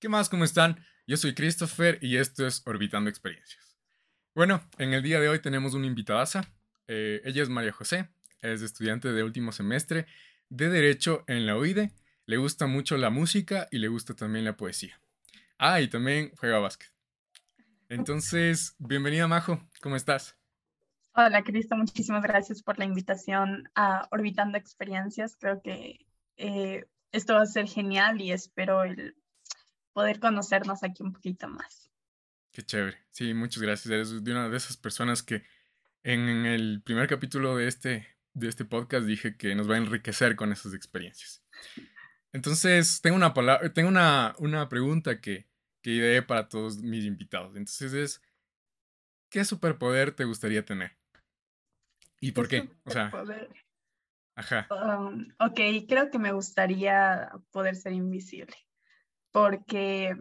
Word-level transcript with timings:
¿Qué 0.00 0.08
más? 0.08 0.28
¿Cómo 0.28 0.44
están? 0.44 0.78
Yo 1.08 1.16
soy 1.16 1.34
Christopher 1.34 1.98
y 2.00 2.18
esto 2.18 2.46
es 2.46 2.62
Orbitando 2.66 3.10
Experiencias. 3.10 3.76
Bueno, 4.32 4.60
en 4.78 4.94
el 4.94 5.02
día 5.02 5.18
de 5.18 5.28
hoy 5.28 5.40
tenemos 5.40 5.74
una 5.74 5.88
invitada. 5.88 6.24
Eh, 6.86 7.20
ella 7.24 7.42
es 7.42 7.48
María 7.48 7.72
José, 7.72 8.08
es 8.40 8.62
estudiante 8.62 9.12
de 9.12 9.24
último 9.24 9.50
semestre 9.50 10.06
de 10.50 10.68
Derecho 10.68 11.24
en 11.26 11.46
la 11.46 11.56
UIDE. 11.56 11.90
Le 12.26 12.36
gusta 12.36 12.68
mucho 12.68 12.96
la 12.96 13.10
música 13.10 13.66
y 13.72 13.78
le 13.78 13.88
gusta 13.88 14.14
también 14.14 14.44
la 14.44 14.56
poesía. 14.56 15.00
Ah, 15.58 15.80
y 15.80 15.88
también 15.88 16.30
juega 16.36 16.60
básquet. 16.60 16.92
Entonces, 17.88 18.76
bienvenida 18.78 19.26
Majo, 19.26 19.68
¿cómo 19.82 19.96
estás? 19.96 20.38
Hola 21.12 21.42
Cristo, 21.42 21.74
muchísimas 21.74 22.22
gracias 22.22 22.62
por 22.62 22.78
la 22.78 22.84
invitación 22.84 23.68
a 23.74 24.06
Orbitando 24.12 24.58
Experiencias. 24.58 25.36
Creo 25.40 25.60
que 25.60 26.06
eh, 26.36 26.86
esto 27.10 27.34
va 27.34 27.42
a 27.42 27.46
ser 27.46 27.66
genial 27.66 28.20
y 28.20 28.30
espero 28.30 28.84
el 28.84 29.16
poder 29.98 30.20
conocernos 30.20 30.84
aquí 30.84 31.02
un 31.02 31.12
poquito 31.12 31.48
más. 31.48 31.90
Qué 32.52 32.62
chévere. 32.62 32.98
Sí, 33.10 33.34
muchas 33.34 33.60
gracias. 33.60 33.90
Eres 33.92 34.22
de 34.22 34.30
una 34.30 34.48
de 34.48 34.56
esas 34.56 34.76
personas 34.76 35.24
que 35.24 35.42
en, 36.04 36.46
el 36.46 36.82
primer 36.84 37.08
capítulo 37.08 37.56
de 37.56 37.66
este, 37.66 38.06
de 38.32 38.48
este 38.48 38.64
podcast 38.64 39.06
dije 39.06 39.36
que 39.36 39.56
nos 39.56 39.68
va 39.68 39.74
a 39.74 39.78
enriquecer 39.78 40.36
con 40.36 40.52
esas 40.52 40.72
experiencias. 40.72 41.42
Entonces, 42.32 43.00
tengo 43.00 43.16
una, 43.16 43.34
palabra, 43.34 43.72
tengo 43.72 43.88
una, 43.88 44.36
una 44.38 44.68
pregunta 44.68 45.20
que, 45.20 45.48
que 45.82 45.90
ideé 45.90 46.22
para 46.22 46.48
todos 46.48 46.78
mis 46.78 47.04
invitados. 47.04 47.56
Entonces 47.56 47.92
es, 47.92 48.22
¿qué 49.30 49.44
superpoder 49.44 50.12
te 50.12 50.26
gustaría 50.26 50.64
tener? 50.64 50.96
¿Y 52.20 52.30
por 52.30 52.46
qué? 52.46 52.70
O 52.84 52.90
sea, 52.92 53.10
ajá. 54.36 54.68
Um, 54.70 55.26
ok, 55.40 55.58
creo 55.88 56.08
que 56.12 56.20
me 56.20 56.30
gustaría 56.30 57.32
poder 57.50 57.74
ser 57.74 57.94
invisible 57.94 58.54
porque 59.32 60.16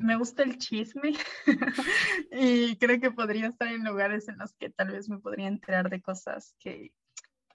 me 0.00 0.16
gusta 0.16 0.42
el 0.42 0.58
chisme 0.58 1.14
y 2.32 2.76
creo 2.76 3.00
que 3.00 3.10
podría 3.10 3.48
estar 3.48 3.68
en 3.68 3.84
lugares 3.84 4.28
en 4.28 4.38
los 4.38 4.54
que 4.54 4.70
tal 4.70 4.92
vez 4.92 5.08
me 5.08 5.18
podría 5.18 5.48
enterar 5.48 5.90
de 5.90 6.00
cosas 6.00 6.54
que, 6.58 6.92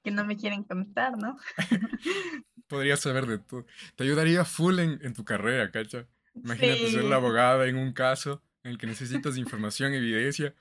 que 0.04 0.12
no 0.12 0.26
me 0.26 0.38
quieren 0.38 0.64
contar, 0.64 1.18
¿no? 1.18 1.38
podría 2.68 2.98
saber 2.98 3.26
de 3.28 3.40
todo. 3.40 3.66
Te 3.96 4.04
ayudaría 4.04 4.46
full 4.46 4.80
en, 4.80 5.00
en 5.02 5.14
tu 5.14 5.24
carrera, 5.24 5.72
¿cacha? 5.72 6.08
Imagínate 6.36 6.90
ser 6.90 7.04
la 7.04 7.18
abogada 7.18 7.68
en 7.68 7.78
un 7.78 7.94
caso 7.94 8.42
en 8.64 8.72
el 8.72 8.78
que 8.78 8.88
necesitas 8.88 9.38
información, 9.38 9.94
evidencia. 9.94 10.56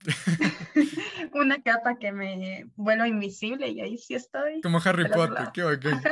Una 1.32 1.62
capa 1.62 1.98
que 1.98 2.12
me 2.12 2.66
vuelva 2.76 3.08
invisible 3.08 3.68
y 3.68 3.80
ahí 3.80 3.98
sí 3.98 4.14
estoy. 4.14 4.60
Como 4.60 4.80
Harry 4.84 5.08
Potter, 5.08 5.48
qué 5.52 5.62
bacán. 5.62 6.02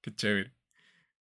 qué 0.00 0.14
chévere. 0.14 0.52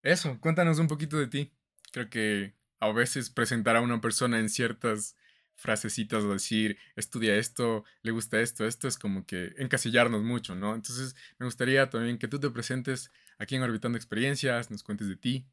Eso, 0.01 0.39
cuéntanos 0.39 0.79
un 0.79 0.87
poquito 0.87 1.17
de 1.17 1.27
ti. 1.27 1.51
Creo 1.91 2.09
que 2.09 2.55
a 2.79 2.91
veces 2.91 3.29
presentar 3.29 3.75
a 3.75 3.81
una 3.81 3.99
persona 4.01 4.39
en 4.39 4.49
ciertas 4.49 5.15
frasecitas 5.55 6.23
o 6.23 6.33
decir, 6.33 6.77
estudia 6.95 7.35
esto, 7.35 7.83
le 8.03 8.11
gusta 8.11 8.39
esto, 8.39 8.65
esto 8.65 8.87
es 8.87 8.97
como 8.97 9.25
que 9.25 9.53
encasillarnos 9.57 10.23
mucho, 10.23 10.55
¿no? 10.55 10.75
Entonces 10.75 11.15
me 11.39 11.45
gustaría 11.45 11.89
también 11.89 12.19
que 12.19 12.27
tú 12.27 12.39
te 12.39 12.49
presentes 12.49 13.11
aquí 13.39 13.55
en 13.55 13.63
Orbitando 13.63 13.97
Experiencias, 13.97 14.69
nos 14.69 14.83
cuentes 14.83 15.07
de 15.07 15.15
ti 15.15 15.47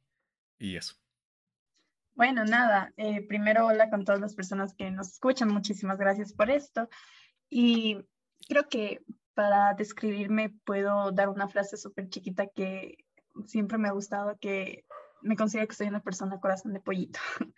y 0.59 0.77
eso. 0.77 0.95
Bueno, 2.15 2.45
nada, 2.45 2.93
eh, 2.97 3.27
primero 3.27 3.67
hola 3.67 3.91
con 3.91 4.05
todas 4.05 4.21
las 4.21 4.35
personas 4.35 4.75
que 4.75 4.91
nos 4.91 5.09
escuchan, 5.15 5.49
muchísimas 5.49 5.99
gracias 5.99 6.33
por 6.33 6.51
esto. 6.51 6.89
Y 7.49 7.99
creo 8.47 8.69
que 8.69 9.03
para 9.33 9.75
describirme 9.75 10.51
puedo 10.65 11.11
dar 11.13 11.29
una 11.29 11.49
frase 11.49 11.77
súper 11.77 12.09
chiquita 12.09 12.47
que 12.47 12.99
siempre 13.47 13.79
me 13.79 13.89
ha 13.89 13.93
gustado 13.93 14.39
que 14.41 14.85
me 15.23 15.37
considero 15.37 15.69
que 15.69 15.75
soy 15.75 15.89
una 15.89 16.03
persona 16.03 16.41
corazón 16.41 16.73
de 16.73 16.81
pollito. 16.81 17.19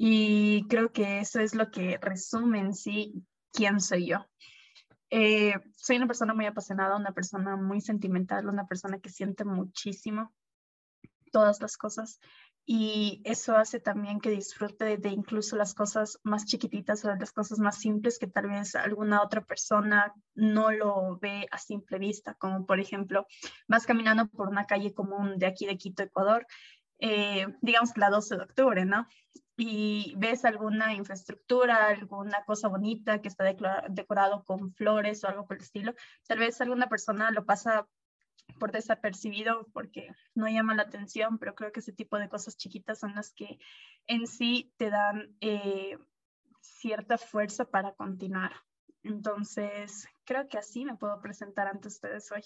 Y 0.00 0.64
creo 0.68 0.92
que 0.92 1.18
eso 1.18 1.40
es 1.40 1.56
lo 1.56 1.72
que 1.72 1.98
resume 2.00 2.60
en 2.60 2.72
sí 2.72 3.26
quién 3.52 3.80
soy 3.80 4.06
yo. 4.06 4.24
Eh, 5.10 5.54
soy 5.76 5.96
una 5.96 6.06
persona 6.06 6.34
muy 6.34 6.46
apasionada, 6.46 6.96
una 6.96 7.10
persona 7.10 7.56
muy 7.56 7.80
sentimental, 7.80 8.46
una 8.46 8.68
persona 8.68 9.00
que 9.00 9.08
siente 9.08 9.44
muchísimo 9.44 10.32
todas 11.32 11.60
las 11.60 11.76
cosas 11.76 12.20
y 12.70 13.22
eso 13.24 13.56
hace 13.56 13.80
también 13.80 14.20
que 14.20 14.28
disfrute 14.28 14.98
de 14.98 15.08
incluso 15.08 15.56
las 15.56 15.72
cosas 15.72 16.20
más 16.22 16.44
chiquititas 16.44 17.02
o 17.02 17.14
las 17.14 17.32
cosas 17.32 17.58
más 17.58 17.78
simples 17.78 18.18
que 18.18 18.26
tal 18.26 18.48
vez 18.48 18.74
alguna 18.74 19.22
otra 19.22 19.40
persona 19.40 20.12
no 20.34 20.70
lo 20.70 21.18
ve 21.18 21.46
a 21.50 21.56
simple 21.56 21.98
vista, 21.98 22.34
como 22.34 22.66
por 22.66 22.78
ejemplo, 22.78 23.26
vas 23.68 23.86
caminando 23.86 24.28
por 24.28 24.50
una 24.50 24.66
calle 24.66 24.92
común 24.92 25.38
de 25.38 25.46
aquí 25.46 25.64
de 25.64 25.78
Quito, 25.78 26.02
Ecuador, 26.02 26.46
eh, 26.98 27.46
digamos 27.62 27.96
la 27.96 28.10
12 28.10 28.36
de 28.36 28.42
octubre, 28.42 28.84
¿no? 28.84 29.08
Y 29.56 30.12
ves 30.18 30.44
alguna 30.44 30.92
infraestructura, 30.92 31.86
alguna 31.86 32.44
cosa 32.44 32.68
bonita 32.68 33.22
que 33.22 33.28
está 33.28 33.44
decorado 33.88 34.44
con 34.44 34.74
flores 34.74 35.24
o 35.24 35.28
algo 35.28 35.46
por 35.46 35.56
el 35.56 35.62
estilo, 35.62 35.94
tal 36.26 36.40
vez 36.40 36.60
alguna 36.60 36.90
persona 36.90 37.30
lo 37.30 37.46
pasa 37.46 37.88
por 38.58 38.72
desapercibido 38.72 39.66
porque 39.72 40.08
no 40.34 40.48
llama 40.48 40.74
la 40.74 40.82
atención, 40.82 41.38
pero 41.38 41.54
creo 41.54 41.72
que 41.72 41.80
ese 41.80 41.92
tipo 41.92 42.18
de 42.18 42.28
cosas 42.28 42.56
chiquitas 42.56 42.98
son 42.98 43.14
las 43.14 43.32
que 43.32 43.58
en 44.06 44.26
sí 44.26 44.72
te 44.76 44.90
dan 44.90 45.36
eh, 45.40 45.98
cierta 46.60 47.18
fuerza 47.18 47.70
para 47.70 47.94
continuar. 47.94 48.52
Entonces, 49.02 50.08
creo 50.24 50.48
que 50.48 50.58
así 50.58 50.84
me 50.84 50.96
puedo 50.96 51.20
presentar 51.20 51.68
ante 51.68 51.88
ustedes 51.88 52.30
hoy. 52.32 52.42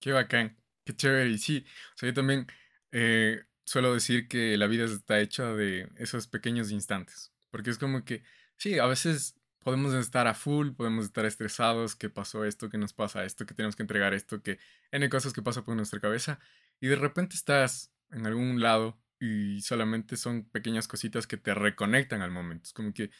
Qué 0.00 0.12
bacán, 0.12 0.56
qué 0.84 0.94
chévere. 0.94 1.30
Y 1.30 1.38
sí, 1.38 1.64
o 1.94 1.98
sea, 1.98 2.08
yo 2.08 2.14
también 2.14 2.46
eh, 2.92 3.44
suelo 3.64 3.94
decir 3.94 4.28
que 4.28 4.56
la 4.56 4.66
vida 4.66 4.84
está 4.84 5.20
hecha 5.20 5.52
de 5.54 5.88
esos 5.96 6.26
pequeños 6.28 6.70
instantes, 6.70 7.32
porque 7.50 7.70
es 7.70 7.78
como 7.78 8.04
que, 8.04 8.22
sí, 8.56 8.78
a 8.78 8.86
veces 8.86 9.36
podemos 9.64 9.92
estar 9.94 10.28
a 10.28 10.34
full, 10.34 10.70
podemos 10.72 11.06
estar 11.06 11.24
estresados, 11.24 11.96
que 11.96 12.10
pasó 12.10 12.44
esto, 12.44 12.68
que 12.68 12.78
nos 12.78 12.92
pasa 12.92 13.24
esto, 13.24 13.46
que 13.46 13.54
tenemos 13.54 13.74
que 13.74 13.82
entregar 13.82 14.14
esto, 14.14 14.42
que 14.42 14.58
N 14.92 15.08
cosas 15.08 15.32
que 15.32 15.42
pasan 15.42 15.64
por 15.64 15.74
nuestra 15.74 15.98
cabeza, 15.98 16.38
y 16.80 16.86
de 16.86 16.96
repente 16.96 17.34
estás 17.34 17.92
en 18.12 18.26
algún 18.26 18.60
lado 18.60 19.00
y 19.18 19.60
solamente 19.62 20.16
son 20.16 20.44
pequeñas 20.44 20.86
cositas 20.86 21.26
que 21.26 21.36
te 21.36 21.54
reconectan 21.54 22.22
al 22.22 22.30
momento. 22.30 22.64
Es 22.64 22.72
como 22.72 22.92
que 22.92 23.10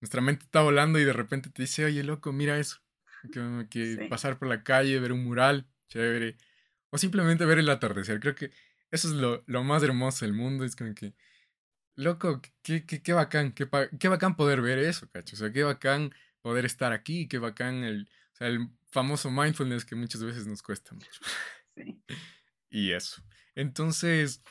nuestra 0.00 0.20
mente 0.20 0.44
está 0.44 0.60
volando 0.60 0.98
y 0.98 1.04
de 1.04 1.12
repente 1.12 1.50
te 1.50 1.62
dice, 1.62 1.84
oye, 1.84 2.04
loco, 2.04 2.32
mira 2.32 2.58
eso. 2.58 2.78
Que, 3.32 3.66
que 3.68 4.06
pasar 4.08 4.38
por 4.38 4.48
la 4.48 4.62
calle, 4.62 5.00
ver 5.00 5.12
un 5.12 5.24
mural, 5.24 5.66
chévere. 5.88 6.36
O 6.90 6.98
simplemente 6.98 7.44
ver 7.46 7.58
el 7.58 7.68
atardecer. 7.68 8.20
Creo 8.20 8.34
que 8.34 8.52
eso 8.90 9.08
es 9.08 9.14
lo, 9.14 9.42
lo 9.46 9.64
más 9.64 9.82
hermoso 9.82 10.24
del 10.24 10.34
mundo. 10.34 10.64
Es 10.64 10.76
como 10.76 10.94
que 10.94 11.14
loco, 11.98 12.40
qué, 12.62 12.86
qué, 12.86 13.02
qué 13.02 13.12
bacán, 13.12 13.52
qué, 13.52 13.68
qué, 13.98 14.08
bacán 14.08 14.36
poder 14.36 14.62
ver 14.62 14.78
eso, 14.78 15.10
cacho. 15.10 15.34
O 15.34 15.38
sea, 15.38 15.52
qué 15.52 15.64
bacán 15.64 16.14
poder 16.40 16.64
estar 16.64 16.92
aquí, 16.92 17.26
qué 17.28 17.38
bacán 17.38 17.82
el, 17.84 18.08
o 18.32 18.36
sea, 18.36 18.46
el 18.46 18.70
famoso 18.90 19.30
mindfulness 19.30 19.84
que 19.84 19.96
muchas 19.96 20.22
veces 20.22 20.46
nos 20.46 20.62
cuesta 20.62 20.94
mucho. 20.94 21.20
Sí. 21.76 22.02
y 22.70 22.90
eso. 22.90 23.22
Entonces, 23.54 24.42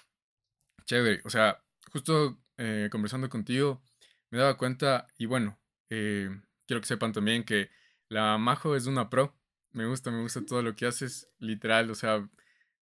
chévere. 0.85 1.21
O 1.25 1.29
sea, 1.29 1.61
justo 1.91 2.41
eh, 2.57 2.87
conversando 2.89 3.29
contigo, 3.29 3.83
me 4.29 4.37
daba 4.37 4.57
cuenta, 4.57 5.07
y 5.17 5.25
bueno, 5.25 5.59
eh, 5.89 6.29
quiero 6.65 6.79
que 6.79 6.87
sepan 6.87 7.11
también 7.11 7.43
que 7.43 7.69
la 8.07 8.37
Majo 8.37 8.77
es 8.77 8.85
una 8.85 9.09
pro. 9.09 9.35
Me 9.71 9.85
gusta, 9.87 10.09
me 10.09 10.21
gusta 10.21 10.45
todo 10.45 10.61
lo 10.61 10.73
que 10.75 10.85
haces, 10.85 11.29
literal. 11.39 11.91
O 11.91 11.95
sea, 11.95 12.29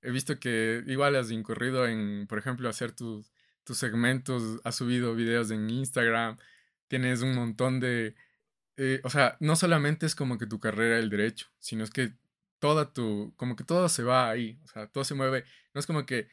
he 0.03 0.11
visto 0.11 0.39
que 0.39 0.83
igual 0.87 1.17
has 1.17 1.31
incurrido 1.31 1.87
en, 1.87 2.27
por 2.27 2.39
ejemplo, 2.39 2.69
hacer 2.69 2.93
tus 2.93 3.33
tus 3.65 3.79
segmentos, 3.79 4.61
has 4.65 4.77
subido 4.77 5.15
videos 5.15 5.51
en 5.51 5.69
Instagram, 5.71 6.39
tienes 6.89 7.23
un 7.23 7.35
montón 7.35 7.81
de... 7.81 8.15
Eh, 8.77 9.01
o 9.05 9.11
sea, 9.11 9.37
no 9.41 9.57
solamente 9.57 10.07
es 10.07 10.15
como 10.15 10.39
que 10.39 10.47
tu 10.47 10.61
carrera 10.61 10.99
el 10.99 11.11
derecho, 11.11 11.47
sino 11.59 11.85
es 11.85 11.91
que 11.91 12.15
toda 12.59 12.93
tu, 12.93 13.35
como 13.37 13.57
que 13.57 13.65
todo 13.65 13.89
se 13.89 14.03
va 14.03 14.31
ahí, 14.31 14.59
o 14.65 14.69
sea, 14.69 14.87
todo 14.89 15.05
se 15.05 15.15
mueve. 15.15 15.45
No 15.75 15.81
es 15.81 15.87
como 15.87 16.07
que 16.07 16.29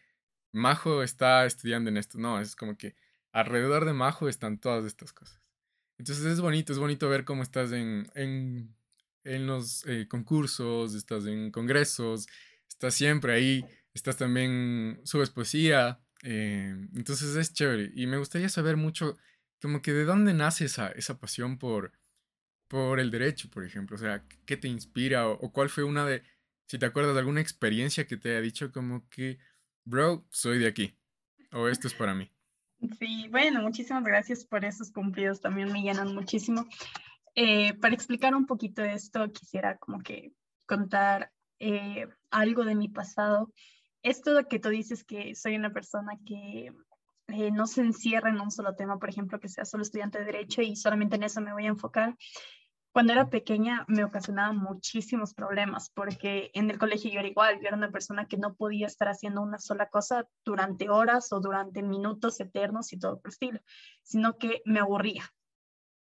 Majo 0.52 1.03
está 1.03 1.46
estudiando 1.46 1.90
en 1.90 1.97
esto, 1.97 2.17
no, 2.17 2.40
es 2.40 2.55
como 2.55 2.78
que 2.78 2.96
alrededor 3.32 3.85
de 3.85 3.94
Majo 3.94 4.28
están 4.28 4.58
todas 4.59 4.85
estas 4.85 5.14
cosas. 5.14 5.41
Entonces 5.97 6.26
es 6.26 6.41
bonito, 6.41 6.73
es 6.73 6.79
bonito 6.79 7.09
ver 7.09 7.26
cómo 7.26 7.44
estás 7.44 7.72
en, 7.72 8.09
en, 8.16 8.76
en 9.23 9.47
los 9.47 9.85
eh, 9.88 10.08
concursos, 10.08 10.96
estás 10.96 11.26
en 11.26 11.52
congresos, 11.52 12.28
estás 12.67 12.96
siempre 12.96 13.34
ahí, 13.34 13.66
estás 13.94 14.17
también, 14.17 15.00
subes 15.03 15.29
poesía, 15.29 16.00
eh, 16.23 16.76
entonces 16.96 17.35
es 17.35 17.53
chévere. 17.53 17.91
Y 17.96 18.08
me 18.08 18.18
gustaría 18.18 18.50
saber 18.50 18.78
mucho, 18.78 19.18
como 19.62 19.82
que 19.82 19.94
de 19.94 20.06
dónde 20.06 20.34
nace 20.34 20.66
esa, 20.66 20.90
esa 20.90 21.20
pasión 21.20 21.58
por, 21.58 21.94
por 22.68 23.00
el 23.00 23.12
derecho, 23.12 23.50
por 23.50 23.64
ejemplo. 23.64 23.96
O 23.96 24.00
sea, 24.00 24.23
¿qué 24.46 24.58
te 24.58 24.68
inspira? 24.68 25.28
O, 25.28 25.52
cuál 25.52 25.70
fue 25.70 25.84
una 25.84 26.06
de, 26.06 26.23
si 26.68 26.78
te 26.78 26.85
acuerdas 26.85 27.14
de 27.14 27.20
alguna 27.20 27.41
experiencia 27.41 28.08
que 28.08 28.18
te 28.18 28.32
haya 28.32 28.41
dicho 28.41 28.72
como 28.72 29.08
que, 29.09 29.40
bro, 29.84 30.26
soy 30.29 30.59
de 30.59 30.68
aquí. 30.68 30.96
O 31.52 31.68
esto 31.68 31.88
es 31.88 31.94
para 31.94 32.14
mí. 32.14 32.32
Sí, 32.97 33.28
bueno, 33.29 33.62
muchísimas 33.62 34.03
gracias 34.03 34.46
por 34.46 34.66
esos 34.66 34.91
cumplidos. 34.91 35.41
También 35.41 35.72
me 35.72 35.82
llenan 35.82 36.16
muchísimo. 36.16 36.67
Eh, 37.35 37.74
para 37.76 37.94
explicar 37.94 38.35
un 38.35 38.46
poquito 38.46 38.84
esto, 38.84 39.32
quisiera 39.32 39.78
como 39.78 40.00
que 40.00 40.34
contar 40.66 41.32
eh, 41.59 42.08
algo 42.29 42.66
de 42.66 42.76
mi 42.76 42.90
pasado 42.90 43.53
esto 44.03 44.48
que 44.48 44.59
tú 44.59 44.70
dices 44.70 45.03
que 45.03 45.36
soy 45.36 45.56
una 45.56 45.72
persona 45.72 46.18
que 46.26 46.74
eh, 47.28 47.52
no 47.52 47.68
se 47.68 47.82
encierra 47.82 48.30
en 48.30 48.42
un 48.42 48.52
solo 48.52 48.76
tema, 48.76 49.00
por 49.00 49.09
ejemplo, 49.09 49.40
que 49.40 49.50
sea 49.50 49.66
solo 49.66 49.84
estudiante 49.84 50.20
de 50.20 50.26
derecho 50.26 50.62
y 50.62 50.76
solamente 50.76 51.16
en 51.16 51.24
eso 51.24 51.42
me 51.42 51.53
voy 51.53 51.66
a 51.66 51.70
enfocar. 51.70 52.16
Cuando 52.92 53.14
era 53.14 53.30
pequeña 53.30 53.86
me 53.88 54.03
ocasionaba 54.03 54.52
muchísimos 54.52 55.34
problemas 55.34 55.90
porque 55.92 56.52
en 56.53 56.70
el 56.70 56.78
colegio 56.78 57.09
yo 57.09 57.20
era 57.20 57.30
igual, 57.30 57.62
yo 57.62 57.68
era 57.68 57.78
una 57.78 57.92
persona 57.92 58.26
que 58.26 58.36
no 58.36 58.53
podía 58.53 58.88
estar 58.88 59.08
haciendo 59.08 59.42
una 59.42 59.59
sola 59.59 59.88
cosa 59.88 60.28
durante 60.44 60.90
horas 60.90 61.32
o 61.32 61.40
durante 61.40 61.84
minutos 61.84 62.40
eternos 62.42 62.92
y 62.92 63.00
todo 63.00 63.22
por 63.22 63.32
estilo, 63.32 63.62
sino 64.03 64.38
que 64.38 64.62
me 64.66 64.82
aburría. 64.82 65.24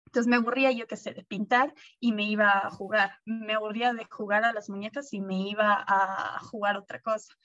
Entonces 0.07 0.27
me 0.27 0.37
aburría, 0.37 0.71
yo 0.71 0.87
qué 0.87 0.97
sé, 0.97 1.13
de 1.13 1.23
pintar 1.23 1.75
y 1.99 2.13
me 2.13 2.23
iba 2.23 2.49
a 2.49 2.71
jugar. 2.71 3.19
Me 3.25 3.53
aburría 3.53 3.93
de 3.93 4.05
jugar 4.05 4.43
a 4.43 4.53
las 4.53 4.67
muñecas 4.67 5.13
y 5.13 5.21
me 5.21 5.47
iba 5.47 5.85
a 5.87 6.39
jugar 6.39 6.77
otra 6.77 6.99
cosa. 6.99 7.35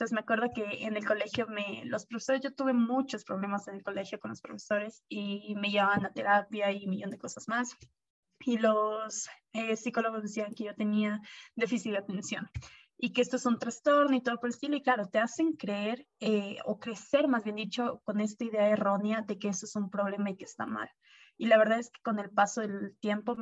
Entonces 0.00 0.14
me 0.14 0.20
acuerdo 0.20 0.50
que 0.54 0.86
en 0.86 0.96
el 0.96 1.04
colegio 1.04 1.46
me, 1.46 1.84
los 1.84 2.06
profesores, 2.06 2.40
yo 2.40 2.54
tuve 2.54 2.72
muchos 2.72 3.22
problemas 3.22 3.68
en 3.68 3.74
el 3.74 3.82
colegio 3.82 4.18
con 4.18 4.30
los 4.30 4.40
profesores 4.40 5.04
y 5.10 5.54
me 5.56 5.70
llevaban 5.70 6.06
a 6.06 6.10
terapia 6.10 6.72
y 6.72 6.84
un 6.84 6.90
millón 6.90 7.10
de 7.10 7.18
cosas 7.18 7.46
más. 7.48 7.76
Y 8.38 8.56
los 8.56 9.28
eh, 9.52 9.76
psicólogos 9.76 10.22
decían 10.22 10.54
que 10.54 10.64
yo 10.64 10.74
tenía 10.74 11.20
déficit 11.54 11.92
de 11.92 11.98
atención 11.98 12.48
y 12.96 13.12
que 13.12 13.20
esto 13.20 13.36
es 13.36 13.44
un 13.44 13.58
trastorno 13.58 14.16
y 14.16 14.22
todo 14.22 14.36
por 14.36 14.46
el 14.46 14.54
estilo. 14.54 14.74
Y 14.74 14.82
claro, 14.82 15.06
te 15.06 15.18
hacen 15.18 15.52
creer 15.52 16.06
eh, 16.18 16.56
o 16.64 16.78
crecer, 16.80 17.28
más 17.28 17.44
bien 17.44 17.56
dicho, 17.56 18.00
con 18.04 18.22
esta 18.22 18.42
idea 18.42 18.70
errónea 18.70 19.20
de 19.20 19.38
que 19.38 19.48
eso 19.48 19.66
es 19.66 19.76
un 19.76 19.90
problema 19.90 20.30
y 20.30 20.36
que 20.38 20.46
está 20.46 20.64
mal. 20.64 20.88
Y 21.36 21.48
la 21.48 21.58
verdad 21.58 21.78
es 21.78 21.90
que 21.90 22.00
con 22.00 22.18
el 22.18 22.30
paso 22.30 22.62
del 22.62 22.96
tiempo 23.00 23.36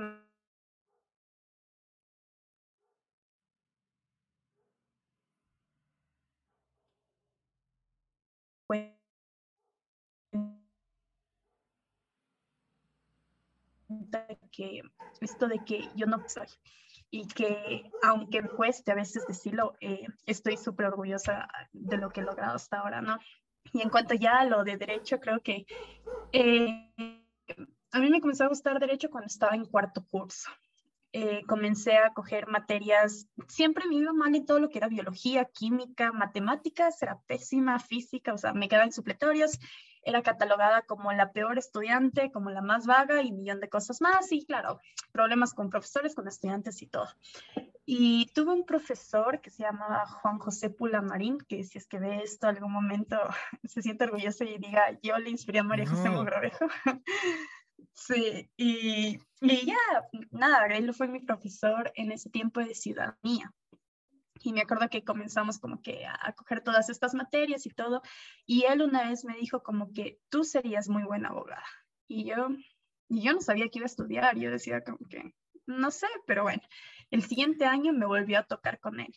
que 14.50 14.82
esto 15.20 15.48
de 15.48 15.64
que 15.64 15.88
yo 15.94 16.06
no 16.06 16.22
soy 16.28 16.46
y 17.10 17.26
que 17.26 17.90
aunque 18.02 18.42
me 18.42 18.48
cueste 18.48 18.92
a 18.92 18.94
veces 18.94 19.26
decirlo, 19.26 19.74
eh, 19.80 20.06
estoy 20.26 20.56
súper 20.56 20.86
orgullosa 20.86 21.48
de 21.72 21.96
lo 21.96 22.10
que 22.10 22.20
he 22.20 22.24
logrado 22.24 22.56
hasta 22.56 22.80
ahora, 22.80 23.00
¿no? 23.00 23.18
Y 23.72 23.82
en 23.82 23.90
cuanto 23.90 24.14
ya 24.14 24.40
a 24.40 24.44
lo 24.44 24.64
de 24.64 24.76
derecho, 24.76 25.20
creo 25.20 25.40
que 25.40 25.66
eh, 26.32 26.92
a 27.92 27.98
mí 28.00 28.10
me 28.10 28.20
comenzó 28.20 28.44
a 28.44 28.48
gustar 28.48 28.78
derecho 28.78 29.10
cuando 29.10 29.26
estaba 29.26 29.54
en 29.54 29.64
cuarto 29.64 30.04
curso. 30.06 30.50
Eh, 31.12 31.42
comencé 31.46 31.96
a 31.96 32.12
coger 32.12 32.48
materias, 32.48 33.28
siempre 33.46 33.86
me 33.86 33.96
iba 33.96 34.12
mal 34.12 34.34
en 34.34 34.44
todo 34.44 34.60
lo 34.60 34.68
que 34.68 34.76
era 34.76 34.88
biología, 34.88 35.46
química, 35.46 36.12
matemáticas, 36.12 37.02
era 37.02 37.18
pésima, 37.26 37.78
física, 37.78 38.34
o 38.34 38.38
sea, 38.38 38.52
me 38.52 38.68
quedaban 38.68 38.92
supletorios, 38.92 39.58
era 40.08 40.22
catalogada 40.22 40.82
como 40.82 41.12
la 41.12 41.32
peor 41.32 41.58
estudiante, 41.58 42.32
como 42.32 42.50
la 42.50 42.62
más 42.62 42.86
vaga 42.86 43.22
y 43.22 43.30
un 43.30 43.36
millón 43.36 43.60
de 43.60 43.68
cosas 43.68 44.00
más, 44.00 44.32
y 44.32 44.46
claro, 44.46 44.80
problemas 45.12 45.52
con 45.52 45.68
profesores, 45.68 46.14
con 46.14 46.26
estudiantes 46.26 46.80
y 46.80 46.86
todo. 46.86 47.08
Y 47.84 48.26
tuve 48.34 48.52
un 48.52 48.64
profesor 48.64 49.40
que 49.40 49.50
se 49.50 49.62
llamaba 49.62 50.06
Juan 50.06 50.38
José 50.38 50.70
Pulamarín, 50.70 51.38
que 51.38 51.62
si 51.64 51.78
es 51.78 51.86
que 51.86 51.98
ve 51.98 52.22
esto 52.22 52.46
algún 52.46 52.72
momento 52.72 53.18
se 53.64 53.82
siente 53.82 54.04
orgulloso 54.04 54.44
y 54.44 54.58
diga, 54.58 54.98
yo 55.02 55.18
le 55.18 55.30
inspiré 55.30 55.58
a 55.58 55.62
María 55.62 55.86
José 55.86 56.10
Mogrovejo. 56.10 56.66
Sí, 57.94 58.48
y, 58.56 59.18
y 59.40 59.66
ya, 59.66 59.74
nada, 60.30 60.66
él 60.66 60.94
fue 60.94 61.08
mi 61.08 61.18
profesor 61.18 61.90
en 61.96 62.12
ese 62.12 62.30
tiempo 62.30 62.60
de 62.60 62.72
ciudadanía. 62.74 63.52
Y 64.42 64.52
me 64.52 64.62
acuerdo 64.62 64.88
que 64.88 65.04
comenzamos 65.04 65.58
como 65.58 65.82
que 65.82 66.06
a, 66.06 66.32
coger 66.32 66.62
todas 66.62 66.88
estas 66.90 67.14
materias 67.14 67.66
y 67.66 67.70
todo. 67.70 68.02
Y 68.46 68.64
él 68.64 68.82
una 68.82 69.08
vez 69.08 69.24
me 69.24 69.36
dijo 69.36 69.62
como 69.62 69.92
que 69.92 70.20
tú 70.28 70.44
serías 70.44 70.88
muy 70.88 71.04
buena 71.04 71.28
abogada. 71.28 71.66
Y 72.06 72.24
yo, 72.24 72.48
y 73.08 73.22
yo 73.22 73.32
no 73.32 73.40
sabía 73.40 73.68
que 73.68 73.78
iba 73.78 73.84
a 73.84 73.86
estudiar. 73.86 74.36
Yo 74.38 74.50
decía 74.50 74.82
como 74.82 74.98
que, 75.08 75.34
no 75.66 75.90
sé, 75.90 76.08
pero 76.26 76.42
bueno. 76.42 76.62
El 77.10 77.22
siguiente 77.22 77.64
año 77.64 77.92
me 77.92 78.06
volvió 78.06 78.38
a 78.38 78.44
tocar 78.44 78.80
con 78.80 79.00
él. 79.00 79.14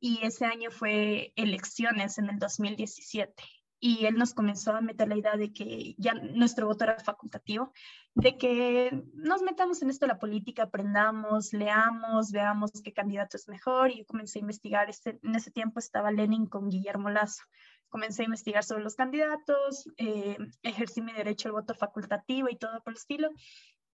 Y 0.00 0.24
ese 0.24 0.44
año 0.44 0.70
fue 0.70 1.32
elecciones 1.36 2.18
en 2.18 2.30
el 2.30 2.38
2017 2.38 3.42
y 3.80 4.06
él 4.06 4.16
nos 4.16 4.34
comenzó 4.34 4.72
a 4.74 4.80
meter 4.80 5.08
la 5.08 5.16
idea 5.16 5.36
de 5.36 5.52
que 5.52 5.94
ya 5.98 6.14
nuestro 6.14 6.66
voto 6.66 6.84
era 6.84 6.98
facultativo, 6.98 7.72
de 8.18 8.36
que 8.36 9.04
nos 9.14 9.42
metamos 9.42 9.80
en 9.80 9.90
esto 9.90 10.08
la 10.08 10.18
política, 10.18 10.64
aprendamos, 10.64 11.52
leamos, 11.52 12.32
veamos 12.32 12.72
qué 12.82 12.92
candidato 12.92 13.36
es 13.36 13.46
mejor 13.46 13.92
y 13.92 14.04
comencé 14.04 14.40
a 14.40 14.42
investigar. 14.42 14.90
Este, 14.90 15.20
en 15.22 15.36
ese 15.36 15.52
tiempo 15.52 15.78
estaba 15.78 16.10
Lenin 16.10 16.46
con 16.46 16.68
Guillermo 16.68 17.10
Lazo. 17.10 17.44
Comencé 17.88 18.22
a 18.22 18.24
investigar 18.24 18.64
sobre 18.64 18.82
los 18.82 18.96
candidatos, 18.96 19.88
eh, 19.98 20.36
ejercí 20.62 21.00
mi 21.00 21.12
derecho 21.12 21.48
al 21.48 21.52
voto 21.52 21.74
facultativo 21.74 22.48
y 22.50 22.56
todo 22.56 22.82
por 22.82 22.92
el 22.92 22.98
estilo. 22.98 23.30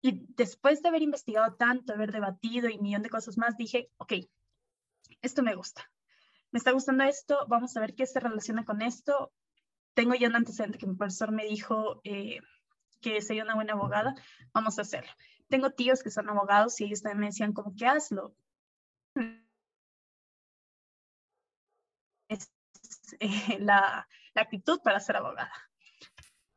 Y 0.02 0.26
después 0.36 0.82
de 0.82 0.88
haber 0.88 1.02
investigado 1.02 1.56
tanto, 1.56 1.92
haber 1.92 2.14
debatido 2.14 2.70
y 2.70 2.78
un 2.78 2.84
millón 2.84 3.04
de 3.04 3.10
cosas 3.10 3.38
más, 3.38 3.58
dije, 3.58 3.90
ok, 3.98 4.14
esto 5.22 5.44
me 5.44 5.54
gusta. 5.54 5.92
Me 6.52 6.60
está 6.60 6.72
gustando 6.72 7.04
esto, 7.04 7.46
vamos 7.50 7.76
a 7.76 7.82
ver 7.82 7.94
qué 7.94 8.06
se 8.06 8.22
relaciona 8.22 8.64
con 8.64 8.82
esto, 8.82 9.34
tengo 9.94 10.16
ya 10.16 10.28
un 10.28 10.36
antecedente 10.36 10.78
que 10.78 10.88
mi 10.88 10.96
profesor 10.96 11.32
me 11.32 11.46
dijo 11.46 12.00
eh, 12.04 12.40
que 13.04 13.22
sería 13.22 13.44
una 13.44 13.56
buena 13.56 13.74
abogada, 13.74 14.16
vamos 14.54 14.80
a 14.80 14.82
hacerlo. 14.82 15.12
Tengo 15.50 15.70
tíos 15.72 16.02
que 16.02 16.10
son 16.10 16.30
abogados 16.30 16.80
y 16.82 16.86
ellos 16.86 17.04
también 17.04 17.20
me 17.20 17.26
decían 17.28 17.54
como 17.54 17.76
que 17.76 17.86
hazlo. 17.86 18.36
Es 22.28 22.52
eh, 23.20 23.60
la, 23.60 24.08
la, 24.34 24.42
actitud 24.42 24.80
para 24.84 25.00
ser 25.00 25.18
abogada. 25.18 25.54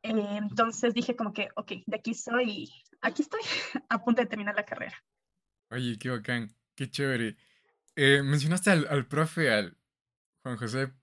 Eh, 0.01 0.37
entonces 0.37 0.93
dije 0.93 1.15
como 1.15 1.33
que, 1.33 1.49
ok, 1.55 1.71
de 1.85 1.97
aquí 1.97 2.13
soy 2.15 2.71
aquí 3.01 3.21
estoy 3.21 3.41
a 3.89 4.03
punto 4.03 4.21
de 4.21 4.27
terminar 4.27 4.55
la 4.55 4.65
carrera. 4.65 4.95
Oye, 5.69 5.99
qué 5.99 6.09
bacán, 6.09 6.55
qué 6.75 6.89
chévere. 6.89 7.37
mencionaste 7.95 8.71
al, 8.71 8.87
al, 8.87 9.05
profe, 9.05 9.51
al 9.51 9.77
Juan 10.41 10.57
José 10.57 10.93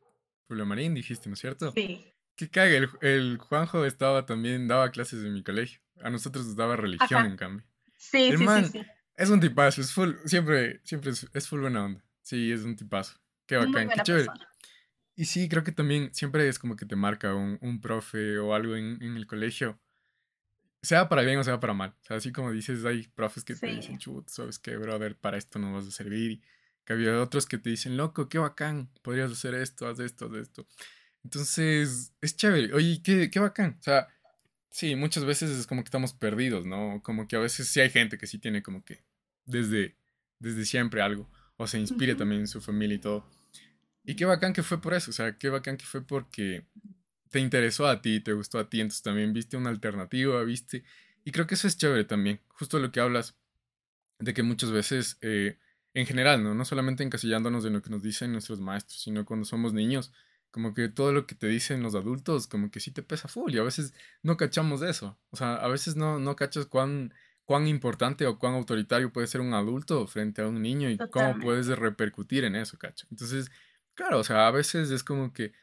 Marín, 0.48 0.94
dijiste, 0.94 1.28
¿no 1.28 1.34
es 1.34 1.40
cierto? 1.40 1.72
Sí. 1.72 2.13
Qué 2.36 2.50
cague, 2.50 2.76
el, 2.76 2.88
el, 3.00 3.38
Juanjo 3.38 3.84
estaba 3.84 4.26
también, 4.26 4.66
daba 4.66 4.90
clases 4.90 5.24
en 5.24 5.34
mi 5.34 5.42
colegio. 5.42 5.80
A 6.02 6.10
nosotros 6.10 6.46
nos 6.46 6.56
daba 6.56 6.76
religión, 6.76 7.26
en 7.26 7.36
cambio. 7.36 7.64
Sí, 7.96 8.32
sí, 8.36 8.46
sí, 8.46 8.64
sí, 8.72 8.82
Es 9.16 9.30
un 9.30 9.40
tipazo, 9.40 9.80
es 9.80 9.92
full, 9.92 10.14
siempre, 10.24 10.80
siempre 10.84 11.12
es, 11.12 11.48
full 11.48 11.60
buena 11.60 11.84
onda. 11.84 12.04
Sí, 12.22 12.50
es 12.50 12.62
un 12.62 12.74
tipazo. 12.76 13.18
Qué 13.46 13.56
bacán, 13.56 13.88
qué 13.88 14.02
chévere. 14.02 14.28
Y 15.16 15.26
sí, 15.26 15.48
creo 15.48 15.62
que 15.62 15.72
también 15.72 16.12
siempre 16.12 16.48
es 16.48 16.58
como 16.58 16.76
que 16.76 16.86
te 16.86 16.96
marca 16.96 17.34
un, 17.34 17.58
un 17.60 17.80
profe 17.80 18.38
o 18.38 18.54
algo 18.54 18.74
en, 18.74 19.00
en, 19.00 19.16
el 19.16 19.26
colegio. 19.26 19.78
Sea 20.82 21.08
para 21.08 21.22
bien 21.22 21.38
o 21.38 21.44
sea 21.44 21.60
para 21.60 21.72
mal. 21.72 21.94
O 22.02 22.04
sea, 22.04 22.16
así 22.16 22.32
como 22.32 22.50
dices, 22.50 22.84
hay 22.84 23.06
profes 23.14 23.44
que 23.44 23.54
te 23.54 23.68
dicen, 23.68 23.98
chut, 23.98 24.28
sabes 24.28 24.58
qué, 24.58 24.76
brother, 24.76 25.16
para 25.16 25.38
esto 25.38 25.58
no 25.58 25.72
vas 25.72 25.86
a 25.86 25.90
servir. 25.92 26.32
Y 26.32 26.42
que 26.84 26.92
había 26.94 27.20
otros 27.20 27.46
que 27.46 27.58
te 27.58 27.70
dicen, 27.70 27.96
loco, 27.96 28.28
qué 28.28 28.38
bacán, 28.38 28.90
podrías 29.02 29.30
hacer 29.30 29.54
esto, 29.54 29.86
haz 29.86 30.00
esto, 30.00 30.26
haz 30.26 30.34
esto. 30.34 30.66
Entonces, 31.24 32.12
es 32.20 32.36
chévere. 32.36 32.72
Oye, 32.74 33.00
qué, 33.02 33.30
qué 33.30 33.40
bacán. 33.40 33.76
O 33.80 33.82
sea, 33.82 34.08
sí, 34.70 34.94
muchas 34.94 35.24
veces 35.24 35.50
es 35.50 35.66
como 35.66 35.82
que 35.82 35.88
estamos 35.88 36.12
perdidos, 36.12 36.66
¿no? 36.66 37.00
Como 37.02 37.26
que 37.26 37.36
a 37.36 37.40
veces 37.40 37.68
sí 37.68 37.80
hay 37.80 37.90
gente 37.90 38.18
que 38.18 38.26
sí 38.26 38.38
tiene 38.38 38.62
como 38.62 38.84
que 38.84 39.02
desde, 39.46 39.96
desde 40.38 40.64
siempre 40.66 41.00
algo. 41.00 41.30
O 41.56 41.66
se 41.66 41.78
inspire 41.78 42.14
también 42.14 42.42
en 42.42 42.48
su 42.48 42.60
familia 42.60 42.96
y 42.96 43.00
todo. 43.00 43.30
Y 44.04 44.16
qué 44.16 44.26
bacán 44.26 44.52
que 44.52 44.62
fue 44.62 44.80
por 44.80 44.92
eso. 44.92 45.10
O 45.10 45.14
sea, 45.14 45.38
qué 45.38 45.48
bacán 45.48 45.76
que 45.76 45.86
fue 45.86 46.06
porque 46.06 46.66
te 47.30 47.40
interesó 47.40 47.86
a 47.86 48.02
ti, 48.02 48.20
te 48.20 48.32
gustó 48.32 48.58
a 48.58 48.68
ti. 48.68 48.80
Entonces 48.80 49.02
también 49.02 49.32
viste 49.32 49.56
una 49.56 49.70
alternativa, 49.70 50.42
viste. 50.44 50.84
Y 51.24 51.32
creo 51.32 51.46
que 51.46 51.54
eso 51.54 51.66
es 51.66 51.78
chévere 51.78 52.04
también. 52.04 52.40
Justo 52.48 52.78
lo 52.78 52.92
que 52.92 53.00
hablas 53.00 53.34
de 54.18 54.34
que 54.34 54.42
muchas 54.42 54.70
veces, 54.70 55.16
eh, 55.22 55.58
en 55.94 56.06
general, 56.06 56.42
¿no? 56.42 56.54
No 56.54 56.64
solamente 56.64 57.02
encasillándonos 57.02 57.64
en 57.64 57.72
lo 57.72 57.82
que 57.82 57.90
nos 57.90 58.02
dicen 58.02 58.32
nuestros 58.32 58.60
maestros, 58.60 59.00
sino 59.00 59.24
cuando 59.24 59.46
somos 59.46 59.72
niños 59.72 60.12
como 60.54 60.72
que 60.72 60.88
todo 60.88 61.12
lo 61.12 61.26
que 61.26 61.34
te 61.34 61.48
dicen 61.48 61.82
los 61.82 61.96
adultos, 61.96 62.46
como 62.46 62.70
que 62.70 62.78
sí 62.78 62.92
te 62.92 63.02
pesa 63.02 63.26
full 63.26 63.52
y 63.52 63.58
a 63.58 63.64
veces 63.64 63.92
no 64.22 64.36
cachamos 64.36 64.78
de 64.78 64.88
eso. 64.88 65.18
O 65.30 65.36
sea, 65.36 65.56
a 65.56 65.66
veces 65.66 65.96
no, 65.96 66.20
no 66.20 66.36
cachas 66.36 66.66
cuán, 66.66 67.12
cuán 67.44 67.66
importante 67.66 68.24
o 68.24 68.38
cuán 68.38 68.54
autoritario 68.54 69.12
puede 69.12 69.26
ser 69.26 69.40
un 69.40 69.52
adulto 69.52 70.06
frente 70.06 70.42
a 70.42 70.46
un 70.46 70.62
niño 70.62 70.88
y 70.90 70.96
cómo 71.10 71.40
puedes 71.40 71.66
repercutir 71.66 72.44
en 72.44 72.54
eso, 72.54 72.78
cacho. 72.78 73.04
Entonces, 73.10 73.50
claro, 73.94 74.20
o 74.20 74.22
sea, 74.22 74.46
a 74.46 74.52
veces 74.52 74.92
es 74.92 75.02
como 75.02 75.32
que 75.32 75.54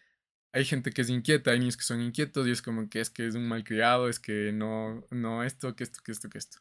hay 0.52 0.66
gente 0.66 0.92
que 0.92 1.04
es 1.04 1.10
inquieta, 1.10 1.52
hay 1.52 1.60
niños 1.60 1.78
que 1.78 1.84
son 1.84 2.02
inquietos 2.02 2.46
y 2.46 2.52
es 2.52 2.62
como 2.62 2.90
que 2.90 3.00
es 3.00 3.10
que 3.10 3.28
es 3.28 3.36
un 3.36 3.48
malcriado, 3.48 4.10
es 4.10 4.20
que 4.20 4.52
no, 4.52 5.08
no 5.10 5.46
esto, 5.46 5.74
que 5.74 5.86
esto, 5.86 6.02
que 6.04 6.12
esto, 6.12 6.28
que 6.28 6.38
esto. 6.38 6.58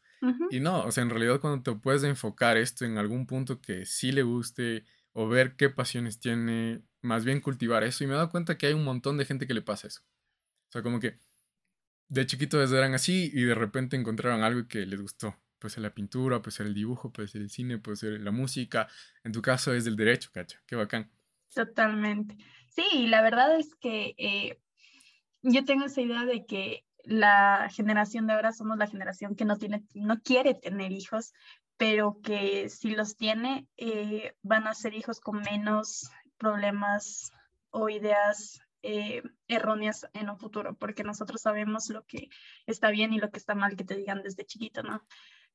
Y 0.53 0.61
no, 0.61 0.85
o 0.85 0.93
sea, 0.93 1.03
en 1.03 1.11
realidad 1.11 1.41
cuando 1.41 1.65
te 1.65 1.77
puedes 1.81 2.05
enfocar 2.05 2.59
esto 2.59 2.85
en 2.85 2.97
algún 2.97 3.27
punto 3.27 3.61
que 3.61 3.87
sí 3.87 4.13
le 4.13 4.23
guste 4.23 4.85
o 5.13 5.27
ver 5.27 5.57
qué 5.57 5.69
pasiones 5.69 6.21
tiene, 6.21 6.83
más 7.03 7.25
bien 7.25 7.41
cultivar 7.41 7.85
eso. 7.85 8.05
Y 8.05 8.07
me 8.07 8.15
he 8.15 8.17
dado 8.17 8.31
cuenta 8.31 8.59
que 8.59 8.67
hay 8.67 8.75
un 8.75 8.85
montón 8.85 9.17
de 9.17 9.25
gente 9.25 9.47
que 9.47 9.55
le 9.55 9.63
pasa 9.63 9.89
eso. 9.89 10.03
O 10.69 10.73
sea, 10.73 10.83
como 10.83 11.01
que 11.01 11.19
de 12.09 12.27
chiquitos 12.27 12.73
eran 12.73 12.95
así 12.95 13.31
y 13.33 13.43
de 13.43 13.55
repente 13.55 13.97
encontraron 13.97 14.43
algo 14.43 14.67
que 14.69 14.87
les 14.87 15.01
gustó. 15.01 15.37
Puede 15.59 15.75
ser 15.75 15.83
la 15.83 15.95
pintura, 15.95 16.41
puede 16.41 16.57
ser 16.57 16.67
el 16.67 16.75
dibujo, 16.75 17.13
puede 17.13 17.29
ser 17.29 17.43
el 17.43 17.51
cine, 17.51 17.79
puede 17.79 17.97
ser 17.97 18.21
la 18.21 18.31
música. 18.31 18.89
En 19.25 19.33
tu 19.33 19.43
caso 19.43 19.73
es 19.75 19.85
del 19.85 19.97
derecho, 19.97 20.31
cacho. 20.33 20.59
Qué 20.67 20.75
bacán. 20.75 21.11
Totalmente. 21.55 22.37
Sí, 22.69 23.07
la 23.07 23.23
verdad 23.23 23.59
es 23.59 23.75
que 23.75 24.15
eh, 24.17 24.61
yo 25.43 25.65
tengo 25.65 25.87
esa 25.87 26.01
idea 26.01 26.25
de 26.25 26.47
que 26.47 26.85
la 27.05 27.69
generación 27.71 28.27
de 28.27 28.35
ahora 28.35 28.53
somos 28.53 28.79
la 28.79 28.87
generación 28.87 29.35
que 29.35 29.45
no, 29.45 29.57
tiene, 29.57 29.85
no 29.95 30.21
quiere 30.21 30.55
tener 30.55 30.93
hijos, 30.93 31.33
pero 31.77 32.21
que 32.23 32.69
si 32.69 32.91
los 32.91 33.17
tiene, 33.17 33.67
eh, 33.77 34.35
van 34.43 34.67
a 34.67 34.75
ser 34.75 34.95
hijos 34.95 35.21
con 35.21 35.41
menos 35.41 36.11
problemas 36.41 37.31
o 37.71 37.89
ideas 37.89 38.61
eh, 38.83 39.23
erróneas 39.47 40.09
en 40.15 40.31
un 40.31 40.39
futuro, 40.39 40.75
porque 40.75 41.05
nosotros 41.05 41.43
sabemos 41.43 41.91
lo 41.91 42.05
que 42.07 42.31
está 42.67 42.91
bien 42.91 43.13
y 43.13 43.19
lo 43.19 43.31
que 43.31 43.39
está 43.39 43.55
mal 43.55 43.77
que 43.77 43.85
te 43.85 43.95
digan 43.95 44.23
desde 44.23 44.47
chiquito, 44.47 44.83
¿no? 44.83 45.07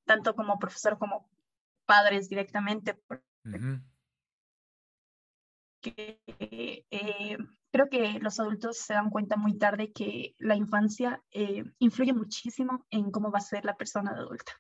Tanto 0.06 0.36
como 0.36 0.60
profesor 0.60 1.00
como 1.00 1.28
padres 1.86 2.30
directamente. 2.30 3.02
Eh, 5.82 7.38
creo 7.72 7.90
que 7.90 8.20
los 8.20 8.40
adultos 8.40 8.78
se 8.78 8.94
dan 8.94 9.10
cuenta 9.10 9.38
muy 9.38 9.58
tarde 9.58 9.92
que 9.92 10.36
la 10.38 10.56
infancia 10.56 11.22
eh, 11.32 11.64
influye 11.80 12.14
muchísimo 12.14 12.86
en 12.92 13.12
cómo 13.12 13.32
va 13.32 13.40
a 13.40 13.42
ser 13.42 13.66
la 13.66 13.76
persona 13.76 14.12
adulta. 14.12 14.54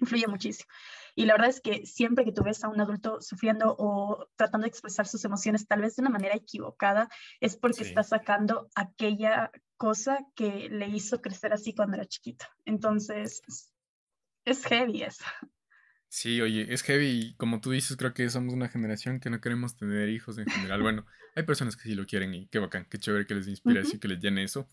Influye 0.00 0.26
muchísimo. 0.26 0.68
Y 1.14 1.26
la 1.26 1.34
verdad 1.34 1.50
es 1.50 1.60
que 1.60 1.86
siempre 1.86 2.24
que 2.24 2.32
tú 2.32 2.42
ves 2.42 2.62
a 2.64 2.68
un 2.68 2.80
adulto 2.80 3.20
sufriendo 3.20 3.74
o 3.78 4.28
tratando 4.36 4.64
de 4.64 4.68
expresar 4.68 5.06
sus 5.06 5.24
emociones, 5.24 5.66
tal 5.66 5.82
vez 5.82 5.96
de 5.96 6.02
una 6.02 6.10
manera 6.10 6.34
equivocada, 6.34 7.08
es 7.40 7.56
porque 7.56 7.82
está 7.82 8.02
sacando 8.02 8.68
aquella 8.74 9.50
cosa 9.76 10.20
que 10.34 10.68
le 10.70 10.88
hizo 10.88 11.20
crecer 11.20 11.52
así 11.52 11.74
cuando 11.74 11.96
era 11.96 12.06
chiquito. 12.06 12.46
Entonces, 12.64 13.42
es 14.44 14.64
heavy 14.64 15.02
eso. 15.02 15.24
Sí, 16.08 16.40
oye, 16.40 16.72
es 16.72 16.82
heavy 16.82 17.06
y 17.06 17.34
como 17.34 17.60
tú 17.60 17.70
dices, 17.70 17.96
creo 17.96 18.12
que 18.12 18.28
somos 18.30 18.52
una 18.52 18.68
generación 18.68 19.20
que 19.20 19.30
no 19.30 19.40
queremos 19.40 19.76
tener 19.76 20.08
hijos 20.08 20.38
en 20.38 20.46
general. 20.46 20.82
Bueno, 20.82 21.06
hay 21.36 21.44
personas 21.44 21.76
que 21.76 21.84
sí 21.84 21.94
lo 21.94 22.04
quieren 22.04 22.34
y 22.34 22.48
qué 22.48 22.58
bacán, 22.58 22.84
qué 22.90 22.98
chévere 22.98 23.26
que 23.26 23.36
les 23.36 23.46
inspire 23.46 23.80
así, 23.80 24.00
que 24.00 24.08
les 24.08 24.18
llene 24.18 24.42
eso. 24.42 24.68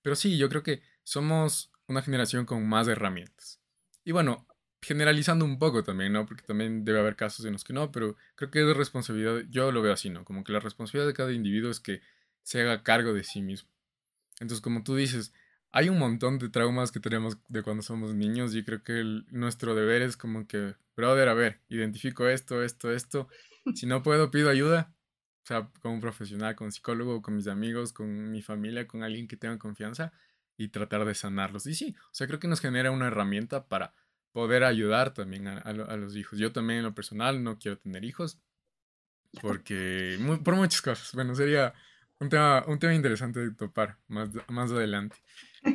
Pero 0.00 0.16
sí, 0.16 0.38
yo 0.38 0.48
creo 0.48 0.62
que 0.62 0.82
somos 1.02 1.70
una 1.88 2.00
generación 2.00 2.46
con 2.46 2.66
más 2.66 2.88
herramientas. 2.88 3.60
Y 4.02 4.12
bueno, 4.12 4.46
generalizando 4.82 5.44
un 5.44 5.58
poco 5.58 5.84
también, 5.84 6.12
¿no? 6.12 6.26
Porque 6.26 6.42
también 6.42 6.84
debe 6.84 6.98
haber 6.98 7.16
casos 7.16 7.46
en 7.46 7.52
los 7.52 7.64
que 7.64 7.72
no, 7.72 7.92
pero 7.92 8.16
creo 8.34 8.50
que 8.50 8.68
es 8.68 8.76
responsabilidad, 8.76 9.42
yo 9.48 9.70
lo 9.70 9.80
veo 9.80 9.92
así, 9.92 10.10
¿no? 10.10 10.24
Como 10.24 10.42
que 10.42 10.52
la 10.52 10.60
responsabilidad 10.60 11.06
de 11.06 11.14
cada 11.14 11.32
individuo 11.32 11.70
es 11.70 11.80
que 11.80 12.02
se 12.42 12.60
haga 12.60 12.82
cargo 12.82 13.14
de 13.14 13.22
sí 13.22 13.42
mismo. 13.42 13.70
Entonces, 14.40 14.60
como 14.60 14.82
tú 14.82 14.96
dices, 14.96 15.32
hay 15.70 15.88
un 15.88 15.98
montón 15.98 16.38
de 16.38 16.48
traumas 16.48 16.90
que 16.90 16.98
tenemos 16.98 17.38
de 17.48 17.62
cuando 17.62 17.82
somos 17.82 18.14
niños 18.14 18.54
y 18.56 18.64
creo 18.64 18.82
que 18.82 19.22
nuestro 19.30 19.74
deber 19.76 20.02
es 20.02 20.16
como 20.16 20.48
que, 20.48 20.74
brother, 20.96 21.28
a 21.28 21.34
ver, 21.34 21.60
identifico 21.68 22.28
esto, 22.28 22.62
esto, 22.62 22.92
esto. 22.92 23.28
Si 23.74 23.86
no 23.86 24.02
puedo, 24.02 24.32
pido 24.32 24.50
ayuda. 24.50 24.92
O 25.44 25.46
sea, 25.46 25.70
con 25.80 25.92
un 25.92 26.00
profesional, 26.00 26.56
con 26.56 26.72
psicólogo, 26.72 27.22
con 27.22 27.36
mis 27.36 27.46
amigos, 27.46 27.92
con 27.92 28.30
mi 28.30 28.42
familia, 28.42 28.86
con 28.86 29.02
alguien 29.02 29.28
que 29.28 29.36
tenga 29.36 29.58
confianza 29.58 30.12
y 30.56 30.68
tratar 30.68 31.04
de 31.04 31.14
sanarlos. 31.14 31.66
Y 31.66 31.74
sí, 31.74 31.96
o 31.98 32.14
sea, 32.14 32.26
creo 32.26 32.38
que 32.38 32.48
nos 32.48 32.60
genera 32.60 32.90
una 32.90 33.06
herramienta 33.08 33.68
para 33.68 33.94
poder 34.32 34.64
ayudar 34.64 35.14
también 35.14 35.46
a, 35.46 35.72
los 35.72 36.16
hijos. 36.16 36.38
Yo 36.38 36.52
también 36.52 36.78
en 36.78 36.84
lo 36.84 36.94
personal 36.94 37.42
no 37.42 37.58
quiero 37.58 37.78
tener 37.78 38.04
hijos 38.04 38.38
porque 39.40 40.18
por 40.44 40.56
muchas 40.56 40.82
cosas. 40.82 41.12
Bueno, 41.14 41.34
sería 41.34 41.74
un 42.18 42.28
tema, 42.28 42.64
un 42.66 42.78
tema 42.78 42.94
interesante 42.94 43.40
de 43.40 43.50
topar 43.52 43.98
más, 44.08 44.30
más 44.48 44.70
adelante. 44.70 45.16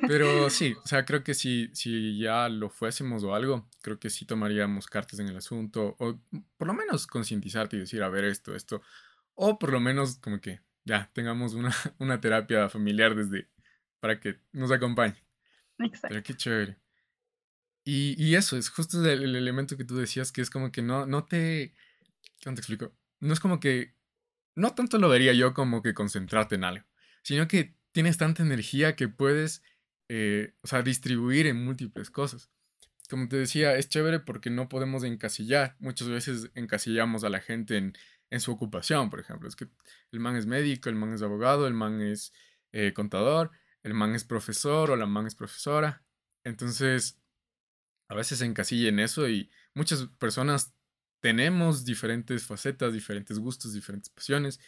Pero 0.08 0.50
sí, 0.50 0.76
o 0.84 0.88
sea, 0.88 1.06
creo 1.06 1.24
que 1.24 1.34
si, 1.34 1.70
si 1.74 2.20
ya 2.20 2.50
lo 2.50 2.70
fuésemos 2.70 3.24
o 3.24 3.34
algo, 3.34 3.70
creo 3.82 4.00
que 4.00 4.10
sí 4.10 4.26
tomaríamos 4.26 4.88
cartas 4.88 5.20
en 5.20 5.30
el 5.30 5.38
asunto, 5.38 5.96
o 6.00 6.20
por 6.58 6.68
lo 6.68 6.74
menos 6.74 7.08
concientizarte 7.08 7.78
y 7.78 7.80
decir, 7.80 8.04
a 8.04 8.10
ver, 8.10 8.26
esto, 8.26 8.54
esto, 8.54 8.82
o 9.34 9.58
por 9.58 9.72
lo 9.72 9.80
menos 9.80 10.18
como 10.18 10.42
que 10.42 10.60
ya 10.84 11.10
tengamos 11.14 11.54
una, 11.54 11.72
una 12.00 12.20
terapia 12.20 12.70
familiar 12.70 13.16
desde, 13.16 13.48
para 14.00 14.20
que 14.20 14.40
nos 14.52 14.72
acompañe. 14.72 15.16
Exacto. 15.80 16.08
Pero 16.10 16.24
qué 16.24 16.34
chévere. 16.34 16.78
Y, 17.90 18.22
y 18.22 18.36
eso, 18.36 18.58
es 18.58 18.68
justo 18.68 19.00
el, 19.00 19.24
el, 19.24 19.34
elemento 19.38 19.78
que 19.78 19.86
tú 19.86 19.96
decías, 19.96 20.34
que 20.34 20.42
es 20.42 20.50
como 20.50 20.74
que 20.74 20.82
no, 20.82 21.06
no 21.06 21.24
te, 21.24 21.74
¿cómo 22.44 22.54
te 22.54 22.60
explico? 22.60 22.92
No 23.22 23.32
es 23.32 23.40
como 23.40 23.62
que, 23.62 23.96
no 24.56 24.76
tanto 24.76 24.98
lo 24.98 25.08
vería 25.08 25.32
yo 25.32 25.54
como 25.54 25.82
que 25.82 25.94
concentrarte 25.94 26.56
en 26.56 26.66
algo, 26.66 26.86
sino 27.24 27.48
que 27.48 27.78
tienes 27.94 28.18
tanta 28.18 28.44
energía 28.44 28.98
que 28.98 29.08
puedes 29.08 29.64
eh, 30.10 30.54
o 30.64 30.68
sea, 30.68 30.82
distribuir 30.82 31.48
en 31.48 31.64
múltiples 31.64 32.12
cosas. 32.12 32.52
Como 33.10 33.30
te 33.30 33.38
decía, 33.38 33.78
es 33.78 33.88
chévere 33.88 34.20
porque 34.20 34.50
no 34.50 34.68
podemos 34.68 35.06
encasillar. 35.06 35.78
Muchas 35.80 36.10
veces 36.10 36.52
encasillamos 36.56 37.24
a 37.24 37.30
la 37.30 37.40
gente 37.40 37.78
en, 37.78 37.98
en 38.30 38.42
su 38.42 38.52
ocupación, 38.52 39.10
por 39.10 39.22
ejemplo. 39.22 39.48
Es 39.48 39.56
que 39.56 39.70
el 40.12 40.20
man 40.20 40.36
es 40.36 40.46
médico, 40.46 40.90
el 40.90 40.96
man 40.96 41.14
es 41.14 41.22
abogado, 41.22 41.68
el 41.68 41.74
man 41.74 42.02
es 42.02 42.34
eh, 42.74 42.92
contador, 42.92 43.52
el 43.82 43.94
man 43.94 44.14
es 44.14 44.26
profesor 44.26 44.92
o 44.92 44.98
la 44.98 45.06
man 45.06 45.26
es 45.26 45.36
profesora. 45.36 46.04
Entonces, 46.44 47.22
a 48.08 48.16
veces 48.16 48.40
se 48.40 48.46
encasilla 48.46 48.90
en 48.90 49.00
eso 49.00 49.28
y 49.30 49.50
muchas 49.74 50.08
personas 50.20 50.74
tenemos 51.20 51.86
diferentes 51.86 52.46
facetas, 52.46 52.94
diferentes 52.94 53.40
gustos, 53.40 53.74
diferentes 53.74 54.10
pasiones. 54.10 54.60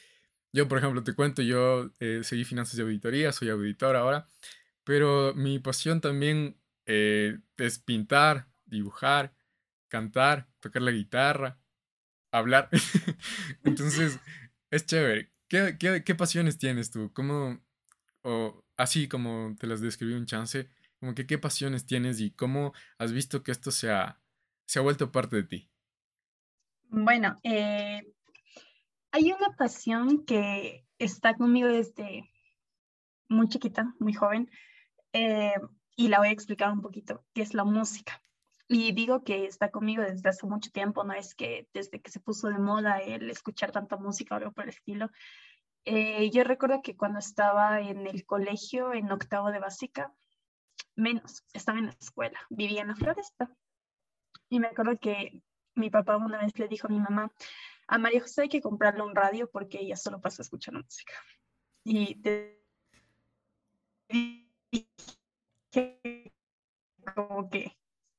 Yo, 0.51 0.67
por 0.67 0.79
ejemplo, 0.79 1.03
te 1.03 1.13
cuento, 1.13 1.41
yo 1.41 1.91
eh, 1.99 2.21
seguí 2.23 2.43
finanzas 2.43 2.75
de 2.75 2.83
auditoría, 2.83 3.31
soy 3.31 3.49
auditor 3.49 3.95
ahora, 3.95 4.27
pero 4.83 5.33
mi 5.35 5.59
pasión 5.59 6.01
también 6.01 6.57
eh, 6.85 7.37
es 7.57 7.79
pintar, 7.79 8.47
dibujar, 8.65 9.35
cantar, 9.89 10.49
tocar 10.59 10.81
la 10.81 10.91
guitarra, 10.91 11.59
hablar. 12.31 12.69
Entonces, 13.63 14.19
es 14.71 14.85
chévere. 14.85 15.31
¿Qué, 15.47 15.77
¿Qué, 15.79 16.15
pasiones 16.15 16.57
tienes 16.57 16.91
tú? 16.91 17.11
¿Cómo, 17.13 17.59
o 18.21 18.63
así 18.77 19.07
como 19.07 19.55
te 19.59 19.65
las 19.67 19.81
describí 19.81 20.13
un 20.13 20.27
chance, 20.27 20.69
como 20.99 21.15
que 21.15 21.25
qué 21.25 21.37
pasiones 21.37 21.85
tienes 21.85 22.19
y 22.19 22.31
cómo 22.31 22.73
has 22.97 23.11
visto 23.11 23.43
que 23.43 23.51
esto 23.51 23.71
se 23.71 23.91
ha, 23.91 24.21
se 24.65 24.79
ha 24.79 24.81
vuelto 24.81 25.11
parte 25.11 25.37
de 25.37 25.43
ti? 25.43 25.69
Bueno, 26.89 27.37
eh, 27.43 28.01
hay 29.11 29.31
una 29.31 29.55
pasión 29.57 30.25
que 30.25 30.85
está 30.97 31.35
conmigo 31.35 31.67
desde 31.67 32.29
muy 33.29 33.47
chiquita, 33.47 33.93
muy 33.99 34.13
joven, 34.13 34.49
eh, 35.13 35.53
y 35.95 36.07
la 36.07 36.19
voy 36.19 36.29
a 36.29 36.31
explicar 36.31 36.71
un 36.71 36.81
poquito, 36.81 37.25
que 37.33 37.41
es 37.41 37.53
la 37.53 37.63
música. 37.63 38.21
Y 38.67 38.91
digo 38.91 39.23
que 39.23 39.45
está 39.45 39.71
conmigo 39.71 40.03
desde 40.03 40.29
hace 40.29 40.45
mucho 40.45 40.69
tiempo, 40.71 41.03
no 41.03 41.13
es 41.13 41.33
que 41.33 41.67
desde 41.73 42.01
que 42.01 42.11
se 42.11 42.19
puso 42.19 42.49
de 42.49 42.59
moda 42.59 42.99
el 42.99 43.29
escuchar 43.29 43.71
tanta 43.71 43.97
música 43.97 44.35
o 44.35 44.37
algo 44.37 44.51
por 44.51 44.65
el 44.65 44.69
estilo. 44.69 45.09
Eh, 45.85 46.29
yo 46.31 46.43
recuerdo 46.43 46.81
que 46.83 46.95
cuando 46.95 47.19
estaba 47.19 47.81
en 47.81 48.05
el 48.05 48.25
colegio, 48.25 48.93
en 48.93 49.11
octavo 49.11 49.51
de 49.51 49.59
básica, 49.59 50.13
menos, 50.99 51.43
estaba 51.53 51.79
en 51.79 51.87
la 51.87 51.91
escuela, 51.99 52.39
vivía 52.49 52.81
en 52.81 52.89
la 52.89 52.95
floresta. 52.95 53.51
Y 54.49 54.59
me 54.59 54.67
acuerdo 54.67 54.97
que 54.99 55.41
mi 55.75 55.89
papá 55.89 56.17
una 56.17 56.39
vez 56.39 56.57
le 56.57 56.67
dijo 56.67 56.87
a 56.87 56.91
mi 56.91 56.99
mamá, 56.99 57.31
a 57.87 57.97
María 57.97 58.21
José 58.21 58.43
hay 58.43 58.49
que 58.49 58.61
comprarle 58.61 59.03
un 59.03 59.15
radio 59.15 59.49
porque 59.49 59.79
ella 59.79 59.95
solo 59.95 60.21
pasa 60.21 60.41
escuchando 60.41 60.81
música. 60.81 61.13
Y 61.83 62.15
te 62.15 62.59
como 67.15 67.49
que, 67.49 67.77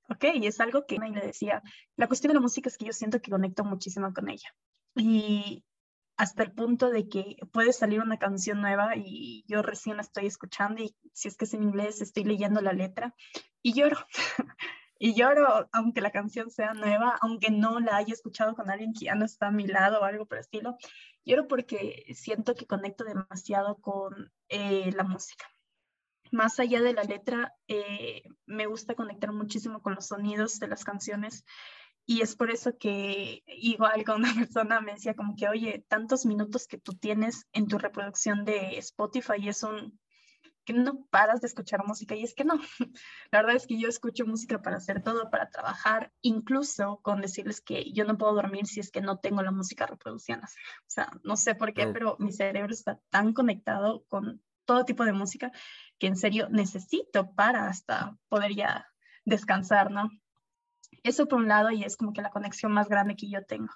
ok, 0.08 0.24
y 0.34 0.46
es 0.46 0.60
algo 0.60 0.86
que 0.86 0.98
me 0.98 1.10
le 1.10 1.20
decía, 1.20 1.62
la 1.96 2.06
cuestión 2.06 2.30
de 2.30 2.34
la 2.34 2.40
música 2.40 2.68
es 2.68 2.76
que 2.76 2.86
yo 2.86 2.92
siento 2.92 3.20
que 3.20 3.30
conecto 3.30 3.64
muchísimo 3.64 4.12
con 4.12 4.28
ella. 4.28 4.54
Y 4.96 5.64
hasta 6.20 6.42
el 6.42 6.52
punto 6.52 6.90
de 6.90 7.08
que 7.08 7.38
puede 7.50 7.72
salir 7.72 8.02
una 8.02 8.18
canción 8.18 8.60
nueva 8.60 8.94
y 8.94 9.42
yo 9.48 9.62
recién 9.62 9.96
la 9.96 10.02
estoy 10.02 10.26
escuchando 10.26 10.82
y 10.82 10.94
si 11.14 11.28
es 11.28 11.36
que 11.38 11.46
es 11.46 11.54
en 11.54 11.62
inglés 11.62 12.02
estoy 12.02 12.24
leyendo 12.24 12.60
la 12.60 12.74
letra 12.74 13.14
y 13.62 13.72
lloro. 13.72 13.96
y 14.98 15.14
lloro 15.14 15.70
aunque 15.72 16.02
la 16.02 16.10
canción 16.10 16.50
sea 16.50 16.74
nueva, 16.74 17.16
aunque 17.22 17.50
no 17.50 17.80
la 17.80 17.96
haya 17.96 18.12
escuchado 18.12 18.54
con 18.54 18.68
alguien 18.68 18.92
que 18.92 19.06
ya 19.06 19.14
no 19.14 19.24
está 19.24 19.46
a 19.46 19.50
mi 19.50 19.66
lado 19.66 20.02
o 20.02 20.04
algo 20.04 20.26
por 20.26 20.36
el 20.36 20.42
estilo. 20.42 20.76
Lloro 21.24 21.48
porque 21.48 22.04
siento 22.12 22.54
que 22.54 22.66
conecto 22.66 23.04
demasiado 23.04 23.76
con 23.76 24.30
eh, 24.50 24.92
la 24.94 25.04
música 25.04 25.46
más 26.32 26.60
allá 26.60 26.80
de 26.80 26.92
la 26.92 27.02
letra, 27.02 27.54
eh, 27.66 28.22
me 28.46 28.66
gusta 28.66 28.94
conectar 28.94 29.32
muchísimo 29.32 29.82
con 29.82 29.94
los 29.94 30.06
sonidos 30.06 30.58
de 30.58 30.68
las 30.68 30.84
canciones. 30.84 31.44
Y 32.10 32.22
es 32.22 32.34
por 32.34 32.50
eso 32.50 32.76
que 32.76 33.44
igual 33.46 34.02
con 34.02 34.16
una 34.16 34.34
persona 34.48 34.80
me 34.80 34.94
decía 34.94 35.14
como 35.14 35.36
que, 35.36 35.48
oye, 35.48 35.84
tantos 35.86 36.26
minutos 36.26 36.66
que 36.66 36.76
tú 36.76 36.94
tienes 36.94 37.46
en 37.52 37.68
tu 37.68 37.78
reproducción 37.78 38.44
de 38.44 38.78
Spotify 38.78 39.48
es 39.48 39.62
un 39.62 39.96
que 40.64 40.72
no 40.72 41.04
paras 41.10 41.40
de 41.40 41.46
escuchar 41.46 41.86
música 41.86 42.16
y 42.16 42.24
es 42.24 42.34
que 42.34 42.44
no. 42.44 42.54
La 43.30 43.42
verdad 43.42 43.54
es 43.54 43.68
que 43.68 43.78
yo 43.78 43.88
escucho 43.88 44.26
música 44.26 44.60
para 44.60 44.78
hacer 44.78 45.04
todo, 45.04 45.30
para 45.30 45.50
trabajar, 45.50 46.12
incluso 46.20 46.98
con 47.00 47.20
decirles 47.20 47.60
que 47.60 47.92
yo 47.92 48.04
no 48.04 48.18
puedo 48.18 48.34
dormir 48.34 48.66
si 48.66 48.80
es 48.80 48.90
que 48.90 49.00
no 49.00 49.20
tengo 49.20 49.42
la 49.42 49.52
música 49.52 49.86
reproducida. 49.86 50.40
O 50.42 50.90
sea, 50.90 51.12
no 51.22 51.36
sé 51.36 51.54
por 51.54 51.72
qué, 51.72 51.86
pero 51.86 52.16
mi 52.18 52.32
cerebro 52.32 52.72
está 52.72 52.98
tan 53.10 53.32
conectado 53.32 54.04
con 54.08 54.42
todo 54.64 54.84
tipo 54.84 55.04
de 55.04 55.12
música 55.12 55.52
que 56.00 56.08
en 56.08 56.16
serio 56.16 56.48
necesito 56.50 57.32
para 57.36 57.68
hasta 57.68 58.18
poder 58.28 58.56
ya 58.56 58.88
descansar, 59.24 59.92
¿no? 59.92 60.10
Eso 61.02 61.26
por 61.26 61.38
un 61.40 61.48
lado 61.48 61.70
y 61.70 61.84
es 61.84 61.96
como 61.96 62.12
que 62.12 62.22
la 62.22 62.30
conexión 62.30 62.72
más 62.72 62.88
grande 62.88 63.16
que 63.16 63.28
yo 63.30 63.44
tengo. 63.44 63.72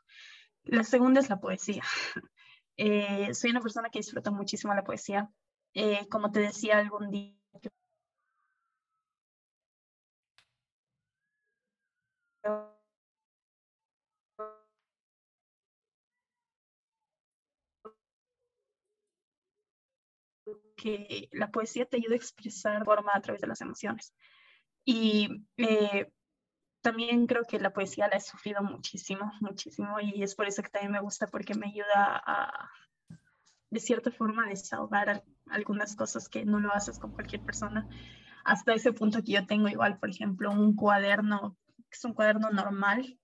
La 0.65 0.85
segunda 0.85 1.21
es 1.21 1.29
la 1.31 1.41
poesía. 1.41 1.83
Eh, 2.77 3.33
soy 3.35 3.53
una 3.53 3.61
persona 3.61 3.89
que 3.89 4.01
disfruta 4.01 4.33
muchísimo 4.33 4.75
la 4.75 4.83
poesía. 4.83 5.31
Eh, 5.75 6.09
como 6.11 6.33
te 6.33 6.41
decía 6.41 6.79
algún 6.79 7.09
día, 7.13 7.37
que 20.77 21.29
la 21.33 21.51
poesía 21.51 21.87
te 21.87 21.97
ayuda 21.97 22.15
a 22.15 22.17
expresar 22.17 22.85
forma 22.85 23.13
a 23.15 23.21
través 23.21 23.41
de 23.41 23.47
las 23.49 23.61
emociones. 23.61 24.15
Y 24.85 25.29
eh, 25.57 26.13
también 26.85 27.27
creo 27.27 27.45
que 27.45 27.59
la 27.59 27.73
poesía 27.73 28.09
la 28.09 28.19
he 28.19 28.21
sufrido 28.21 28.63
muchísimo, 28.63 29.33
muchísimo, 29.41 29.99
y 30.01 30.23
es 30.23 30.35
por 30.35 30.47
eso 30.47 30.63
que 30.63 30.69
también 30.69 30.93
me 30.93 31.01
gusta, 31.01 31.27
porque 31.29 31.55
me 31.55 31.69
ayuda 31.69 32.23
a, 32.27 32.71
de 33.71 33.81
cierta 33.81 34.11
forma, 34.11 34.47
desahogar 34.47 35.25
algunas 35.49 35.97
cosas 35.97 36.29
que 36.29 36.45
no 36.45 36.61
lo 36.61 36.73
haces 36.75 36.99
con 36.99 37.13
cualquier 37.13 37.41
persona. 37.41 37.89
Hasta 38.45 38.75
ese 38.75 38.93
punto 38.93 39.23
que 39.23 39.33
yo 39.33 39.47
tengo 39.47 39.69
igual, 39.69 39.99
por 39.99 40.11
ejemplo, 40.11 40.51
un 40.51 40.77
cuaderno, 40.77 41.57
que 41.89 41.97
es 41.97 42.05
un 42.05 42.13
cuaderno 42.13 42.51
normal, 42.51 43.19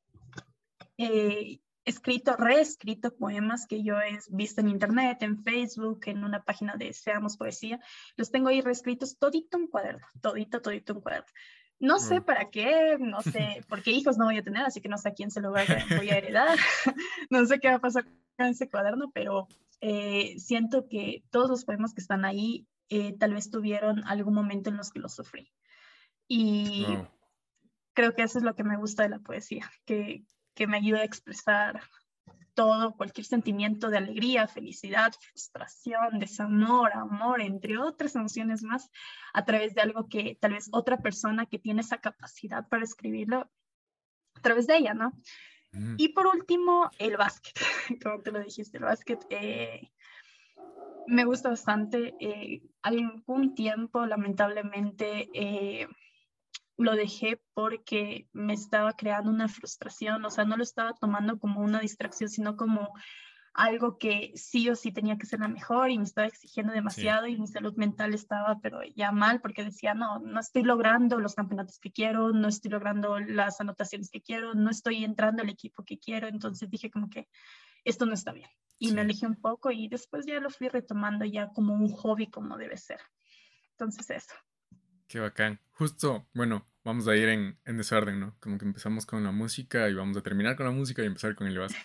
eh, 0.96 1.60
escrito, 1.84 2.36
reescrito 2.36 3.14
poemas 3.14 3.66
que 3.66 3.82
yo 3.82 4.00
he 4.00 4.18
visto 4.30 4.62
en 4.62 4.70
internet, 4.70 5.18
en 5.20 5.42
Facebook, 5.42 6.00
en 6.06 6.24
una 6.24 6.42
página 6.42 6.76
de 6.76 6.94
Seamos 6.94 7.36
Poesía. 7.36 7.78
Los 8.16 8.30
tengo 8.30 8.48
ahí 8.48 8.62
reescritos, 8.62 9.18
todito 9.18 9.58
un 9.58 9.66
cuaderno, 9.68 10.06
todito, 10.22 10.62
todito 10.62 10.94
un 10.94 11.02
cuaderno. 11.02 11.30
No 11.80 11.98
sé 11.98 12.20
mm. 12.20 12.24
para 12.24 12.50
qué, 12.50 12.98
no 13.00 13.20
sé, 13.22 13.64
porque 13.68 13.90
hijos 13.90 14.18
no 14.18 14.26
voy 14.26 14.38
a 14.38 14.44
tener, 14.44 14.62
así 14.62 14.80
que 14.80 14.88
no 14.88 14.98
sé 14.98 15.08
a 15.08 15.14
quién 15.14 15.30
se 15.30 15.40
lo 15.40 15.50
voy 15.50 15.62
a, 15.62 15.96
voy 15.96 16.10
a 16.10 16.18
heredar. 16.18 16.58
no 17.30 17.44
sé 17.46 17.58
qué 17.58 17.68
va 17.68 17.76
a 17.76 17.80
pasar 17.80 18.04
con 18.36 18.46
ese 18.46 18.68
cuaderno, 18.68 19.10
pero 19.12 19.48
eh, 19.80 20.38
siento 20.38 20.88
que 20.88 21.24
todos 21.30 21.50
los 21.50 21.64
poemas 21.64 21.94
que 21.94 22.02
están 22.02 22.24
ahí 22.24 22.66
eh, 22.90 23.16
tal 23.18 23.34
vez 23.34 23.50
tuvieron 23.50 24.04
algún 24.06 24.34
momento 24.34 24.70
en 24.70 24.76
los 24.76 24.90
que 24.90 25.00
los 25.00 25.14
sufrí. 25.14 25.50
Y 26.28 26.86
creo 27.92 28.14
que 28.14 28.22
eso 28.22 28.38
es 28.38 28.44
lo 28.44 28.54
que 28.54 28.62
me 28.62 28.76
gusta 28.76 29.02
de 29.02 29.08
la 29.08 29.18
poesía, 29.18 29.68
que, 29.84 30.22
que 30.54 30.68
me 30.68 30.76
ayuda 30.76 31.00
a 31.00 31.04
expresar 31.04 31.80
todo, 32.60 32.94
cualquier 32.94 33.24
sentimiento 33.24 33.88
de 33.88 33.96
alegría, 33.96 34.46
felicidad, 34.46 35.14
frustración, 35.18 36.18
desamor, 36.18 36.92
amor, 36.92 37.40
entre 37.40 37.78
otras 37.78 38.14
emociones 38.16 38.62
más, 38.62 38.90
a 39.32 39.46
través 39.46 39.74
de 39.74 39.80
algo 39.80 40.08
que 40.10 40.36
tal 40.38 40.52
vez 40.52 40.68
otra 40.70 40.98
persona 40.98 41.46
que 41.46 41.58
tiene 41.58 41.80
esa 41.80 42.02
capacidad 42.02 42.68
para 42.68 42.84
escribirlo, 42.84 43.50
a 44.34 44.40
través 44.42 44.66
de 44.66 44.76
ella, 44.76 44.92
¿no? 44.92 45.14
Mm. 45.72 45.94
Y 45.96 46.08
por 46.08 46.26
último, 46.26 46.90
el 46.98 47.16
básquet, 47.16 47.54
como 48.02 48.20
te 48.20 48.30
lo 48.30 48.40
dijiste, 48.40 48.76
el 48.76 48.84
básquet 48.84 49.24
eh, 49.30 49.90
me 51.06 51.24
gusta 51.24 51.48
bastante. 51.48 52.14
Eh, 52.20 52.60
algún 52.82 53.54
tiempo, 53.54 54.04
lamentablemente, 54.04 55.30
eh, 55.32 55.88
lo 56.82 56.94
dejé 56.96 57.40
porque 57.54 58.28
me 58.32 58.54
estaba 58.54 58.94
creando 58.94 59.30
una 59.30 59.48
frustración, 59.48 60.24
o 60.24 60.30
sea, 60.30 60.44
no 60.44 60.56
lo 60.56 60.62
estaba 60.62 60.94
tomando 60.94 61.38
como 61.38 61.60
una 61.60 61.80
distracción, 61.80 62.28
sino 62.28 62.56
como 62.56 62.92
algo 63.52 63.98
que 63.98 64.32
sí 64.36 64.68
o 64.70 64.76
sí 64.76 64.92
tenía 64.92 65.18
que 65.18 65.26
ser 65.26 65.40
la 65.40 65.48
mejor 65.48 65.90
y 65.90 65.98
me 65.98 66.04
estaba 66.04 66.26
exigiendo 66.26 66.72
demasiado 66.72 67.26
y 67.26 67.36
mi 67.36 67.48
salud 67.48 67.74
mental 67.74 68.14
estaba 68.14 68.60
pero 68.62 68.80
ya 68.94 69.10
mal 69.10 69.40
porque 69.40 69.64
decía, 69.64 69.92
no, 69.92 70.20
no 70.20 70.40
estoy 70.40 70.62
logrando 70.62 71.18
los 71.18 71.34
campeonatos 71.34 71.78
que 71.78 71.90
quiero, 71.90 72.32
no 72.32 72.48
estoy 72.48 72.70
logrando 72.70 73.18
las 73.18 73.60
anotaciones 73.60 74.08
que 74.10 74.22
quiero, 74.22 74.54
no 74.54 74.70
estoy 74.70 75.04
entrando 75.04 75.42
al 75.42 75.48
equipo 75.48 75.84
que 75.84 75.98
quiero, 75.98 76.28
entonces 76.28 76.70
dije 76.70 76.90
como 76.90 77.10
que 77.10 77.28
esto 77.84 78.06
no 78.06 78.14
está 78.14 78.32
bien 78.32 78.50
y 78.78 78.92
me 78.92 79.02
alejé 79.02 79.26
un 79.26 79.36
poco 79.36 79.70
y 79.70 79.88
después 79.88 80.26
ya 80.26 80.40
lo 80.40 80.48
fui 80.48 80.68
retomando 80.68 81.24
ya 81.24 81.48
como 81.48 81.74
un 81.74 81.92
hobby 81.92 82.30
como 82.30 82.56
debe 82.56 82.78
ser. 82.78 83.00
Entonces 83.72 84.08
eso. 84.10 84.34
Qué 85.10 85.18
bacán. 85.18 85.58
Justo, 85.72 86.28
bueno, 86.34 86.64
vamos 86.84 87.08
a 87.08 87.16
ir 87.16 87.28
en, 87.30 87.58
en, 87.64 87.76
desorden, 87.76 88.20
¿no? 88.20 88.36
Como 88.38 88.58
que 88.58 88.64
empezamos 88.64 89.06
con 89.06 89.24
la 89.24 89.32
música 89.32 89.88
y 89.88 89.94
vamos 89.94 90.16
a 90.16 90.22
terminar 90.22 90.54
con 90.54 90.66
la 90.66 90.70
música 90.70 91.02
y 91.02 91.06
empezar 91.06 91.34
con 91.34 91.48
el 91.48 91.58
básquet. 91.58 91.82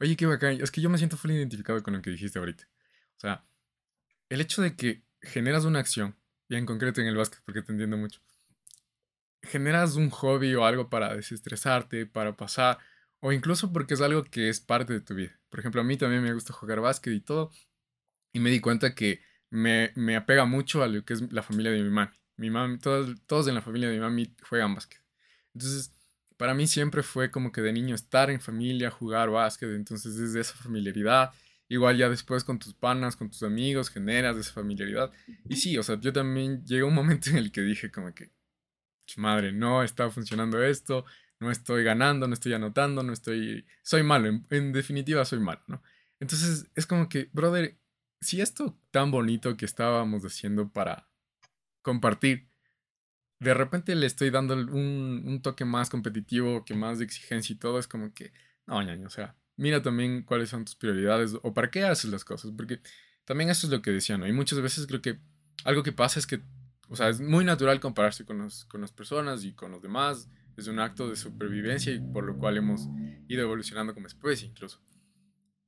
Oye, 0.00 0.14
qué 0.14 0.26
bacán. 0.26 0.60
Es 0.60 0.70
que 0.70 0.82
yo 0.82 0.90
me 0.90 0.98
siento 0.98 1.16
full 1.16 1.30
identificado 1.30 1.82
con 1.82 1.94
lo 1.94 2.02
que 2.02 2.10
dijiste 2.10 2.38
ahorita. 2.38 2.68
O 3.16 3.20
sea, 3.20 3.46
el 4.28 4.42
hecho 4.42 4.60
de 4.60 4.76
que 4.76 5.02
generas 5.22 5.64
una 5.64 5.78
acción, 5.78 6.16
y 6.50 6.56
en 6.56 6.66
concreto 6.66 7.00
en 7.00 7.06
el 7.06 7.16
básquet, 7.16 7.40
porque 7.46 7.62
te 7.62 7.72
entiendo 7.72 7.96
mucho, 7.96 8.20
generas 9.42 9.96
un 9.96 10.10
hobby 10.10 10.54
o 10.54 10.66
algo 10.66 10.90
para 10.90 11.16
desestresarte, 11.16 12.04
para 12.04 12.36
pasar, 12.36 12.76
o 13.20 13.32
incluso 13.32 13.72
porque 13.72 13.94
es 13.94 14.02
algo 14.02 14.22
que 14.24 14.50
es 14.50 14.60
parte 14.60 14.92
de 14.92 15.00
tu 15.00 15.14
vida. 15.14 15.40
Por 15.48 15.60
ejemplo, 15.60 15.80
a 15.80 15.84
mí 15.84 15.96
también 15.96 16.22
me 16.22 16.34
gusta 16.34 16.52
jugar 16.52 16.82
básquet 16.82 17.14
y 17.14 17.20
todo, 17.22 17.50
y 18.34 18.40
me 18.40 18.50
di 18.50 18.60
cuenta 18.60 18.94
que 18.94 19.22
me, 19.48 19.92
me 19.94 20.14
apega 20.14 20.44
mucho 20.44 20.82
a 20.82 20.88
lo 20.88 21.06
que 21.06 21.14
es 21.14 21.32
la 21.32 21.42
familia 21.42 21.72
de 21.72 21.82
mi 21.82 21.88
mami. 21.88 22.12
Mi 22.36 22.50
mami, 22.50 22.78
todos, 22.78 23.16
todos 23.26 23.48
en 23.48 23.54
la 23.54 23.62
familia 23.62 23.88
de 23.88 23.94
mi 23.94 24.00
mami 24.00 24.34
juegan 24.48 24.74
básquet. 24.74 25.00
Entonces, 25.54 25.92
para 26.36 26.54
mí 26.54 26.66
siempre 26.66 27.02
fue 27.02 27.30
como 27.30 27.50
que 27.50 27.62
de 27.62 27.72
niño 27.72 27.94
estar 27.94 28.30
en 28.30 28.40
familia, 28.40 28.90
jugar 28.90 29.30
básquet. 29.30 29.70
Entonces, 29.70 30.16
desde 30.16 30.40
esa 30.40 30.54
familiaridad, 30.54 31.32
igual 31.68 31.96
ya 31.96 32.08
después 32.08 32.44
con 32.44 32.58
tus 32.58 32.74
panas, 32.74 33.16
con 33.16 33.30
tus 33.30 33.42
amigos, 33.42 33.90
generas 33.90 34.36
esa 34.36 34.52
familiaridad. 34.52 35.10
Y 35.48 35.56
sí, 35.56 35.78
o 35.78 35.82
sea, 35.82 35.98
yo 35.98 36.12
también 36.12 36.64
llegó 36.64 36.88
un 36.88 36.94
momento 36.94 37.30
en 37.30 37.36
el 37.36 37.50
que 37.50 37.62
dije 37.62 37.90
como 37.90 38.14
que, 38.14 38.30
madre, 39.16 39.52
no 39.52 39.82
está 39.82 40.10
funcionando 40.10 40.62
esto, 40.62 41.04
no 41.40 41.50
estoy 41.50 41.84
ganando, 41.84 42.26
no 42.28 42.34
estoy 42.34 42.52
anotando, 42.52 43.02
no 43.02 43.12
estoy... 43.12 43.66
Soy 43.82 44.02
malo, 44.02 44.28
en, 44.28 44.46
en 44.50 44.72
definitiva 44.72 45.24
soy 45.24 45.40
malo, 45.40 45.62
¿no? 45.68 45.82
Entonces, 46.20 46.66
es 46.74 46.86
como 46.86 47.08
que, 47.08 47.28
brother, 47.32 47.78
si 48.20 48.40
esto 48.40 48.78
tan 48.90 49.10
bonito 49.10 49.56
que 49.56 49.66
estábamos 49.66 50.24
haciendo 50.24 50.70
para 50.70 51.08
compartir. 51.86 52.48
De 53.38 53.54
repente 53.54 53.94
le 53.94 54.06
estoy 54.06 54.30
dando 54.30 54.54
un, 54.54 55.40
toque 55.40 55.64
más 55.64 55.88
competitivo, 55.88 56.64
que 56.64 56.74
más 56.74 56.98
de 56.98 57.04
exigencia 57.04 57.52
y 57.52 57.56
todo. 57.56 57.78
Es 57.78 57.86
como 57.86 58.12
que, 58.12 58.32
no, 58.66 58.82
ñaño, 58.82 59.06
o 59.06 59.10
sea, 59.10 59.36
mira 59.56 59.80
también 59.82 60.24
cuáles 60.24 60.48
son 60.48 60.64
tus 60.64 60.74
prioridades 60.74 61.36
o 61.40 61.54
para 61.54 61.70
qué 61.70 61.84
haces 61.84 62.10
las 62.10 62.24
cosas. 62.24 62.50
Porque 62.56 62.80
también 63.24 63.50
eso 63.50 63.68
es 63.68 63.72
lo 63.72 63.82
que 63.82 63.92
decía, 63.92 64.18
¿no? 64.18 64.26
Y 64.26 64.32
muchas 64.32 64.60
veces 64.60 64.88
creo 64.88 65.00
que 65.00 65.20
algo 65.62 65.84
que 65.84 65.92
pasa 65.92 66.18
es 66.18 66.26
que, 66.26 66.42
o 66.88 66.96
sea, 66.96 67.08
es 67.08 67.20
muy 67.20 67.44
natural 67.44 67.78
compararse 67.78 68.24
con, 68.24 68.48
con 68.66 68.80
las 68.80 68.90
personas 68.90 69.44
y 69.44 69.52
con 69.52 69.70
los 69.70 69.80
demás. 69.80 70.28
Es 70.56 70.66
un 70.66 70.80
acto 70.80 71.08
de 71.08 71.14
supervivencia 71.14 71.92
y 71.92 72.00
por 72.00 72.24
lo 72.24 72.36
cual 72.36 72.56
hemos 72.56 72.88
ido 73.28 73.42
evolucionando 73.42 73.94
como 73.94 74.08
especie 74.08 74.48
incluso. 74.48 74.82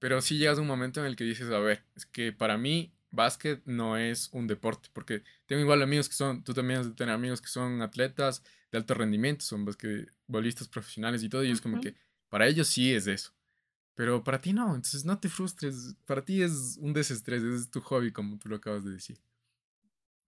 Pero 0.01 0.21
sí 0.21 0.37
llegas 0.37 0.59
a 0.59 0.63
un 0.63 0.67
momento 0.67 0.99
en 0.99 1.07
el 1.07 1.15
que 1.15 1.23
dices, 1.23 1.49
a 1.51 1.61
ver, 1.61 1.85
es 1.95 2.07
que 2.07 2.33
para 2.33 2.59
mí 2.59 2.98
básquet 3.11 3.63
no 3.65 3.97
es 3.97 4.29
un 4.33 4.47
deporte, 4.47 4.89
porque 4.93 5.23
tengo 5.47 5.63
igual 5.63 5.83
amigos 5.83 6.09
que 6.09 6.15
son, 6.15 6.45
tú 6.45 6.55
también 6.55 6.81
has 6.81 6.87
de 6.87 6.95
tener 6.95 7.15
amigos 7.15 7.41
que 7.41 7.49
son 7.49 7.83
atletas 7.83 8.43
de 8.71 8.79
alto 8.79 8.95
rendimiento, 8.95 9.45
son 9.45 9.65
basquetbolistas 9.65 10.69
profesionales 10.69 11.23
y 11.23 11.29
todo, 11.29 11.45
y 11.45 11.51
es 11.51 11.61
como 11.61 11.81
que 11.81 11.95
para 12.29 12.47
ellos 12.47 12.69
sí 12.69 12.93
es 12.93 13.07
eso, 13.07 13.35
pero 13.95 14.23
para 14.23 14.41
ti 14.41 14.53
no, 14.53 14.75
entonces 14.75 15.05
no 15.05 15.19
te 15.19 15.29
frustres, 15.29 15.97
para 16.05 16.25
ti 16.25 16.43
es 16.43 16.77
un 16.81 16.93
desestrés, 16.93 17.43
es 17.43 17.71
tu 17.71 17.81
hobby, 17.81 18.13
como 18.13 18.39
tú 18.39 18.49
lo 18.49 18.57
acabas 18.57 18.85
de 18.85 18.93
decir. 18.93 19.19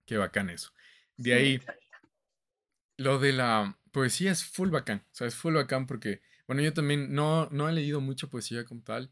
Qué 0.05 0.17
bacán 0.17 0.49
eso. 0.49 0.73
De 1.15 1.33
ahí, 1.33 1.61
lo 2.97 3.19
de 3.19 3.33
la 3.33 3.77
poesía 3.91 4.31
es 4.31 4.43
full 4.43 4.69
bacán, 4.69 5.05
o 5.11 5.15
sea, 5.15 5.27
es 5.27 5.35
full 5.35 5.53
bacán 5.53 5.85
porque, 5.85 6.21
bueno, 6.47 6.61
yo 6.61 6.73
también 6.73 7.13
no, 7.13 7.47
no 7.51 7.69
he 7.69 7.73
leído 7.73 8.01
mucha 8.01 8.27
poesía 8.27 8.65
como 8.65 8.81
tal, 8.81 9.11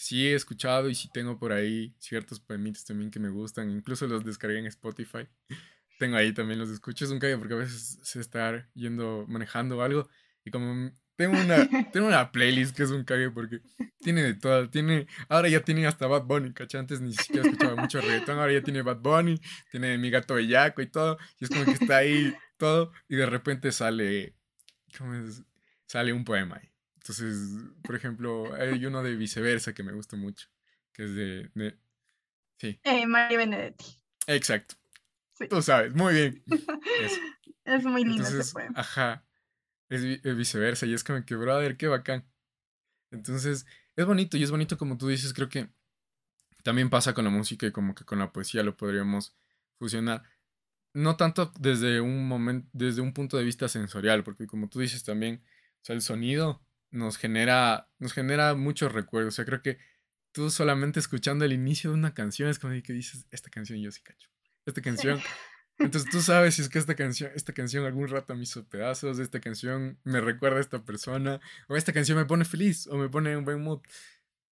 sí 0.00 0.26
he 0.26 0.34
escuchado 0.34 0.88
y 0.88 0.94
sí 0.94 1.10
tengo 1.12 1.38
por 1.38 1.52
ahí 1.52 1.94
ciertos 1.98 2.40
poemitas 2.40 2.86
también 2.86 3.10
que 3.10 3.20
me 3.20 3.28
gustan, 3.28 3.70
incluso 3.70 4.06
los 4.06 4.24
descargué 4.24 4.58
en 4.58 4.64
Spotify. 4.66 5.28
tengo 5.98 6.16
ahí 6.16 6.32
también 6.32 6.58
los 6.58 6.70
escucho, 6.70 7.04
es 7.04 7.10
un 7.10 7.18
cague 7.18 7.36
porque 7.36 7.52
a 7.52 7.58
veces 7.58 7.98
se 8.02 8.18
está 8.18 8.66
yendo 8.72 9.26
manejando 9.28 9.82
algo 9.82 10.08
y 10.42 10.50
como 10.50 10.90
tengo 11.16 11.38
una, 11.38 11.68
tengo 11.92 12.06
una 12.06 12.32
playlist 12.32 12.74
que 12.74 12.84
es 12.84 12.90
un 12.90 13.04
cague 13.04 13.30
porque 13.30 13.60
tiene 14.00 14.22
de 14.22 14.32
todo, 14.32 14.70
tiene, 14.70 15.06
ahora 15.28 15.50
ya 15.50 15.60
tiene 15.60 15.86
hasta 15.86 16.06
Bad 16.06 16.24
Bunny, 16.24 16.54
¿cachai? 16.54 16.80
Antes 16.80 17.02
ni 17.02 17.12
siquiera 17.12 17.46
escuchaba 17.46 17.76
mucho 17.76 18.00
reggaetón, 18.00 18.38
ahora 18.38 18.54
ya 18.54 18.62
tiene 18.62 18.80
Bad 18.80 19.00
Bunny, 19.00 19.38
tiene 19.70 19.98
Mi 19.98 20.08
Gato 20.08 20.34
Bellaco 20.34 20.80
y 20.80 20.86
todo, 20.86 21.18
y 21.38 21.44
es 21.44 21.50
como 21.50 21.66
que 21.66 21.72
está 21.72 21.98
ahí 21.98 22.34
todo 22.56 22.90
y 23.06 23.16
de 23.16 23.26
repente 23.26 23.70
sale, 23.70 24.34
¿cómo 24.96 25.12
es? 25.12 25.42
Sale 25.84 26.14
un 26.14 26.24
poema 26.24 26.56
ahí. 26.56 26.69
Entonces, 27.00 27.48
por 27.82 27.96
ejemplo, 27.96 28.54
hay 28.54 28.84
uno 28.84 29.02
de 29.02 29.16
viceversa 29.16 29.72
que 29.72 29.82
me 29.82 29.92
gusta 29.92 30.16
mucho, 30.16 30.48
que 30.92 31.04
es 31.04 31.14
de... 31.14 31.78
sí. 32.58 32.78
Eh, 32.84 33.06
María 33.06 33.38
Benedetti. 33.38 33.86
Exacto. 34.26 34.74
Tú 35.48 35.62
sabes, 35.62 35.94
muy 35.94 36.14
bien. 36.14 36.44
Es 37.64 37.84
muy 37.84 38.04
lindo 38.04 38.26
ese 38.26 38.52
poema. 38.52 38.80
Ajá. 38.80 39.24
Es, 39.88 40.02
viceversa 40.22 40.86
y 40.86 40.94
es 40.94 41.04
como 41.04 41.24
que, 41.24 41.36
brother, 41.36 41.76
qué 41.76 41.86
bacán. 41.86 42.26
Entonces, 43.12 43.64
es 43.94 44.06
bonito 44.06 44.36
y 44.36 44.42
es 44.42 44.50
bonito 44.50 44.76
como 44.76 44.98
tú 44.98 45.06
dices, 45.06 45.32
creo 45.32 45.48
que 45.48 45.68
también 46.64 46.90
pasa 46.90 47.14
con 47.14 47.24
la 47.24 47.30
música 47.30 47.66
y 47.66 47.70
como 47.70 47.94
que 47.94 48.04
con 48.04 48.18
la 48.18 48.32
poesía 48.32 48.64
lo 48.64 48.76
podríamos 48.76 49.36
fusionar. 49.78 50.24
No 50.94 51.16
tanto 51.16 51.52
desde 51.60 52.00
un 52.00 52.26
momento, 52.26 52.68
desde 52.72 53.02
un 53.02 53.12
punto 53.12 53.36
de 53.36 53.44
vista 53.44 53.68
sensorial, 53.68 54.24
porque 54.24 54.48
como 54.48 54.68
tú 54.68 54.80
dices 54.80 55.04
también, 55.04 55.44
o 55.44 55.84
sea, 55.84 55.94
el 55.94 56.02
sonido 56.02 56.60
nos 56.90 57.16
genera, 57.16 57.88
nos 57.98 58.12
genera 58.12 58.54
muchos 58.54 58.92
recuerdos. 58.92 59.34
O 59.34 59.36
sea, 59.36 59.44
creo 59.44 59.62
que 59.62 59.78
tú 60.32 60.50
solamente 60.50 61.00
escuchando 61.00 61.44
el 61.44 61.52
inicio 61.52 61.90
de 61.90 61.96
una 61.96 62.14
canción 62.14 62.48
es 62.48 62.58
como 62.58 62.74
que 62.82 62.92
dices, 62.92 63.26
esta 63.30 63.50
canción 63.50 63.80
yo 63.80 63.90
sí 63.90 64.00
cacho. 64.02 64.28
Esta 64.66 64.82
canción. 64.82 65.20
Entonces 65.78 66.10
tú 66.10 66.20
sabes 66.20 66.56
si 66.56 66.62
es 66.62 66.68
que 66.68 66.78
esta 66.78 66.94
canción, 66.94 67.30
esta 67.34 67.54
canción 67.54 67.86
algún 67.86 68.08
rato 68.08 68.34
me 68.34 68.42
hizo 68.42 68.68
pedazos, 68.68 69.18
esta 69.18 69.40
canción 69.40 69.98
me 70.04 70.20
recuerda 70.20 70.58
a 70.58 70.60
esta 70.60 70.84
persona, 70.84 71.40
o 71.68 71.76
esta 71.76 71.94
canción 71.94 72.18
me 72.18 72.26
pone 72.26 72.44
feliz 72.44 72.86
o 72.86 72.98
me 72.98 73.08
pone 73.08 73.32
en 73.32 73.38
un 73.38 73.44
buen 73.46 73.62
mood. 73.62 73.80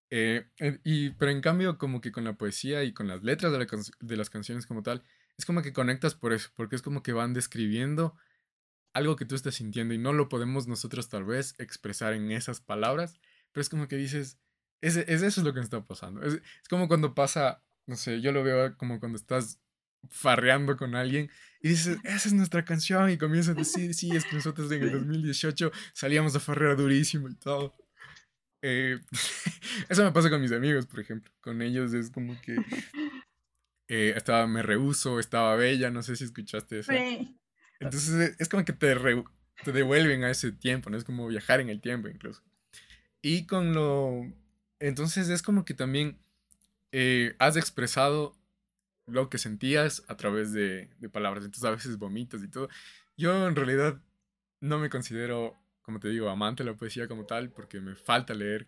Eh, 0.09 0.47
y, 0.83 1.11
pero 1.11 1.29
en 1.29 1.41
cambio, 1.41 1.77
como 1.77 2.01
que 2.01 2.11
con 2.11 2.23
la 2.23 2.33
poesía 2.33 2.83
y 2.83 2.93
con 2.93 3.07
las 3.07 3.21
letras 3.21 3.51
de, 3.51 3.67
de 3.99 4.17
las 4.17 4.31
canciones 4.31 4.65
como 4.65 4.81
tal, 4.81 5.03
es 5.37 5.45
como 5.45 5.61
que 5.61 5.71
conectas 5.71 6.15
por 6.15 6.33
eso, 6.33 6.49
porque 6.55 6.75
es 6.75 6.81
como 6.81 7.03
que 7.03 7.13
van 7.13 7.33
describiendo 7.33 8.17
algo 8.93 9.15
que 9.15 9.25
tú 9.25 9.35
estás 9.35 9.55
sintiendo 9.55 9.93
y 9.93 9.97
no 9.97 10.13
lo 10.13 10.29
podemos 10.29 10.67
nosotros 10.67 11.09
tal 11.09 11.25
vez 11.25 11.55
expresar 11.59 12.13
en 12.13 12.31
esas 12.31 12.61
palabras, 12.61 13.19
pero 13.51 13.61
es 13.61 13.69
como 13.69 13.87
que 13.87 13.95
dices, 13.95 14.39
es, 14.81 14.97
es 14.97 15.21
eso 15.21 15.41
es 15.41 15.43
lo 15.43 15.53
que 15.53 15.59
está 15.59 15.85
pasando. 15.85 16.21
Es, 16.21 16.35
es, 16.35 16.67
como 16.69 16.87
cuando 16.87 17.13
pasa, 17.13 17.63
no 17.85 17.95
sé, 17.95 18.21
yo 18.21 18.31
lo 18.31 18.43
veo 18.43 18.75
como 18.77 18.99
cuando 18.99 19.17
estás 19.17 19.59
farreando 20.09 20.77
con 20.77 20.95
alguien 20.95 21.29
y 21.61 21.69
dices, 21.69 21.97
esa 22.03 22.29
es 22.29 22.33
nuestra 22.33 22.65
canción 22.65 23.09
y 23.09 23.17
comienzas 23.17 23.55
a 23.55 23.59
decir, 23.59 23.93
sí, 23.93 24.15
es 24.15 24.25
que 24.25 24.35
nosotros 24.35 24.71
en 24.71 24.83
el 24.83 24.91
2018 24.91 25.71
salíamos 25.93 26.35
a 26.35 26.39
farrear 26.39 26.77
durísimo 26.77 27.29
y 27.29 27.35
todo. 27.35 27.75
Eh, 28.61 28.99
eso 29.89 30.03
me 30.03 30.11
pasa 30.11 30.29
con 30.29 30.41
mis 30.41 30.51
amigos, 30.51 30.85
por 30.85 30.99
ejemplo. 30.99 31.31
Con 31.41 31.61
ellos 31.61 31.93
es 31.93 32.09
como 32.09 32.39
que 32.41 32.55
eh, 33.87 34.13
estaba 34.15 34.47
Me 34.47 34.63
Rehuso, 34.63 35.19
estaba 35.19 35.55
Bella, 35.55 35.91
no 35.91 36.01
sé 36.03 36.15
si 36.15 36.23
escuchaste 36.25 36.79
eso. 36.79 36.91
Entonces 37.79 38.35
es 38.37 38.49
como 38.49 38.65
que 38.65 38.73
te, 38.73 38.95
te 39.63 39.71
devuelven 39.71 40.23
a 40.23 40.29
ese 40.29 40.51
tiempo, 40.51 40.89
¿no? 40.89 40.97
Es 40.97 41.03
como 41.03 41.27
viajar 41.27 41.59
en 41.59 41.69
el 41.69 41.81
tiempo 41.81 42.07
incluso. 42.07 42.43
Y 43.21 43.45
con 43.45 43.73
lo... 43.73 44.25
Entonces 44.79 45.29
es 45.29 45.41
como 45.41 45.65
que 45.65 45.73
también 45.73 46.17
eh, 46.91 47.35
has 47.39 47.57
expresado 47.57 48.35
lo 49.05 49.29
que 49.29 49.37
sentías 49.37 50.03
a 50.07 50.17
través 50.17 50.53
de, 50.53 50.89
de, 50.99 51.09
palabras. 51.09 51.43
Entonces 51.43 51.65
a 51.65 51.71
veces 51.71 51.97
vomitas 51.97 52.43
y 52.43 52.47
todo. 52.47 52.69
Yo 53.17 53.47
en 53.47 53.55
realidad 53.55 54.01
no 54.61 54.77
me 54.77 54.89
considero, 54.89 55.57
como 55.81 55.99
te 55.99 56.09
digo, 56.09 56.29
amante 56.29 56.63
de 56.63 56.71
la 56.71 56.77
poesía 56.77 57.07
como 57.07 57.25
tal, 57.25 57.49
porque 57.49 57.81
me 57.81 57.95
falta 57.95 58.33
leer, 58.33 58.67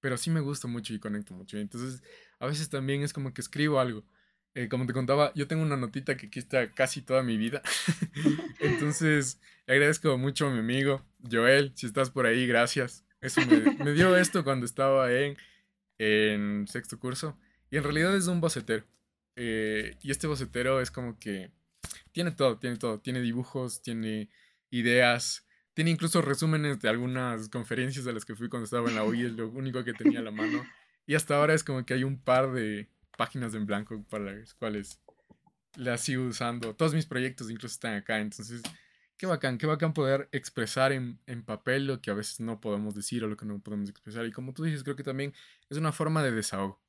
pero 0.00 0.16
sí 0.16 0.30
me 0.30 0.40
gusta 0.40 0.68
mucho 0.68 0.94
y 0.94 0.98
conecto 0.98 1.34
mucho. 1.34 1.58
Entonces 1.58 2.02
a 2.38 2.46
veces 2.46 2.68
también 2.68 3.02
es 3.02 3.12
como 3.12 3.32
que 3.32 3.40
escribo 3.40 3.80
algo 3.80 4.04
eh, 4.58 4.68
como 4.68 4.86
te 4.86 4.92
contaba, 4.92 5.32
yo 5.36 5.46
tengo 5.46 5.62
una 5.62 5.76
notita 5.76 6.16
que 6.16 6.26
aquí 6.26 6.40
está 6.40 6.72
casi 6.72 7.00
toda 7.00 7.22
mi 7.22 7.36
vida. 7.36 7.62
Entonces, 8.58 9.40
agradezco 9.68 10.18
mucho 10.18 10.48
a 10.48 10.50
mi 10.50 10.58
amigo 10.58 11.06
Joel, 11.30 11.70
si 11.76 11.86
estás 11.86 12.10
por 12.10 12.26
ahí, 12.26 12.44
gracias. 12.44 13.04
Eso 13.20 13.40
me, 13.46 13.92
dio 13.92 14.16
esto 14.16 14.42
cuando 14.42 14.66
estaba 14.66 15.12
en, 15.12 15.36
en, 15.98 16.66
sexto 16.66 16.98
curso. 16.98 17.38
Y 17.70 17.76
en 17.76 17.84
realidad 17.84 18.16
es 18.16 18.26
un 18.26 18.40
bocetero. 18.40 18.84
Eh, 19.36 19.96
y 20.02 20.10
este 20.10 20.26
bocetero 20.26 20.80
es 20.80 20.90
como 20.90 21.20
que 21.20 21.52
tiene 22.10 22.32
todo, 22.32 22.58
tiene 22.58 22.78
todo. 22.78 22.98
Tiene 22.98 23.20
dibujos, 23.20 23.80
tiene 23.80 24.28
ideas, 24.70 25.46
tiene 25.72 25.92
incluso 25.92 26.20
resúmenes 26.20 26.80
de 26.80 26.88
algunas 26.88 27.48
conferencias 27.48 28.08
a 28.08 28.12
las 28.12 28.24
que 28.24 28.34
fui 28.34 28.48
cuando 28.48 28.64
estaba 28.64 28.88
en 28.88 28.96
la 28.96 29.04
UI, 29.04 29.26
es 29.26 29.32
lo 29.34 29.50
único 29.50 29.84
que 29.84 29.92
tenía 29.92 30.18
a 30.18 30.24
la 30.24 30.32
mano. 30.32 30.66
Y 31.06 31.14
hasta 31.14 31.36
ahora 31.36 31.54
es 31.54 31.62
como 31.62 31.86
que 31.86 31.94
hay 31.94 32.02
un 32.02 32.18
par 32.20 32.52
de, 32.52 32.88
páginas 33.18 33.52
en 33.54 33.66
blanco 33.66 34.02
para 34.08 34.32
las 34.32 34.54
cuales 34.54 35.00
las 35.74 36.00
sigo 36.02 36.24
usando. 36.24 36.74
Todos 36.74 36.94
mis 36.94 37.04
proyectos 37.04 37.50
incluso 37.50 37.74
están 37.74 37.96
acá. 37.96 38.20
Entonces, 38.20 38.62
qué 39.16 39.26
bacán, 39.26 39.58
qué 39.58 39.66
bacán 39.66 39.92
poder 39.92 40.28
expresar 40.32 40.92
en, 40.92 41.20
en, 41.26 41.42
papel 41.42 41.86
lo 41.86 42.00
que 42.00 42.12
a 42.12 42.14
veces 42.14 42.38
no 42.38 42.60
podemos 42.60 42.94
decir 42.94 43.24
o 43.24 43.28
lo 43.28 43.36
que 43.36 43.44
no 43.44 43.58
podemos 43.58 43.90
expresar. 43.90 44.24
Y 44.24 44.32
como 44.32 44.54
tú 44.54 44.62
dices, 44.62 44.84
creo 44.84 44.96
que 44.96 45.02
también 45.02 45.34
es 45.68 45.76
una 45.76 45.92
forma 45.92 46.22
de 46.22 46.30
desahogo 46.30 46.80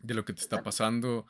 de 0.00 0.14
lo 0.14 0.24
que 0.24 0.32
te 0.32 0.40
está 0.40 0.62
pasando. 0.62 1.26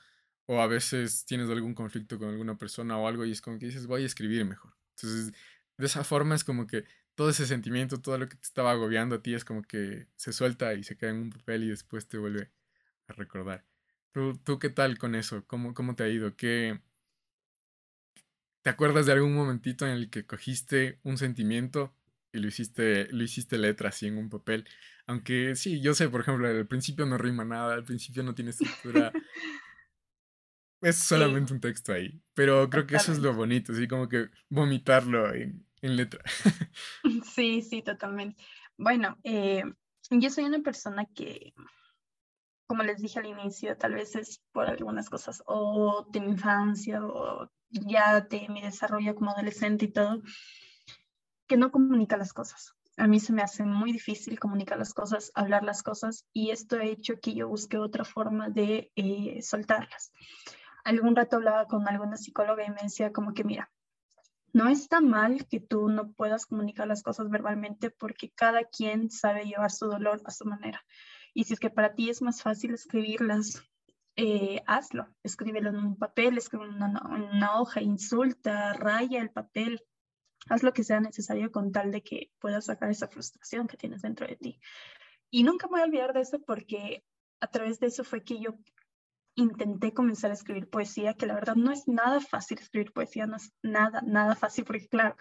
O 0.47 0.61
a 0.61 0.67
veces 0.69 1.25
tienes 1.27 1.51
algún 1.51 1.75
conflicto 1.75 2.19
con 2.19 2.29
alguna 2.29 2.57
persona 2.57 2.97
o 2.99 3.09
algo 3.09 3.25
y 3.25 3.33
es 3.33 3.41
como 3.41 3.59
que 3.59 3.67
dices, 3.67 3.87
voy 3.89 4.05
a 4.05 4.07
escribir 4.07 4.45
mejor. 4.45 4.75
Entonces, 4.97 5.33
de 5.77 5.87
esa 5.87 6.05
forma 6.05 6.37
es 6.37 6.45
como 6.45 6.67
que 6.67 6.85
todo 7.17 7.31
ese 7.31 7.47
sentimiento, 7.47 8.01
todo 8.01 8.19
lo 8.19 8.29
que 8.29 8.37
te 8.37 8.43
estaba 8.43 8.71
agobiando 8.71 9.17
a 9.17 9.23
ti 9.23 9.35
es 9.35 9.45
como 9.45 9.63
que 9.63 10.07
se 10.17 10.33
suelta 10.33 10.75
y 10.75 10.85
se 10.85 10.97
queda 10.97 11.11
en 11.11 11.17
un 11.17 11.31
papel 11.31 11.65
y 11.65 11.69
después 11.69 12.07
te 12.07 12.19
vuelve 12.19 12.53
a 13.09 13.13
recordar. 13.15 13.65
¿Tú, 14.15 14.61
qué 14.61 14.71
tal 14.71 14.97
con 14.97 15.17
eso? 15.17 15.45
¿Cómo, 15.49 15.75
¿Cómo 15.75 15.97
te 15.97 16.05
ha 16.05 16.09
ido? 16.09 16.37
¿Qué... 16.37 16.81
¿Te 18.63 18.71
acuerdas 18.71 19.07
de 19.07 19.13
algún 19.13 19.35
momentito 19.35 19.87
en 19.87 19.93
el 19.93 20.09
que 20.09 20.25
cogiste 20.25 21.01
un 21.03 21.19
sentimiento 21.19 21.93
y 22.33 22.39
lo 22.39 22.47
hiciste, 22.47 23.09
lo 23.13 23.25
hiciste 23.25 23.59
letra 23.59 23.89
así 23.89 24.07
en 24.07 24.17
un 24.17 24.31
papel? 24.31 24.69
Aunque 25.07 25.57
sí, 25.57 25.81
yo 25.81 25.95
sé, 25.95 26.09
por 26.09 26.21
ejemplo, 26.21 26.47
al 26.47 26.67
principio 26.69 27.05
no 27.07 27.19
rima 27.19 27.45
nada, 27.45 27.75
al 27.75 27.83
principio 27.83 28.23
no 28.23 28.37
tiene 28.37 28.53
estructura. 28.53 29.13
es 30.81 30.97
solamente 30.97 31.53
un 31.53 31.61
texto 31.61 31.93
ahí. 31.93 32.23
Pero 32.35 32.71
creo 32.71 32.87
que 32.87 32.95
eso 32.95 33.11
es 33.11 33.19
lo 33.19 33.35
bonito, 33.35 33.73
así 33.73 33.89
como 33.89 34.09
que 34.09 34.29
vomitarlo 34.49 35.35
en, 35.35 35.67
en 35.83 35.97
letra. 35.97 36.23
sí, 37.35 37.63
sí, 37.63 37.83
totalmente. 37.83 38.41
Bueno, 38.77 39.19
eh, 39.25 39.65
yo 40.09 40.31
soy 40.31 40.45
una 40.45 40.61
persona 40.61 41.05
que 41.05 41.53
como 42.67 42.83
les 42.83 43.01
dije 43.01 43.19
al 43.19 43.27
inicio, 43.27 43.77
tal 43.77 43.95
vez 43.95 44.15
es 44.17 44.43
por 44.53 44.67
algunas 44.67 45.11
cosas, 45.11 45.43
o 45.47 46.07
de 46.11 46.21
mi 46.21 46.33
infancia, 46.33 47.05
o 47.05 47.51
ya 47.71 48.21
de 48.21 48.49
mi 48.49 48.63
desarrollo 48.63 49.15
como 49.15 49.31
adolescente 49.31 49.87
y 49.87 49.93
todo, 49.93 50.23
que 51.47 51.57
no 51.57 51.71
comunica 51.71 52.17
las 52.17 52.33
cosas. 52.33 52.75
A 52.97 53.07
mí 53.07 53.19
se 53.19 53.33
me 53.33 53.43
hace 53.43 53.65
muy 53.65 53.93
difícil 53.93 54.39
comunicar 54.39 54.79
las 54.79 54.95
cosas, 54.95 55.33
hablar 55.35 55.65
las 55.65 55.83
cosas, 55.83 56.27
y 56.33 56.51
esto 56.51 56.77
ha 56.77 56.85
hecho 56.85 57.21
que 57.21 57.35
yo 57.35 57.49
busque 57.49 57.77
otra 57.77 58.05
forma 58.05 58.49
de 58.49 58.93
eh, 58.95 59.43
soltarlas. 59.43 60.13
Algún 60.85 61.17
rato 61.17 61.37
hablaba 61.37 61.67
con 61.67 61.89
alguna 61.89 62.17
psicóloga 62.17 62.65
y 62.65 62.71
me 62.71 62.83
decía 62.83 63.13
como 63.13 63.35
que, 63.35 63.43
mira, 63.43 63.71
no 64.53 64.69
está 64.69 65.01
mal 65.01 65.47
que 65.49 65.59
tú 65.59 65.89
no 65.89 66.13
puedas 66.13 66.47
comunicar 66.47 66.87
las 66.87 67.03
cosas 67.03 67.29
verbalmente 67.29 67.91
porque 67.91 68.31
cada 68.31 68.63
quien 68.65 69.11
sabe 69.11 69.47
llevar 69.47 69.73
su 69.73 69.87
dolor 69.87 70.23
a 70.25 70.31
su 70.31 70.45
manera. 70.45 70.85
Y 71.35 71.45
si 71.45 71.55
es 71.55 71.61
que 71.61 71.71
para 71.71 71.95
ti 71.95 72.09
es 72.09 72.23
más 72.23 72.43
fácil 72.43 72.73
escribirlas, 72.73 73.63
eh, 74.17 74.63
hazlo. 74.67 75.09
Escríbelo 75.23 75.71
en 75.71 75.77
un 75.77 75.97
papel, 75.97 76.39
escríbelo 76.39 76.73
en 76.73 76.83
una, 76.83 77.61
hoja, 77.61 77.83
insulta, 77.83 78.73
raya 78.75 79.21
el 79.21 79.31
papel. 79.31 79.83
Haz 80.49 80.63
lo 80.63 80.73
que 80.73 80.85
sea 80.85 81.01
necesario 81.01 81.51
con 81.51 81.73
tal 81.73 81.91
de 81.91 82.03
que 82.03 82.31
puedas 82.39 82.67
sacar 82.67 82.91
esa 82.91 83.09
frustración 83.09 83.67
que 83.67 83.77
tienes 83.77 84.03
dentro 84.03 84.27
de 84.27 84.37
ti. 84.37 84.61
Y 85.31 85.43
nunca 85.43 85.67
me 85.67 85.73
voy 85.73 85.81
a 85.81 85.85
olvidar 85.85 86.13
de 86.13 86.21
eso 86.21 86.41
porque 86.41 87.05
a 87.41 87.49
través 87.49 87.81
de 87.81 87.89
eso 87.89 88.05
fue 88.05 88.23
que 88.23 88.41
yo 88.41 88.55
intenté 89.35 89.93
comenzar 89.93 90.31
a 90.31 90.35
escribir 90.35 90.71
poesía, 90.71 91.15
que 91.15 91.27
la 91.27 91.35
verdad 91.35 91.57
no 91.57 91.73
es 91.73 91.89
nada 91.89 92.21
fácil 92.21 92.59
escribir 92.59 92.93
poesía, 92.93 93.27
no 93.27 93.37
es 93.37 93.53
nada, 93.63 94.01
nada 94.03 94.37
fácil, 94.37 94.65
porque 94.65 94.87
claro, 94.87 95.17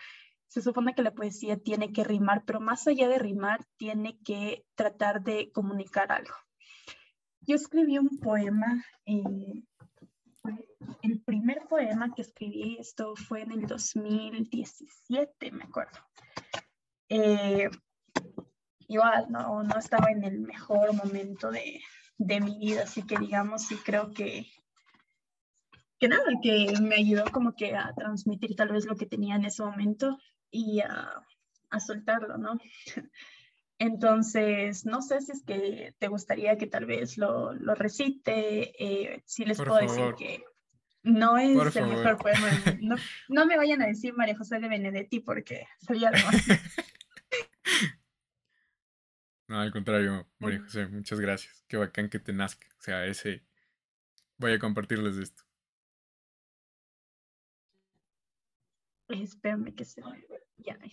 se 0.54 0.62
supone 0.62 0.94
que 0.94 1.02
la 1.02 1.16
poesía 1.16 1.58
tiene 1.58 1.92
que 1.92 2.04
rimar, 2.04 2.44
pero 2.46 2.60
más 2.60 2.86
allá 2.86 3.10
de 3.10 3.18
rimar, 3.18 3.66
tiene 3.76 4.20
que 4.24 4.64
tratar 4.76 5.24
de 5.24 5.52
comunicar 5.52 6.12
algo. 6.12 6.36
Yo 7.42 7.56
escribí 7.56 7.98
un 7.98 8.20
poema, 8.20 8.86
eh, 9.08 9.64
el 11.02 11.24
primer 11.24 11.64
poema 11.68 12.14
que 12.14 12.22
escribí, 12.22 12.78
esto 12.80 13.16
fue 13.16 13.42
en 13.42 13.52
el 13.54 13.66
2017, 13.66 15.52
me 15.54 15.64
acuerdo. 15.64 15.98
Eh, 17.10 17.72
no, 19.30 19.64
no 19.64 19.80
estaba 19.80 20.12
en 20.12 20.24
el 20.24 20.40
mejor 20.42 20.94
momento 20.94 21.50
de, 21.50 21.82
de 22.20 22.42
mi 22.42 22.60
vida, 22.60 22.84
así 22.84 23.02
que 23.02 23.18
digamos, 23.18 23.64
sí 23.64 23.76
creo 23.84 24.12
que 24.12 24.46
que 26.00 26.10
nada, 26.10 26.26
que 26.44 26.74
me 26.82 26.96
ayudó 26.96 27.24
como 27.32 27.56
que 27.56 27.78
a 27.78 27.94
transmitir 27.96 28.58
tal 28.58 28.74
vez 28.74 28.86
lo 28.86 28.98
que 28.98 29.06
tenía 29.06 29.36
en 29.36 29.46
ese 29.46 29.64
momento 29.64 30.20
y 30.54 30.80
a, 30.82 31.26
soltarlo, 31.80 32.38
¿no? 32.38 32.60
Entonces, 33.80 34.86
no 34.86 35.02
sé 35.02 35.20
si 35.22 35.32
es 35.32 35.44
que 35.44 35.96
te 35.98 36.08
gustaría 36.08 36.58
que 36.58 36.68
tal 36.68 36.86
vez 36.86 37.18
lo, 37.18 37.54
lo 37.54 37.74
recite, 37.76 38.72
eh, 38.82 39.24
si 39.26 39.44
les 39.44 39.58
puedo 39.58 39.78
decir 39.78 40.14
que 40.16 40.44
no 41.02 41.38
es 41.38 41.76
el 41.76 41.88
mejor 41.88 42.18
poema. 42.18 42.48
No, 42.82 42.96
no, 43.28 43.46
me 43.46 43.58
vayan 43.58 43.82
a 43.82 43.88
decir 43.88 44.14
María 44.14 44.38
José 44.38 44.60
de 44.60 44.70
Benedetti 44.70 45.20
porque 45.20 45.68
sería 45.80 46.12
demasiado. 46.12 46.62
No, 49.46 49.60
al 49.60 49.74
contrario, 49.74 50.26
María 50.40 50.62
José, 50.62 50.88
muchas 50.88 51.20
gracias. 51.20 51.66
Qué 51.68 51.76
bacán 51.76 52.10
que 52.10 52.18
te 52.18 52.32
nazca. 52.32 52.66
O 52.80 52.82
sea, 52.82 53.06
ese... 53.06 53.44
Voy 54.38 54.54
a 54.54 54.58
compartirles 54.58 55.18
esto. 55.18 55.44
Espérame 59.10 59.76
que 59.76 59.86
se 59.86 60.02
Ya, 60.58 60.78
ahí 60.82 60.92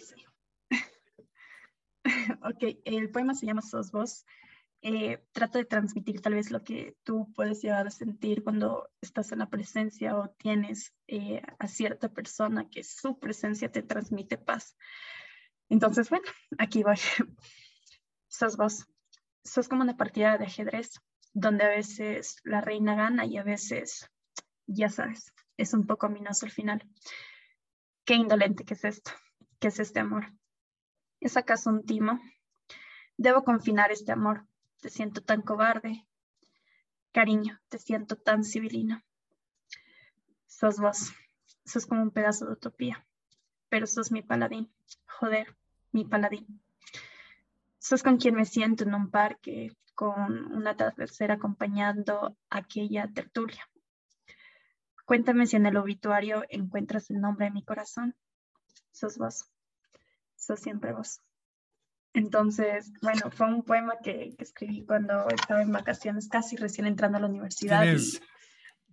ok, 2.42 2.80
el 2.84 3.10
poema 3.10 3.34
se 3.34 3.46
llama 3.46 3.62
Sos 3.62 3.90
vos. 3.92 4.24
Eh, 4.82 5.22
trata 5.32 5.58
de 5.58 5.66
transmitir 5.66 6.22
tal 6.22 6.34
vez 6.34 6.50
lo 6.50 6.64
que 6.64 6.96
tú 7.02 7.30
puedes 7.34 7.60
llegar 7.60 7.86
a 7.86 7.90
sentir 7.90 8.42
cuando 8.42 8.88
estás 9.02 9.30
en 9.30 9.40
la 9.40 9.50
presencia 9.50 10.16
o 10.16 10.30
tienes 10.38 10.94
eh, 11.06 11.42
a 11.58 11.68
cierta 11.68 12.08
persona 12.08 12.70
que 12.70 12.82
su 12.82 13.18
presencia 13.18 13.70
te 13.70 13.82
transmite 13.82 14.38
paz. 14.38 14.76
Entonces, 15.68 16.08
bueno, 16.08 16.24
aquí 16.58 16.82
voy. 16.82 16.96
Sos 18.28 18.56
vos. 18.56 18.86
Sos 19.44 19.68
como 19.68 19.82
una 19.82 19.96
partida 19.96 20.38
de 20.38 20.46
ajedrez. 20.46 21.00
donde 21.32 21.64
a 21.64 21.68
veces 21.68 22.36
la 22.42 22.60
reina 22.60 22.96
gana 22.96 23.24
y 23.24 23.36
a 23.36 23.44
veces, 23.44 24.10
ya 24.66 24.88
sabes, 24.88 25.32
es 25.56 25.74
un 25.74 25.86
poco 25.86 26.06
ominoso 26.06 26.46
al 26.46 26.52
final. 26.52 26.82
Qué 28.10 28.16
indolente 28.16 28.64
que 28.64 28.74
es 28.74 28.84
esto, 28.84 29.12
que 29.60 29.68
es 29.68 29.78
este 29.78 30.00
amor. 30.00 30.32
¿Es 31.20 31.36
acaso 31.36 31.70
un 31.70 31.86
timo? 31.86 32.18
Debo 33.16 33.44
confinar 33.44 33.92
este 33.92 34.10
amor. 34.10 34.48
Te 34.80 34.90
siento 34.90 35.22
tan 35.22 35.42
cobarde. 35.42 36.04
Cariño, 37.12 37.60
te 37.68 37.78
siento 37.78 38.16
tan 38.16 38.42
civilino. 38.42 39.00
Sos 40.48 40.80
vos. 40.80 41.12
Sos 41.64 41.86
como 41.86 42.02
un 42.02 42.10
pedazo 42.10 42.46
de 42.46 42.54
utopía. 42.54 43.06
Pero 43.68 43.86
sos 43.86 44.10
mi 44.10 44.22
paladín. 44.22 44.72
Joder, 45.06 45.56
mi 45.92 46.04
paladín. 46.04 46.60
Sos 47.78 48.02
con 48.02 48.16
quien 48.16 48.34
me 48.34 48.44
siento 48.44 48.82
en 48.82 48.92
un 48.92 49.12
parque, 49.12 49.70
con 49.94 50.52
una 50.52 50.76
tercera 50.76 51.34
acompañando 51.34 52.36
aquella 52.48 53.06
tertulia. 53.06 53.70
Cuéntame 55.10 55.44
si 55.48 55.56
en 55.56 55.66
el 55.66 55.76
obituario 55.76 56.44
encuentras 56.50 57.10
el 57.10 57.20
nombre 57.20 57.46
de 57.46 57.50
mi 57.50 57.64
corazón. 57.64 58.14
Sos 58.92 59.18
vos. 59.18 59.44
Sos 60.36 60.60
siempre 60.60 60.92
vos. 60.92 61.18
Entonces, 62.14 62.92
bueno, 63.02 63.28
fue 63.32 63.48
un 63.48 63.64
poema 63.64 63.94
que, 64.04 64.36
escribí 64.38 64.84
cuando 64.86 65.28
estaba 65.30 65.62
en 65.62 65.72
vacaciones, 65.72 66.28
casi 66.28 66.54
recién 66.54 66.86
entrando 66.86 67.18
a 67.18 67.22
la 67.22 67.26
universidad. 67.26 67.82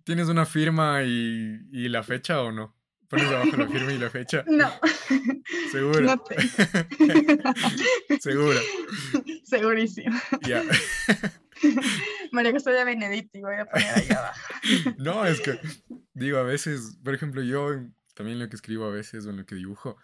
¿Tienes, 0.02 0.28
una 0.28 0.44
firma 0.44 1.04
y, 1.04 1.60
y, 1.70 1.88
la 1.88 2.02
fecha 2.02 2.42
o 2.42 2.50
no? 2.50 2.74
¿Pones 3.08 3.28
abajo 3.28 3.56
la 3.56 3.68
firma 3.68 3.92
y 3.92 3.98
la 3.98 4.10
fecha? 4.10 4.44
No. 4.48 4.68
¿Seguro? 5.70 6.00
No 6.00 6.24
¿Segura? 8.20 8.58
Segurísimo. 9.44 10.18
Ya. 10.42 10.64
María 12.32 12.52
José 12.52 12.84
Benedetti, 12.84 13.40
voy 13.40 13.56
a 13.56 13.66
poner 13.66 13.94
ahí 13.94 14.08
abajo. 14.10 14.40
No, 14.98 15.24
es 15.24 15.40
que, 15.40 15.58
digo, 16.14 16.38
a 16.38 16.42
veces, 16.42 16.98
por 17.02 17.14
ejemplo, 17.14 17.42
yo 17.42 17.68
también 18.14 18.38
lo 18.38 18.48
que 18.48 18.56
escribo 18.56 18.84
a 18.84 18.90
veces 18.90 19.26
o 19.26 19.30
en 19.30 19.38
lo 19.38 19.46
que 19.46 19.54
dibujo, 19.54 19.96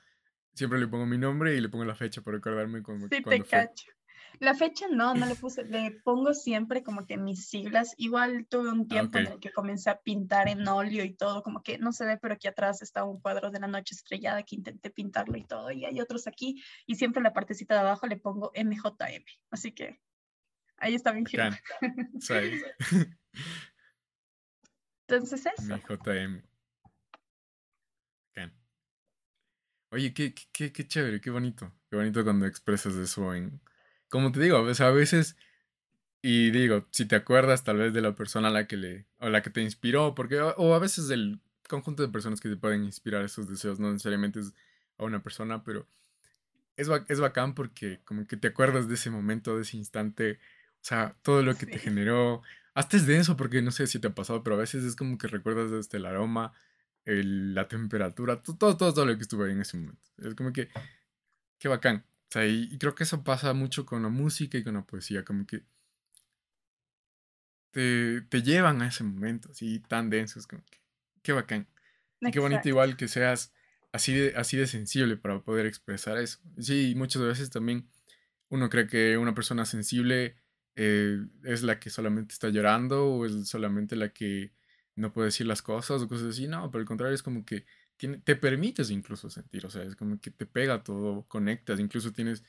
siempre 0.54 0.78
le 0.78 0.86
pongo 0.86 1.06
mi 1.06 1.18
nombre 1.18 1.56
y 1.56 1.60
le 1.60 1.68
pongo 1.68 1.84
la 1.84 1.94
fecha 1.94 2.22
para 2.22 2.36
recordarme 2.36 2.82
cómo, 2.82 3.08
sí, 3.08 3.22
te 3.22 3.42
cacho. 3.42 3.86
La 4.40 4.54
fecha 4.54 4.86
no, 4.90 5.14
no 5.14 5.26
le 5.26 5.36
puse, 5.36 5.64
le 5.64 5.92
pongo 6.02 6.34
siempre 6.34 6.82
como 6.82 7.06
que 7.06 7.16
mis 7.16 7.46
siglas. 7.46 7.94
Igual 7.98 8.46
tuve 8.48 8.70
un 8.70 8.82
ah, 8.82 8.88
tiempo 8.88 9.18
en 9.18 9.26
el 9.26 9.38
que 9.38 9.52
comencé 9.52 9.90
a 9.90 10.00
pintar 10.00 10.48
en 10.48 10.66
óleo 10.66 11.04
y 11.04 11.14
todo, 11.14 11.42
como 11.42 11.62
que 11.62 11.78
no 11.78 11.92
se 11.92 12.04
ve, 12.04 12.18
pero 12.18 12.34
aquí 12.34 12.48
atrás 12.48 12.82
está 12.82 13.04
un 13.04 13.20
cuadro 13.20 13.50
de 13.50 13.60
la 13.60 13.68
noche 13.68 13.94
estrellada 13.94 14.42
que 14.42 14.56
intenté 14.56 14.90
pintarlo 14.90 15.36
y 15.36 15.44
todo, 15.44 15.70
y 15.70 15.84
hay 15.84 16.00
otros 16.00 16.26
aquí, 16.26 16.62
y 16.86 16.96
siempre 16.96 17.20
en 17.20 17.24
la 17.24 17.32
partecita 17.32 17.74
de 17.74 17.80
abajo 17.80 18.06
le 18.06 18.16
pongo 18.16 18.50
MJM. 18.54 19.24
Así 19.50 19.72
que 19.72 20.00
ahí 20.78 20.94
está 20.94 21.12
mi 21.12 21.24
firma. 21.24 21.58
Entonces 25.08 25.46
eso. 25.58 25.74
MJM. 25.74 26.42
Oye, 29.90 30.12
qué, 30.12 30.34
qué, 30.50 30.72
qué 30.72 30.88
chévere, 30.88 31.20
qué 31.20 31.30
bonito. 31.30 31.72
Qué 31.88 31.94
bonito 31.94 32.24
cuando 32.24 32.46
expresas 32.46 32.94
eso 32.96 33.32
en, 33.32 33.60
como 34.08 34.32
te 34.32 34.40
digo, 34.40 34.56
a 34.56 34.90
veces, 34.90 35.36
y 36.20 36.50
digo, 36.50 36.88
si 36.90 37.06
te 37.06 37.14
acuerdas 37.14 37.62
tal 37.62 37.76
vez 37.76 37.92
de 37.92 38.00
la 38.00 38.16
persona 38.16 38.48
a 38.48 38.50
la 38.50 38.66
que 38.66 38.76
le, 38.76 39.06
o 39.20 39.28
la 39.28 39.40
que 39.40 39.50
te 39.50 39.62
inspiró, 39.62 40.16
porque, 40.16 40.40
o 40.40 40.74
a 40.74 40.80
veces 40.80 41.06
del 41.06 41.40
conjunto 41.68 42.02
de 42.02 42.08
personas 42.08 42.40
que 42.40 42.48
te 42.48 42.56
pueden 42.56 42.82
inspirar 42.82 43.24
esos 43.24 43.48
deseos, 43.48 43.78
no 43.78 43.92
necesariamente 43.92 44.40
es 44.40 44.52
a 44.98 45.04
una 45.04 45.22
persona, 45.22 45.62
pero 45.62 45.86
es, 46.76 46.88
es 47.08 47.20
bacán 47.20 47.54
porque 47.54 48.00
como 48.04 48.26
que 48.26 48.36
te 48.36 48.48
acuerdas 48.48 48.88
de 48.88 48.94
ese 48.94 49.10
momento, 49.10 49.54
de 49.54 49.62
ese 49.62 49.76
instante, 49.76 50.40
o 50.84 50.86
sea, 50.86 51.16
todo 51.22 51.42
lo 51.42 51.54
que 51.56 51.64
te 51.66 51.78
generó, 51.78 52.42
hasta 52.74 52.98
es 52.98 53.06
denso 53.06 53.36
porque 53.36 53.62
no 53.62 53.70
sé 53.70 53.86
si 53.86 53.98
te 53.98 54.08
ha 54.08 54.14
pasado, 54.14 54.42
pero 54.42 54.56
a 54.56 54.58
veces 54.60 54.84
es 54.84 54.94
como 54.96 55.16
que 55.16 55.28
recuerdas 55.28 55.70
desde 55.70 55.96
el 55.96 56.04
aroma, 56.04 56.52
la 57.06 57.68
temperatura, 57.68 58.42
todo, 58.42 58.76
todo, 58.76 58.92
todo 58.94 59.06
lo 59.06 59.16
que 59.16 59.22
estuvo 59.22 59.44
ahí 59.44 59.52
en 59.52 59.62
ese 59.62 59.78
momento. 59.78 60.10
Es 60.18 60.34
como 60.34 60.52
que, 60.52 60.68
qué 61.58 61.68
bacán 61.68 62.04
y, 62.42 62.78
creo 62.78 62.94
que 62.94 63.04
eso 63.04 63.22
pasa 63.22 63.52
mucho 63.52 63.86
con 63.86 64.02
la 64.02 64.08
música 64.08 64.58
y 64.58 64.64
con 64.64 64.74
la 64.74 64.82
poesía, 64.82 65.24
como 65.24 65.46
que 65.46 65.62
te, 67.70 68.22
te 68.22 68.42
llevan 68.42 68.82
a 68.82 68.88
ese 68.88 69.04
momento, 69.04 69.50
así 69.50 69.80
tan 69.80 70.10
densos, 70.10 70.46
como 70.46 70.64
que 70.64 70.80
qué 71.22 71.32
bacán. 71.32 71.68
qué 72.32 72.40
bonito 72.40 72.68
igual 72.68 72.96
que 72.96 73.08
seas 73.08 73.52
así 73.92 74.14
de, 74.14 74.34
así 74.36 74.56
de 74.56 74.66
sensible 74.66 75.16
para 75.16 75.40
poder 75.40 75.66
expresar 75.66 76.18
eso. 76.18 76.40
Sí, 76.58 76.94
muchas 76.96 77.22
veces 77.22 77.50
también 77.50 77.88
uno 78.48 78.68
cree 78.68 78.86
que 78.86 79.16
una 79.16 79.34
persona 79.34 79.64
sensible 79.64 80.36
eh, 80.76 81.18
es 81.44 81.62
la 81.62 81.78
que 81.78 81.90
solamente 81.90 82.32
está 82.32 82.48
llorando 82.48 83.06
o 83.06 83.26
es 83.26 83.48
solamente 83.48 83.96
la 83.96 84.10
que 84.10 84.52
no 84.96 85.12
puede 85.12 85.26
decir 85.26 85.46
las 85.46 85.62
cosas 85.62 86.02
o 86.02 86.08
cosas 86.08 86.28
así. 86.28 86.46
No, 86.46 86.70
por 86.70 86.80
el 86.80 86.86
contrario, 86.86 87.14
es 87.14 87.22
como 87.22 87.44
que 87.44 87.64
te 87.96 88.36
permites 88.36 88.90
incluso 88.90 89.30
sentir, 89.30 89.64
o 89.64 89.70
sea, 89.70 89.82
es 89.82 89.94
como 89.96 90.20
que 90.20 90.30
te 90.30 90.46
pega 90.46 90.82
todo, 90.82 91.26
conectas, 91.28 91.78
incluso 91.78 92.12
tienes, 92.12 92.44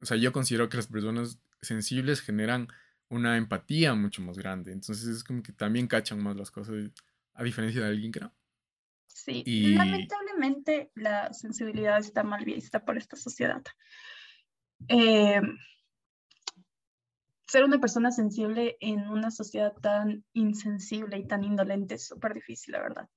o 0.00 0.06
sea, 0.06 0.16
yo 0.16 0.32
considero 0.32 0.68
que 0.68 0.76
las 0.76 0.88
personas 0.88 1.38
sensibles 1.62 2.20
generan 2.20 2.68
una 3.08 3.36
empatía 3.36 3.94
mucho 3.94 4.22
más 4.22 4.36
grande, 4.36 4.72
entonces 4.72 5.06
es 5.06 5.24
como 5.24 5.42
que 5.42 5.52
también 5.52 5.86
cachan 5.86 6.20
más 6.20 6.36
las 6.36 6.50
cosas, 6.50 6.90
a 7.34 7.44
diferencia 7.44 7.80
de 7.80 7.88
alguien 7.88 8.12
que 8.12 8.20
no. 8.20 8.34
Sí, 9.06 9.42
y... 9.46 9.74
lamentablemente 9.74 10.90
la 10.94 11.32
sensibilidad 11.32 11.98
está 11.98 12.22
mal 12.22 12.44
vista 12.44 12.84
por 12.84 12.96
esta 12.96 13.16
sociedad. 13.16 13.62
Eh, 14.88 15.40
ser 17.48 17.64
una 17.64 17.80
persona 17.80 18.12
sensible 18.12 18.76
en 18.80 19.08
una 19.08 19.30
sociedad 19.30 19.72
tan 19.82 20.24
insensible 20.34 21.18
y 21.18 21.26
tan 21.26 21.42
indolente 21.44 21.94
es 21.94 22.06
súper 22.06 22.34
difícil, 22.34 22.72
la 22.72 22.82
verdad 22.82 23.08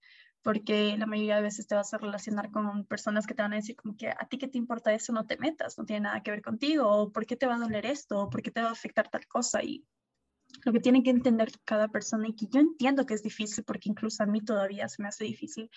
porque 0.44 0.96
la 0.98 1.06
mayoría 1.06 1.36
de 1.36 1.44
veces 1.44 1.68
te 1.68 1.76
vas 1.76 1.94
a 1.94 1.98
relacionar 1.98 2.52
con 2.52 2.86
personas 2.86 3.28
que 3.28 3.34
te 3.34 3.42
van 3.42 3.54
a 3.54 3.58
decir 3.58 3.76
como 3.76 3.96
que 3.96 4.10
a 4.10 4.28
ti 4.30 4.38
qué 4.38 4.48
te 4.48 4.58
importa 4.58 4.94
eso, 4.94 5.14
no 5.14 5.26
te 5.26 5.38
metas, 5.38 5.78
no 5.78 5.86
tiene 5.86 6.02
nada 6.02 6.24
que 6.24 6.32
ver 6.32 6.42
contigo, 6.42 6.88
o 6.88 7.12
por 7.12 7.26
qué 7.26 7.36
te 7.36 7.46
va 7.46 7.56
a 7.56 7.60
doler 7.60 7.86
esto, 7.86 8.20
o 8.24 8.30
por 8.30 8.42
qué 8.42 8.52
te 8.52 8.62
va 8.62 8.70
a 8.70 8.72
afectar 8.72 9.10
tal 9.10 9.28
cosa. 9.28 9.64
Y 9.64 9.86
lo 10.64 10.74
que 10.74 10.80
tiene 10.80 11.04
que 11.04 11.12
entender 11.12 11.52
cada 11.64 11.90
persona, 11.90 12.28
y 12.28 12.36
que 12.36 12.48
yo 12.48 12.60
entiendo 12.60 13.06
que 13.06 13.14
es 13.14 13.24
difícil, 13.24 13.64
porque 13.64 13.90
incluso 13.90 14.24
a 14.24 14.26
mí 14.26 14.42
todavía 14.42 14.90
se 14.90 15.02
me 15.02 15.10
hace 15.10 15.26
difícil, 15.26 15.70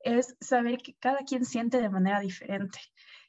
es 0.00 0.36
saber 0.40 0.78
que 0.78 0.94
cada 0.94 1.20
quien 1.20 1.44
siente 1.44 1.80
de 1.80 1.88
manera 1.88 2.20
diferente 2.20 2.78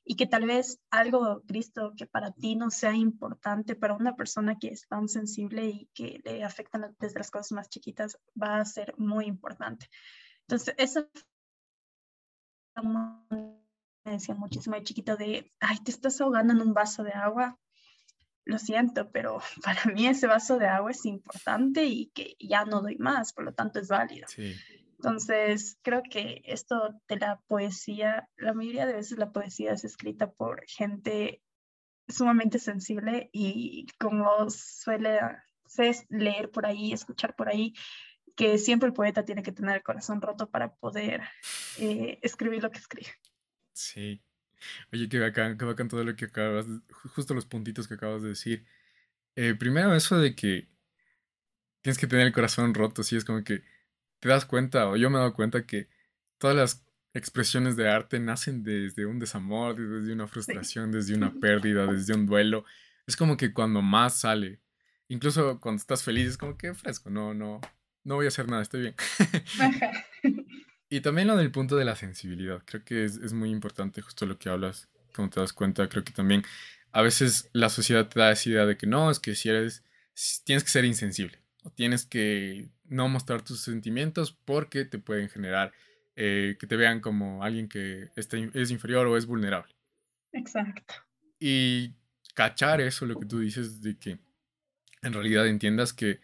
y 0.05 0.15
que 0.15 0.27
tal 0.27 0.45
vez 0.45 0.79
algo, 0.89 1.43
Cristo, 1.47 1.93
que 1.95 2.05
para 2.05 2.31
ti 2.31 2.55
no 2.55 2.69
sea 2.69 2.95
importante, 2.95 3.75
para 3.75 3.93
una 3.93 4.15
persona 4.15 4.57
que 4.59 4.69
es 4.69 4.87
tan 4.87 5.07
sensible 5.07 5.65
y 5.67 5.89
que 5.93 6.21
le 6.25 6.43
afectan 6.43 6.95
desde 6.99 7.19
las 7.19 7.31
cosas 7.31 7.53
más 7.53 7.69
chiquitas, 7.69 8.17
va 8.41 8.57
a 8.57 8.65
ser 8.65 8.93
muy 8.97 9.25
importante. 9.25 9.89
Entonces, 10.41 10.75
eso 10.77 11.07
me 12.81 14.11
decía 14.11 14.35
muchísimo 14.35 14.75
de 14.75 14.83
chiquito 14.83 15.15
de, 15.15 15.51
ay, 15.59 15.77
te 15.83 15.91
estás 15.91 16.19
ahogando 16.19 16.53
en 16.53 16.61
un 16.61 16.73
vaso 16.73 17.03
de 17.03 17.13
agua. 17.13 17.57
Lo 18.45 18.59
siento, 18.59 19.09
pero 19.11 19.39
para 19.63 19.85
mí 19.93 20.07
ese 20.07 20.27
vaso 20.27 20.59
de 20.59 20.67
agua 20.67 20.91
es 20.91 21.05
importante 21.05 21.85
y 21.85 22.07
que 22.07 22.35
ya 22.39 22.65
no 22.65 22.81
doy 22.81 22.97
más, 22.97 23.31
por 23.31 23.45
lo 23.45 23.53
tanto 23.53 23.79
es 23.79 23.87
válido. 23.87 24.27
Entonces, 25.03 25.77
creo 25.81 26.01
que 26.01 26.41
esto 26.45 26.95
de 27.09 27.17
la 27.17 27.41
poesía, 27.47 28.29
la 28.37 28.53
mayoría 28.53 28.85
de 28.85 28.93
veces 28.93 29.17
la 29.17 29.33
poesía 29.33 29.73
es 29.73 29.83
escrita 29.83 30.31
por 30.31 30.63
gente 30.65 31.41
sumamente 32.07 32.57
sensible 32.57 33.29
y 33.33 33.85
como 33.99 34.49
suele 34.49 35.19
leer 36.07 36.51
por 36.51 36.65
ahí, 36.65 36.93
escuchar 36.93 37.35
por 37.35 37.49
ahí, 37.49 37.73
que 38.37 38.57
siempre 38.57 38.87
el 38.87 38.93
poeta 38.93 39.25
tiene 39.25 39.43
que 39.43 39.51
tener 39.51 39.75
el 39.75 39.83
corazón 39.83 40.21
roto 40.21 40.49
para 40.49 40.73
poder 40.73 41.21
eh, 41.79 42.19
escribir 42.21 42.63
lo 42.63 42.71
que 42.71 42.79
escribe. 42.79 43.11
Sí. 43.73 44.23
Oye, 44.93 45.09
qué 45.09 45.19
bacán, 45.19 45.57
qué 45.57 45.65
bacán 45.65 45.89
todo 45.89 46.05
lo 46.05 46.15
que 46.15 46.25
acabas, 46.25 46.65
justo 47.13 47.33
los 47.33 47.45
puntitos 47.45 47.89
que 47.89 47.95
acabas 47.95 48.21
de 48.21 48.29
decir. 48.29 48.65
Eh, 49.35 49.53
primero 49.53 49.93
eso 49.95 50.17
de 50.17 50.33
que 50.33 50.69
tienes 51.81 51.97
que 51.97 52.07
tener 52.07 52.25
el 52.25 52.33
corazón 52.33 52.73
roto, 52.73 53.03
sí, 53.03 53.17
es 53.17 53.25
como 53.25 53.43
que 53.43 53.72
te 54.23 54.29
das 54.29 54.45
cuenta, 54.45 54.88
o 54.88 54.95
yo 54.95 55.09
me 55.09 55.17
he 55.17 55.19
dado 55.19 55.33
cuenta 55.33 55.65
que 55.65 55.89
todas 56.38 56.55
las 56.55 56.86
expresiones 57.13 57.75
de 57.75 57.89
arte 57.89 58.21
nacen 58.21 58.63
desde 58.63 59.05
un 59.05 59.19
desamor, 59.19 59.75
desde 59.75 60.13
una 60.13 60.27
frustración, 60.27 60.93
desde 60.93 61.13
una 61.13 61.33
pérdida, 61.41 61.86
desde 61.88 62.13
un 62.13 62.25
duelo. 62.25 62.63
Es 63.05 63.17
como 63.17 63.36
que 63.36 63.51
cuando 63.51 63.81
más 63.81 64.21
sale, 64.21 64.62
incluso 65.09 65.59
cuando 65.59 65.81
estás 65.81 66.03
feliz, 66.03 66.29
es 66.29 66.38
como 66.38 66.57
que 66.57 66.73
fresco, 66.73 67.09
no, 67.09 67.33
no, 67.33 67.59
no 68.05 68.15
voy 68.15 68.23
a 68.23 68.29
hacer 68.29 68.47
nada, 68.47 68.62
estoy 68.62 68.79
bien. 68.79 68.95
y 70.89 71.01
también 71.01 71.27
lo 71.27 71.36
del 71.36 71.51
punto 71.51 71.75
de 71.75 71.83
la 71.83 71.97
sensibilidad, 71.97 72.63
creo 72.63 72.86
que 72.86 73.03
es, 73.03 73.33
muy 73.33 73.49
importante 73.49 74.01
justo 74.01 74.25
lo 74.25 74.39
que 74.39 74.47
hablas, 74.47 74.88
como 75.13 75.29
te 75.29 75.41
das 75.41 75.51
cuenta, 75.51 75.89
creo 75.89 76.05
que 76.05 76.13
también 76.13 76.43
a 76.93 77.01
veces 77.01 77.49
la 77.51 77.67
sociedad 77.67 78.07
te 78.07 78.21
da 78.21 78.31
esa 78.31 78.49
idea 78.49 78.65
de 78.65 78.77
que 78.77 78.88
no, 78.88 79.12
es 79.12 79.19
que 79.19 79.36
si 79.36 79.49
eres, 79.49 79.83
tienes 80.45 80.63
que 80.63 80.69
ser 80.69 80.86
insensible, 80.86 81.39
o 81.63 81.71
tienes 81.71 82.05
que 82.05 82.69
no 82.93 83.10
mostrar 83.10 83.41
tus 83.41 83.62
sentimientos 83.62 84.32
porque 84.32 84.86
te 84.86 84.99
pueden 84.99 85.27
generar 85.27 85.73
eh, 86.15 86.58
que 86.60 86.67
te 86.67 86.75
vean 86.75 86.99
como 86.99 87.43
alguien 87.43 87.67
que 87.67 88.10
es 88.15 88.71
inferior 88.71 89.08
o 89.08 89.17
es 89.17 89.25
vulnerable. 89.25 89.75
Exacto. 90.32 90.93
Y 91.39 91.95
cachar 92.36 92.82
eso, 92.82 93.06
lo 93.06 93.19
que 93.19 93.25
tú 93.25 93.39
dices, 93.39 93.82
de 93.82 93.97
que 93.97 94.19
en 95.01 95.13
realidad 95.13 95.47
entiendas 95.47 95.91
que 95.91 96.21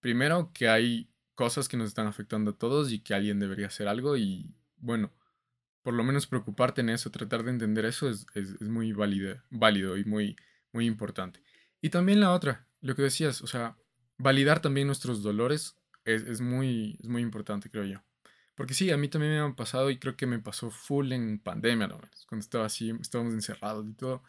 primero 0.00 0.50
que 0.52 0.68
hay 0.68 1.08
cosas 1.36 1.68
que 1.68 1.76
nos 1.76 1.88
están 1.88 2.08
afectando 2.08 2.50
a 2.50 2.58
todos 2.58 2.92
y 2.92 2.98
que 2.98 3.14
alguien 3.14 3.38
debería 3.38 3.68
hacer 3.68 3.86
algo 3.86 4.16
y 4.16 4.52
bueno, 4.78 5.12
por 5.82 5.94
lo 5.94 6.02
menos 6.02 6.26
preocuparte 6.26 6.80
en 6.80 6.90
eso, 6.90 7.10
tratar 7.10 7.44
de 7.44 7.50
entender 7.50 7.84
eso 7.84 8.10
es, 8.10 8.26
es, 8.34 8.60
muy 8.60 8.92
válido, 8.92 9.40
válido 9.50 9.96
y 9.96 10.04
muy, 10.04 10.36
muy 10.72 10.86
importante. 10.86 11.42
Y 11.80 11.90
también 11.90 12.20
la 12.20 12.32
otra, 12.32 12.66
lo 12.80 12.96
que 12.96 13.02
decías, 13.02 13.40
o 13.42 13.46
sea, 13.46 13.76
validar 14.18 14.60
también 14.60 14.88
nuestros 14.88 15.22
dolores 15.22 15.76
es, 16.04 16.22
es, 16.22 16.40
muy, 16.40 16.98
es 17.02 17.08
muy 17.08 17.22
importante, 17.22 17.70
creo 17.70 17.84
yo. 17.84 18.02
Porque 18.54 18.74
sí, 18.74 18.90
a 18.90 18.96
mí 18.96 19.08
también 19.08 19.32
me 19.32 19.38
han 19.38 19.56
pasado 19.56 19.90
y 19.90 19.98
creo 19.98 20.16
que 20.16 20.26
me 20.26 20.38
pasó 20.38 20.70
full 20.70 21.12
en 21.12 21.38
pandemia, 21.38 21.88
cuando 22.28 22.42
estaba 22.44 22.66
así, 22.66 22.92
estábamos 23.00 23.34
encerrados 23.34 23.88
y 23.88 23.94
todo. 23.94 24.22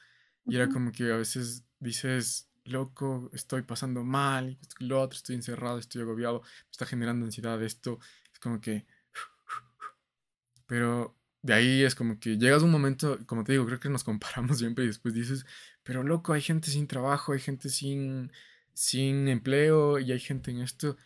Y 0.45 0.55
era 0.55 0.69
como 0.69 0.91
que 0.91 1.11
a 1.11 1.17
veces 1.17 1.65
dices, 1.79 2.49
loco, 2.65 3.29
estoy 3.33 3.63
pasando 3.63 4.03
mal, 4.03 4.57
y 4.79 4.85
lo 4.85 5.01
otro, 5.01 5.17
estoy 5.17 5.35
encerrado, 5.35 5.77
estoy 5.77 6.01
agobiado, 6.01 6.41
me 6.41 6.71
está 6.71 6.85
generando 6.85 7.25
ansiedad 7.25 7.61
esto. 7.63 7.99
Es 8.31 8.39
como 8.39 8.61
que... 8.61 8.85
Pero 10.67 11.17
de 11.43 11.53
ahí 11.53 11.83
es 11.83 11.93
como 11.93 12.19
que 12.19 12.37
llegas 12.37 12.61
a 12.63 12.65
un 12.65 12.71
momento, 12.71 13.19
como 13.27 13.43
te 13.43 13.51
digo, 13.51 13.65
creo 13.65 13.79
que 13.79 13.89
nos 13.89 14.03
comparamos 14.03 14.57
siempre 14.59 14.85
y 14.85 14.87
después 14.87 15.13
dices, 15.13 15.45
pero 15.83 16.03
loco, 16.03 16.33
hay 16.33 16.41
gente 16.41 16.71
sin 16.71 16.87
trabajo, 16.87 17.33
hay 17.33 17.39
gente 17.39 17.69
sin, 17.69 18.31
sin 18.73 19.27
empleo 19.27 19.99
y 19.99 20.11
hay 20.11 20.19
gente 20.19 20.51
en 20.51 20.61
esto. 20.61 20.97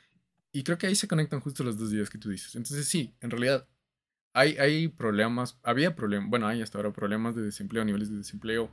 Y 0.57 0.63
creo 0.63 0.79
que 0.79 0.87
ahí 0.87 0.95
se 0.95 1.07
conectan 1.07 1.39
justo 1.39 1.63
los 1.63 1.77
dos 1.77 1.91
días 1.91 2.09
que 2.09 2.17
tú 2.17 2.31
dices. 2.31 2.55
Entonces 2.55 2.87
sí, 2.87 3.13
en 3.21 3.29
realidad 3.29 3.67
hay, 4.33 4.57
hay 4.57 4.87
problemas, 4.87 5.59
había 5.61 5.95
problemas, 5.95 6.31
bueno, 6.31 6.47
hay 6.47 6.63
hasta 6.63 6.79
ahora 6.79 6.91
problemas 6.91 7.35
de 7.35 7.43
desempleo, 7.43 7.85
niveles 7.85 8.09
de 8.09 8.17
desempleo. 8.17 8.71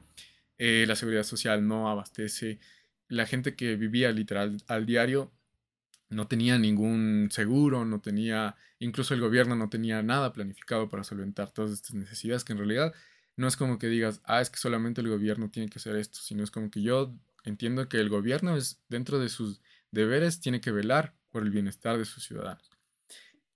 Eh, 0.57 0.87
la 0.89 0.97
seguridad 0.97 1.25
social 1.25 1.69
no 1.69 1.91
abastece. 1.91 2.59
La 3.09 3.27
gente 3.27 3.55
que 3.55 3.77
vivía 3.77 4.13
literal 4.13 4.63
al 4.67 4.87
diario 4.87 5.31
no 6.09 6.27
tenía 6.27 6.59
ningún 6.59 7.29
seguro, 7.31 7.85
no 7.85 8.01
tenía, 8.01 8.57
incluso 8.79 9.13
el 9.13 9.21
gobierno 9.21 9.55
no 9.55 9.69
tenía 9.69 10.03
nada 10.03 10.33
planificado 10.33 10.89
para 10.89 11.05
solventar 11.05 11.51
todas 11.51 11.71
estas 11.71 11.93
necesidades, 11.93 12.45
que 12.45 12.55
en 12.55 12.61
realidad 12.61 12.95
no 13.37 13.47
es 13.47 13.59
como 13.59 13.79
que 13.79 13.89
digas, 13.89 14.23
ah, 14.25 14.41
es 14.41 14.49
que 14.49 14.57
solamente 14.57 15.03
el 15.03 15.11
gobierno 15.11 15.51
tiene 15.51 15.69
que 15.69 15.79
hacer 15.79 15.97
esto, 15.97 16.19
sino 16.23 16.45
es 16.45 16.51
como 16.51 16.71
que 16.71 16.81
yo 16.81 17.15
entiendo 17.45 17.91
que 17.91 17.99
el 17.99 18.09
gobierno 18.09 18.57
es, 18.57 18.81
dentro 18.89 19.19
de 19.19 19.29
sus 19.29 19.61
deberes, 19.91 20.41
tiene 20.41 20.63
que 20.63 20.73
velar 20.73 21.13
por 21.35 21.43
el 21.43 21.51
bienestar 21.51 21.99
de 21.99 22.05
sus 22.05 22.23
ciudadanos. 22.23 22.71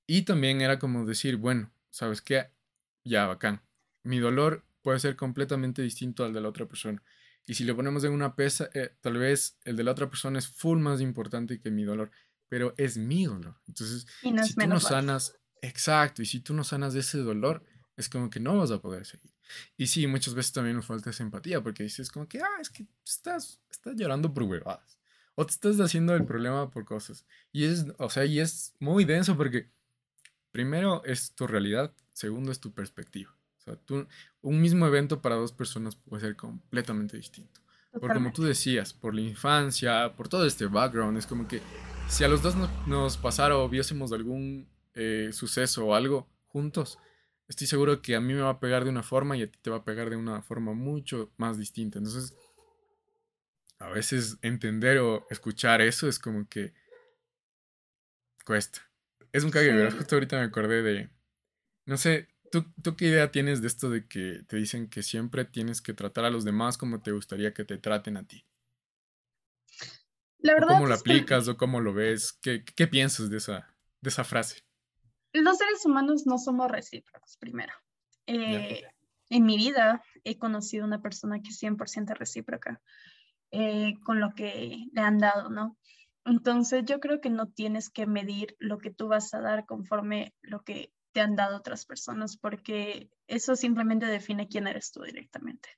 Y 0.04 0.22
también 0.22 0.60
era 0.62 0.80
como 0.80 1.06
decir, 1.06 1.36
bueno, 1.36 1.72
¿sabes 1.90 2.20
qué? 2.20 2.50
Ya, 3.04 3.26
bacán. 3.26 3.62
Mi 4.02 4.18
dolor 4.18 4.64
puede 4.82 4.98
ser 4.98 5.14
completamente 5.14 5.80
distinto 5.80 6.24
al 6.24 6.32
de 6.32 6.40
la 6.40 6.48
otra 6.48 6.66
persona. 6.66 7.00
Y 7.46 7.54
si 7.54 7.62
lo 7.62 7.76
ponemos 7.76 8.02
en 8.02 8.10
una 8.10 8.34
pesa, 8.34 8.68
eh, 8.74 8.96
tal 9.00 9.18
vez 9.18 9.58
el 9.62 9.76
de 9.76 9.84
la 9.84 9.92
otra 9.92 10.10
persona 10.10 10.40
es 10.40 10.48
full 10.48 10.80
más 10.80 11.00
importante 11.00 11.60
que 11.60 11.70
mi 11.70 11.84
dolor 11.84 12.10
pero 12.48 12.74
es 12.76 12.96
mi 12.96 13.26
dolor. 13.26 13.60
Entonces, 13.66 14.06
si 14.20 14.54
tú 14.54 14.66
no 14.66 14.80
sanas, 14.80 15.38
exacto, 15.60 16.22
y 16.22 16.26
si 16.26 16.40
tú 16.40 16.54
no 16.54 16.64
sanas 16.64 16.94
de 16.94 17.00
ese 17.00 17.18
dolor, 17.18 17.64
es 17.96 18.08
como 18.08 18.30
que 18.30 18.40
no 18.40 18.56
vas 18.56 18.70
a 18.70 18.80
poder 18.80 19.04
seguir. 19.04 19.32
Y 19.76 19.86
sí, 19.86 20.06
muchas 20.06 20.34
veces 20.34 20.52
también 20.52 20.76
nos 20.76 20.86
falta 20.86 21.10
esa 21.10 21.22
empatía, 21.22 21.62
porque 21.62 21.82
dices 21.82 22.10
como 22.10 22.28
que, 22.28 22.40
ah, 22.40 22.60
es 22.60 22.70
que 22.70 22.86
estás, 23.04 23.60
estás 23.70 23.94
llorando 23.96 24.32
por 24.32 24.44
huevadas. 24.44 24.97
O 25.40 25.46
te 25.46 25.53
estás 25.53 25.79
haciendo 25.79 26.16
el 26.16 26.24
problema 26.24 26.68
por 26.68 26.85
cosas. 26.85 27.24
Y 27.53 27.62
es, 27.62 27.87
o 27.98 28.11
sea, 28.11 28.24
y 28.24 28.40
es 28.40 28.74
muy 28.81 29.05
denso 29.05 29.37
porque 29.37 29.70
primero 30.51 31.05
es 31.05 31.31
tu 31.31 31.46
realidad, 31.46 31.94
segundo 32.12 32.51
es 32.51 32.59
tu 32.59 32.72
perspectiva. 32.72 33.31
O 33.59 33.61
sea, 33.61 33.77
tú, 33.77 34.09
un 34.42 34.61
mismo 34.61 34.85
evento 34.85 35.22
para 35.22 35.37
dos 35.37 35.53
personas 35.53 35.94
puede 35.94 36.22
ser 36.22 36.35
completamente 36.35 37.16
distinto. 37.16 37.61
Por 37.92 38.12
como 38.12 38.33
tú 38.33 38.42
decías, 38.42 38.92
por 38.92 39.14
la 39.14 39.20
infancia, 39.20 40.12
por 40.16 40.29
todo 40.29 40.44
este 40.44 40.66
background, 40.66 41.16
es 41.16 41.27
como 41.29 41.46
que 41.46 41.62
si 42.09 42.24
a 42.24 42.29
los 42.29 42.42
dos 42.42 42.57
nos, 42.88 43.16
pasara 43.16 43.57
o 43.59 43.68
viésemos 43.68 44.11
algún 44.12 44.66
eh, 44.94 45.31
suceso 45.33 45.87
o 45.87 45.94
algo 45.94 46.27
juntos, 46.48 46.98
estoy 47.46 47.68
seguro 47.68 48.03
que 48.03 48.16
a 48.16 48.20
mí 48.20 48.35
me 48.35 48.40
va 48.40 48.51
a 48.51 48.59
pegar 48.59 48.83
de 48.83 48.90
una 48.90 49.05
forma 49.05 49.37
y 49.37 49.42
a 49.42 49.48
ti 49.48 49.57
te 49.62 49.70
va 49.70 49.77
a 49.77 49.85
pegar 49.85 50.11
de 50.11 50.16
una 50.16 50.42
forma 50.42 50.74
mucho 50.74 51.31
más 51.37 51.59
distinta. 51.59 51.98
Entonces, 51.98 52.35
a 53.78 53.88
veces 53.88 54.38
entender 54.42 54.98
o 54.98 55.26
escuchar 55.30 55.80
eso 55.80 56.08
es 56.08 56.18
como 56.18 56.48
que 56.48 56.74
cuesta. 58.44 58.80
Es 59.32 59.44
un 59.44 59.50
cague, 59.50 59.72
¿verdad? 59.72 59.96
Justo 59.96 60.16
ahorita 60.16 60.38
me 60.38 60.44
acordé 60.44 60.82
de, 60.82 61.10
no 61.84 61.96
sé, 61.96 62.28
¿tú, 62.50 62.64
¿tú 62.82 62.96
qué 62.96 63.06
idea 63.06 63.30
tienes 63.30 63.60
de 63.60 63.68
esto 63.68 63.90
de 63.90 64.06
que 64.08 64.42
te 64.48 64.56
dicen 64.56 64.88
que 64.88 65.02
siempre 65.02 65.44
tienes 65.44 65.80
que 65.80 65.92
tratar 65.92 66.24
a 66.24 66.30
los 66.30 66.44
demás 66.44 66.78
como 66.78 67.02
te 67.02 67.12
gustaría 67.12 67.52
que 67.52 67.64
te 67.64 67.78
traten 67.78 68.16
a 68.16 68.26
ti? 68.26 68.44
¿Cómo 70.66 70.86
lo 70.86 70.94
aplicas 70.94 71.48
o 71.48 71.56
cómo 71.56 71.80
lo 71.80 71.92
ves? 71.92 72.32
¿Qué, 72.32 72.64
qué 72.64 72.86
piensas 72.86 73.28
de 73.28 73.38
esa, 73.38 73.74
de 74.00 74.08
esa 74.10 74.24
frase? 74.24 74.64
Los 75.32 75.58
seres 75.58 75.84
humanos 75.84 76.26
no 76.26 76.38
somos 76.38 76.70
recíprocos, 76.70 77.36
primero. 77.36 77.72
Eh, 78.26 78.82
en 79.30 79.44
mi 79.44 79.56
vida 79.56 80.02
he 80.24 80.38
conocido 80.38 80.84
una 80.84 81.02
persona 81.02 81.42
que 81.42 81.50
es 81.50 81.62
100% 81.62 82.14
recíproca 82.16 82.80
eh, 83.50 83.94
con 84.04 84.20
lo 84.20 84.34
que 84.34 84.87
le 84.92 85.00
han 85.00 85.18
dado, 85.18 85.50
¿no? 85.50 85.76
Entonces 86.24 86.84
yo 86.84 87.00
creo 87.00 87.20
que 87.20 87.30
no 87.30 87.48
tienes 87.48 87.88
que 87.88 88.06
medir 88.06 88.56
lo 88.58 88.78
que 88.78 88.90
tú 88.90 89.08
vas 89.08 89.32
a 89.32 89.40
dar 89.40 89.64
conforme 89.64 90.34
lo 90.42 90.62
que 90.62 90.92
te 91.12 91.20
han 91.20 91.37
dado 91.37 91.56
otras 91.56 91.87
personas, 91.87 92.37
porque 92.37 93.11
eso 93.26 93.56
simplemente 93.56 94.06
define 94.06 94.48
quién 94.48 94.66
eres 94.66 94.92
tú 94.92 95.02
directamente. 95.02 95.70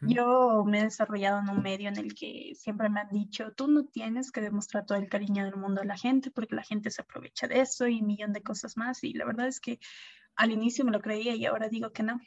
Yo 0.00 0.64
me 0.64 0.80
he 0.80 0.84
desarrollado 0.84 1.40
en 1.40 1.50
un 1.50 1.62
medio 1.62 1.90
en 1.90 1.98
el 1.98 2.14
que 2.14 2.52
siempre 2.54 2.88
me 2.88 3.00
han 3.00 3.10
dicho, 3.10 3.52
tú 3.52 3.68
no 3.68 3.84
tienes 3.84 4.32
que 4.32 4.40
demostrar 4.40 4.86
todo 4.86 4.96
el 4.96 5.10
cariño 5.10 5.44
del 5.44 5.56
mundo 5.56 5.82
a 5.82 5.84
la 5.84 5.98
gente 5.98 6.30
porque 6.30 6.54
la 6.54 6.62
gente 6.62 6.90
se 6.90 7.02
aprovecha 7.02 7.48
de 7.48 7.60
eso 7.60 7.86
y 7.86 8.00
un 8.00 8.06
millón 8.06 8.32
de 8.32 8.42
cosas 8.42 8.78
más. 8.78 9.04
Y 9.04 9.12
la 9.12 9.26
verdad 9.26 9.46
es 9.46 9.60
que 9.60 9.78
al 10.36 10.52
inicio 10.52 10.86
me 10.86 10.92
lo 10.92 11.02
creía 11.02 11.34
y 11.34 11.44
ahora 11.44 11.68
digo 11.68 11.92
que 11.92 12.02
no. 12.02 12.18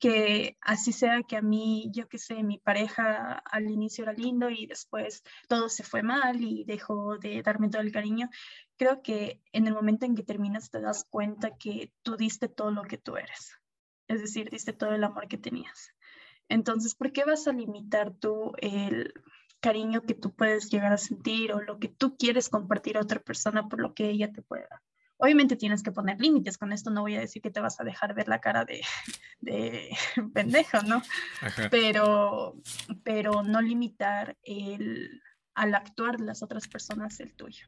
Que 0.00 0.56
así 0.62 0.92
sea 0.92 1.22
que 1.22 1.36
a 1.36 1.42
mí, 1.42 1.90
yo 1.92 2.08
qué 2.08 2.18
sé, 2.18 2.42
mi 2.42 2.58
pareja 2.58 3.34
al 3.34 3.70
inicio 3.70 4.04
era 4.04 4.14
lindo 4.14 4.50
y 4.50 4.66
después 4.66 5.22
todo 5.46 5.68
se 5.68 5.84
fue 5.84 6.02
mal 6.02 6.42
y 6.42 6.64
dejó 6.64 7.18
de 7.18 7.42
darme 7.42 7.68
todo 7.68 7.82
el 7.82 7.92
cariño. 7.92 8.30
Creo 8.76 9.02
que 9.02 9.42
en 9.52 9.66
el 9.66 9.74
momento 9.74 10.06
en 10.06 10.14
que 10.16 10.22
terminas 10.22 10.70
te 10.70 10.80
das 10.80 11.04
cuenta 11.04 11.56
que 11.58 11.92
tú 12.02 12.16
diste 12.16 12.48
todo 12.48 12.70
lo 12.70 12.82
que 12.82 12.96
tú 12.96 13.16
eres. 13.16 13.60
Es 14.08 14.22
decir, 14.22 14.50
diste 14.50 14.72
todo 14.72 14.94
el 14.94 15.04
amor 15.04 15.28
que 15.28 15.38
tenías. 15.38 15.92
Entonces, 16.48 16.96
¿por 16.96 17.12
qué 17.12 17.24
vas 17.24 17.46
a 17.46 17.52
limitar 17.52 18.12
tú 18.12 18.52
el 18.58 19.14
cariño 19.60 20.02
que 20.02 20.14
tú 20.14 20.34
puedes 20.34 20.70
llegar 20.70 20.92
a 20.92 20.98
sentir 20.98 21.52
o 21.52 21.60
lo 21.60 21.78
que 21.78 21.88
tú 21.88 22.16
quieres 22.16 22.48
compartir 22.48 22.96
a 22.96 23.02
otra 23.02 23.20
persona 23.20 23.68
por 23.68 23.80
lo 23.80 23.94
que 23.94 24.08
ella 24.08 24.32
te 24.32 24.42
pueda? 24.42 24.82
Obviamente 25.20 25.54
tienes 25.56 25.82
que 25.82 25.92
poner 25.92 26.18
límites, 26.18 26.56
con 26.56 26.72
esto 26.72 26.90
no 26.90 27.02
voy 27.02 27.14
a 27.14 27.20
decir 27.20 27.42
que 27.42 27.50
te 27.50 27.60
vas 27.60 27.78
a 27.78 27.84
dejar 27.84 28.14
ver 28.14 28.26
la 28.26 28.40
cara 28.40 28.64
de, 28.64 28.80
de 29.40 29.90
pendejo, 30.34 30.82
¿no? 30.82 31.02
Pero, 31.70 32.56
pero 33.04 33.42
no 33.42 33.60
limitar 33.60 34.38
el, 34.42 35.22
al 35.54 35.74
actuar 35.74 36.16
de 36.16 36.24
las 36.24 36.42
otras 36.42 36.68
personas 36.68 37.20
el 37.20 37.34
tuyo. 37.34 37.66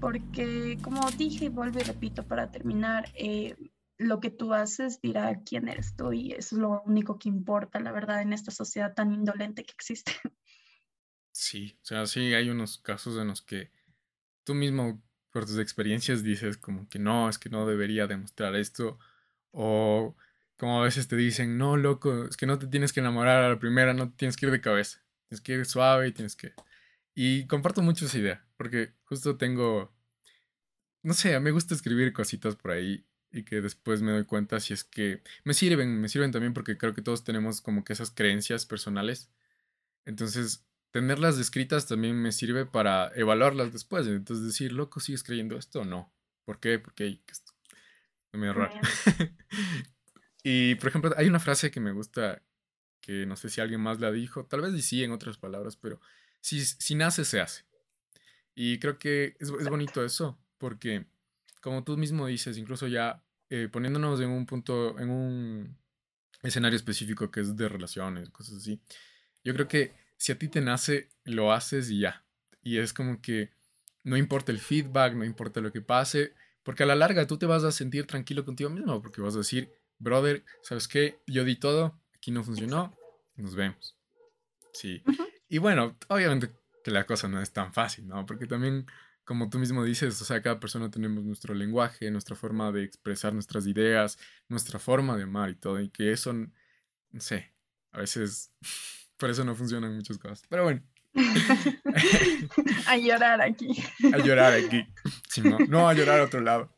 Porque 0.00 0.78
como 0.82 1.10
dije 1.10 1.46
y 1.46 1.48
vuelvo 1.48 1.78
y 1.78 1.82
repito 1.82 2.26
para 2.26 2.50
terminar, 2.50 3.12
eh, 3.14 3.54
lo 3.98 4.20
que 4.20 4.30
tú 4.30 4.54
haces 4.54 5.00
dirá 5.02 5.42
quién 5.44 5.68
eres 5.68 5.94
tú 5.96 6.12
y 6.12 6.32
eso 6.32 6.54
es 6.54 6.60
lo 6.60 6.82
único 6.86 7.18
que 7.18 7.28
importa, 7.28 7.80
la 7.80 7.92
verdad, 7.92 8.22
en 8.22 8.32
esta 8.32 8.50
sociedad 8.50 8.94
tan 8.94 9.12
indolente 9.12 9.64
que 9.64 9.72
existe. 9.72 10.12
Sí, 11.32 11.78
o 11.82 11.84
sea, 11.84 12.06
sí 12.06 12.34
hay 12.34 12.48
unos 12.48 12.78
casos 12.78 13.16
en 13.16 13.28
los 13.28 13.42
que 13.42 13.70
tú 14.42 14.54
mismo 14.54 15.00
por 15.38 15.46
tus 15.46 15.58
experiencias 15.60 16.24
dices 16.24 16.56
como 16.56 16.88
que 16.88 16.98
no, 16.98 17.28
es 17.28 17.38
que 17.38 17.48
no 17.48 17.64
debería 17.64 18.08
demostrar 18.08 18.56
esto 18.56 18.98
o 19.52 20.16
como 20.56 20.80
a 20.80 20.84
veces 20.84 21.06
te 21.06 21.14
dicen, 21.14 21.58
no, 21.58 21.76
loco, 21.76 22.24
es 22.24 22.36
que 22.36 22.44
no 22.44 22.58
te 22.58 22.66
tienes 22.66 22.92
que 22.92 22.98
enamorar 22.98 23.44
a 23.44 23.48
la 23.50 23.60
primera, 23.60 23.94
no 23.94 24.10
tienes 24.10 24.36
que 24.36 24.46
ir 24.46 24.52
de 24.52 24.60
cabeza, 24.60 25.00
tienes 25.28 25.40
que 25.40 25.52
ir 25.52 25.64
suave 25.64 26.08
y 26.08 26.12
tienes 26.12 26.34
que... 26.34 26.54
Y 27.14 27.46
comparto 27.46 27.82
mucho 27.82 28.06
esa 28.06 28.18
idea, 28.18 28.44
porque 28.56 28.94
justo 29.04 29.36
tengo, 29.36 29.94
no 31.04 31.14
sé, 31.14 31.38
me 31.38 31.52
gusta 31.52 31.76
escribir 31.76 32.12
cositas 32.12 32.56
por 32.56 32.72
ahí 32.72 33.06
y 33.30 33.44
que 33.44 33.60
después 33.60 34.02
me 34.02 34.10
doy 34.10 34.24
cuenta 34.24 34.58
si 34.58 34.74
es 34.74 34.82
que 34.82 35.22
me 35.44 35.54
sirven, 35.54 36.00
me 36.00 36.08
sirven 36.08 36.32
también 36.32 36.52
porque 36.52 36.76
creo 36.76 36.94
que 36.94 37.02
todos 37.02 37.22
tenemos 37.22 37.60
como 37.60 37.84
que 37.84 37.92
esas 37.92 38.10
creencias 38.10 38.66
personales. 38.66 39.30
Entonces, 40.04 40.66
tenerlas 40.90 41.38
escritas 41.38 41.86
también 41.86 42.16
me 42.16 42.32
sirve 42.32 42.66
para 42.66 43.12
evaluarlas 43.14 43.72
después. 43.72 44.06
Entonces, 44.06 44.46
decir, 44.46 44.72
loco, 44.72 45.00
¿sigues 45.00 45.22
creyendo 45.22 45.56
esto 45.56 45.80
o 45.80 45.84
no? 45.84 46.12
¿Por 46.44 46.60
qué? 46.60 46.78
Porque 46.78 47.20
es 47.26 47.44
medio 48.32 48.54
raro. 48.54 48.74
y, 50.42 50.74
por 50.76 50.88
ejemplo, 50.88 51.12
hay 51.16 51.26
una 51.26 51.40
frase 51.40 51.70
que 51.70 51.80
me 51.80 51.92
gusta, 51.92 52.42
que 53.00 53.26
no 53.26 53.36
sé 53.36 53.48
si 53.48 53.60
alguien 53.60 53.80
más 53.80 54.00
la 54.00 54.10
dijo, 54.10 54.46
tal 54.46 54.62
vez 54.62 54.84
sí 54.84 55.04
en 55.04 55.12
otras 55.12 55.36
palabras, 55.38 55.76
pero 55.76 56.00
si, 56.40 56.64
si 56.64 56.94
nace, 56.94 57.24
se 57.24 57.40
hace. 57.40 57.64
Y 58.54 58.78
creo 58.78 58.98
que 58.98 59.36
es, 59.38 59.50
es 59.50 59.68
bonito 59.68 60.04
eso, 60.04 60.38
porque 60.58 61.06
como 61.60 61.84
tú 61.84 61.96
mismo 61.96 62.26
dices, 62.26 62.56
incluso 62.58 62.86
ya 62.86 63.22
eh, 63.50 63.68
poniéndonos 63.70 64.20
en 64.20 64.30
un 64.30 64.46
punto, 64.46 64.98
en 64.98 65.10
un 65.10 65.78
escenario 66.42 66.76
específico 66.76 67.30
que 67.30 67.40
es 67.40 67.56
de 67.56 67.68
relaciones, 67.68 68.30
cosas 68.30 68.56
así, 68.56 68.80
yo 69.44 69.54
creo 69.54 69.68
que 69.68 69.92
si 70.18 70.32
a 70.32 70.38
ti 70.38 70.48
te 70.48 70.60
nace, 70.60 71.08
lo 71.24 71.52
haces 71.52 71.90
y 71.90 72.00
ya. 72.00 72.24
Y 72.62 72.78
es 72.78 72.92
como 72.92 73.22
que 73.22 73.50
no 74.04 74.16
importa 74.16 74.52
el 74.52 74.58
feedback, 74.58 75.14
no 75.14 75.24
importa 75.24 75.60
lo 75.60 75.72
que 75.72 75.80
pase, 75.80 76.34
porque 76.62 76.82
a 76.82 76.86
la 76.86 76.96
larga 76.96 77.26
tú 77.26 77.38
te 77.38 77.46
vas 77.46 77.64
a 77.64 77.72
sentir 77.72 78.06
tranquilo 78.06 78.44
contigo 78.44 78.68
mismo, 78.68 79.00
porque 79.00 79.22
vas 79.22 79.34
a 79.34 79.38
decir, 79.38 79.72
brother, 79.98 80.44
¿sabes 80.62 80.88
qué? 80.88 81.18
Yo 81.26 81.44
di 81.44 81.56
todo, 81.56 81.98
aquí 82.14 82.30
no 82.30 82.44
funcionó, 82.44 82.94
nos 83.36 83.54
vemos. 83.54 83.96
Sí. 84.72 85.02
Y 85.48 85.58
bueno, 85.58 85.96
obviamente 86.08 86.50
que 86.84 86.90
la 86.90 87.06
cosa 87.06 87.28
no 87.28 87.40
es 87.40 87.52
tan 87.52 87.72
fácil, 87.72 88.06
¿no? 88.06 88.26
Porque 88.26 88.46
también, 88.46 88.86
como 89.24 89.48
tú 89.50 89.58
mismo 89.58 89.84
dices, 89.84 90.20
o 90.20 90.24
sea, 90.24 90.42
cada 90.42 90.60
persona 90.60 90.90
tenemos 90.90 91.24
nuestro 91.24 91.54
lenguaje, 91.54 92.10
nuestra 92.10 92.36
forma 92.36 92.72
de 92.72 92.84
expresar 92.84 93.32
nuestras 93.32 93.66
ideas, 93.66 94.18
nuestra 94.48 94.78
forma 94.78 95.16
de 95.16 95.22
amar 95.24 95.50
y 95.50 95.54
todo, 95.54 95.80
y 95.80 95.88
que 95.90 96.12
eso, 96.12 96.32
no 96.32 97.20
sé, 97.20 97.52
a 97.92 98.00
veces 98.00 98.52
por 99.18 99.30
eso 99.30 99.44
no 99.44 99.54
funcionan 99.54 99.94
muchas 99.94 100.18
cosas. 100.18 100.42
Pero 100.48 100.64
bueno. 100.64 100.82
a 102.86 102.96
llorar 102.96 103.42
aquí. 103.42 103.68
a 104.12 104.18
llorar 104.18 104.54
aquí. 104.54 104.84
no, 105.42 105.58
no, 105.68 105.88
a 105.88 105.94
llorar 105.94 106.20
a 106.20 106.24
otro 106.24 106.40
lado. 106.40 106.72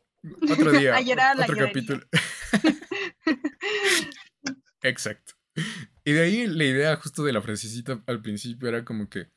Otro 0.49 0.71
día. 0.79 0.95
A 0.95 1.01
llorar 1.01 1.39
otro 1.39 1.55
capítulo. 1.55 2.05
Exacto. 4.81 5.33
Y 6.03 6.13
de 6.13 6.21
ahí 6.21 6.47
la 6.47 6.63
idea 6.63 6.95
justo 6.95 7.23
de 7.23 7.33
la 7.33 7.41
frasecita 7.41 8.01
al 8.07 8.21
principio 8.21 8.69
era 8.69 8.83
como 8.83 9.09
que, 9.09 9.29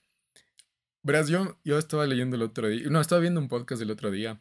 verás, 1.03 1.29
yo, 1.29 1.59
yo 1.65 1.79
estaba 1.79 2.07
leyendo 2.07 2.37
el 2.37 2.43
otro 2.43 2.69
día, 2.69 2.89
no, 2.89 3.01
estaba 3.01 3.21
viendo 3.21 3.41
un 3.41 3.49
podcast 3.49 3.81
del 3.81 3.91
otro 3.91 4.11
día 4.11 4.41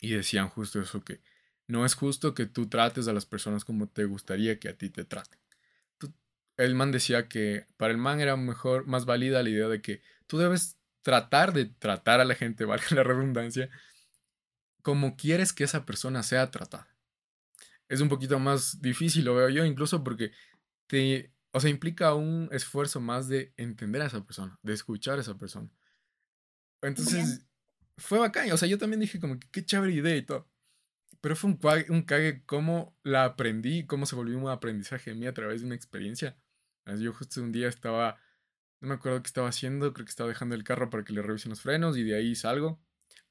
y 0.00 0.10
decían 0.10 0.48
justo 0.48 0.80
eso, 0.80 1.04
que 1.04 1.20
no 1.68 1.84
es 1.84 1.94
justo 1.94 2.34
que 2.34 2.46
tú 2.46 2.68
trates 2.68 3.06
a 3.06 3.12
las 3.12 3.26
personas 3.26 3.64
como 3.64 3.88
te 3.88 4.06
gustaría 4.06 4.58
que 4.58 4.70
a 4.70 4.76
ti 4.76 4.90
te 4.90 5.04
traten. 5.04 5.38
El 6.58 6.74
man 6.74 6.92
decía 6.92 7.28
que 7.28 7.66
para 7.76 7.92
el 7.92 7.98
man 7.98 8.20
era 8.20 8.36
mejor, 8.36 8.86
más 8.86 9.06
válida 9.06 9.42
la 9.42 9.48
idea 9.48 9.68
de 9.68 9.80
que 9.80 10.02
tú 10.26 10.38
debes 10.38 10.76
tratar 11.02 11.52
de 11.52 11.66
tratar 11.66 12.20
a 12.20 12.24
la 12.24 12.34
gente, 12.34 12.64
valga 12.66 12.86
la 12.90 13.02
redundancia, 13.02 13.70
como 14.82 15.16
quieres 15.16 15.52
que 15.52 15.64
esa 15.64 15.86
persona 15.86 16.22
sea 16.22 16.50
tratada. 16.50 16.88
Es 17.88 18.00
un 18.00 18.08
poquito 18.08 18.38
más 18.38 18.82
difícil, 18.82 19.24
lo 19.24 19.34
veo 19.34 19.48
yo, 19.48 19.64
incluso 19.64 20.04
porque 20.04 20.32
te, 20.86 21.32
o 21.52 21.60
sea, 21.60 21.70
implica 21.70 22.14
un 22.14 22.48
esfuerzo 22.52 23.00
más 23.00 23.28
de 23.28 23.54
entender 23.56 24.02
a 24.02 24.06
esa 24.06 24.24
persona, 24.24 24.58
de 24.62 24.74
escuchar 24.74 25.18
a 25.18 25.22
esa 25.22 25.38
persona. 25.38 25.70
Entonces, 26.82 27.46
fue 27.96 28.18
bacán. 28.18 28.50
O 28.52 28.56
sea, 28.56 28.68
yo 28.68 28.78
también 28.78 29.00
dije 29.00 29.18
como 29.20 29.38
que 29.38 29.48
qué 29.50 29.64
chévere 29.64 29.92
idea 29.92 30.16
y 30.16 30.22
todo. 30.22 30.48
Pero 31.20 31.34
fue 31.34 31.50
un, 31.50 31.58
un 31.88 32.02
cague 32.02 32.44
cómo 32.46 32.96
la 33.02 33.24
aprendí, 33.24 33.86
cómo 33.86 34.06
se 34.06 34.14
volvió 34.14 34.38
un 34.38 34.48
aprendizaje 34.48 35.10
en 35.10 35.18
mí 35.18 35.26
a 35.26 35.34
través 35.34 35.60
de 35.60 35.66
una 35.66 35.74
experiencia. 35.74 36.36
Yo 36.96 37.12
justo 37.12 37.42
un 37.42 37.52
día 37.52 37.68
estaba, 37.68 38.18
no 38.80 38.88
me 38.88 38.94
acuerdo 38.94 39.22
qué 39.22 39.26
estaba 39.26 39.48
haciendo, 39.48 39.92
creo 39.92 40.04
que 40.04 40.10
estaba 40.10 40.28
dejando 40.28 40.54
el 40.54 40.64
carro 40.64 40.90
para 40.90 41.04
que 41.04 41.12
le 41.12 41.22
revisen 41.22 41.50
los 41.50 41.60
frenos 41.60 41.96
y 41.96 42.04
de 42.04 42.16
ahí 42.16 42.34
salgo. 42.34 42.80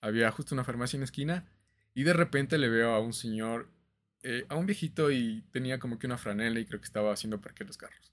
Había 0.01 0.32
justo 0.32 0.53
una 0.53 0.64
farmacia 0.64 0.97
en 0.97 1.01
la 1.01 1.05
esquina 1.05 1.49
y 1.93 2.03
de 2.03 2.14
repente 2.14 2.58
le 2.58 2.70
veo 2.70 2.93
a 2.93 2.99
un 2.99 3.14
señor 3.14 3.70
eh, 4.24 4.45
a 4.49 4.55
un 4.55 4.66
viejito 4.66 5.12
y 5.12 5.43
tenía 5.51 5.80
como 5.80 5.99
que 5.99 6.08
una 6.08 6.18
franela 6.18 6.60
y 6.60 6.66
creo 6.66 6.80
que 6.80 6.86
estaba 6.86 7.14
haciendo 7.14 7.39
parque 7.39 7.64
los 7.64 7.78
carros. 7.78 8.12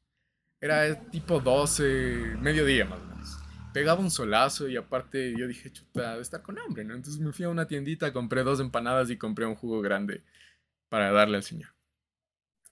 Era 0.61 1.11
tipo 1.11 1.41
12, 1.41 2.37
mediodía 2.41 2.85
más 2.85 3.01
o 3.01 3.05
menos. 3.07 3.39
Pegaba 3.73 4.01
un 4.01 4.11
solazo 4.11 4.69
y 4.69 4.77
aparte 4.77 5.35
yo 5.37 5.49
dije, 5.49 5.73
chuta, 5.73 6.17
de 6.17 6.23
estar 6.23 6.43
con 6.43 6.59
hambre, 6.59 6.85
¿no? 6.85 6.95
Entonces 6.95 7.21
me 7.21 7.33
fui 7.33 7.45
a 7.45 7.49
una 7.49 7.67
tiendita, 7.67 8.13
compré 8.13 8.45
dos 8.45 8.61
empanadas 8.61 9.11
y 9.11 9.17
compré 9.17 9.47
un 9.47 9.57
jugo 9.57 9.81
grande 9.81 10.23
para 10.89 11.11
darle 11.11 11.39
al 11.39 11.43
señor. 11.43 11.74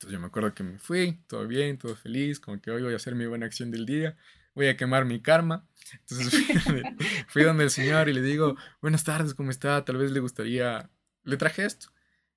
Entonces 0.03 0.15
yo 0.15 0.21
me 0.21 0.27
acuerdo 0.27 0.53
que 0.53 0.65
me 0.65 0.79
fui, 0.81 1.21
todo 1.29 1.47
bien, 1.47 1.79
todo 1.79 1.95
feliz, 1.95 2.41
como 2.41 2.61
que 2.61 2.73
hoy 2.73 2.83
voy 2.83 2.93
a 2.93 2.97
hacer 2.97 3.15
mi 3.15 3.25
buena 3.27 3.47
acción 3.47 3.71
del 3.71 3.87
día, 3.87 4.17
voy 4.53 4.67
a 4.67 4.77
quemar 4.77 5.05
mi 5.05 5.21
karma. 5.21 5.65
Entonces 5.93 6.45
fui, 6.65 6.83
fui 7.29 7.43
donde 7.45 7.63
el 7.63 7.71
señor 7.71 8.09
y 8.09 8.13
le 8.13 8.21
digo, 8.21 8.57
buenas 8.81 9.05
tardes, 9.05 9.33
¿cómo 9.33 9.53
está? 9.53 9.85
Tal 9.85 9.99
vez 9.99 10.11
le 10.11 10.19
gustaría, 10.19 10.91
le 11.23 11.37
traje 11.37 11.65
esto. 11.65 11.93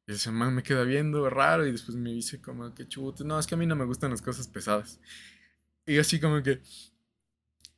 Y 0.05 0.11
ese 0.11 0.29
man 0.29 0.53
me 0.53 0.61
queda 0.61 0.83
viendo 0.83 1.27
raro 1.27 1.65
y 1.65 1.71
después 1.71 1.97
me 1.97 2.11
dice 2.11 2.39
como 2.39 2.71
que 2.75 2.87
chute, 2.87 3.23
no, 3.23 3.39
es 3.39 3.47
que 3.47 3.55
a 3.55 3.57
mí 3.57 3.65
no 3.65 3.75
me 3.75 3.85
gustan 3.85 4.11
las 4.11 4.21
cosas 4.21 4.47
pesadas. 4.47 4.99
Y 5.87 5.97
así 5.97 6.19
como 6.19 6.43
que... 6.43 6.61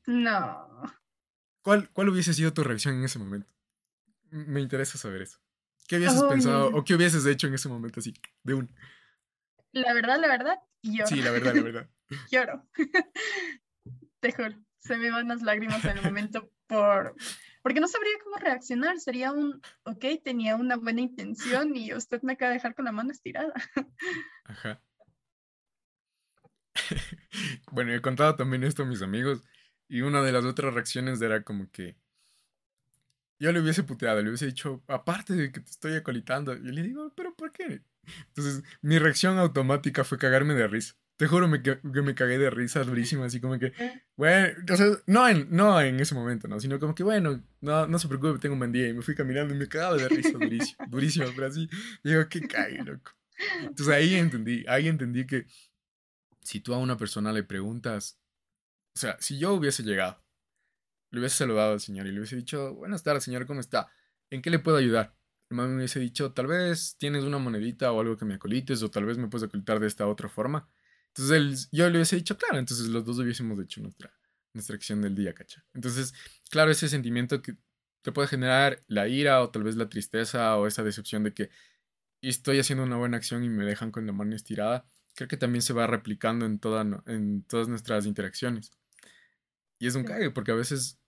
No. 0.05 0.67
¿Cuál, 1.61 1.89
cuál 1.91 2.09
hubiese 2.09 2.33
sido 2.33 2.51
tu 2.51 2.63
reacción 2.63 2.95
en 2.95 3.05
ese 3.05 3.19
momento? 3.19 3.47
Me 4.31 4.59
interesa 4.59 4.97
saber 4.97 5.21
eso. 5.21 5.39
¿Qué 5.87 5.97
hubieses 5.97 6.21
pensado 6.23 6.67
o 6.75 6.83
qué 6.83 6.95
hubieses 6.95 7.25
hecho 7.25 7.47
en 7.47 7.53
ese 7.53 7.69
momento 7.69 8.01
así, 8.01 8.13
de 8.43 8.53
un... 8.53 8.69
La 9.71 9.93
verdad, 9.93 10.19
la 10.19 10.27
verdad, 10.27 10.59
lloro. 10.81 11.07
Sí, 11.07 11.21
la 11.21 11.31
verdad, 11.31 11.53
la 11.55 11.61
verdad. 11.61 11.89
lloro. 12.31 12.67
Te 14.19 14.31
juro, 14.31 14.55
se 14.79 14.97
me 14.97 15.11
van 15.11 15.27
las 15.27 15.41
lágrimas 15.41 15.83
en 15.85 15.97
el 15.97 16.03
momento 16.03 16.51
por, 16.65 17.15
porque 17.61 17.79
no 17.79 17.87
sabría 17.87 18.13
cómo 18.23 18.37
reaccionar. 18.37 18.99
Sería 18.99 19.31
un, 19.31 19.61
ok, 19.83 20.05
tenía 20.23 20.55
una 20.55 20.75
buena 20.77 21.01
intención 21.01 21.75
y 21.75 21.93
usted 21.93 22.21
me 22.23 22.33
acaba 22.33 22.49
de 22.49 22.55
dejar 22.55 22.75
con 22.75 22.85
la 22.85 22.91
mano 22.91 23.11
estirada. 23.11 23.53
Ajá. 24.45 24.81
bueno, 27.71 27.93
he 27.93 28.01
contado 28.01 28.35
también 28.35 28.63
esto 28.63 28.83
a 28.83 28.85
mis 28.85 29.01
amigos 29.01 29.43
y 29.87 30.01
una 30.01 30.21
de 30.21 30.31
las 30.31 30.45
otras 30.45 30.73
reacciones 30.73 31.21
era 31.21 31.43
como 31.43 31.69
que 31.71 31.97
yo 33.39 33.51
le 33.51 33.61
hubiese 33.61 33.83
puteado, 33.83 34.21
le 34.21 34.29
hubiese 34.29 34.47
dicho, 34.47 34.83
aparte 34.87 35.33
de 35.33 35.51
que 35.51 35.59
te 35.59 35.69
estoy 35.69 35.93
acolitando, 35.95 36.55
y 36.55 36.71
le 36.71 36.81
digo, 36.81 37.13
pero 37.15 37.35
¿por 37.35 37.51
qué? 37.51 37.81
Entonces, 38.27 38.63
mi 38.81 38.99
reacción 38.99 39.37
automática 39.37 40.03
fue 40.03 40.17
cagarme 40.17 40.53
de 40.53 40.67
risa. 40.67 40.95
Te 41.17 41.25
juro 41.25 41.49
que, 41.63 41.79
me 42.03 42.13
cagué 42.13 42.37
de 42.37 42.51
risa 42.51 42.83
durísima, 42.83 43.25
así 43.25 43.41
como 43.41 43.57
que, 43.57 43.73
bueno, 44.15 44.49
o 44.71 44.77
sea, 44.77 44.85
no 45.07 45.27
en, 45.27 45.47
no 45.49 45.81
en 45.81 45.99
ese 45.99 46.13
momento, 46.13 46.47
¿no? 46.47 46.59
Sino 46.59 46.79
como 46.79 46.93
que, 46.93 47.03
bueno, 47.03 47.43
no, 47.59 47.87
no 47.87 47.97
se 47.97 48.07
preocupe, 48.07 48.37
tengo 48.37 48.53
un 48.53 48.59
buen 48.59 48.71
día. 48.71 48.87
Y 48.87 48.93
me 48.93 49.01
fui 49.01 49.15
caminando 49.15 49.53
y 49.53 49.57
me 49.57 49.67
cagaba 49.67 49.97
de 49.97 50.09
risa 50.09 50.31
durísimo, 50.33 50.85
durísimo, 50.87 51.25
pero 51.35 51.47
así, 51.47 51.67
digo, 52.03 52.27
qué 52.29 52.41
cague, 52.41 52.83
loco. 52.83 53.11
Entonces 53.61 53.89
ahí 53.89 54.15
entendí, 54.15 54.63
ahí 54.67 54.87
entendí 54.87 55.25
que 55.25 55.47
si 56.41 56.61
tú 56.61 56.73
a 56.73 56.77
una 56.77 56.97
persona 56.97 57.33
le 57.33 57.43
preguntas, 57.43 58.19
o 58.95 58.99
sea, 58.99 59.17
si 59.19 59.37
yo 59.39 59.53
hubiese 59.53 59.83
llegado, 59.83 60.23
le 61.11 61.19
hubiese 61.19 61.37
saludado 61.37 61.73
al 61.73 61.79
señor 61.79 62.07
y 62.07 62.11
le 62.11 62.19
hubiese 62.19 62.35
dicho, 62.35 62.73
buenas 62.75 63.03
tardes, 63.03 63.23
señor, 63.23 63.45
¿cómo 63.45 63.59
está? 63.59 63.91
¿En 64.29 64.41
qué 64.41 64.49
le 64.49 64.59
puedo 64.59 64.77
ayudar? 64.77 65.16
El 65.49 65.57
me 65.57 65.75
hubiese 65.75 65.99
dicho, 65.99 66.33
tal 66.33 66.47
vez 66.47 66.97
tienes 66.97 67.23
una 67.23 67.37
monedita 67.37 67.91
o 67.91 68.01
algo 68.01 68.17
que 68.17 68.25
me 68.25 68.35
acolites, 68.35 68.83
o 68.83 68.91
tal 68.91 69.05
vez 69.05 69.17
me 69.17 69.27
puedes 69.27 69.47
acolitar 69.47 69.79
de 69.79 69.87
esta 69.87 70.07
otra 70.07 70.27
forma. 70.27 70.69
Entonces 71.07 71.69
yo 71.71 71.89
le 71.89 71.97
hubiese 71.97 72.17
dicho, 72.17 72.37
claro, 72.37 72.59
entonces 72.59 72.87
los 72.87 73.05
dos 73.05 73.19
hubiésemos 73.19 73.59
hecho 73.59 73.81
nuestra, 73.81 74.13
nuestra 74.53 74.75
acción 74.75 75.01
del 75.01 75.15
día, 75.15 75.33
¿cacha? 75.33 75.65
Entonces, 75.73 76.13
claro, 76.49 76.69
ese 76.71 76.89
sentimiento 76.89 77.41
que 77.41 77.55
te 78.01 78.11
puede 78.11 78.27
generar 78.27 78.83
la 78.87 79.07
ira 79.07 79.41
o 79.41 79.49
tal 79.49 79.63
vez 79.63 79.75
la 79.75 79.89
tristeza 79.89 80.57
o 80.57 80.67
esa 80.67 80.83
decepción 80.83 81.23
de 81.23 81.33
que 81.33 81.49
estoy 82.21 82.59
haciendo 82.59 82.83
una 82.83 82.97
buena 82.97 83.17
acción 83.17 83.43
y 83.43 83.49
me 83.49 83.65
dejan 83.65 83.91
con 83.91 84.05
la 84.05 84.13
mano 84.13 84.35
estirada, 84.35 84.85
creo 85.15 85.27
que 85.27 85.37
también 85.37 85.61
se 85.61 85.73
va 85.73 85.87
replicando 85.87 86.45
en, 86.45 86.59
toda, 86.59 86.85
en 87.05 87.43
todas 87.43 87.67
nuestras 87.67 88.05
interacciones. 88.05 88.71
Y 89.79 89.87
es 89.87 89.95
un 89.95 90.03
cague, 90.03 90.31
porque 90.31 90.51
a 90.51 90.55
veces, 90.55 90.99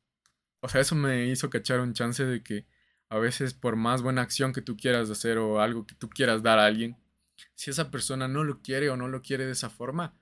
o 0.62 0.70
sea, 0.70 0.82
eso 0.82 0.96
me 0.96 1.28
hizo 1.28 1.50
cachar 1.50 1.80
un 1.80 1.94
chance 1.94 2.26
de 2.26 2.44
que 2.44 2.68
a 3.10 3.18
veces 3.18 3.54
por 3.54 3.76
más 3.76 4.02
buena 4.02 4.22
acción 4.22 4.54
que 4.54 4.62
tú 4.62 4.78
quieras 4.78 5.10
hacer 5.10 5.38
o 5.38 5.62
algo 5.62 5.86
que 5.86 5.96
tú 5.96 6.10
quieras 6.10 6.44
dar 6.44 6.60
a 6.60 6.66
alguien, 6.66 6.96
si 7.56 7.72
esa 7.72 7.92
persona 7.92 8.28
no 8.28 8.44
lo 8.44 8.62
quiere 8.62 8.90
o 8.90 8.98
no 8.98 9.08
lo 9.08 9.22
quiere 9.22 9.46
de 9.46 9.54
esa 9.54 9.70
forma, 9.70 10.14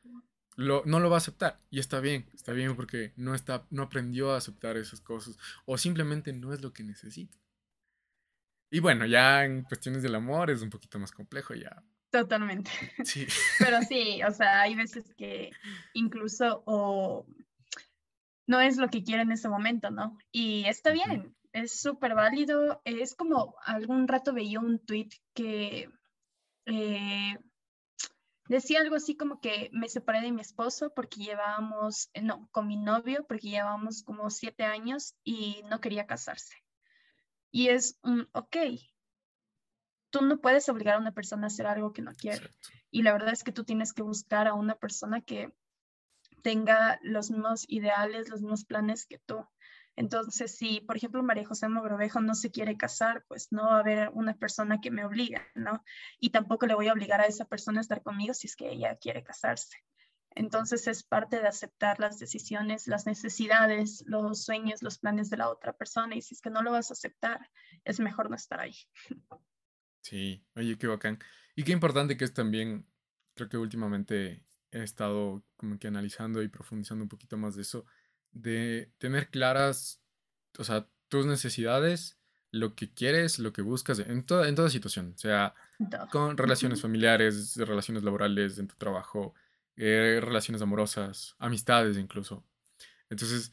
lo, 0.55 0.83
no 0.85 0.99
lo 0.99 1.09
va 1.09 1.17
a 1.17 1.19
aceptar. 1.19 1.59
Y 1.69 1.79
está 1.79 1.99
bien, 1.99 2.27
está 2.33 2.53
bien 2.53 2.75
porque 2.75 3.13
no, 3.15 3.35
está, 3.35 3.65
no 3.69 3.83
aprendió 3.83 4.31
a 4.31 4.37
aceptar 4.37 4.77
esas 4.77 5.01
cosas 5.01 5.37
o 5.65 5.77
simplemente 5.77 6.33
no 6.33 6.53
es 6.53 6.61
lo 6.61 6.73
que 6.73 6.83
necesita. 6.83 7.37
Y 8.69 8.79
bueno, 8.79 9.05
ya 9.05 9.45
en 9.45 9.63
cuestiones 9.63 10.03
del 10.03 10.15
amor 10.15 10.49
es 10.49 10.61
un 10.61 10.69
poquito 10.69 10.99
más 10.99 11.11
complejo 11.11 11.53
ya. 11.53 11.83
Totalmente. 12.09 12.71
Sí. 13.03 13.27
Pero 13.59 13.81
sí, 13.81 14.21
o 14.23 14.31
sea, 14.31 14.61
hay 14.61 14.75
veces 14.75 15.13
que 15.15 15.51
incluso 15.93 16.63
o 16.65 17.25
no 18.47 18.61
es 18.61 18.77
lo 18.77 18.89
que 18.89 19.03
quiere 19.03 19.21
en 19.21 19.31
ese 19.31 19.49
momento, 19.49 19.91
¿no? 19.91 20.17
Y 20.31 20.65
está 20.65 20.91
bien, 20.91 21.35
es 21.63 21.79
súper 21.79 22.13
válido. 22.13 22.81
Es 22.85 23.15
como 23.15 23.55
algún 23.63 24.07
rato 24.07 24.33
veía 24.33 24.59
un 24.59 24.79
tweet 24.79 25.09
que 25.33 25.89
eh, 26.65 27.37
decía 28.47 28.81
algo 28.81 28.95
así 28.95 29.15
como 29.15 29.39
que 29.41 29.69
me 29.73 29.89
separé 29.89 30.21
de 30.21 30.31
mi 30.31 30.41
esposo 30.41 30.93
porque 30.93 31.21
llevábamos, 31.21 32.09
eh, 32.13 32.21
no, 32.21 32.47
con 32.51 32.67
mi 32.67 32.77
novio 32.77 33.25
porque 33.27 33.49
llevábamos 33.49 34.03
como 34.03 34.29
siete 34.29 34.63
años 34.63 35.15
y 35.23 35.63
no 35.69 35.81
quería 35.81 36.05
casarse. 36.05 36.55
Y 37.51 37.69
es 37.69 37.97
un, 38.03 38.29
ok, 38.33 38.57
tú 40.09 40.21
no 40.21 40.39
puedes 40.39 40.69
obligar 40.69 40.95
a 40.95 40.99
una 40.99 41.13
persona 41.13 41.45
a 41.45 41.47
hacer 41.47 41.65
algo 41.65 41.93
que 41.93 42.01
no 42.01 42.13
quiere. 42.13 42.49
Y 42.91 43.01
la 43.01 43.13
verdad 43.13 43.33
es 43.33 43.43
que 43.43 43.51
tú 43.51 43.63
tienes 43.63 43.93
que 43.93 44.03
buscar 44.03 44.47
a 44.47 44.53
una 44.53 44.75
persona 44.75 45.21
que 45.21 45.51
tenga 46.43 46.99
los 47.01 47.31
mismos 47.31 47.65
ideales, 47.67 48.29
los 48.29 48.41
mismos 48.41 48.65
planes 48.65 49.05
que 49.05 49.17
tú. 49.19 49.45
Entonces, 49.97 50.55
si, 50.55 50.79
por 50.81 50.95
ejemplo, 50.95 51.23
María 51.23 51.45
José 51.45 51.67
Mogrovejo 51.67 52.21
no 52.21 52.35
se 52.35 52.51
quiere 52.51 52.77
casar, 52.77 53.25
pues 53.27 53.51
no 53.51 53.63
va 53.63 53.77
a 53.77 53.79
haber 53.79 54.09
una 54.13 54.35
persona 54.35 54.79
que 54.79 54.91
me 54.91 55.03
obligue, 55.03 55.41
¿no? 55.55 55.83
Y 56.19 56.29
tampoco 56.29 56.67
le 56.67 56.75
voy 56.75 56.87
a 56.87 56.93
obligar 56.93 57.19
a 57.19 57.25
esa 57.25 57.45
persona 57.45 57.79
a 57.79 57.81
estar 57.81 58.03
conmigo 58.03 58.35
si 58.35 58.45
es 58.45 58.55
que 58.55 58.69
ella 58.69 58.95
quiere 58.97 59.23
casarse. 59.23 59.75
Entonces 60.35 60.87
es 60.87 61.01
parte 61.01 61.39
de 61.39 61.47
aceptar 61.47 61.99
las 61.99 62.19
decisiones, 62.19 62.85
las 62.85 63.07
necesidades, 63.07 64.03
los 64.05 64.43
sueños, 64.43 64.83
los 64.83 64.99
planes 64.99 65.31
de 65.31 65.37
la 65.37 65.49
otra 65.49 65.73
persona. 65.73 66.15
Y 66.15 66.21
si 66.21 66.35
es 66.35 66.41
que 66.41 66.51
no 66.51 66.61
lo 66.61 66.71
vas 66.71 66.91
a 66.91 66.93
aceptar, 66.93 67.49
es 67.83 67.99
mejor 67.99 68.29
no 68.29 68.35
estar 68.35 68.59
ahí. 68.59 68.75
Sí, 70.01 70.45
oye, 70.55 70.77
qué 70.77 70.85
bacán. 70.85 71.17
Y 71.55 71.63
qué 71.63 71.71
importante 71.71 72.17
que 72.17 72.23
es 72.23 72.33
también, 72.35 72.87
creo 73.33 73.49
que 73.49 73.57
últimamente 73.57 74.45
he 74.71 74.83
estado 74.83 75.43
como 75.55 75.79
que 75.79 75.87
analizando 75.87 76.43
y 76.43 76.49
profundizando 76.49 77.03
un 77.03 77.09
poquito 77.09 77.35
más 77.35 77.55
de 77.55 77.63
eso, 77.63 77.85
de 78.31 78.91
tener 78.97 79.29
claras, 79.29 80.01
o 80.57 80.63
sea, 80.63 80.87
tus 81.07 81.25
necesidades, 81.25 82.17
lo 82.51 82.75
que 82.75 82.93
quieres, 82.93 83.39
lo 83.39 83.53
que 83.53 83.61
buscas 83.61 83.99
en 83.99 84.23
toda, 84.23 84.47
en 84.47 84.55
toda 84.55 84.69
situación, 84.69 85.13
o 85.15 85.17
sea, 85.17 85.53
con 86.11 86.37
relaciones 86.37 86.81
familiares, 86.81 87.55
relaciones 87.57 88.03
laborales, 88.03 88.57
en 88.57 88.67
tu 88.67 88.75
trabajo, 88.75 89.33
eh, 89.75 90.19
relaciones 90.21 90.61
amorosas, 90.61 91.35
amistades 91.39 91.97
incluso. 91.97 92.43
Entonces, 93.09 93.51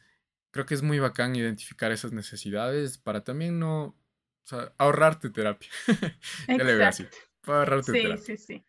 creo 0.51 0.65
que 0.65 0.73
es 0.73 0.81
muy 0.81 0.99
bacán 0.99 1.35
identificar 1.35 1.91
esas 1.91 2.13
necesidades 2.13 2.97
para 2.97 3.23
también 3.23 3.59
no, 3.59 3.83
o 3.83 3.97
sea, 4.43 4.73
ahorrarte 4.77 5.29
terapia. 5.29 5.69
ya 6.47 6.63
le 6.63 6.75
veo 6.75 6.87
así. 6.87 7.05
Para 7.41 7.59
ahorrarte 7.59 7.91
terapia. 7.91 8.17
Sí, 8.17 8.37
sí, 8.37 8.45
sí. 8.45 8.65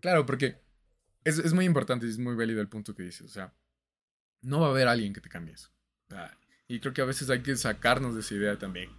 Claro, 0.00 0.26
porque 0.26 0.60
es, 1.24 1.38
es 1.38 1.52
muy 1.52 1.64
importante 1.64 2.06
y 2.06 2.10
es 2.10 2.18
muy 2.18 2.34
válido 2.36 2.60
el 2.60 2.68
punto 2.68 2.94
que 2.94 3.02
dices. 3.02 3.22
O 3.22 3.32
sea, 3.32 3.52
no 4.44 4.60
va 4.60 4.68
a 4.68 4.70
haber 4.70 4.88
alguien 4.88 5.12
que 5.12 5.20
te 5.20 5.28
cambie 5.28 5.54
eso. 5.54 5.70
y 6.68 6.80
creo 6.80 6.92
que 6.92 7.02
a 7.02 7.06
veces 7.06 7.30
hay 7.30 7.42
que 7.42 7.56
sacarnos 7.56 8.14
de 8.14 8.20
esa 8.20 8.34
idea 8.34 8.58
también. 8.58 8.90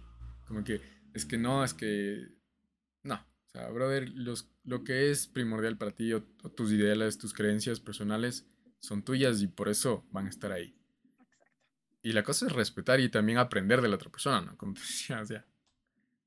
Como 0.46 0.62
que 0.64 0.80
es 1.16 1.24
que 1.24 1.38
no, 1.38 1.64
es 1.64 1.72
que. 1.72 2.28
No. 3.02 3.14
O 3.14 3.48
sea, 3.48 3.68
brother, 3.70 4.10
los, 4.10 4.50
lo 4.64 4.84
que 4.84 5.10
es 5.10 5.26
primordial 5.26 5.78
para 5.78 5.92
ti 5.92 6.12
o, 6.12 6.22
tus 6.22 6.70
ideales, 6.72 7.16
tus 7.16 7.32
creencias 7.32 7.80
personales 7.80 8.46
son 8.80 9.02
tuyas 9.02 9.40
y 9.40 9.46
por 9.46 9.70
eso 9.70 10.06
van 10.10 10.26
a 10.26 10.28
estar 10.28 10.52
ahí. 10.52 10.76
Y 12.02 12.12
la 12.12 12.22
cosa 12.22 12.46
es 12.46 12.52
respetar 12.52 13.00
y 13.00 13.08
también 13.08 13.38
aprender 13.38 13.80
de 13.80 13.88
la 13.88 13.96
otra 13.96 14.10
persona, 14.10 14.42
¿no? 14.42 14.58
Como 14.58 14.74
te 14.74 14.80
decía, 14.82 15.22
o 15.22 15.24
sea, 15.24 15.46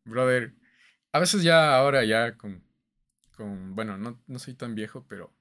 brother, 0.05 0.55
a 1.11 1.19
veces 1.19 1.43
ya 1.43 1.77
ahora 1.77 2.03
ya 2.03 2.35
con, 2.35 2.63
con 3.35 3.75
bueno, 3.75 3.95
no, 3.97 4.19
no 4.25 4.39
soy 4.39 4.55
tan 4.55 4.73
viejo, 4.73 5.05
pero, 5.07 5.31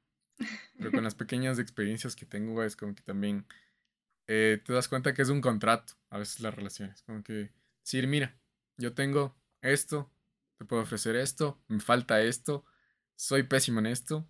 pero 0.76 0.92
con 0.92 1.04
las 1.04 1.14
pequeñas 1.16 1.58
experiencias 1.58 2.14
que 2.14 2.26
tengo 2.26 2.62
es 2.62 2.76
como 2.76 2.94
que 2.94 3.02
también 3.02 3.46
eh, 4.28 4.60
te 4.64 4.72
das 4.72 4.88
cuenta 4.88 5.14
que 5.14 5.22
es 5.22 5.30
un 5.30 5.40
contrato, 5.40 5.94
a 6.10 6.18
veces 6.18 6.40
las 6.40 6.54
relaciones. 6.54 7.02
Como 7.02 7.24
que 7.24 7.50
decir, 7.82 8.06
mira, 8.06 8.36
yo 8.76 8.92
tengo 8.92 9.34
esto, 9.62 10.10
te 10.58 10.64
puedo 10.64 10.82
ofrecer 10.82 11.16
esto, 11.16 11.58
me 11.66 11.80
falta 11.80 12.20
esto, 12.20 12.64
soy 13.16 13.42
pésimo 13.42 13.80
en 13.80 13.86
esto 13.86 14.28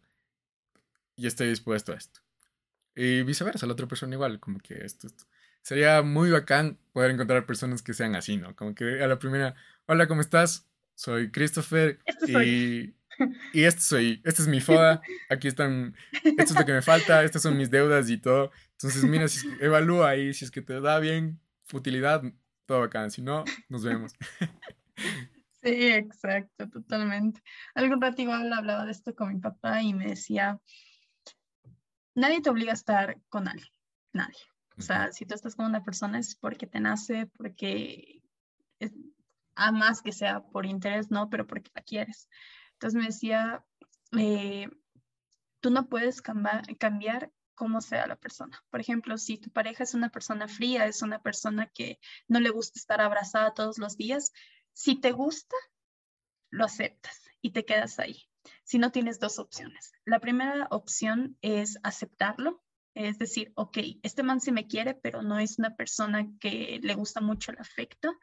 y 1.16 1.26
estoy 1.26 1.49
dispuesto 1.49 1.92
a 1.92 1.96
esto. 1.96 2.20
Y 2.94 3.22
viceversa, 3.22 3.66
la 3.66 3.74
otra 3.74 3.88
persona 3.88 4.14
igual, 4.14 4.40
como 4.40 4.61
que 4.61 4.84
esto, 4.84 5.09
esto. 5.09 5.24
Sería 5.62 6.03
muy 6.03 6.30
bacán 6.30 6.78
poder 6.92 7.11
encontrar 7.11 7.44
personas 7.44 7.82
que 7.82 7.92
sean 7.92 8.14
así, 8.14 8.36
¿no? 8.36 8.55
Como 8.57 8.74
que 8.74 9.03
a 9.03 9.07
la 9.09 9.18
primera, 9.18 9.55
hola, 9.86 10.07
¿cómo 10.07 10.20
estás? 10.20 10.66
Soy 10.94 11.30
Christopher 11.30 11.99
y 12.26 12.94
y 13.53 13.64
esto 13.64 13.81
soy, 13.81 14.21
esta 14.25 14.43
es 14.43 14.49
mi 14.49 14.61
foda, 14.61 15.01
aquí 15.29 15.49
están, 15.49 15.95
esto 16.12 16.53
es 16.53 16.59
lo 16.59 16.64
que 16.64 16.73
me 16.73 16.83
falta, 16.83 17.23
estas 17.25 17.43
son 17.43 17.57
mis 17.57 17.71
deudas 17.71 18.09
y 18.11 18.19
todo. 18.19 18.51
Entonces, 18.73 19.05
mira, 19.05 19.29
si 19.29 19.49
evalúa 19.61 20.11
ahí, 20.11 20.33
si 20.35 20.45
es 20.45 20.51
que 20.51 20.62
te 20.62 20.81
da 20.81 20.99
bien 20.99 21.41
utilidad, 21.73 22.23
todo 22.66 22.81
bacán, 22.81 23.11
si 23.11 23.23
no, 23.23 23.45
nos 23.69 23.85
vemos. 23.85 24.14
Sí, 25.61 25.89
exacto, 25.89 26.69
totalmente. 26.69 27.43
Algún 27.75 28.01
rato 28.01 28.23
igual 28.23 28.53
hablaba 28.53 28.85
de 28.85 28.93
esto 28.93 29.14
con 29.14 29.35
mi 29.35 29.41
papá 29.41 29.83
y 29.83 29.93
me 29.93 30.07
decía, 30.07 30.61
nadie 32.14 32.41
te 32.41 32.51
obliga 32.51 32.71
a 32.71 32.75
estar 32.75 33.21
con 33.29 33.49
alguien, 33.49 33.69
nadie. 34.12 34.39
O 34.79 34.83
sea, 34.83 35.11
si 35.11 35.27
tú 35.27 35.35
estás 35.35 35.57
con 35.57 35.66
una 35.66 35.83
persona 35.83 36.21
es 36.21 36.37
porque 36.37 36.69
te 36.69 36.79
nace, 36.79 37.27
porque 37.27 38.23
es, 38.79 38.93
a 39.57 39.73
más 39.73 40.01
que 40.01 40.12
sea 40.12 40.41
por 40.41 40.64
interés, 40.64 41.11
no, 41.11 41.29
pero 41.29 41.47
porque 41.47 41.71
la 41.75 41.83
quieres. 41.83 42.29
Entonces 42.79 43.01
me 43.01 43.07
decía, 43.07 43.66
eh, 44.16 44.68
tú 45.59 45.70
no 45.70 45.89
puedes 45.89 46.22
cambiar, 46.22 47.33
cómo 47.57 47.81
sea 47.81 48.07
la 48.07 48.14
persona. 48.14 48.62
Por 48.70 48.81
ejemplo, 48.81 49.18
si 49.18 49.37
tu 49.37 49.51
pareja 49.51 49.83
es 49.83 49.95
una 49.95 50.11
persona 50.11 50.47
fría, 50.47 50.87
es 50.87 51.03
una 51.03 51.20
persona 51.20 51.66
que 51.74 51.99
no 52.29 52.39
le 52.39 52.51
gusta 52.51 52.79
estar 52.79 53.01
abrazada 53.01 53.53
todos 53.53 53.79
los 53.79 53.97
días, 53.97 54.33
si 54.72 54.95
te 54.95 55.11
gusta, 55.11 55.57
lo 56.51 56.64
aceptas 56.64 57.20
y 57.43 57.51
te 57.51 57.64
quedas 57.64 57.99
ahí. 57.99 58.29
Si 58.62 58.79
no 58.79 58.93
tienes 58.93 59.18
dos 59.18 59.41
opciones. 59.41 59.91
La 60.05 60.20
primera 60.20 60.68
opción 60.70 61.37
es 61.43 61.81
aceptarlo, 61.83 62.62
es 62.95 63.18
decir, 63.18 63.51
ok, 63.57 63.79
este 64.05 64.22
man 64.22 64.41
sí 64.41 64.53
me 64.53 64.68
quiere, 64.68 64.95
pero 64.95 65.22
no 65.22 65.41
es 65.41 65.59
una 65.59 65.74
persona 65.74 66.29
que 66.39 66.79
le 66.81 66.95
gusta 66.95 67.20
mucho 67.20 67.51
el 67.51 67.59
afecto. 67.59 68.16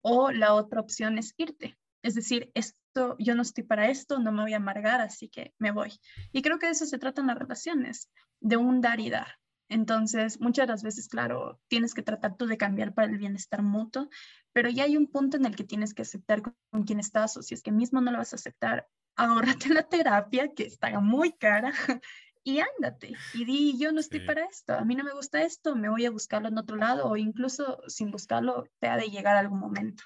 O 0.00 0.30
la 0.30 0.54
otra 0.54 0.80
opción 0.80 1.18
es 1.18 1.34
irte. 1.36 1.76
Es 2.02 2.14
decir, 2.14 2.52
es 2.54 2.76
yo 3.18 3.34
no 3.34 3.42
estoy 3.42 3.64
para 3.64 3.88
esto, 3.88 4.18
no 4.18 4.32
me 4.32 4.42
voy 4.42 4.54
a 4.54 4.58
amargar, 4.58 5.00
así 5.00 5.28
que 5.28 5.54
me 5.58 5.70
voy. 5.70 5.92
Y 6.32 6.42
creo 6.42 6.58
que 6.58 6.66
de 6.66 6.72
eso 6.72 6.86
se 6.86 6.98
tratan 6.98 7.26
las 7.26 7.38
relaciones, 7.38 8.10
de 8.40 8.56
un 8.56 8.80
dar 8.80 9.00
y 9.00 9.10
dar. 9.10 9.40
Entonces, 9.68 10.40
muchas 10.40 10.66
de 10.66 10.72
las 10.72 10.82
veces, 10.82 11.08
claro, 11.08 11.60
tienes 11.68 11.94
que 11.94 12.02
tratar 12.02 12.36
tú 12.36 12.46
de 12.46 12.58
cambiar 12.58 12.92
para 12.92 13.08
el 13.08 13.18
bienestar 13.18 13.62
mutuo, 13.62 14.08
pero 14.52 14.68
ya 14.68 14.84
hay 14.84 14.96
un 14.96 15.06
punto 15.06 15.36
en 15.36 15.46
el 15.46 15.54
que 15.54 15.62
tienes 15.62 15.94
que 15.94 16.02
aceptar 16.02 16.42
con, 16.42 16.82
quién 16.84 16.98
estás, 16.98 17.36
o 17.36 17.42
si 17.42 17.54
es 17.54 17.62
que 17.62 17.70
mismo 17.70 18.00
no 18.00 18.10
lo 18.10 18.18
vas 18.18 18.32
a 18.32 18.36
aceptar, 18.36 18.88
ahórrate 19.14 19.68
la 19.68 19.84
terapia, 19.84 20.52
que 20.52 20.64
está 20.64 20.98
muy 20.98 21.32
cara, 21.34 21.72
y 22.42 22.58
ándate, 22.58 23.14
y 23.32 23.44
di, 23.44 23.78
yo 23.78 23.92
no 23.92 24.00
estoy 24.00 24.20
para 24.20 24.44
esto, 24.44 24.74
a 24.74 24.84
mí 24.84 24.96
no 24.96 25.04
me 25.04 25.12
gusta 25.12 25.42
esto, 25.42 25.76
me 25.76 25.88
voy 25.88 26.04
a 26.04 26.10
buscarlo 26.10 26.48
en 26.48 26.58
otro 26.58 26.76
lado, 26.76 27.06
o 27.06 27.16
incluso 27.16 27.80
sin 27.86 28.10
buscarlo, 28.10 28.66
te 28.80 28.88
ha 28.88 28.96
de 28.96 29.08
llegar 29.08 29.36
algún 29.36 29.60
momento. 29.60 30.02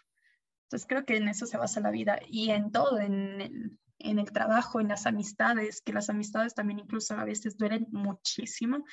Entonces 0.74 0.88
creo 0.88 1.04
que 1.04 1.16
en 1.16 1.28
eso 1.28 1.46
se 1.46 1.56
basa 1.56 1.78
la 1.78 1.92
vida 1.92 2.18
y 2.28 2.50
en 2.50 2.72
todo, 2.72 2.98
en 2.98 3.40
el, 3.40 3.78
en 4.00 4.18
el 4.18 4.32
trabajo, 4.32 4.80
en 4.80 4.88
las 4.88 5.06
amistades, 5.06 5.80
que 5.80 5.92
las 5.92 6.10
amistades 6.10 6.52
también 6.52 6.80
incluso 6.80 7.14
a 7.14 7.24
veces 7.24 7.56
duelen 7.56 7.86
muchísimo. 7.92 8.84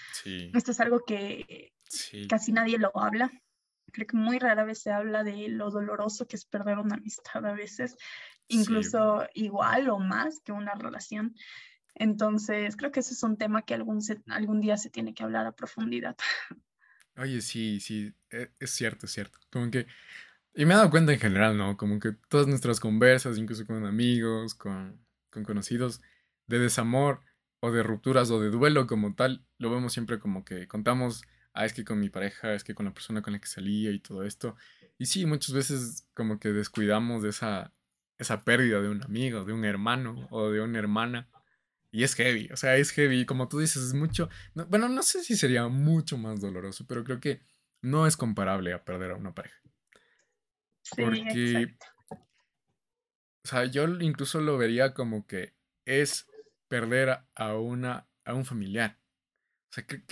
Esto 0.54 0.74
es 0.74 0.80
algo 0.80 1.00
que 1.00 1.74
casi 2.30 2.52
nadie 2.52 2.78
lo 2.78 2.92
habla. 2.96 3.32
Creo 3.92 4.06
que 4.06 4.16
muy 4.16 4.38
rara 4.38 4.64
vez 4.64 4.84
se 4.84 4.92
habla 4.92 5.24
de 5.24 5.50
lo 5.50 5.72
doloroso 5.72 6.28
que 6.28 6.36
es 6.36 6.46
perder 6.46 6.78
una 6.78 6.98
amistad 6.98 7.44
a 7.48 7.54
veces, 7.54 7.96
incluso 8.48 9.26
igual 9.34 9.90
o 9.90 9.98
más 9.98 10.40
que 10.46 10.52
una 10.52 10.76
relación. 10.76 11.34
Entonces, 11.96 12.76
creo 12.76 12.92
que 12.92 13.00
ese 13.00 13.16
es 13.16 13.24
un 13.24 13.38
tema 13.38 13.64
que 13.64 13.74
algún, 13.74 14.02
algún 14.28 14.62
día 14.62 14.78
se 14.78 14.92
tiene 14.92 15.16
que 15.16 15.24
hablar 15.24 15.48
a 15.48 15.56
profundidad. 15.56 16.16
Oye, 17.18 17.42
sí, 17.42 17.80
sí, 17.80 18.14
e, 18.30 18.52
es 18.60 18.70
cierto, 18.70 19.08
es 19.08 19.14
cierto. 19.14 19.40
Como 19.50 19.72
que 19.72 19.88
y 20.54 20.66
me 20.66 20.74
he 20.74 20.78
dado 20.78 20.90
cuenta 20.90 21.14
en 21.14 21.20
general, 21.20 21.58
¿no? 21.58 21.78
Como 21.78 22.00
que 22.00 22.12
todas 22.28 22.48
nuestras 22.48 22.80
conversas, 22.80 23.38
incluso 23.38 23.66
con 23.66 23.86
amigos, 23.86 24.54
con, 24.56 25.00
con 25.30 25.44
conocidos, 25.44 26.02
de 26.48 26.60
desamor 26.60 27.22
o 27.62 27.72
de 27.72 27.84
rupturas 27.84 28.30
o 28.32 28.42
de 28.42 28.50
duelo 28.50 28.88
como 28.88 29.16
tal, 29.16 29.46
lo 29.58 29.72
vemos 29.72 29.94
siempre 29.94 30.20
como 30.20 30.44
que 30.44 30.68
contamos, 30.68 31.24
ah, 31.54 31.66
es 31.66 31.74
que 31.74 31.86
con 31.86 32.00
mi 32.00 32.10
pareja, 32.10 32.54
es 32.54 32.64
que 32.64 32.76
con 32.76 32.86
la 32.86 32.94
persona 32.94 33.22
con 33.22 33.34
la 33.34 33.40
que 33.40 33.48
salía 33.48 33.92
y 33.92 34.00
todo 34.00 34.24
esto. 34.24 34.56
Y 34.98 35.06
sí, 35.06 35.26
muchas 35.26 35.56
veces 35.56 36.08
como 36.14 36.40
que 36.40 36.50
descuidamos 36.50 37.24
de 37.24 37.30
esa, 37.30 37.74
esa 38.18 38.44
pérdida 38.44 38.82
de 38.82 38.90
un 38.90 39.04
amigo, 39.04 39.46
de 39.46 39.54
un 39.54 39.64
hermano 39.64 40.28
o 40.32 40.50
de 40.52 40.62
una 40.62 40.80
hermana. 40.80 41.30
Y 41.92 42.04
es 42.04 42.16
heavy, 42.16 42.50
o 42.52 42.58
sea, 42.58 42.78
es 42.78 42.92
heavy. 42.92 43.26
Como 43.26 43.48
tú 43.48 43.60
dices, 43.60 43.84
es 43.84 43.94
mucho. 43.94 44.30
bueno, 44.54 44.90
no 44.90 45.04
sé 45.04 45.24
si 45.24 45.36
sería 45.36 45.68
mucho 45.68 46.18
más 46.18 46.40
doloroso, 46.40 46.86
pero 46.88 47.04
creo 47.04 47.20
que 47.20 47.42
no 47.82 48.08
es 48.08 48.18
comparable 48.18 48.74
a 48.74 48.84
perder 48.86 49.12
a 49.12 49.16
una 49.16 49.34
pareja. 49.34 49.61
Porque, 50.96 51.76
o 53.44 53.48
sea, 53.48 53.66
yo 53.66 53.86
incluso 54.00 54.42
lo 54.42 54.58
vería 54.58 54.94
como 54.94 55.26
que 55.26 55.54
es 55.86 56.28
perder 56.68 57.20
a 57.36 57.56
una, 57.56 58.08
a 58.26 58.34
un 58.34 58.46
familiar. 58.46 58.98
O 59.70 59.74
sea, 59.74 59.86
creo 59.86 60.06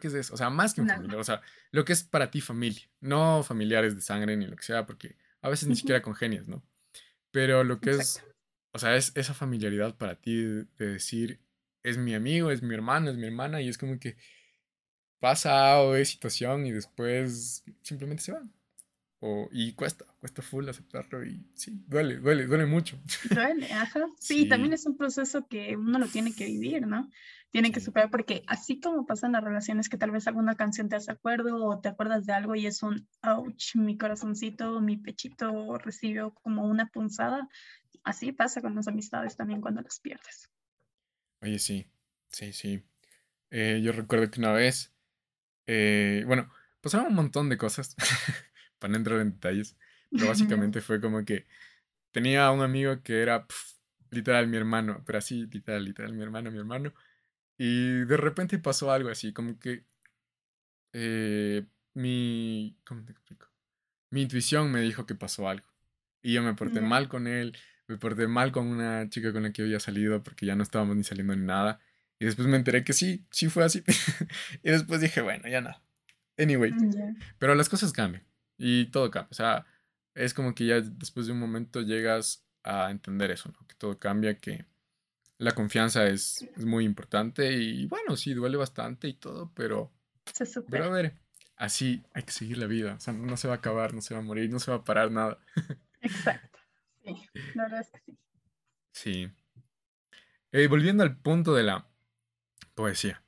que, 0.00 0.08
es, 0.08 0.14
eso. 0.14 0.34
O 0.34 0.36
sea, 0.36 0.50
más 0.50 0.74
que 0.74 0.80
un 0.80 0.88
familiar. 0.88 1.18
O 1.18 1.24
sea, 1.24 1.42
lo 1.70 1.84
que 1.84 1.92
es 1.92 2.04
para 2.04 2.30
ti 2.30 2.40
familia. 2.40 2.82
No 3.00 3.42
familiares 3.42 3.94
de 3.94 4.00
sangre 4.00 4.36
ni 4.36 4.46
lo 4.46 4.56
que 4.56 4.64
sea, 4.64 4.86
porque 4.86 5.16
a 5.42 5.48
veces 5.48 5.68
ni 5.68 5.76
siquiera 5.76 6.02
congenias, 6.02 6.48
¿no? 6.48 6.64
Pero 7.30 7.64
lo 7.64 7.80
que 7.80 7.90
es, 7.90 8.24
o 8.72 8.78
sea, 8.78 8.96
es 8.96 9.12
esa 9.14 9.34
familiaridad 9.34 9.96
para 9.96 10.20
ti 10.20 10.42
de, 10.42 10.66
decir, 10.78 11.40
es 11.82 11.98
mi 11.98 12.14
amigo, 12.14 12.50
es 12.50 12.62
mi 12.62 12.74
hermano, 12.74 13.10
es 13.10 13.16
mi 13.16 13.26
hermana, 13.26 13.60
y 13.60 13.68
es 13.68 13.76
como 13.76 13.98
que 13.98 14.16
pasa 15.20 15.80
o 15.80 15.96
es 15.96 16.08
situación 16.10 16.66
y 16.66 16.72
después 16.72 17.64
simplemente 17.82 18.22
se 18.22 18.32
va 18.32 18.42
y 19.50 19.72
cuesta, 19.72 20.04
cuesta 20.24 20.40
full 20.40 20.66
aceptarlo 20.66 21.22
y 21.22 21.46
sí, 21.52 21.84
duele, 21.86 22.16
duele, 22.16 22.46
duele 22.46 22.64
mucho. 22.64 22.98
Duele, 23.28 23.70
ajá. 23.70 24.06
Sí, 24.18 24.48
también 24.48 24.72
es 24.72 24.86
un 24.86 24.96
proceso 24.96 25.46
que 25.46 25.76
uno 25.76 25.98
lo 25.98 26.06
tiene 26.06 26.34
que 26.34 26.46
vivir, 26.46 26.86
¿no? 26.86 27.10
Tiene 27.50 27.70
que 27.72 27.80
superar 27.80 28.10
porque 28.10 28.42
así 28.46 28.80
como 28.80 29.04
pasan 29.04 29.32
las 29.32 29.44
relaciones 29.44 29.90
que 29.90 29.98
tal 29.98 30.12
vez 30.12 30.26
alguna 30.26 30.54
canción 30.54 30.88
te 30.88 30.96
hace 30.96 31.12
acuerdo 31.12 31.62
o 31.66 31.78
te 31.78 31.90
acuerdas 31.90 32.24
de 32.24 32.32
algo 32.32 32.54
y 32.54 32.64
es 32.64 32.82
un 32.82 33.06
ouch, 33.20 33.76
mi 33.76 33.98
corazoncito, 33.98 34.80
mi 34.80 34.96
pechito 34.96 35.76
recibió 35.76 36.32
como 36.32 36.66
una 36.66 36.86
punzada, 36.86 37.46
así 38.02 38.32
pasa 38.32 38.62
con 38.62 38.74
las 38.74 38.88
amistades 38.88 39.36
también 39.36 39.60
cuando 39.60 39.82
las 39.82 40.00
pierdes. 40.00 40.48
Oye, 41.42 41.58
sí, 41.58 41.86
sí, 42.30 42.54
sí. 42.54 42.82
Eh, 43.50 43.82
yo 43.84 43.92
recuerdo 43.92 44.30
que 44.30 44.40
una 44.40 44.52
vez, 44.52 44.90
eh, 45.66 46.24
bueno, 46.26 46.50
pasaron 46.80 47.08
un 47.08 47.14
montón 47.14 47.50
de 47.50 47.58
cosas, 47.58 47.94
para 48.78 48.92
no 48.92 48.96
entrar 48.96 49.20
en 49.20 49.32
detalles, 49.32 49.76
pero 50.14 50.28
básicamente 50.28 50.80
fue 50.80 51.00
como 51.00 51.24
que 51.24 51.46
tenía 52.12 52.50
un 52.50 52.62
amigo 52.62 53.02
que 53.02 53.20
era 53.20 53.46
literal 54.10 54.46
mi 54.46 54.56
hermano, 54.56 55.02
pero 55.04 55.18
así, 55.18 55.46
literal, 55.46 55.84
literal, 55.84 56.12
mi 56.12 56.22
hermano, 56.22 56.50
mi 56.50 56.58
hermano, 56.58 56.94
y 57.58 58.04
de 58.04 58.16
repente 58.16 58.58
pasó 58.58 58.92
algo 58.92 59.10
así, 59.10 59.32
como 59.32 59.58
que 59.58 59.84
eh, 60.92 61.66
mi, 61.94 62.78
¿cómo 62.86 63.04
te 63.04 63.12
explico? 63.12 63.48
Mi 64.10 64.22
intuición 64.22 64.70
me 64.70 64.80
dijo 64.80 65.06
que 65.06 65.16
pasó 65.16 65.48
algo, 65.48 65.66
y 66.22 66.32
yo 66.32 66.42
me 66.42 66.54
porté 66.54 66.80
mal 66.80 67.08
con 67.08 67.26
él, 67.26 67.56
me 67.86 67.98
porté 67.98 68.26
mal 68.28 68.52
con 68.52 68.68
una 68.68 69.08
chica 69.10 69.32
con 69.32 69.42
la 69.42 69.52
que 69.52 69.62
había 69.62 69.80
salido 69.80 70.22
porque 70.22 70.46
ya 70.46 70.56
no 70.56 70.62
estábamos 70.62 70.96
ni 70.96 71.04
saliendo 71.04 71.36
ni 71.36 71.44
nada. 71.44 71.80
Y 72.18 72.24
después 72.24 72.48
me 72.48 72.56
enteré 72.56 72.84
que 72.84 72.92
sí, 72.92 73.26
sí 73.30 73.48
fue 73.48 73.64
así. 73.64 73.82
y 74.62 74.70
después 74.70 75.00
dije, 75.00 75.20
bueno, 75.20 75.48
ya 75.48 75.60
nada. 75.60 75.82
Anyway. 76.38 76.72
Mm, 76.72 77.18
pero 77.38 77.54
las 77.54 77.68
cosas 77.68 77.92
cambian 77.92 78.24
y 78.56 78.86
todo 78.86 79.10
cambia. 79.10 79.28
O 79.30 79.34
sea, 79.34 79.66
es 80.14 80.34
como 80.34 80.54
que 80.54 80.66
ya 80.66 80.80
después 80.80 81.26
de 81.26 81.32
un 81.32 81.40
momento 81.40 81.80
llegas 81.80 82.46
a 82.62 82.90
entender 82.90 83.30
eso, 83.30 83.50
¿no? 83.52 83.66
Que 83.66 83.74
todo 83.74 83.98
cambia, 83.98 84.38
que 84.40 84.66
la 85.38 85.52
confianza 85.52 86.06
es, 86.06 86.42
es 86.56 86.64
muy 86.64 86.84
importante 86.84 87.52
y 87.52 87.86
bueno, 87.86 88.16
sí, 88.16 88.32
duele 88.34 88.56
bastante 88.56 89.08
y 89.08 89.14
todo, 89.14 89.52
pero... 89.54 89.92
Se 90.32 90.62
Pero 90.62 90.84
a 90.84 90.88
ver, 90.88 91.18
así 91.56 92.02
hay 92.14 92.22
que 92.22 92.32
seguir 92.32 92.58
la 92.58 92.66
vida. 92.66 92.94
O 92.94 93.00
sea, 93.00 93.12
no 93.12 93.36
se 93.36 93.48
va 93.48 93.54
a 93.54 93.56
acabar, 93.58 93.92
no 93.92 94.00
se 94.00 94.14
va 94.14 94.20
a 94.20 94.22
morir, 94.22 94.50
no 94.50 94.58
se 94.58 94.70
va 94.70 94.78
a 94.78 94.84
parar 94.84 95.10
nada. 95.10 95.38
Exacto. 96.00 96.58
Sí, 97.02 97.14
la 97.54 97.64
verdad 97.64 97.80
es 97.80 97.90
que 97.90 98.00
sí. 98.06 98.18
Sí. 98.92 99.30
Eh, 100.52 100.66
volviendo 100.68 101.02
al 101.02 101.18
punto 101.18 101.52
de 101.52 101.64
la 101.64 101.86
poesía. 102.74 103.22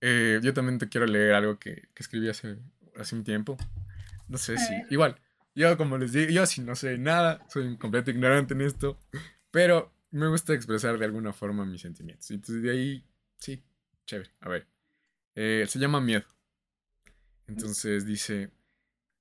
Eh, 0.00 0.40
yo 0.42 0.54
también 0.54 0.78
te 0.78 0.88
quiero 0.88 1.06
leer 1.06 1.34
algo 1.34 1.58
que, 1.58 1.88
que 1.94 2.02
escribí 2.02 2.28
hace, 2.28 2.58
hace 2.96 3.14
un 3.14 3.22
tiempo. 3.22 3.56
No 4.28 4.38
sé 4.38 4.58
si. 4.58 4.74
Igual, 4.90 5.20
yo 5.54 5.76
como 5.76 5.98
les 5.98 6.12
digo, 6.12 6.30
yo 6.30 6.46
sí 6.46 6.60
no 6.60 6.74
sé 6.74 6.98
nada, 6.98 7.44
soy 7.48 7.66
un 7.66 7.76
completo 7.76 8.10
ignorante 8.10 8.54
en 8.54 8.60
esto, 8.60 8.98
pero 9.50 9.92
me 10.10 10.28
gusta 10.28 10.54
expresar 10.54 10.98
de 10.98 11.04
alguna 11.04 11.32
forma 11.32 11.64
mis 11.64 11.82
sentimientos. 11.82 12.30
Entonces 12.30 12.62
de 12.62 12.70
ahí, 12.70 13.04
sí, 13.38 13.62
chévere. 14.06 14.30
A 14.40 14.48
ver. 14.48 14.68
Eh, 15.34 15.64
se 15.68 15.78
llama 15.78 16.00
miedo. 16.00 16.24
Entonces 17.46 18.04
dice, 18.04 18.50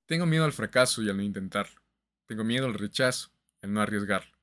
tengo 0.05 0.25
miedo 0.25 0.45
al 0.45 0.53
fracaso 0.53 1.01
y 1.01 1.09
al 1.09 1.17
no 1.17 1.23
intentarlo. 1.23 1.81
Tengo 2.25 2.43
miedo 2.43 2.65
al 2.65 2.73
rechazo, 2.73 3.31
al 3.61 3.73
no 3.73 3.81
arriesgarlo. 3.81 4.37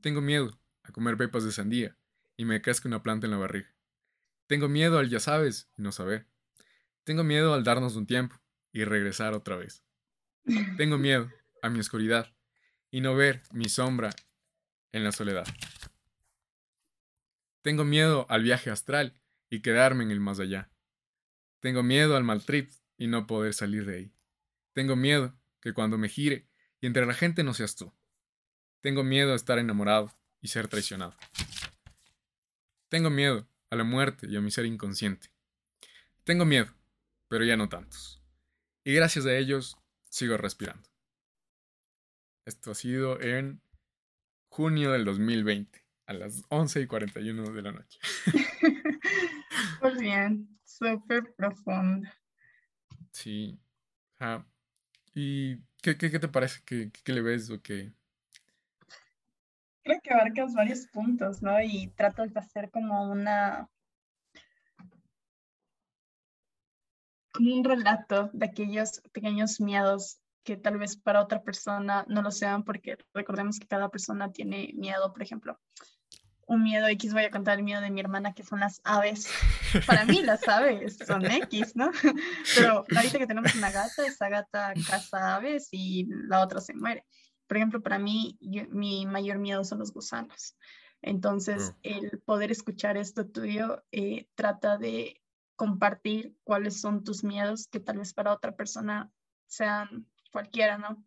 Tengo 0.00 0.20
miedo 0.20 0.58
a 0.82 0.92
comer 0.92 1.16
pepas 1.16 1.44
de 1.44 1.52
sandía 1.52 1.96
y 2.36 2.44
me 2.44 2.62
casque 2.62 2.88
una 2.88 3.02
planta 3.02 3.26
en 3.26 3.32
la 3.32 3.38
barriga. 3.38 3.74
Tengo 4.46 4.68
miedo 4.68 4.98
al 4.98 5.10
ya 5.10 5.20
sabes 5.20 5.68
y 5.76 5.82
no 5.82 5.92
saber. 5.92 6.26
Tengo 7.04 7.24
miedo 7.24 7.52
al 7.52 7.64
darnos 7.64 7.96
un 7.96 8.06
tiempo 8.06 8.40
y 8.72 8.84
regresar 8.84 9.34
otra 9.34 9.56
vez. 9.56 9.84
Tengo 10.76 10.96
miedo 10.96 11.30
a 11.62 11.68
mi 11.68 11.80
oscuridad 11.80 12.32
y 12.90 13.00
no 13.00 13.14
ver 13.14 13.42
mi 13.52 13.68
sombra 13.68 14.10
en 14.92 15.04
la 15.04 15.12
soledad. 15.12 15.46
Tengo 17.62 17.84
miedo 17.84 18.26
al 18.30 18.42
viaje 18.42 18.70
astral 18.70 19.20
y 19.50 19.60
quedarme 19.60 20.04
en 20.04 20.10
el 20.10 20.20
más 20.20 20.40
allá. 20.40 20.70
Tengo 21.60 21.82
miedo 21.82 22.16
al 22.16 22.24
mal 22.24 22.44
trip 22.44 22.70
y 22.96 23.08
no 23.08 23.26
poder 23.26 23.52
salir 23.52 23.84
de 23.84 23.96
ahí. 23.96 24.12
Tengo 24.72 24.96
miedo 24.96 25.36
que 25.60 25.74
cuando 25.74 25.98
me 25.98 26.08
gire 26.08 26.48
y 26.80 26.86
entre 26.86 27.04
la 27.04 27.14
gente 27.14 27.44
no 27.44 27.52
seas 27.52 27.76
tú. 27.76 27.92
Tengo 28.80 29.04
miedo 29.04 29.32
a 29.32 29.36
estar 29.36 29.58
enamorado 29.58 30.16
y 30.40 30.48
ser 30.48 30.68
traicionado. 30.68 31.14
Tengo 32.88 33.10
miedo 33.10 33.46
a 33.70 33.76
la 33.76 33.84
muerte 33.84 34.26
y 34.30 34.36
a 34.36 34.40
mi 34.40 34.50
ser 34.50 34.64
inconsciente. 34.64 35.28
Tengo 36.24 36.44
miedo, 36.44 36.72
pero 37.28 37.44
ya 37.44 37.56
no 37.56 37.68
tantos. 37.68 38.22
Y 38.84 38.94
gracias 38.94 39.26
a 39.26 39.36
ellos 39.36 39.76
sigo 40.08 40.36
respirando. 40.36 40.88
Esto 42.44 42.70
ha 42.70 42.74
sido 42.74 43.20
en 43.20 43.60
junio 44.48 44.92
del 44.92 45.04
2020, 45.04 45.84
a 46.06 46.14
las 46.14 46.42
11 46.48 46.80
y 46.80 46.86
41 46.86 47.50
de 47.50 47.62
la 47.62 47.72
noche. 47.72 47.98
Muy 49.82 49.94
bien, 50.00 50.58
súper 50.64 51.34
profundo. 51.34 52.08
Sí. 53.12 53.58
¿Y 55.14 55.56
qué, 55.82 55.94
te 55.94 56.28
parece? 56.28 56.60
¿Qué, 56.64 56.90
¿Qué, 57.04 57.12
le 57.12 57.20
ves 57.20 57.50
o 57.50 57.60
qué? 57.60 57.92
Creo 59.82 60.00
que 60.02 60.12
abarcas 60.12 60.54
varios 60.54 60.86
puntos, 60.86 61.42
¿no? 61.42 61.60
Y 61.62 61.88
tratas 61.88 62.32
de 62.32 62.40
hacer 62.40 62.70
como 62.70 63.10
una... 63.10 63.68
como 67.38 67.54
un 67.54 67.62
relato 67.62 68.30
de 68.32 68.46
aquellos 68.46 69.00
pequeños 69.12 69.60
miedos 69.60 70.18
que 70.42 70.56
tal 70.56 70.76
vez 70.76 70.96
para 70.96 71.22
otra 71.22 71.40
persona 71.40 72.04
no 72.08 72.20
lo 72.20 72.32
sean, 72.32 72.64
porque 72.64 72.98
recordemos 73.14 73.60
que 73.60 73.68
cada 73.68 73.90
persona 73.90 74.32
tiene 74.32 74.72
miedo, 74.74 75.12
por 75.12 75.22
ejemplo, 75.22 75.56
un 76.48 76.64
miedo 76.64 76.88
X, 76.88 77.12
voy 77.12 77.22
a 77.22 77.30
contar 77.30 77.58
el 77.58 77.64
miedo 77.64 77.80
de 77.80 77.92
mi 77.92 78.00
hermana, 78.00 78.32
que 78.32 78.42
son 78.42 78.58
las 78.58 78.80
aves. 78.82 79.28
Para 79.86 80.04
mí 80.04 80.20
las 80.22 80.48
aves 80.48 80.98
son 81.06 81.30
X, 81.30 81.76
¿no? 81.76 81.92
Pero 82.56 82.84
ahorita 82.96 83.18
que 83.18 83.26
tenemos 83.28 83.54
una 83.54 83.70
gata, 83.70 84.04
esa 84.04 84.28
gata 84.28 84.72
caza 84.88 85.36
aves 85.36 85.68
y 85.70 86.06
la 86.26 86.42
otra 86.42 86.60
se 86.60 86.74
muere. 86.74 87.04
Por 87.46 87.58
ejemplo, 87.58 87.80
para 87.80 88.00
mí, 88.00 88.36
mi 88.40 89.06
mayor 89.06 89.38
miedo 89.38 89.62
son 89.62 89.78
los 89.78 89.92
gusanos. 89.92 90.56
Entonces, 91.02 91.70
mm. 91.70 91.74
el 91.82 92.22
poder 92.24 92.50
escuchar 92.50 92.96
esto 92.96 93.28
tuyo 93.28 93.84
eh, 93.92 94.26
trata 94.34 94.76
de 94.76 95.20
compartir 95.58 96.38
cuáles 96.44 96.80
son 96.80 97.04
tus 97.04 97.24
miedos 97.24 97.66
que 97.66 97.80
tal 97.80 97.98
vez 97.98 98.14
para 98.14 98.32
otra 98.32 98.56
persona 98.56 99.10
sean 99.46 100.06
cualquiera, 100.30 100.78
¿no? 100.78 101.04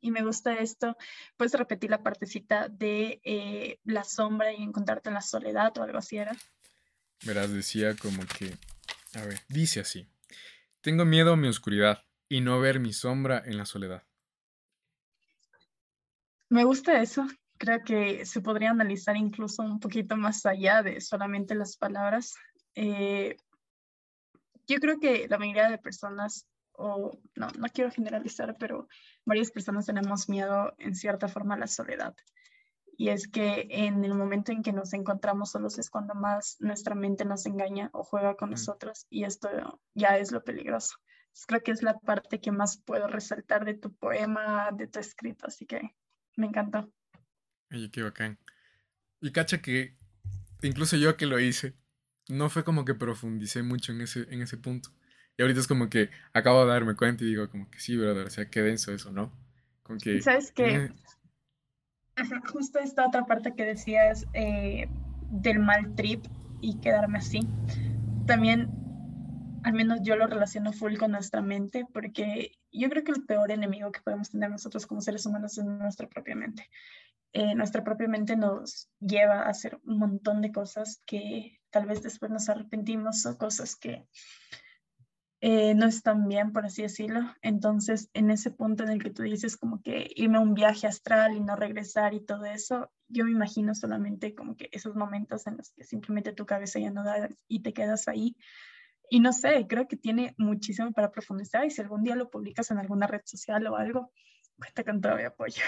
y 0.00 0.10
me 0.10 0.22
gusta 0.22 0.54
esto, 0.54 0.96
puedes 1.36 1.52
repetir 1.54 1.90
la 1.90 2.02
partecita 2.02 2.68
de 2.68 3.20
eh, 3.24 3.80
la 3.84 4.04
sombra 4.04 4.52
y 4.52 4.62
encontrarte 4.62 5.08
en 5.08 5.14
la 5.14 5.20
soledad 5.20 5.76
o 5.78 5.82
algo 5.82 5.98
así 5.98 6.16
era. 6.16 6.36
Verás, 7.24 7.52
decía 7.52 7.96
como 7.96 8.22
que, 8.26 8.56
a 9.18 9.24
ver, 9.24 9.40
dice 9.48 9.80
así, 9.80 10.06
tengo 10.80 11.04
miedo 11.04 11.32
a 11.32 11.36
mi 11.36 11.48
oscuridad 11.48 12.04
y 12.28 12.40
no 12.40 12.60
ver 12.60 12.78
mi 12.78 12.92
sombra 12.92 13.42
en 13.44 13.56
la 13.56 13.66
soledad. 13.66 14.04
Me 16.48 16.64
gusta 16.64 17.00
eso. 17.00 17.26
Creo 17.58 17.82
que 17.82 18.26
se 18.26 18.40
podría 18.42 18.70
analizar 18.70 19.16
incluso 19.16 19.62
un 19.62 19.80
poquito 19.80 20.16
más 20.16 20.44
allá 20.44 20.82
de 20.82 21.00
solamente 21.00 21.54
las 21.54 21.76
palabras. 21.76 22.34
Eh, 22.74 23.36
yo 24.66 24.78
creo 24.78 24.98
que 24.98 25.26
la 25.28 25.38
mayoría 25.38 25.70
de 25.70 25.78
personas 25.78 26.46
o 26.72 27.18
no, 27.34 27.48
no 27.58 27.68
quiero 27.72 27.90
generalizar, 27.90 28.56
pero 28.58 28.88
varias 29.24 29.50
personas 29.50 29.86
tenemos 29.86 30.28
miedo 30.28 30.74
en 30.78 30.94
cierta 30.94 31.28
forma 31.28 31.54
a 31.54 31.58
la 31.58 31.66
soledad. 31.66 32.14
Y 32.98 33.10
es 33.10 33.28
que 33.28 33.66
en 33.70 34.04
el 34.04 34.14
momento 34.14 34.52
en 34.52 34.62
que 34.62 34.72
nos 34.72 34.94
encontramos 34.94 35.50
solos 35.50 35.78
es 35.78 35.90
cuando 35.90 36.14
más 36.14 36.56
nuestra 36.60 36.94
mente 36.94 37.24
nos 37.24 37.44
engaña 37.44 37.90
o 37.92 38.04
juega 38.04 38.36
con 38.36 38.48
mm. 38.48 38.52
nosotros 38.52 39.06
y 39.10 39.24
esto 39.24 39.50
ya 39.94 40.16
es 40.18 40.32
lo 40.32 40.42
peligroso. 40.42 40.96
creo 41.46 41.62
que 41.62 41.72
es 41.72 41.82
la 41.82 41.98
parte 41.98 42.40
que 42.40 42.52
más 42.52 42.78
puedo 42.78 43.06
resaltar 43.06 43.64
de 43.66 43.74
tu 43.74 43.94
poema, 43.94 44.70
de 44.72 44.86
tu 44.86 44.98
escrito, 44.98 45.46
así 45.46 45.66
que 45.66 45.94
me 46.36 46.46
encantó. 46.46 46.90
Oye, 47.70 47.90
qué 47.90 48.02
bacán. 48.02 48.38
Y 49.20 49.30
cacha 49.32 49.60
que 49.60 49.96
incluso 50.62 50.96
yo 50.96 51.16
que 51.16 51.26
lo 51.26 51.38
hice, 51.38 51.74
no 52.28 52.48
fue 52.50 52.64
como 52.64 52.84
que 52.84 52.94
profundicé 52.94 53.62
mucho 53.62 53.92
en 53.92 54.00
ese, 54.00 54.26
en 54.30 54.42
ese 54.42 54.56
punto. 54.56 54.90
Y 55.36 55.42
ahorita 55.42 55.60
es 55.60 55.66
como 55.66 55.88
que 55.88 56.10
acabo 56.32 56.64
de 56.64 56.72
darme 56.72 56.96
cuenta 56.96 57.24
y 57.24 57.28
digo 57.28 57.50
como 57.50 57.70
que 57.70 57.78
sí, 57.78 57.96
brother, 57.96 58.26
o 58.26 58.30
sea, 58.30 58.48
qué 58.48 58.62
denso 58.62 58.92
eso, 58.92 59.12
¿no? 59.12 59.32
Como 59.82 59.98
que... 59.98 60.20
¿Sabes 60.22 60.50
qué? 60.50 60.90
Justo 62.50 62.78
esta 62.78 63.06
otra 63.06 63.26
parte 63.26 63.54
que 63.54 63.64
decías 63.64 64.26
eh, 64.32 64.88
del 65.30 65.58
mal 65.58 65.94
trip 65.94 66.24
y 66.62 66.80
quedarme 66.80 67.18
así. 67.18 67.40
También, 68.26 68.70
al 69.62 69.74
menos 69.74 70.00
yo 70.02 70.16
lo 70.16 70.26
relaciono 70.26 70.72
full 70.72 70.96
con 70.96 71.12
nuestra 71.12 71.42
mente, 71.42 71.84
porque 71.92 72.52
yo 72.72 72.88
creo 72.88 73.04
que 73.04 73.12
el 73.12 73.24
peor 73.26 73.50
enemigo 73.50 73.92
que 73.92 74.00
podemos 74.00 74.30
tener 74.30 74.50
nosotros 74.50 74.86
como 74.86 75.02
seres 75.02 75.26
humanos 75.26 75.58
es 75.58 75.64
nuestra 75.64 76.08
propia 76.08 76.34
mente. 76.34 76.70
Eh, 77.34 77.54
nuestra 77.54 77.84
propia 77.84 78.08
mente 78.08 78.34
nos 78.36 78.88
lleva 78.98 79.42
a 79.42 79.50
hacer 79.50 79.78
un 79.84 79.98
montón 79.98 80.40
de 80.40 80.52
cosas 80.52 81.02
que 81.04 81.60
tal 81.76 81.84
vez 81.84 82.02
después 82.02 82.32
nos 82.32 82.48
arrepentimos 82.48 83.26
o 83.26 83.36
cosas 83.36 83.76
que 83.76 84.06
eh, 85.42 85.74
no 85.74 85.84
están 85.84 86.26
bien, 86.26 86.50
por 86.54 86.64
así 86.64 86.80
decirlo. 86.80 87.20
Entonces, 87.42 88.08
en 88.14 88.30
ese 88.30 88.50
punto 88.50 88.82
en 88.82 88.88
el 88.88 89.02
que 89.02 89.10
tú 89.10 89.22
dices 89.22 89.58
como 89.58 89.82
que 89.82 90.10
irme 90.16 90.38
a 90.38 90.40
un 90.40 90.54
viaje 90.54 90.86
astral 90.86 91.36
y 91.36 91.40
no 91.40 91.54
regresar 91.54 92.14
y 92.14 92.24
todo 92.24 92.46
eso, 92.46 92.90
yo 93.08 93.26
me 93.26 93.32
imagino 93.32 93.74
solamente 93.74 94.34
como 94.34 94.56
que 94.56 94.70
esos 94.72 94.96
momentos 94.96 95.46
en 95.46 95.58
los 95.58 95.70
que 95.72 95.84
simplemente 95.84 96.32
tu 96.32 96.46
cabeza 96.46 96.78
ya 96.78 96.90
no 96.90 97.04
da 97.04 97.28
y 97.46 97.60
te 97.60 97.74
quedas 97.74 98.08
ahí. 98.08 98.34
Y 99.10 99.20
no 99.20 99.34
sé, 99.34 99.66
creo 99.68 99.86
que 99.86 99.98
tiene 99.98 100.34
muchísimo 100.38 100.92
para 100.92 101.12
profundizar 101.12 101.66
y 101.66 101.70
si 101.70 101.82
algún 101.82 102.04
día 102.04 102.16
lo 102.16 102.30
publicas 102.30 102.70
en 102.70 102.78
alguna 102.78 103.06
red 103.06 103.20
social 103.26 103.66
o 103.66 103.76
algo, 103.76 104.12
cuenta 104.58 104.82
con 104.82 105.02
todo 105.02 105.16
mi 105.16 105.24
apoyo. 105.24 105.62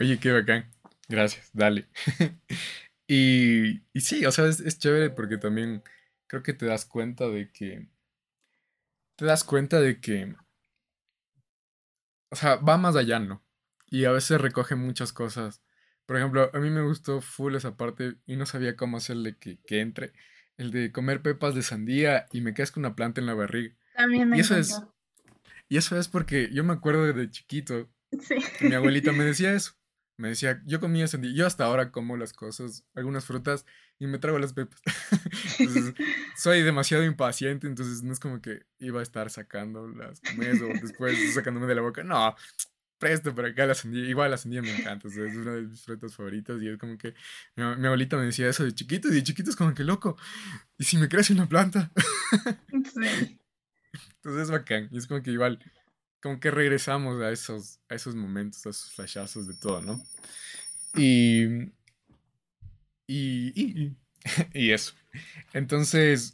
Oye, 0.00 0.18
qué 0.18 0.32
bacán. 0.32 0.68
Gracias, 1.08 1.48
dale. 1.52 1.86
Y, 3.08 3.82
y 3.92 4.00
sí, 4.00 4.24
o 4.26 4.32
sea, 4.32 4.46
es, 4.46 4.60
es 4.60 4.78
chévere 4.78 5.10
porque 5.10 5.38
también 5.38 5.82
creo 6.26 6.42
que 6.42 6.52
te 6.52 6.66
das 6.66 6.84
cuenta 6.84 7.28
de 7.28 7.50
que... 7.52 7.88
Te 9.16 9.24
das 9.24 9.44
cuenta 9.44 9.80
de 9.80 10.00
que... 10.00 10.34
O 12.30 12.36
sea, 12.36 12.56
va 12.56 12.76
más 12.76 12.96
allá, 12.96 13.18
¿no? 13.18 13.44
Y 13.86 14.04
a 14.04 14.10
veces 14.12 14.40
recoge 14.40 14.74
muchas 14.74 15.12
cosas. 15.12 15.62
Por 16.06 16.16
ejemplo, 16.16 16.50
a 16.52 16.58
mí 16.58 16.70
me 16.70 16.82
gustó 16.82 17.20
full 17.20 17.54
esa 17.54 17.76
parte 17.76 18.16
y 18.26 18.36
no 18.36 18.46
sabía 18.46 18.76
cómo 18.76 18.96
hacerle 18.96 19.36
que, 19.38 19.58
que 19.66 19.80
entre. 19.80 20.12
El 20.56 20.70
de 20.70 20.90
comer 20.90 21.22
pepas 21.22 21.54
de 21.54 21.62
sandía 21.62 22.26
y 22.32 22.40
me 22.40 22.54
quedas 22.54 22.72
con 22.72 22.84
una 22.84 22.96
planta 22.96 23.20
en 23.20 23.26
la 23.26 23.34
barriga. 23.34 23.74
También 23.94 24.28
me 24.28 24.36
Y 24.36 24.40
eso 24.40 24.56
es, 24.56 24.82
y 25.68 25.76
eso 25.76 25.98
es 25.98 26.08
porque 26.08 26.50
yo 26.52 26.64
me 26.64 26.72
acuerdo 26.72 27.12
de 27.12 27.30
chiquito 27.30 27.88
Sí. 28.20 28.36
que 28.58 28.68
mi 28.68 28.74
abuelita 28.74 29.12
me 29.12 29.24
decía 29.24 29.52
eso. 29.52 29.74
Me 30.16 30.28
decía, 30.28 30.62
yo 30.64 30.80
comía 30.80 31.06
sandía. 31.06 31.32
Yo 31.34 31.46
hasta 31.46 31.64
ahora 31.64 31.90
como 31.90 32.16
las 32.16 32.32
cosas, 32.32 32.84
algunas 32.94 33.24
frutas 33.24 33.66
y 33.98 34.06
me 34.06 34.18
trago 34.18 34.38
las 34.38 34.52
pepas. 34.52 34.80
Entonces, 35.58 35.94
soy 36.36 36.62
demasiado 36.62 37.04
impaciente, 37.04 37.66
entonces 37.66 38.02
no 38.02 38.12
es 38.12 38.20
como 38.20 38.40
que 38.40 38.66
iba 38.78 39.00
a 39.00 39.02
estar 39.02 39.30
sacando 39.30 39.88
las 39.88 40.20
comidas 40.20 40.60
o 40.60 40.66
después 40.66 41.34
sacándome 41.34 41.66
de 41.66 41.74
la 41.74 41.82
boca. 41.82 42.02
No, 42.02 42.34
presto 42.98 43.34
por 43.34 43.46
acá 43.46 43.66
la 43.66 43.74
sandía. 43.74 44.08
Igual 44.08 44.30
la 44.30 44.36
sandía 44.36 44.62
me 44.62 44.74
encanta, 44.74 45.08
o 45.08 45.10
sea, 45.10 45.24
es 45.26 45.36
una 45.36 45.52
de 45.52 45.62
mis 45.62 45.82
frutas 45.82 46.14
favoritas 46.14 46.60
y 46.62 46.68
es 46.68 46.78
como 46.78 46.96
que 46.98 47.14
mi, 47.54 47.62
abuelita 47.62 48.16
me 48.16 48.24
decía 48.24 48.48
eso 48.48 48.64
de 48.64 48.72
chiquito 48.72 49.08
y 49.08 49.14
de 49.14 49.22
chiquito 49.22 49.50
es 49.50 49.56
como 49.56 49.74
que 49.74 49.84
loco. 49.84 50.16
¿Y 50.78 50.84
si 50.84 50.96
me 50.98 51.08
crece 51.08 51.32
una 51.32 51.48
planta? 51.48 51.90
Sí. 52.70 53.38
Entonces 54.16 54.42
es 54.42 54.50
bacán. 54.50 54.88
Y 54.90 54.98
es 54.98 55.06
como 55.06 55.22
que 55.22 55.30
igual, 55.30 55.58
como 56.20 56.40
que 56.40 56.50
regresamos 56.50 57.20
a 57.22 57.30
esos, 57.30 57.80
a 57.88 57.94
esos 57.94 58.14
momentos, 58.14 58.66
a 58.66 58.70
esos 58.70 58.92
flashazos 58.92 59.46
de 59.46 59.54
todo, 59.54 59.82
¿no? 59.82 60.02
Y, 60.96 61.44
y, 63.06 63.52
y, 63.54 63.96
y 64.54 64.70
eso. 64.72 64.94
Entonces, 65.52 66.32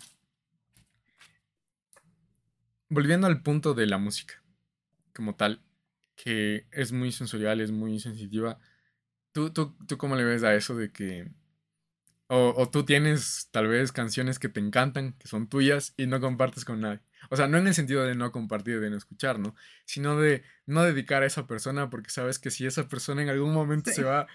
volviendo 2.89 3.27
al 3.27 3.43
punto 3.43 3.75
de 3.75 3.87
la 3.87 3.99
música, 3.99 4.43
como 5.15 5.35
tal, 5.35 5.63
que 6.17 6.67
es 6.71 6.93
muy 6.93 7.13
sensorial, 7.13 7.61
es 7.61 7.71
muy 7.71 7.99
sensitiva. 8.01 8.59
¿Tú, 9.33 9.53
tú, 9.53 9.77
tú 9.87 9.99
cómo 9.99 10.17
le 10.17 10.25
ves 10.25 10.43
a 10.45 10.55
eso 10.55 10.77
de 10.77 10.93
que... 10.93 11.31
O, 12.35 12.55
o 12.57 12.71
tú 12.71 12.85
tienes 12.85 13.49
tal 13.51 13.69
vez 13.69 13.93
canciones 13.93 14.39
que 14.39 14.49
te 14.49 14.59
encantan, 14.61 15.13
que 15.19 15.29
son 15.29 15.49
tuyas 15.49 15.93
y 15.99 16.07
no 16.07 16.19
compartes 16.21 16.65
con 16.65 16.81
nadie? 16.81 17.01
O 17.31 17.37
sea, 17.37 17.47
no 17.47 17.59
en 17.59 17.67
el 17.67 17.75
sentido 17.75 18.05
de 18.05 18.15
no 18.15 18.33
compartir, 18.33 18.81
de 18.81 18.89
no 18.91 18.97
escuchar, 18.97 19.39
¿no? 19.39 19.55
Sino 19.85 20.17
de 20.19 20.43
no 20.67 20.83
dedicar 20.83 21.23
a 21.23 21.27
esa 21.27 21.47
persona 21.47 21.91
porque 21.91 22.09
sabes 22.11 22.39
que 22.39 22.51
si 22.51 22.65
esa 22.67 22.89
persona 22.89 23.23
en 23.23 23.29
algún 23.29 23.53
momento 23.53 23.91
se 23.91 24.03
va, 24.05 24.27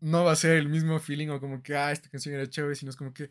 no 0.00 0.24
va 0.24 0.32
a 0.32 0.36
ser 0.36 0.58
el 0.58 0.68
mismo 0.68 0.98
feeling 1.00 1.28
o 1.30 1.40
como 1.40 1.62
que, 1.62 1.76
ah, 1.76 1.92
esta 1.92 2.10
canción 2.10 2.34
era 2.34 2.48
chévere, 2.48 2.74
sino 2.74 2.90
es 2.90 2.96
como 2.96 3.14
que, 3.14 3.30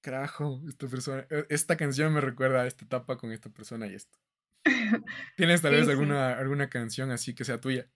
carajo, 0.00 0.62
esta 0.68 0.88
persona, 0.88 1.26
eh, 1.30 1.46
esta 1.50 1.76
canción 1.76 2.12
me 2.14 2.20
recuerda 2.20 2.62
a 2.62 2.66
esta 2.66 2.84
etapa 2.84 3.18
con 3.18 3.32
esta 3.32 3.50
persona 3.50 3.86
y 3.88 3.94
esto. 3.94 4.18
¿Tienes 5.36 5.62
tal 5.62 5.74
Sí, 5.74 5.76
vez 5.76 5.86
sí. 5.86 5.90
alguna, 5.90 6.34
alguna 6.38 6.68
canción 6.68 7.10
así 7.10 7.34
que 7.34 7.44
sea 7.44 7.60
tuya 7.60 7.90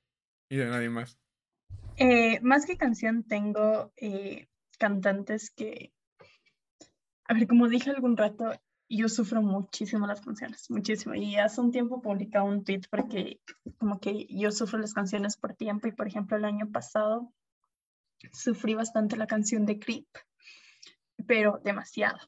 y 0.51 0.57
de 0.57 0.67
nadie 0.67 0.91
más? 0.91 1.19
Eh, 1.97 2.41
más 2.43 2.67
que 2.67 2.77
canción, 2.77 3.23
tengo 3.25 3.93
eh, 3.97 4.49
cantantes 4.83 5.53
que, 5.53 5.93
a 7.29 7.35
ver, 7.35 7.47
como 7.47 7.69
dije 7.69 7.91
algún 7.91 8.17
rato, 8.17 8.53
yo 8.89 9.09
sufro 9.09 9.41
muchísimo 9.41 10.09
las 10.09 10.21
canciones, 10.21 10.69
muchísimo. 10.71 11.15
Y 11.15 11.37
hace 11.37 11.61
un 11.61 11.71
tiempo 11.71 12.03
publiqué 12.03 12.41
un 12.41 12.65
tweet 12.65 12.83
porque 12.91 13.41
como 13.79 14.01
que 14.01 14.27
yo 14.29 14.51
sufro 14.51 14.81
las 14.81 14.93
canciones 14.93 15.37
por 15.37 15.55
tiempo 15.55 15.87
y 15.87 15.93
por 15.93 16.09
ejemplo 16.09 16.37
el 16.37 16.45
año 16.45 16.69
pasado 16.73 17.33
sufrí 18.33 18.75
bastante 18.75 19.17
la 19.17 19.29
canción 19.29 19.67
de 19.67 19.79
Creep, 19.79 20.09
pero 21.29 21.61
demasiado. 21.65 22.19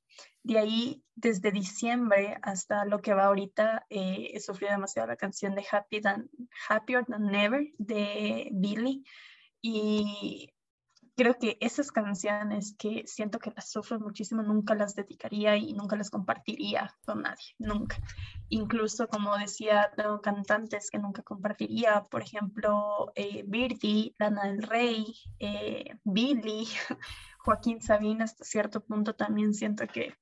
De 0.45 0.61
ahí, 0.61 1.03
desde 1.17 1.51
diciembre 1.51 2.39
hasta 2.43 2.85
lo 2.85 3.01
que 3.01 3.15
va 3.15 3.25
ahorita, 3.25 3.85
eh, 3.91 4.31
he 4.33 4.39
sufrido 4.39 4.73
demasiado 4.73 5.09
la 5.09 5.17
canción 5.17 5.57
de 5.57 5.67
Happy 5.69 6.01
than, 6.01 6.31
Happier 6.69 7.05
Than 7.05 7.27
Never 7.27 7.67
de 7.79 8.49
Billy. 8.53 9.05
Y 9.61 10.54
creo 11.17 11.39
que 11.39 11.57
esas 11.61 11.93
canciones 11.93 12.75
que 12.79 13.05
siento 13.07 13.39
que 13.39 13.53
las 13.55 13.71
sufro 13.71 14.01
muchísimo, 14.01 14.43
nunca 14.43 14.75
las 14.75 14.95
dedicaría 14.95 15.57
y 15.57 15.73
nunca 15.73 15.97
las 15.97 16.11
compartiría 16.11 16.95
con 17.05 17.23
nadie, 17.23 17.55
nunca. 17.59 17.97
Incluso, 18.49 19.09
como 19.09 19.37
decía, 19.37 19.93
tengo 19.97 20.21
cantantes 20.21 20.91
que 20.91 20.99
nunca 20.99 21.23
compartiría, 21.23 22.03
por 22.11 22.23
ejemplo, 22.23 23.13
eh, 23.15 23.45
Birdie, 23.47 24.15
Lana 24.19 24.47
del 24.47 24.63
Rey, 24.63 25.15
eh, 25.39 25.97
Billy, 26.05 26.67
Joaquín 27.39 27.81
Sabina, 27.81 28.25
hasta 28.25 28.45
cierto 28.45 28.81
punto 28.81 29.15
también 29.15 29.55
siento 29.55 29.87
que 29.87 30.15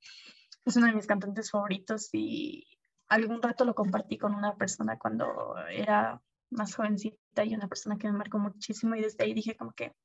es 0.65 0.75
uno 0.75 0.87
de 0.87 0.93
mis 0.93 1.07
cantantes 1.07 1.51
favoritos 1.51 2.09
y 2.13 2.67
algún 3.07 3.41
rato 3.41 3.65
lo 3.65 3.75
compartí 3.75 4.17
con 4.17 4.33
una 4.35 4.55
persona 4.55 4.97
cuando 4.97 5.55
era 5.69 6.21
más 6.49 6.75
jovencita 6.75 7.43
y 7.43 7.55
una 7.55 7.67
persona 7.67 7.97
que 7.97 8.07
me 8.07 8.17
marcó 8.17 8.39
muchísimo 8.39 8.95
y 8.95 9.01
desde 9.01 9.23
ahí 9.23 9.33
dije 9.33 9.57
como 9.57 9.73
que 9.73 9.95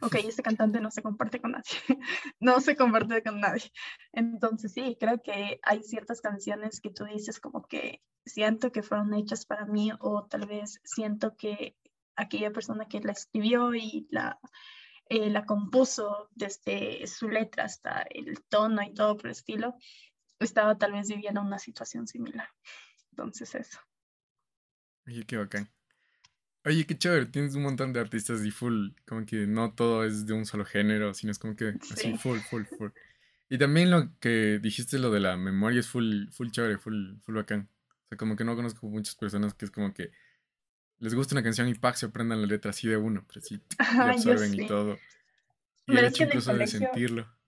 ok, 0.00 0.14
este 0.26 0.42
cantante 0.42 0.80
no 0.80 0.90
se 0.90 1.02
comparte 1.02 1.40
con 1.40 1.52
nadie, 1.52 1.70
no 2.40 2.60
se 2.60 2.76
comparte 2.76 3.22
con 3.22 3.40
nadie. 3.40 3.72
Entonces 4.12 4.72
sí, 4.72 4.96
creo 4.98 5.22
que 5.22 5.60
hay 5.62 5.82
ciertas 5.82 6.20
canciones 6.20 6.80
que 6.80 6.90
tú 6.90 7.04
dices 7.04 7.40
como 7.40 7.62
que 7.62 8.02
siento 8.24 8.72
que 8.72 8.82
fueron 8.82 9.14
hechas 9.14 9.46
para 9.46 9.66
mí 9.66 9.92
o 10.00 10.26
tal 10.26 10.46
vez 10.46 10.80
siento 10.84 11.36
que 11.36 11.76
aquella 12.16 12.50
persona 12.50 12.86
que 12.86 13.00
la 13.00 13.12
escribió 13.12 13.74
y 13.74 14.06
la, 14.10 14.38
eh, 15.08 15.30
la 15.30 15.44
compuso 15.44 16.28
desde 16.32 17.06
su 17.06 17.28
letra 17.28 17.64
hasta 17.64 18.02
el 18.02 18.42
tono 18.48 18.82
y 18.82 18.94
todo 18.94 19.16
por 19.16 19.26
el 19.26 19.32
estilo, 19.32 19.74
estaba 20.38 20.78
tal 20.78 20.92
vez 20.92 21.08
viviendo 21.08 21.40
una 21.40 21.58
situación 21.58 22.06
similar. 22.06 22.48
Entonces 23.10 23.54
eso. 23.54 23.78
Oye, 25.06 25.24
qué 25.24 25.36
bacán. 25.36 25.70
Oye, 26.64 26.86
qué 26.86 26.96
chévere, 26.96 27.26
tienes 27.26 27.54
un 27.54 27.62
montón 27.62 27.92
de 27.92 28.00
artistas 28.00 28.44
y 28.44 28.50
full, 28.50 28.90
como 29.06 29.24
que 29.24 29.46
no 29.46 29.72
todo 29.72 30.04
es 30.04 30.26
de 30.26 30.34
un 30.34 30.44
solo 30.44 30.64
género, 30.64 31.14
sino 31.14 31.32
es 31.32 31.38
como 31.38 31.56
que 31.56 31.74
así, 31.90 32.12
Sí. 32.12 32.18
full, 32.18 32.38
full, 32.50 32.64
full. 32.64 32.90
Y 33.48 33.58
también 33.58 33.90
lo 33.90 34.10
que 34.20 34.58
dijiste, 34.62 34.98
lo 34.98 35.10
de 35.10 35.20
la 35.20 35.36
memoria, 35.36 35.80
es 35.80 35.88
full, 35.88 36.28
full 36.30 36.50
chévere, 36.50 36.78
full, 36.78 37.16
full 37.22 37.34
bacán. 37.34 37.68
O 38.04 38.08
sea, 38.08 38.18
como 38.18 38.36
que 38.36 38.44
no 38.44 38.56
conozco 38.56 38.86
muchas 38.88 39.14
personas 39.14 39.54
que 39.54 39.64
es 39.64 39.70
como 39.70 39.94
que 39.94 40.10
les 40.98 41.14
gusta 41.14 41.34
una 41.34 41.42
canción 41.42 41.66
y 41.68 41.74
pack 41.74 41.96
se 41.96 42.06
aprendan 42.06 42.42
la 42.42 42.46
letra 42.46 42.70
así 42.70 42.86
de 42.88 42.96
uno, 42.98 43.24
pero 43.26 43.40
sí, 43.40 43.54
y 43.70 43.74
Ajá, 43.78 44.04
yo 44.16 44.32
absorben 44.32 44.54
y 44.54 44.66
todo. 44.66 44.98
Y 45.86 45.94
Pero 45.94 45.98
el 46.00 46.06
hecho 46.06 46.22
el 46.24 46.28
incluso 46.28 46.50
de 46.50 46.58
colegio, 46.58 46.78
sentirlo. 46.78 47.40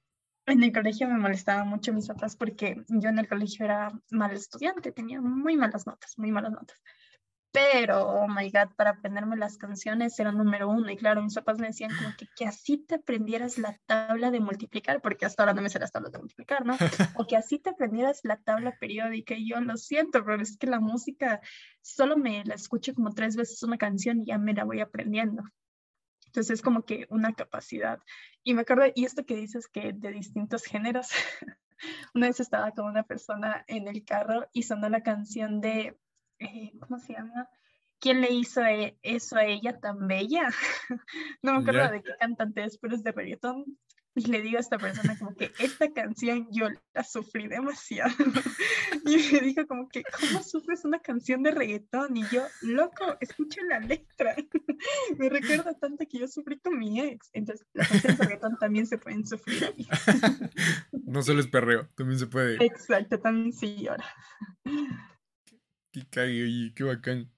En 0.47 0.63
el 0.63 0.73
colegio 0.73 1.09
me 1.09 1.19
molestaban 1.19 1.69
mucho 1.69 1.93
mis 1.93 2.09
papás 2.09 2.35
porque 2.35 2.83
yo 2.89 3.11
en 3.11 3.19
el 3.19 3.29
colegio 3.29 3.65
era 3.65 3.93
mal 4.11 4.33
estudiante, 4.33 4.91
tenía 4.91 5.21
muy 5.21 5.57
malas 5.57 5.87
notas, 5.87 6.19
muy 6.19 6.33
malas 6.33 6.53
notas. 6.53 6.81
Pero, 7.53 8.09
oh 8.09 8.29
my 8.29 8.51
God, 8.51 8.75
para 8.77 8.91
aprenderme 8.91 9.37
las 9.37 9.59
canciones 9.59 10.19
era 10.19 10.33
número 10.33 10.71
uno. 10.71 10.91
Y 10.91 10.97
claro, 10.97 11.23
mis 11.23 11.35
papás 11.35 11.59
me 11.59 11.67
decían 11.67 11.91
como 11.95 12.17
que, 12.17 12.27
que 12.35 12.47
así 12.47 12.79
te 12.79 12.95
aprendieras 12.95 13.59
la 13.59 13.79
tabla 13.85 14.31
de 14.31 14.41
multiplicar, 14.41 15.03
porque 15.03 15.27
hasta 15.27 15.43
ahora 15.43 15.53
no 15.53 15.61
me 15.61 15.69
sé 15.69 15.79
las 15.79 15.93
tablas 15.93 16.13
de 16.13 16.19
multiplicar, 16.19 16.65
¿no? 16.65 16.77
O 17.23 17.27
que 17.27 17.37
así 17.37 17.59
te 17.59 17.71
aprendieras 17.71 18.21
la 18.25 18.39
tabla 18.39 18.77
periódica. 18.81 19.35
Y 19.35 19.51
yo 19.51 19.61
lo 19.61 19.77
siento, 19.77 20.25
pero 20.25 20.41
es 20.41 20.57
que 20.57 20.67
la 20.67 20.81
música 20.81 21.41
solo 21.83 22.17
me 22.17 22.43
la 22.45 22.55
escucho 22.55 22.95
como 22.95 23.13
tres 23.13 23.37
veces 23.37 23.63
una 23.63 23.77
canción 23.77 24.23
y 24.23 24.27
ya 24.27 24.39
me 24.39 24.55
la 24.55 24.65
voy 24.65 24.81
aprendiendo. 24.81 25.43
Entonces 26.27 26.55
es 26.55 26.63
como 26.63 26.87
que 26.87 27.07
una 27.11 27.35
capacidad. 27.35 27.99
Y 28.43 28.55
me 28.55 28.63
acuerdo, 28.63 28.85
y 28.95 29.05
esto 29.05 29.27
que 29.27 29.37
dices 29.37 29.69
que 29.69 29.93
de 29.93 30.11
distintos 30.11 30.65
géneros, 30.65 31.09
una 32.15 32.29
vez 32.29 32.41
estaba 32.41 32.71
con 32.71 32.87
una 32.87 33.03
persona 33.03 33.63
en 33.69 33.87
el 33.89 34.03
carro 34.07 34.49
y 34.55 34.63
sonó 34.63 34.89
la 34.89 35.03
canción 35.03 35.61
de, 35.61 35.99
eh, 36.43 36.73
¿cómo 36.81 36.99
se 36.99 37.15
llama? 37.15 37.49
¿Quién 37.99 38.21
le 38.21 38.33
hizo 38.33 38.65
e- 38.65 38.99
eso 39.03 39.37
a 39.37 39.45
ella 39.45 39.79
tan 39.79 40.09
bella? 40.09 40.49
No 41.43 41.55
me 41.55 41.59
acuerdo 41.61 41.93
de 41.93 42.03
qué 42.03 42.11
cantante 42.19 42.65
es, 42.65 42.79
pero 42.79 42.95
es 42.95 43.03
de 43.03 43.13
reggaetón. 43.13 43.79
Y 44.15 44.27
le 44.27 44.43
digo 44.43 44.59
a 44.59 44.61
esta 44.61 44.77
persona 44.77 45.19
como 45.19 45.35
que 45.35 45.53
esta 45.59 45.91
canción 45.91 46.47
yo 46.51 46.69
la 46.93 47.05
sufrí 47.05 47.49
demasiado. 47.49 48.13
Y 49.05 49.17
me 49.33 49.41
dijo 49.41 49.67
como 49.67 49.89
que, 49.89 50.05
¿cómo 50.05 50.43
sufres 50.45 50.85
una 50.85 51.01
canción 51.01 51.43
de 51.43 51.51
reggaetón? 51.51 52.17
Y 52.17 52.25
yo, 52.29 52.47
loco, 52.61 53.17
escucha 53.21 53.61
la 53.69 53.81
letra. 53.81 54.37
Me 55.19 55.29
recuerda 55.29 55.75
tanto 55.75 56.05
que 56.09 56.21
yo 56.21 56.29
sufrí 56.29 56.61
con 56.61 56.79
mi 56.79 57.01
ex. 57.01 57.31
Entonces, 57.33 57.67
las 57.73 57.89
canciones 57.89 58.19
de 58.19 58.25
reggaetón 58.25 58.59
también 58.59 58.87
se 58.87 58.99
pueden 58.99 59.27
sufrir 59.27 59.65
ahí. 59.65 59.89
no 61.05 61.23
solo 61.23 61.41
es 61.41 61.49
perreo, 61.49 61.89
también 61.97 62.19
se 62.19 62.27
puede. 62.27 62.65
Exacto, 62.65 63.19
también 63.19 63.53
sí 63.53 63.77
llora. 63.77 64.05
Qué 65.93 66.07
cague, 66.09 66.45
oye, 66.45 66.73
qué 66.75 66.85
bacán. 66.85 67.31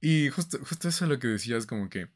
Y 0.00 0.28
justo, 0.30 0.58
justo 0.60 0.88
eso 0.88 1.04
es 1.04 1.10
lo 1.10 1.18
que 1.18 1.28
decías, 1.28 1.66
como 1.66 1.88
que 1.88 2.08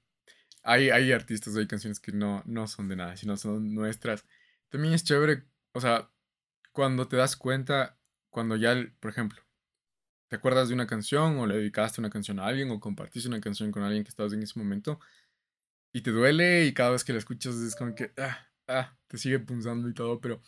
hay, 0.63 0.91
hay 0.91 1.13
artistas, 1.13 1.57
hay 1.57 1.67
canciones 1.67 2.01
que 2.01 2.13
no, 2.13 2.43
no 2.47 2.67
son 2.67 2.89
de 2.89 2.97
nada, 2.97 3.17
sino 3.17 3.37
son 3.37 3.75
nuestras. 3.75 4.25
También 4.69 4.95
es 4.95 5.05
chévere, 5.05 5.45
o 5.73 5.81
sea, 5.81 6.11
cuando 6.73 7.09
te 7.09 7.17
das 7.17 7.37
cuenta, 7.37 7.99
cuando 8.31 8.57
ya, 8.57 8.75
por 9.01 9.11
ejemplo, 9.11 9.41
te 10.29 10.37
acuerdas 10.37 10.69
de 10.69 10.75
una 10.75 10.87
canción 10.87 11.39
o 11.39 11.47
le 11.47 11.57
dedicaste 11.57 12.01
una 12.01 12.11
canción 12.11 12.39
a 12.39 12.47
alguien 12.47 12.71
o 12.71 12.81
compartiste 12.81 13.29
una 13.29 13.41
canción 13.41 13.73
con 13.73 13.83
alguien 13.83 14.05
que 14.05 14.11
estabas 14.11 14.33
en 14.33 14.43
ese 14.43 14.59
momento 14.59 15.01
y 15.93 16.03
te 16.03 16.13
duele 16.13 16.67
y 16.67 16.73
cada 16.75 16.91
vez 16.91 17.05
que 17.05 17.13
la 17.13 17.19
escuchas 17.19 17.57
es 17.57 17.75
como 17.75 17.95
que, 17.95 18.13
ah, 18.19 18.47
ah, 18.69 18.97
te 19.09 19.19
sigue 19.19 19.41
punzando 19.41 19.89
y 19.89 19.95
todo, 19.95 20.21
pero 20.21 20.41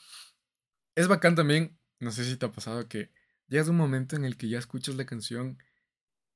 es 0.94 1.08
bacán 1.08 1.34
también, 1.34 1.78
no 1.98 2.12
sé 2.12 2.24
si 2.24 2.36
te 2.36 2.46
ha 2.46 2.52
pasado 2.52 2.88
que 2.88 3.10
llegas 3.52 3.68
a 3.68 3.70
un 3.70 3.76
momento 3.76 4.16
en 4.16 4.24
el 4.24 4.36
que 4.36 4.48
ya 4.48 4.58
escuchas 4.58 4.96
la 4.96 5.04
canción 5.04 5.58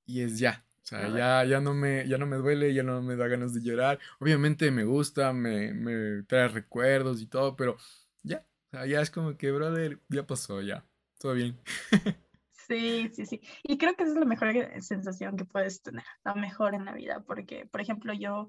y 0.05 0.21
es 0.21 0.39
ya. 0.39 0.65
O 0.83 0.87
sea, 0.87 1.09
ya, 1.09 1.45
ya, 1.45 1.61
no 1.61 1.75
me, 1.75 2.07
ya 2.07 2.17
no 2.17 2.27
me 2.27 2.37
duele, 2.37 2.73
ya 2.73 2.85
no 2.85 3.03
me 3.03 3.17
da 3.17 3.27
ganas 3.27 3.53
de 3.53 3.61
llorar. 3.63 3.99
Obviamente 4.21 4.71
me 4.71 4.85
gusta, 4.85 5.33
me, 5.33 5.73
me 5.73 6.23
trae 6.25 6.47
recuerdos 6.47 7.21
y 7.21 7.27
todo, 7.27 7.57
pero 7.57 7.77
ya. 8.23 8.47
O 8.69 8.71
sea, 8.71 8.87
ya 8.87 9.01
es 9.01 9.11
como 9.11 9.37
que, 9.37 9.51
brother, 9.51 9.99
ya 10.09 10.27
pasó, 10.27 10.61
ya. 10.61 10.85
Todo 11.19 11.35
bien. 11.35 11.59
Sí, 12.69 13.09
sí, 13.15 13.27
sí. 13.27 13.41
Y 13.63 13.79
creo 13.79 13.95
que 13.95 14.03
esa 14.03 14.15
es 14.15 14.19
la 14.19 14.25
mejor 14.25 14.53
sensación 14.83 15.37
que 15.37 15.45
puedes 15.45 15.83
tener, 15.83 16.03
la 16.25 16.35
mejor 16.35 16.75
en 16.75 16.85
la 16.85 16.95
vida, 16.95 17.23
porque, 17.25 17.65
por 17.65 17.81
ejemplo, 17.81 18.13
yo, 18.13 18.49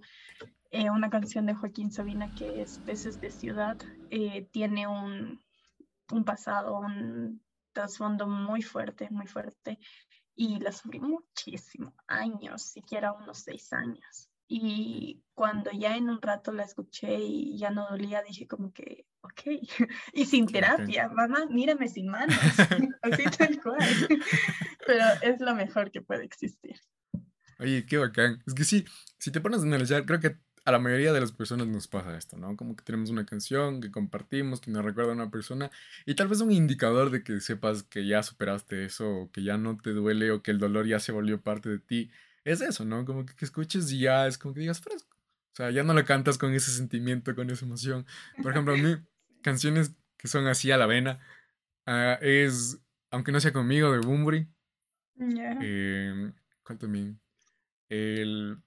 eh, 0.72 0.90
una 0.90 1.12
canción 1.12 1.46
de 1.46 1.54
Joaquín 1.54 1.92
Sabina 1.92 2.34
que 2.34 2.64
es 2.64 2.80
Peces 2.80 3.22
de 3.22 3.30
Ciudad, 3.30 3.78
eh, 4.10 4.48
tiene 4.52 4.88
un, 4.88 5.40
un 6.12 6.24
pasado, 6.26 6.80
un 6.80 7.44
trasfondo 7.78 8.26
muy 8.26 8.64
fuerte, 8.64 9.08
muy 9.12 9.28
fuerte, 9.28 9.78
y 10.36 10.60
la 10.60 10.72
sufrí 10.72 11.00
muchísimo, 11.00 11.94
años, 12.08 12.64
siquiera 12.64 13.14
unos 13.14 13.40
seis 13.40 13.72
años. 13.72 14.30
Y 14.48 15.22
cuando 15.36 15.70
ya 15.72 15.96
en 15.96 16.10
un 16.10 16.22
rato 16.22 16.52
la 16.52 16.64
escuché 16.64 17.20
y 17.20 17.58
ya 17.58 17.70
no 17.70 17.88
dolía, 17.88 18.24
dije 18.24 18.48
como 18.48 18.74
que, 18.74 19.06
ok, 19.22 19.42
y 20.14 20.26
sin 20.26 20.48
terapia, 20.48 21.08
mamá, 21.10 21.46
mírame 21.52 21.88
sin 21.88 22.08
manos, 22.08 22.36
así 23.04 23.24
tal 23.38 23.62
cual. 23.62 24.08
Pero 24.88 25.06
es 25.22 25.40
lo 25.40 25.54
mejor 25.54 25.92
que 25.92 26.02
puede 26.02 26.26
existir. 26.26 26.80
Oye, 27.60 27.86
qué 27.86 27.98
bacán. 27.98 28.42
Es 28.48 28.54
que 28.56 28.64
sí, 28.64 28.86
si 29.20 29.32
te 29.32 29.42
pones 29.42 29.62
a 29.62 29.64
analizar, 29.64 30.06
creo 30.06 30.20
que 30.20 30.38
a 30.68 30.72
la 30.74 30.80
mayoría 30.80 31.14
de 31.14 31.22
las 31.22 31.32
personas 31.32 31.66
nos 31.68 31.88
pasa 31.88 32.18
esto, 32.18 32.36
¿no? 32.36 32.58
Como 32.58 32.76
que 32.76 32.84
tenemos 32.84 33.10
una 33.10 33.26
canción 33.26 33.80
que 33.80 33.90
compartimos, 33.90 34.60
que 34.60 34.70
nos 34.70 34.84
recuerda 34.84 35.12
a 35.12 35.16
una 35.16 35.32
persona, 35.32 35.72
y 36.06 36.16
tal 36.16 36.28
vez 36.28 36.42
un 36.42 36.52
indicador 36.52 37.10
de 37.10 37.24
que 37.24 37.40
sepas 37.40 37.84
que 37.84 38.06
ya 38.06 38.22
superaste 38.22 38.84
eso, 38.84 39.10
o 39.10 39.32
que 39.32 39.44
ya 39.44 39.58
no 39.58 39.78
te 39.78 39.92
duele, 39.92 40.30
o 40.32 40.44
que 40.44 40.52
el 40.52 40.60
dolor 40.60 40.86
ya 40.86 41.00
se 41.00 41.14
volvió 41.14 41.40
parte 41.40 41.70
de 41.70 41.80
ti 41.80 42.12
es 42.44 42.60
eso, 42.60 42.84
¿no? 42.84 43.06
Como 43.06 43.26
que, 43.26 43.34
escuches 43.46 43.90
y 43.94 44.00
ya 44.00 44.28
es 44.28 44.38
como 44.38 44.54
que 44.54 44.60
digas 44.60 44.82
fresco. 44.82 45.16
O 45.54 45.56
sea, 45.56 45.72
ya 45.72 45.84
no 45.84 45.94
la 45.94 46.04
cantas 46.04 46.38
con 46.38 46.54
ese 46.54 46.72
sentimiento, 46.72 47.34
con 47.34 47.50
esa 47.50 47.66
emoción. 47.66 48.06
Por 48.44 48.52
ejemplo, 48.52 48.74
a 48.74 48.78
mí, 48.78 48.98
canciones 49.42 49.94
que 50.18 50.28
son 50.28 50.48
así 50.48 50.70
a 50.72 50.78
la 50.78 50.86
vena, 50.86 51.20
ah, 51.86 52.20
es, 52.22 52.78
aunque 53.10 53.32
no 53.32 53.40
sea 53.40 53.54
conmigo, 53.54 53.94
de 53.94 54.00
Bumburi. 54.00 54.50
Eh, 55.62 56.34
¿Cuál 56.64 56.78
también? 56.78 57.22
El... 57.88 58.58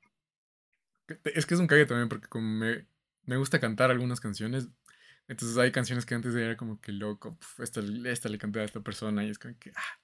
Es 1.24 1.46
que 1.46 1.54
es 1.54 1.60
un 1.60 1.66
cague 1.66 1.86
también 1.86 2.08
porque 2.08 2.28
como 2.28 2.48
me, 2.48 2.86
me 3.24 3.36
gusta 3.36 3.60
cantar 3.60 3.90
algunas 3.90 4.20
canciones, 4.20 4.68
entonces 5.28 5.56
hay 5.58 5.72
canciones 5.72 6.06
que 6.06 6.14
antes 6.14 6.34
era 6.34 6.56
como 6.56 6.80
que 6.80 6.92
loco, 6.92 7.38
esta, 7.58 7.80
esta 8.06 8.28
le 8.28 8.38
canté 8.38 8.60
a 8.60 8.64
esta 8.64 8.80
persona 8.80 9.24
y 9.24 9.30
es 9.30 9.38
como 9.38 9.58
que, 9.58 9.72
ah, 9.74 10.00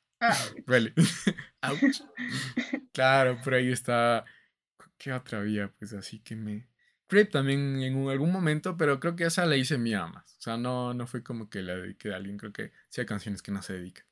Vale. 0.66 0.92
Claro, 2.92 3.38
por 3.42 3.54
ahí 3.54 3.70
está. 3.70 4.24
¿Qué 4.98 5.12
otra 5.12 5.40
vía? 5.40 5.72
Pues 5.78 5.92
así 5.92 6.20
que 6.20 6.36
me. 6.36 6.68
Creep 7.09 7.30
también 7.30 7.80
en 7.82 8.09
algún 8.09 8.32
momento, 8.32 8.76
pero 8.76 8.98
creo 8.98 9.14
que 9.14 9.24
esa 9.24 9.46
la 9.46 9.57
hice 9.57 9.78
mía 9.78 10.07
más. 10.07 10.36
O 10.38 10.40
sea, 10.40 10.57
no, 10.57 10.92
no 10.94 11.07
fue 11.07 11.22
como 11.22 11.48
que 11.48 11.62
la 11.62 11.76
dediqué 11.76 12.12
a 12.12 12.16
alguien. 12.16 12.36
Creo 12.36 12.52
que 12.52 12.72
sí 12.88 13.00
hay 13.00 13.07
canciones 13.07 13.42
que 13.42 13.52
no 13.52 13.62
se 13.62 13.74
dedican. 13.74 14.07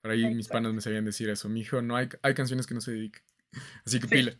Por 0.00 0.12
ahí 0.12 0.34
mis 0.34 0.48
panas 0.48 0.72
me 0.72 0.80
sabían 0.80 1.04
decir 1.04 1.28
eso. 1.28 1.48
Mi 1.48 1.60
hijo, 1.60 1.82
no 1.82 1.96
hay, 1.96 2.08
hay 2.22 2.34
canciones 2.34 2.66
que 2.66 2.74
no 2.74 2.80
se 2.80 2.92
dedican. 2.92 3.22
Así 3.84 4.00
que 4.00 4.08
pila. 4.08 4.32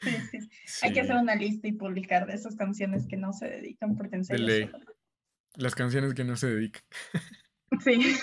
Sí, 0.00 0.10
sí. 0.30 0.48
Hay 0.82 0.92
que 0.92 1.00
hacer 1.00 1.16
una 1.16 1.34
lista 1.34 1.68
y 1.68 1.72
publicar 1.72 2.26
de 2.26 2.34
esas 2.34 2.56
canciones 2.56 3.06
que 3.06 3.16
no 3.16 3.32
se 3.32 3.48
dedican, 3.48 3.96
porque 3.96 4.16
en 4.16 4.24
serio. 4.24 4.70
Las 5.56 5.74
canciones 5.74 6.14
que 6.14 6.24
no 6.24 6.36
se 6.36 6.48
dedican. 6.48 6.82
Sí. 7.84 8.16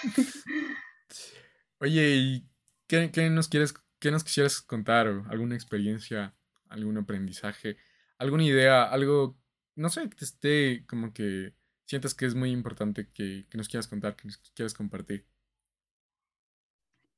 Oye, 1.80 2.16
¿y 2.16 2.50
qué, 2.88 3.30
nos 3.30 3.48
quieres, 3.48 3.74
qué 3.98 4.12
nos 4.12 4.26
quisieras 4.26 4.62
contar? 4.62 5.08
¿Alguna 5.30 5.56
experiencia, 5.56 6.36
algún 6.68 6.98
aprendizaje, 6.98 7.78
alguna 8.18 8.44
idea, 8.44 8.84
algo, 8.84 9.40
no 9.76 9.88
sé, 9.90 10.10
que 10.10 10.18
te 10.18 10.26
esté 10.26 10.86
como 10.86 11.14
que 11.14 11.54
sientas 11.86 12.14
que 12.14 12.26
es 12.26 12.36
muy 12.36 12.52
importante 12.52 13.10
que, 13.14 13.48
nos 13.54 13.70
quieras 13.70 13.88
contar, 13.88 14.18
que 14.18 14.28
nos 14.28 14.38
quieras 14.54 14.74
compartir? 14.74 15.26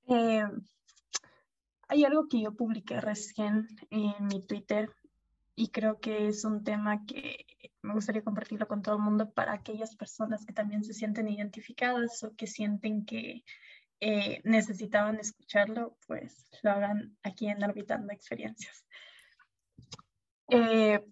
Eh, 0.08 0.44
hay 1.90 2.06
algo 2.06 2.28
que 2.28 2.42
yo 2.42 2.54
publiqué 2.56 3.02
recién 3.02 3.68
en 3.90 4.28
mi 4.28 4.42
Twitter 4.42 4.90
y 5.56 5.70
creo 5.70 6.00
que 6.00 6.28
es 6.28 6.46
un 6.46 6.64
tema 6.64 7.06
que 7.06 7.46
me 7.82 7.94
gustaría 7.94 8.24
compartirlo 8.24 8.68
con 8.68 8.82
todo 8.82 8.96
el 8.96 9.02
mundo 9.02 9.32
para 9.32 9.54
aquellas 9.54 9.96
personas 9.96 10.46
que 10.46 10.54
también 10.54 10.84
se 10.84 10.94
sienten 10.94 11.28
identificadas 11.28 12.24
o 12.24 12.36
que 12.36 12.48
sienten 12.48 13.06
que 13.06 13.44
eh, 14.00 14.40
necesitaban 14.46 15.20
escucharlo, 15.20 15.98
pues 16.08 16.50
lo 16.64 16.72
hagan 16.72 17.18
aquí 17.24 17.48
en 17.48 17.64
Orbitando 17.64 18.14
Experiencias. 18.14 18.86
Eh, 20.48 21.04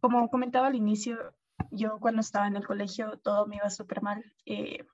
como 0.00 0.28
comentaba 0.30 0.66
al 0.68 0.74
inicio, 0.74 1.34
yo 1.70 2.00
cuando 2.00 2.22
estaba 2.22 2.48
en 2.48 2.56
el 2.56 2.66
colegio 2.66 3.18
todo 3.18 3.46
me 3.46 3.56
iba 3.56 3.70
súper 3.70 4.02
mal. 4.02 4.24
Eh, 4.46 4.84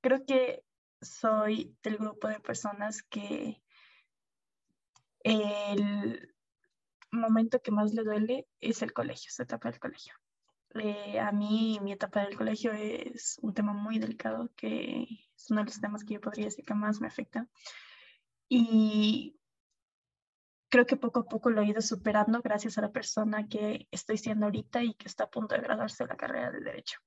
creo 0.00 0.24
que 0.24 0.64
soy 1.00 1.76
del 1.82 1.98
grupo 1.98 2.28
de 2.28 2.40
personas 2.40 3.02
que 3.02 3.62
el 5.26 6.34
momento 7.10 7.60
que 7.60 7.72
más 7.72 7.92
le 7.94 8.04
duele 8.04 8.46
es 8.60 8.82
el 8.82 8.92
colegio, 8.92 9.30
se 9.30 9.42
etapa 9.42 9.70
del 9.70 9.80
colegio. 9.80 10.14
Eh, 10.74 11.18
a 11.18 11.32
mí 11.32 11.78
mi 11.82 11.92
etapa 11.92 12.24
del 12.24 12.36
colegio 12.36 12.72
es 12.72 13.38
un 13.42 13.54
tema 13.54 13.72
muy 13.72 13.98
delicado, 13.98 14.50
que 14.56 15.02
es 15.36 15.50
uno 15.50 15.60
de 15.60 15.66
los 15.66 15.80
temas 15.80 16.04
que 16.04 16.14
yo 16.14 16.20
podría 16.20 16.46
decir 16.46 16.64
que 16.64 16.74
más 16.74 17.00
me 17.00 17.08
afecta. 17.08 17.48
Y 18.48 19.40
creo 20.68 20.86
que 20.86 20.96
poco 20.96 21.20
a 21.20 21.24
poco 21.24 21.50
lo 21.50 21.62
he 21.62 21.66
ido 21.66 21.80
superando 21.80 22.40
gracias 22.42 22.78
a 22.78 22.82
la 22.82 22.92
persona 22.92 23.48
que 23.48 23.88
estoy 23.90 24.18
siendo 24.18 24.46
ahorita 24.46 24.84
y 24.84 24.94
que 24.94 25.08
está 25.08 25.24
a 25.24 25.30
punto 25.30 25.54
de 25.54 25.62
graduarse 25.62 26.04
de 26.04 26.08
la 26.08 26.16
carrera 26.16 26.52
de 26.52 26.60
Derecho. 26.60 27.00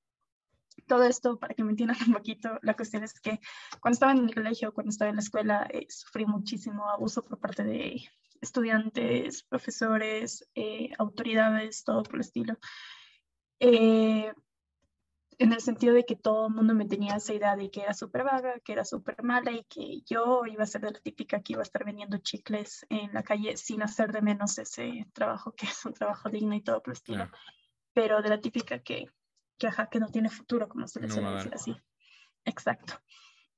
Todo 0.86 1.04
esto, 1.04 1.38
para 1.38 1.54
que 1.54 1.64
me 1.64 1.70
entiendan 1.70 1.96
un 2.06 2.14
poquito, 2.14 2.58
la 2.62 2.74
cuestión 2.74 3.04
es 3.04 3.18
que 3.20 3.40
cuando 3.80 3.94
estaba 3.94 4.12
en 4.12 4.24
el 4.24 4.34
colegio, 4.34 4.72
cuando 4.72 4.90
estaba 4.90 5.10
en 5.10 5.16
la 5.16 5.22
escuela, 5.22 5.68
eh, 5.70 5.86
sufrí 5.88 6.26
muchísimo 6.26 6.88
abuso 6.88 7.22
por 7.24 7.38
parte 7.38 7.64
de 7.64 8.02
estudiantes, 8.40 9.42
profesores, 9.42 10.48
eh, 10.54 10.90
autoridades, 10.98 11.84
todo 11.84 12.02
por 12.02 12.16
el 12.16 12.20
estilo. 12.22 12.58
Eh, 13.58 14.32
en 15.40 15.54
el 15.54 15.60
sentido 15.62 15.94
de 15.94 16.04
que 16.04 16.16
todo 16.16 16.48
el 16.48 16.54
mundo 16.54 16.74
me 16.74 16.84
tenía 16.84 17.16
esa 17.16 17.32
idea 17.32 17.56
de 17.56 17.70
que 17.70 17.80
era 17.80 17.94
súper 17.94 18.24
vaga, 18.24 18.60
que 18.60 18.72
era 18.72 18.84
súper 18.84 19.22
mala 19.22 19.52
y 19.52 19.64
que 19.64 20.02
yo 20.02 20.44
iba 20.44 20.64
a 20.64 20.66
ser 20.66 20.82
de 20.82 20.90
la 20.90 21.00
típica 21.00 21.40
que 21.40 21.54
iba 21.54 21.62
a 21.62 21.64
estar 21.64 21.82
vendiendo 21.82 22.18
chicles 22.18 22.84
en 22.90 23.14
la 23.14 23.22
calle 23.22 23.56
sin 23.56 23.82
hacer 23.82 24.12
de 24.12 24.20
menos 24.20 24.58
ese 24.58 25.06
trabajo, 25.14 25.52
que 25.52 25.64
es 25.64 25.82
un 25.86 25.94
trabajo 25.94 26.28
digno 26.28 26.54
y 26.54 26.60
todo 26.60 26.82
por 26.82 26.92
el 26.92 26.98
estilo, 26.98 27.30
pero 27.94 28.20
de 28.20 28.28
la 28.28 28.40
típica 28.40 28.80
que, 28.80 29.06
que, 29.60 29.68
ajá, 29.68 29.88
que 29.88 30.00
no 30.00 30.08
tiene 30.08 30.30
futuro, 30.30 30.68
como 30.68 30.88
se 30.88 31.00
le 31.00 31.08
suele 31.08 31.30
decir 31.30 31.54
así. 31.54 31.76
Exacto. 32.44 32.94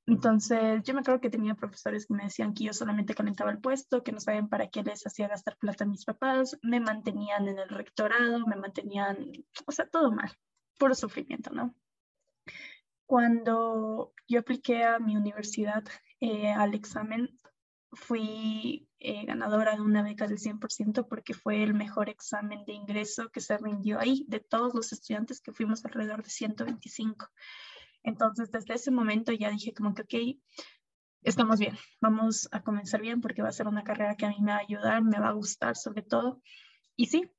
Entonces, 0.04 0.82
yo 0.82 0.94
me 0.94 1.00
acuerdo 1.00 1.20
que 1.20 1.30
tenía 1.30 1.54
profesores 1.54 2.06
que 2.06 2.14
me 2.14 2.24
decían 2.24 2.54
que 2.54 2.64
yo 2.64 2.72
solamente 2.72 3.14
calentaba 3.14 3.52
el 3.52 3.60
puesto, 3.60 4.02
que 4.02 4.10
no 4.10 4.18
sabían 4.18 4.48
para 4.48 4.68
qué 4.68 4.82
les 4.82 5.06
hacía 5.06 5.28
gastar 5.28 5.56
plata 5.58 5.84
a 5.84 5.86
mis 5.86 6.04
papás, 6.04 6.58
me 6.62 6.80
mantenían 6.80 7.46
en 7.46 7.58
el 7.60 7.68
rectorado, 7.68 8.44
me 8.46 8.56
mantenían, 8.56 9.16
o 9.64 9.72
sea, 9.72 9.86
todo 9.86 10.10
mal, 10.10 10.30
puro 10.76 10.94
sufrimiento, 10.96 11.50
¿no? 11.50 11.72
Cuando 13.06 14.12
yo 14.26 14.40
apliqué 14.40 14.82
a 14.82 14.98
mi 14.98 15.16
universidad 15.16 15.84
eh, 16.20 16.50
al 16.50 16.74
examen, 16.74 17.38
fui 17.92 18.88
eh, 18.98 19.24
ganadora 19.26 19.74
de 19.74 19.82
una 19.82 20.02
beca 20.02 20.26
del 20.26 20.38
100% 20.38 21.06
porque 21.08 21.34
fue 21.34 21.62
el 21.62 21.74
mejor 21.74 22.08
examen 22.08 22.64
de 22.64 22.72
ingreso 22.72 23.30
que 23.30 23.40
se 23.40 23.58
rindió 23.58 23.98
ahí 23.98 24.24
de 24.28 24.40
todos 24.40 24.74
los 24.74 24.92
estudiantes 24.92 25.40
que 25.40 25.52
fuimos 25.52 25.84
alrededor 25.84 26.22
de 26.22 26.30
125. 26.30 27.28
Entonces, 28.02 28.50
desde 28.50 28.74
ese 28.74 28.90
momento 28.90 29.32
ya 29.32 29.50
dije 29.50 29.72
como 29.74 29.94
que, 29.94 30.02
ok, 30.02 30.40
estamos 31.22 31.60
bien, 31.60 31.76
vamos 32.00 32.48
a 32.50 32.62
comenzar 32.62 33.00
bien 33.00 33.20
porque 33.20 33.42
va 33.42 33.48
a 33.48 33.52
ser 33.52 33.68
una 33.68 33.84
carrera 33.84 34.16
que 34.16 34.26
a 34.26 34.30
mí 34.30 34.36
me 34.40 34.52
va 34.52 34.58
a 34.58 34.62
ayudar, 34.62 35.02
me 35.02 35.20
va 35.20 35.28
a 35.28 35.32
gustar 35.32 35.76
sobre 35.76 36.02
todo. 36.02 36.42
Y 36.96 37.06
sí, 37.06 37.30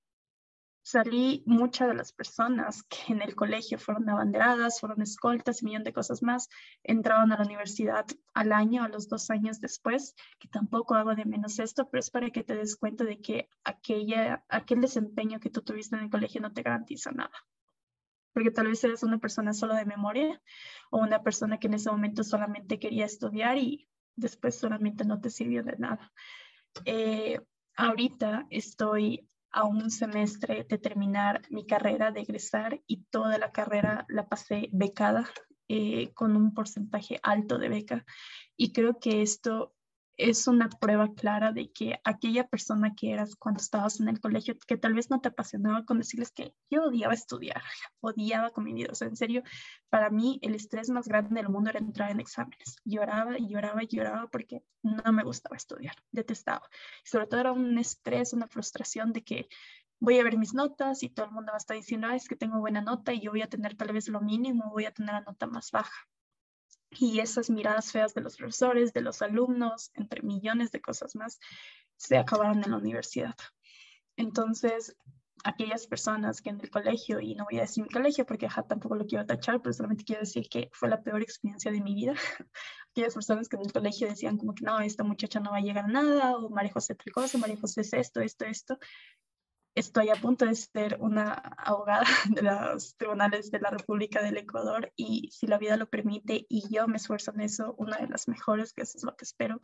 salí 0.84 1.44
muchas 1.46 1.88
de 1.88 1.96
las 1.96 2.12
personas 2.12 2.84
que 2.84 3.14
en 3.14 3.22
el 3.22 3.36
colegio 3.36 3.80
fueron 3.80 4.10
abanderadas, 4.10 4.80
fueron 4.80 5.02
escoltas, 5.02 5.64
un 5.64 5.70
millón 5.70 5.84
de 5.84 5.94
cosas 5.94 6.22
más, 6.22 6.50
entraban 6.84 7.32
a 7.32 7.38
la 7.38 7.46
universidad 7.46 8.06
al 8.34 8.52
año, 8.52 8.84
a 8.84 8.90
los 8.90 9.08
dos 9.08 9.30
años 9.30 9.60
después, 9.60 10.14
que 10.40 10.50
tampoco 10.50 10.96
hago 10.96 11.16
de 11.16 11.26
menos 11.26 11.58
esto, 11.60 11.90
pero 11.90 12.00
es 12.00 12.12
para 12.12 12.30
que 12.30 12.44
te 12.44 12.56
des 12.56 12.76
cuenta 12.76 13.06
de 13.06 13.22
que 13.22 13.50
aquella, 13.64 14.44
aquel 14.50 14.82
desempeño 14.82 15.40
que 15.40 15.50
tú 15.50 15.62
tuviste 15.62 15.96
en 15.96 16.04
el 16.04 16.10
colegio 16.10 16.42
no 16.42 16.54
te 16.54 16.62
garantiza 16.62 17.12
nada 17.12 17.34
porque 18.34 18.50
tal 18.50 18.68
vez 18.68 18.84
eres 18.84 19.04
una 19.04 19.20
persona 19.20 19.54
solo 19.54 19.76
de 19.76 19.86
memoria 19.86 20.42
o 20.90 20.98
una 20.98 21.22
persona 21.22 21.60
que 21.60 21.68
en 21.68 21.76
ese 21.76 21.92
momento 21.92 22.24
solamente 22.24 22.80
quería 22.80 23.06
estudiar 23.06 23.58
y 23.58 23.88
después 24.16 24.58
solamente 24.58 25.06
no 25.06 25.22
te 25.22 25.30
sirvió 25.30 25.64
de 25.64 25.78
nada. 25.78 26.12
Eh, 26.86 27.40
ahorita 27.76 28.48
estoy 28.50 29.30
a 29.54 29.66
un 29.66 29.92
semestre 29.92 30.66
de 30.68 30.78
terminar 30.78 31.42
mi 31.50 31.66
carrera, 31.66 32.12
de 32.12 32.22
egresar 32.22 32.82
y 32.88 33.04
toda 33.06 33.38
la 33.38 33.52
carrera 33.52 34.06
la 34.10 34.28
pasé 34.28 34.70
becada 34.72 35.30
eh, 35.68 36.12
con 36.14 36.36
un 36.36 36.54
porcentaje 36.54 37.20
alto 37.24 37.58
de 37.58 37.70
beca. 37.70 38.06
Y 38.58 38.74
creo 38.74 39.00
que 39.00 39.22
esto 39.22 39.73
es 40.18 40.48
una 40.48 40.70
prueba 40.70 41.14
clara 41.14 41.52
de 41.52 41.72
que 41.72 42.00
aquella 42.04 42.48
persona 42.48 42.94
que 42.96 43.12
eras 43.12 43.36
cuando 43.36 43.62
estabas 43.62 44.00
en 44.00 44.08
el 44.08 44.20
colegio, 44.20 44.56
que 44.68 44.78
tal 44.78 44.94
vez 44.94 45.10
no 45.10 45.22
te 45.22 45.30
apasionaba 45.30 45.86
con 45.86 45.98
decirles 45.98 46.32
que 46.32 46.54
yo 46.70 46.84
odiaba 46.84 47.14
estudiar, 47.14 47.62
odiaba 48.00 48.52
con 48.52 48.64
mi 48.64 48.74
vida. 48.74 48.90
O 48.92 48.96
sea, 48.96 49.08
en 49.08 49.16
serio, 49.16 49.44
para 49.90 50.10
mí 50.10 50.40
el 50.42 50.56
estrés 50.56 50.90
más 50.90 51.08
grande 51.08 51.42
del 51.42 51.50
mundo 51.50 51.72
era 51.72 51.80
entrar 51.80 52.12
en 52.12 52.20
exámenes. 52.20 52.78
Lloraba 52.86 53.38
y 53.40 53.48
lloraba 53.48 53.84
y 53.84 53.88
lloraba 53.88 54.28
porque 54.28 54.64
no 54.84 55.12
me 55.12 55.24
gustaba 55.24 55.56
estudiar, 55.56 55.96
detestaba. 56.12 56.68
Y 57.04 57.10
sobre 57.10 57.28
todo 57.28 57.40
era 57.40 57.52
un 57.52 57.78
estrés, 57.78 58.34
una 58.34 58.48
frustración 58.48 59.14
de 59.14 59.24
que 59.24 59.48
voy 60.00 60.20
a 60.20 60.24
ver 60.24 60.38
mis 60.38 60.54
notas 60.54 61.02
y 61.02 61.10
todo 61.10 61.28
el 61.28 61.32
mundo 61.32 61.52
va 61.52 61.56
a 61.56 61.58
estar 61.58 61.78
diciendo, 61.78 62.10
es 62.10 62.28
que 62.28 62.36
tengo 62.36 62.60
buena 62.60 62.82
nota 62.82 63.14
y 63.14 63.22
yo 63.22 63.32
voy 63.32 63.42
a 63.42 63.50
tener 63.50 63.76
tal 63.76 63.94
vez 63.94 64.10
lo 64.10 64.22
mínimo, 64.22 64.70
voy 64.70 64.86
a 64.86 64.92
tener 64.92 65.14
la 65.14 65.22
nota 65.22 65.48
más 65.48 65.72
baja 65.72 66.08
y 67.00 67.20
esas 67.20 67.50
miradas 67.50 67.92
feas 67.92 68.14
de 68.14 68.22
los 68.22 68.38
profesores, 68.38 68.94
de 68.94 69.02
los 69.02 69.22
alumnos, 69.22 69.92
entre 69.96 70.22
millones 70.22 70.72
de 70.72 70.82
cosas 70.82 71.16
más, 71.16 71.40
se 71.98 72.18
acabaron 72.18 72.64
en 72.64 72.72
la 72.72 72.78
universidad. 72.78 73.36
Entonces, 74.18 74.96
aquellas 75.44 75.88
personas 75.88 76.42
que 76.42 76.50
en 76.50 76.60
el 76.62 76.70
colegio, 76.70 77.20
y 77.20 77.36
no 77.36 77.46
voy 77.46 77.60
a 77.60 77.64
decir 77.64 77.84
mi 77.84 77.90
colegio 77.90 78.26
porque 78.26 78.50
ja, 78.50 78.64
tampoco 78.64 78.96
lo 78.96 79.06
quiero 79.06 79.26
tachar, 79.26 79.62
pero 79.62 79.74
solamente 79.74 80.04
quiero 80.04 80.22
decir 80.22 80.48
que 80.50 80.70
fue 80.74 80.90
la 80.90 81.02
peor 81.02 81.22
experiencia 81.22 81.72
de 81.72 81.82
mi 81.82 81.94
vida. 81.94 82.14
aquellas 82.92 83.14
personas 83.14 83.50
que 83.50 83.56
en 83.56 83.64
el 83.64 83.74
colegio 83.74 84.08
decían 84.08 84.38
como 84.38 84.54
que 84.54 84.64
no, 84.64 84.80
esta 84.80 85.04
muchacha 85.04 85.40
no 85.40 85.52
va 85.52 85.58
a 85.58 85.62
llegar 85.62 85.86
a 85.86 85.88
nada, 85.88 86.38
o 86.38 86.50
María 86.50 86.72
José 86.72 86.96
tal 86.96 87.12
cosa, 87.12 87.38
María 87.38 87.58
José 87.60 87.82
es 87.82 87.94
esto, 87.94 88.22
esto, 88.22 88.46
esto 88.46 88.78
estoy 89.76 90.10
a 90.10 90.16
punto 90.16 90.46
de 90.46 90.56
ser 90.56 90.98
una 91.00 91.34
abogada 91.34 92.06
de 92.30 92.42
los 92.42 92.96
tribunales 92.96 93.52
de 93.52 93.60
la 93.60 93.70
República 93.70 94.22
del 94.22 94.38
Ecuador 94.38 94.92
y 94.96 95.30
si 95.32 95.48
la 95.48 95.58
vida 95.58 95.78
lo 95.78 95.90
permite 95.90 96.46
y 96.50 96.74
yo 96.74 96.88
me 96.88 96.98
esfuerzo 96.98 97.32
en 97.34 97.42
eso, 97.42 97.76
una 97.78 97.98
de 97.98 98.08
las 98.08 98.28
mejores, 98.28 98.74
que 98.74 98.84
eso 98.84 98.98
es 98.98 99.04
lo 99.04 99.16
que 99.16 99.26
espero. 99.26 99.62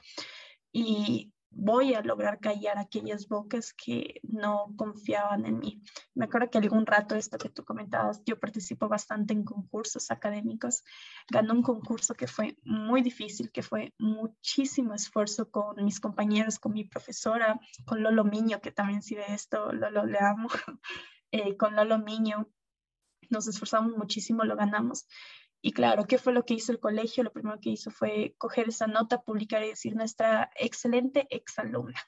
Y 0.71 1.33
voy 1.51 1.93
a 1.93 2.01
lograr 2.01 2.39
callar 2.39 2.77
aquellas 2.77 3.27
bocas 3.27 3.73
que 3.73 4.21
no 4.23 4.73
confiaban 4.77 5.45
en 5.45 5.59
mí. 5.59 5.81
Me 6.13 6.25
acuerdo 6.25 6.49
que 6.49 6.57
algún 6.57 6.85
rato, 6.85 7.15
esto 7.15 7.37
que 7.37 7.49
tú 7.49 7.63
comentabas, 7.63 8.21
yo 8.25 8.39
participo 8.39 8.87
bastante 8.87 9.33
en 9.33 9.43
concursos 9.43 10.11
académicos. 10.11 10.83
Gané 11.29 11.51
un 11.51 11.63
concurso 11.63 12.13
que 12.13 12.27
fue 12.27 12.57
muy 12.63 13.01
difícil, 13.01 13.51
que 13.51 13.63
fue 13.63 13.93
muchísimo 13.97 14.93
esfuerzo 14.93 15.49
con 15.49 15.83
mis 15.83 15.99
compañeros, 15.99 16.59
con 16.59 16.73
mi 16.73 16.83
profesora, 16.83 17.59
con 17.85 18.03
Lolo 18.03 18.23
Miño, 18.23 18.61
que 18.61 18.71
también 18.71 19.01
si 19.01 19.17
esto, 19.17 19.73
Lolo 19.73 20.05
le 20.05 20.19
amo, 20.19 20.47
eh, 21.31 21.57
con 21.57 21.75
Lolo 21.75 21.99
Miño. 21.99 22.47
Nos 23.29 23.47
esforzamos 23.47 23.95
muchísimo, 23.95 24.43
lo 24.43 24.55
ganamos. 24.55 25.07
Y 25.61 25.73
claro, 25.73 26.05
¿qué 26.05 26.17
fue 26.17 26.33
lo 26.33 26.45
que 26.45 26.53
hizo 26.53 26.71
el 26.71 26.79
colegio? 26.79 27.23
Lo 27.23 27.33
primero 27.33 27.59
que 27.59 27.71
hizo 27.71 27.91
fue 27.91 28.35
coger 28.37 28.69
esa 28.69 28.87
nota, 28.87 29.21
publicar 29.21 29.63
y 29.63 29.69
decir 29.69 29.95
nuestra 29.95 30.49
excelente 30.55 31.27
exalumna. 31.29 31.99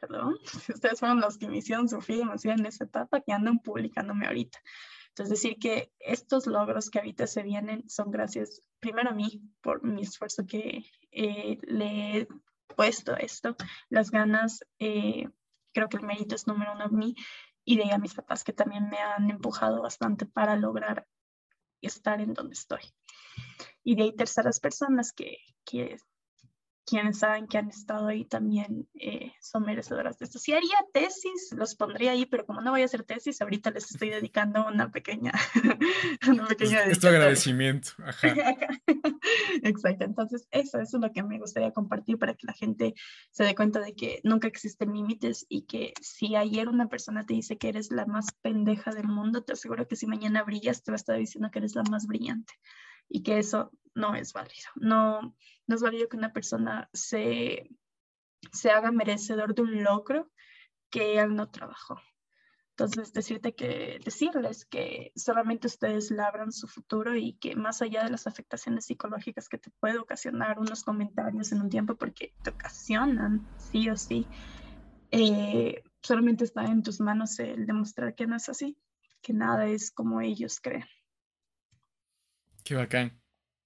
Perdón, 0.00 0.36
ustedes 0.74 1.00
fueron 1.00 1.20
los 1.20 1.38
que 1.38 1.48
me 1.48 1.58
hicieron 1.58 1.88
sufrir 1.88 2.18
demasiado 2.18 2.58
en 2.58 2.66
esa 2.66 2.84
etapa 2.84 3.20
que 3.20 3.32
andan 3.32 3.58
publicándome 3.58 4.26
ahorita. 4.26 4.58
Entonces, 5.08 5.42
decir 5.42 5.58
que 5.58 5.92
estos 5.98 6.46
logros 6.46 6.88
que 6.88 6.98
ahorita 6.98 7.26
se 7.26 7.42
vienen 7.42 7.88
son 7.88 8.10
gracias 8.10 8.62
primero 8.80 9.10
a 9.10 9.14
mí 9.14 9.42
por 9.60 9.82
mi 9.82 10.02
esfuerzo 10.02 10.46
que 10.46 10.84
eh, 11.10 11.58
le 11.62 12.16
he 12.16 12.28
puesto 12.74 13.14
esto, 13.16 13.54
las 13.90 14.10
ganas, 14.10 14.64
eh, 14.78 15.28
creo 15.74 15.88
que 15.88 15.98
el 15.98 16.04
mérito 16.04 16.34
es 16.34 16.46
número 16.46 16.72
uno 16.72 16.84
a 16.84 16.88
mí 16.88 17.14
y 17.64 17.76
de 17.76 17.92
a 17.92 17.98
mis 17.98 18.14
papás 18.14 18.42
que 18.42 18.54
también 18.54 18.88
me 18.88 18.98
han 18.98 19.28
empujado 19.28 19.82
bastante 19.82 20.24
para 20.24 20.56
lograr 20.56 21.06
estar 21.86 22.20
en 22.20 22.34
donde 22.34 22.54
estoy. 22.54 22.80
Y 23.84 23.96
de 23.96 24.04
ahí 24.04 24.16
terceras 24.16 24.60
personas 24.60 25.12
que, 25.12 25.38
que 25.64 25.98
quienes 26.84 27.18
saben 27.18 27.46
que 27.46 27.58
han 27.58 27.68
estado 27.68 28.08
ahí 28.08 28.24
también 28.24 28.88
eh, 28.94 29.32
son 29.40 29.64
merecedoras 29.64 30.18
de 30.18 30.24
esto. 30.24 30.38
Si 30.38 30.52
haría 30.52 30.76
tesis, 30.92 31.52
los 31.56 31.74
pondría 31.74 32.12
ahí, 32.12 32.26
pero 32.26 32.44
como 32.44 32.60
no 32.60 32.72
voy 32.72 32.82
a 32.82 32.86
hacer 32.86 33.04
tesis, 33.04 33.40
ahorita 33.40 33.70
les 33.70 33.90
estoy 33.90 34.10
dedicando 34.10 34.66
una 34.66 34.90
pequeña... 34.90 35.32
una 36.28 36.46
pequeña 36.46 36.84
Esto 36.84 37.08
agradecimiento. 37.08 37.90
Exacto, 39.62 40.04
entonces 40.04 40.48
eso, 40.50 40.80
eso 40.80 40.96
es 40.96 41.02
lo 41.02 41.12
que 41.12 41.22
me 41.22 41.38
gustaría 41.38 41.70
compartir 41.72 42.18
para 42.18 42.34
que 42.34 42.46
la 42.46 42.52
gente 42.52 42.94
se 43.30 43.44
dé 43.44 43.54
cuenta 43.54 43.80
de 43.80 43.94
que 43.94 44.20
nunca 44.24 44.48
existen 44.48 44.92
límites 44.92 45.46
y 45.48 45.62
que 45.62 45.92
si 46.00 46.34
ayer 46.36 46.68
una 46.68 46.88
persona 46.88 47.24
te 47.24 47.34
dice 47.34 47.58
que 47.58 47.68
eres 47.68 47.90
la 47.90 48.06
más 48.06 48.32
pendeja 48.42 48.92
del 48.92 49.06
mundo, 49.06 49.44
te 49.44 49.52
aseguro 49.52 49.86
que 49.86 49.96
si 49.96 50.06
mañana 50.06 50.42
brillas, 50.42 50.82
te 50.82 50.90
va 50.90 50.96
a 50.96 50.96
estar 50.96 51.16
diciendo 51.16 51.50
que 51.50 51.60
eres 51.60 51.74
la 51.74 51.84
más 51.84 52.06
brillante 52.06 52.54
y 53.08 53.22
que 53.22 53.38
eso 53.38 53.70
no 53.94 54.14
es 54.14 54.32
válido. 54.32 54.68
No, 54.76 55.36
no 55.66 55.74
es 55.74 55.82
válido 55.82 56.08
que 56.08 56.16
una 56.16 56.32
persona 56.32 56.88
se, 56.92 57.68
se 58.52 58.70
haga 58.70 58.90
merecedor 58.90 59.54
de 59.54 59.62
un 59.62 59.82
logro 59.82 60.30
que 60.90 61.18
él 61.18 61.34
no 61.34 61.50
trabajó. 61.50 62.00
Entonces, 62.70 63.12
decirte 63.12 63.54
que, 63.54 64.00
decirles 64.02 64.64
que 64.64 65.12
solamente 65.14 65.66
ustedes 65.66 66.10
labran 66.10 66.52
su 66.52 66.66
futuro 66.66 67.14
y 67.14 67.34
que 67.34 67.54
más 67.54 67.82
allá 67.82 68.02
de 68.02 68.10
las 68.10 68.26
afectaciones 68.26 68.86
psicológicas 68.86 69.48
que 69.48 69.58
te 69.58 69.70
puede 69.78 69.98
ocasionar 69.98 70.58
unos 70.58 70.82
comentarios 70.82 71.52
en 71.52 71.60
un 71.60 71.68
tiempo, 71.68 71.96
porque 71.96 72.32
te 72.42 72.50
ocasionan, 72.50 73.46
sí 73.58 73.90
o 73.90 73.96
sí, 73.96 74.26
eh, 75.10 75.82
solamente 76.02 76.44
está 76.44 76.64
en 76.64 76.82
tus 76.82 76.98
manos 76.98 77.38
el 77.38 77.66
demostrar 77.66 78.14
que 78.14 78.26
no 78.26 78.36
es 78.36 78.48
así, 78.48 78.78
que 79.20 79.34
nada 79.34 79.66
es 79.66 79.90
como 79.90 80.22
ellos 80.22 80.58
creen. 80.58 80.86
Qué 82.64 82.74
bacán. 82.74 83.20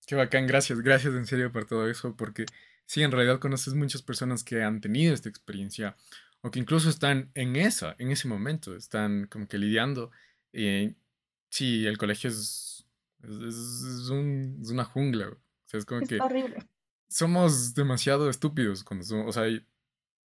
Qué 0.06 0.14
bacán. 0.14 0.46
Gracias, 0.46 0.80
gracias 0.80 1.14
en 1.14 1.26
serio 1.26 1.52
por 1.52 1.66
todo 1.66 1.88
eso, 1.88 2.16
porque 2.16 2.46
sí, 2.86 3.02
en 3.02 3.12
realidad 3.12 3.40
conoces 3.40 3.74
muchas 3.74 4.02
personas 4.02 4.44
que 4.44 4.62
han 4.62 4.80
tenido 4.80 5.14
esta 5.14 5.28
experiencia 5.28 5.96
o 6.42 6.50
que 6.50 6.60
incluso 6.60 6.88
están 6.88 7.30
en 7.34 7.56
esa, 7.56 7.96
en 7.98 8.10
ese 8.10 8.28
momento, 8.28 8.76
están 8.76 9.26
como 9.26 9.48
que 9.48 9.58
lidiando. 9.58 10.10
Eh, 10.52 10.94
sí, 11.50 11.86
el 11.86 11.98
colegio 11.98 12.30
es, 12.30 12.86
es, 13.22 14.08
una 14.10 14.84
jungla. 14.84 15.28
O 15.28 15.38
sea, 15.64 15.78
es 15.78 15.84
como 15.84 16.06
que 16.06 16.20
horrible. 16.20 16.58
somos 17.08 17.74
demasiado 17.74 18.30
estúpidos 18.30 18.84
cuando 18.84 19.04
somos, 19.04 19.26
o 19.26 19.32
sea, 19.32 19.44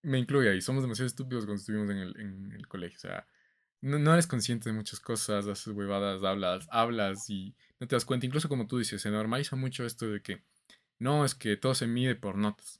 me 0.03 0.19
incluye 0.19 0.49
ahí, 0.49 0.61
somos 0.61 0.83
demasiado 0.83 1.07
estúpidos 1.07 1.45
cuando 1.45 1.59
estuvimos 1.59 1.89
en 1.89 1.97
el, 1.97 2.19
en 2.19 2.51
el 2.51 2.67
colegio. 2.67 2.97
O 2.97 3.01
sea, 3.01 3.27
no, 3.81 4.13
eres 4.13 4.27
consciente 4.27 4.69
de 4.69 4.75
muchas 4.75 4.99
cosas, 4.99 5.47
haces 5.47 5.67
huevadas, 5.67 6.23
hablas, 6.23 6.67
hablas 6.71 7.29
y 7.29 7.55
no 7.79 7.87
te 7.87 7.95
das 7.95 8.05
cuenta. 8.05 8.25
Incluso 8.25 8.47
como 8.47 8.67
tú 8.67 8.77
dices, 8.77 9.01
se 9.01 9.09
normaliza 9.09 9.55
mucho 9.55 9.85
esto 9.85 10.07
de 10.07 10.21
que 10.21 10.43
no, 10.99 11.25
es 11.25 11.33
que 11.33 11.57
todo 11.57 11.73
se 11.73 11.87
mide 11.87 12.15
por 12.15 12.37
notas. 12.37 12.79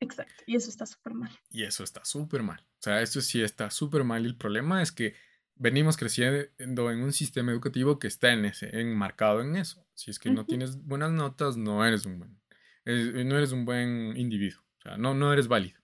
Exacto, 0.00 0.42
y 0.46 0.56
eso 0.56 0.68
está 0.68 0.86
súper 0.86 1.14
mal. 1.14 1.30
Y 1.50 1.62
eso 1.62 1.84
está 1.84 2.04
súper 2.04 2.42
mal. 2.42 2.60
O 2.60 2.82
sea, 2.82 3.00
esto 3.00 3.20
sí 3.20 3.42
está 3.42 3.70
súper 3.70 4.04
mal. 4.04 4.24
Y 4.24 4.26
el 4.26 4.36
problema 4.36 4.82
es 4.82 4.90
que 4.90 5.14
venimos 5.54 5.96
creciendo 5.96 6.90
en 6.90 7.02
un 7.02 7.12
sistema 7.12 7.52
educativo 7.52 7.98
que 7.98 8.08
está 8.08 8.32
en 8.32 8.44
ese, 8.44 8.80
enmarcado 8.80 9.40
en 9.40 9.56
eso. 9.56 9.86
Si 9.94 10.10
es 10.10 10.18
que 10.18 10.30
no 10.30 10.44
tienes 10.44 10.82
buenas 10.82 11.12
notas, 11.12 11.56
no 11.56 11.84
eres 11.86 12.04
un 12.06 12.18
buen, 12.18 12.40
no 12.84 13.38
eres 13.38 13.52
un 13.52 13.64
buen 13.64 14.16
individuo. 14.16 14.62
O 14.78 14.82
sea, 14.82 14.96
no, 14.96 15.14
no 15.14 15.32
eres 15.32 15.48
válido. 15.48 15.80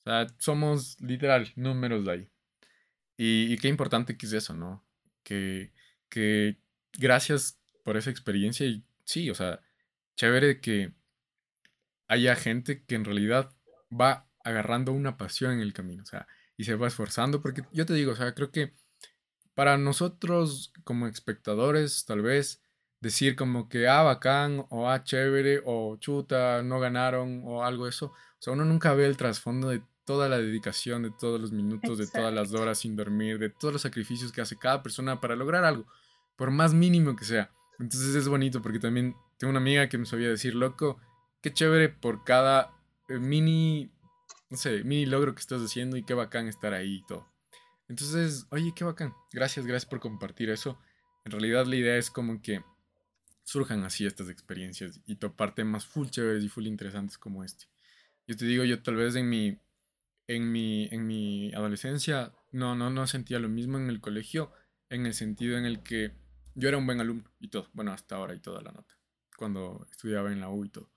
O 0.00 0.02
sea, 0.02 0.26
somos 0.38 1.00
literal 1.00 1.50
números 1.56 2.04
de 2.04 2.12
ahí. 2.12 2.30
Y, 3.20 3.58
qué 3.58 3.66
importante 3.68 4.16
que 4.16 4.26
es 4.26 4.32
eso, 4.32 4.54
¿no? 4.54 4.84
Que, 5.24 5.72
que 6.08 6.56
gracias 6.92 7.58
por 7.84 7.96
esa 7.96 8.10
experiencia 8.10 8.64
y 8.64 8.84
sí, 9.04 9.28
o 9.28 9.34
sea, 9.34 9.60
chévere 10.14 10.60
que 10.60 10.92
haya 12.06 12.36
gente 12.36 12.84
que 12.84 12.94
en 12.94 13.04
realidad 13.04 13.52
va 13.90 14.28
agarrando 14.44 14.92
una 14.92 15.16
pasión 15.18 15.52
en 15.52 15.60
el 15.60 15.72
camino, 15.72 16.04
o 16.04 16.06
sea, 16.06 16.28
y 16.56 16.64
se 16.64 16.76
va 16.76 16.86
esforzando, 16.86 17.42
porque 17.42 17.62
yo 17.72 17.84
te 17.86 17.94
digo, 17.94 18.12
o 18.12 18.16
sea, 18.16 18.34
creo 18.34 18.52
que 18.52 18.72
para 19.54 19.76
nosotros 19.78 20.72
como 20.84 21.08
espectadores, 21.08 22.04
tal 22.04 22.22
vez 22.22 22.62
decir 23.00 23.34
como 23.34 23.68
que, 23.68 23.88
ah, 23.88 24.02
bacán, 24.02 24.64
o 24.70 24.88
ah, 24.88 25.02
chévere, 25.02 25.60
o 25.64 25.96
chuta, 25.96 26.62
no 26.62 26.78
ganaron, 26.78 27.42
o 27.44 27.64
algo 27.64 27.88
eso, 27.88 28.06
o 28.06 28.38
sea, 28.38 28.52
uno 28.52 28.64
nunca 28.64 28.94
ve 28.94 29.06
el 29.06 29.16
trasfondo 29.16 29.70
de 29.70 29.82
toda 30.08 30.26
la 30.30 30.38
dedicación, 30.38 31.02
de 31.02 31.10
todos 31.10 31.38
los 31.38 31.52
minutos, 31.52 31.98
de 31.98 32.06
todas 32.06 32.32
las 32.32 32.54
horas 32.54 32.78
sin 32.78 32.96
dormir, 32.96 33.38
de 33.38 33.50
todos 33.50 33.74
los 33.74 33.82
sacrificios 33.82 34.32
que 34.32 34.40
hace 34.40 34.58
cada 34.58 34.82
persona 34.82 35.20
para 35.20 35.36
lograr 35.36 35.64
algo, 35.64 35.84
por 36.34 36.50
más 36.50 36.72
mínimo 36.72 37.14
que 37.14 37.26
sea. 37.26 37.50
Entonces 37.78 38.14
es 38.14 38.26
bonito 38.26 38.62
porque 38.62 38.78
también 38.78 39.14
tengo 39.36 39.50
una 39.50 39.60
amiga 39.60 39.90
que 39.90 39.98
me 39.98 40.06
sabía 40.06 40.30
decir, 40.30 40.54
loco, 40.54 40.98
qué 41.42 41.52
chévere 41.52 41.90
por 41.90 42.24
cada 42.24 42.70
eh, 43.10 43.18
mini, 43.18 43.92
no 44.48 44.56
sé, 44.56 44.82
mini 44.82 45.04
logro 45.04 45.34
que 45.34 45.40
estás 45.40 45.60
haciendo 45.60 45.98
y 45.98 46.04
qué 46.04 46.14
bacán 46.14 46.48
estar 46.48 46.72
ahí 46.72 47.02
y 47.02 47.06
todo. 47.06 47.28
Entonces, 47.86 48.46
oye, 48.48 48.72
qué 48.74 48.84
bacán. 48.84 49.12
Gracias, 49.30 49.66
gracias 49.66 49.90
por 49.90 50.00
compartir 50.00 50.48
eso. 50.48 50.78
En 51.26 51.32
realidad 51.32 51.66
la 51.66 51.76
idea 51.76 51.98
es 51.98 52.10
como 52.10 52.40
que 52.40 52.64
surjan 53.44 53.84
así 53.84 54.06
estas 54.06 54.30
experiencias 54.30 55.02
y 55.04 55.16
topar 55.16 55.54
temas 55.54 55.84
full 55.84 56.08
chéveres 56.08 56.42
y 56.42 56.48
full 56.48 56.66
interesantes 56.66 57.18
como 57.18 57.44
este. 57.44 57.66
Yo 58.26 58.38
te 58.38 58.46
digo, 58.46 58.64
yo 58.64 58.82
tal 58.82 58.96
vez 58.96 59.14
en 59.14 59.28
mi 59.28 59.58
en 60.28 60.52
mi, 60.52 60.88
en 60.92 61.06
mi 61.06 61.52
adolescencia 61.54 62.32
no, 62.52 62.76
no, 62.76 62.90
no 62.90 63.06
sentía 63.06 63.40
lo 63.40 63.48
mismo 63.48 63.78
en 63.78 63.88
el 63.88 64.00
colegio, 64.00 64.52
en 64.90 65.06
el 65.06 65.14
sentido 65.14 65.58
en 65.58 65.64
el 65.64 65.82
que 65.82 66.12
yo 66.54 66.68
era 66.68 66.78
un 66.78 66.86
buen 66.86 67.00
alumno 67.00 67.30
y 67.40 67.48
todo, 67.48 67.68
bueno, 67.72 67.92
hasta 67.92 68.16
ahora 68.16 68.34
y 68.34 68.40
toda 68.40 68.62
la 68.62 68.70
nota, 68.70 68.96
cuando 69.36 69.86
estudiaba 69.90 70.30
en 70.30 70.40
la 70.40 70.50
U 70.50 70.64
y 70.64 70.68
todo. 70.68 70.90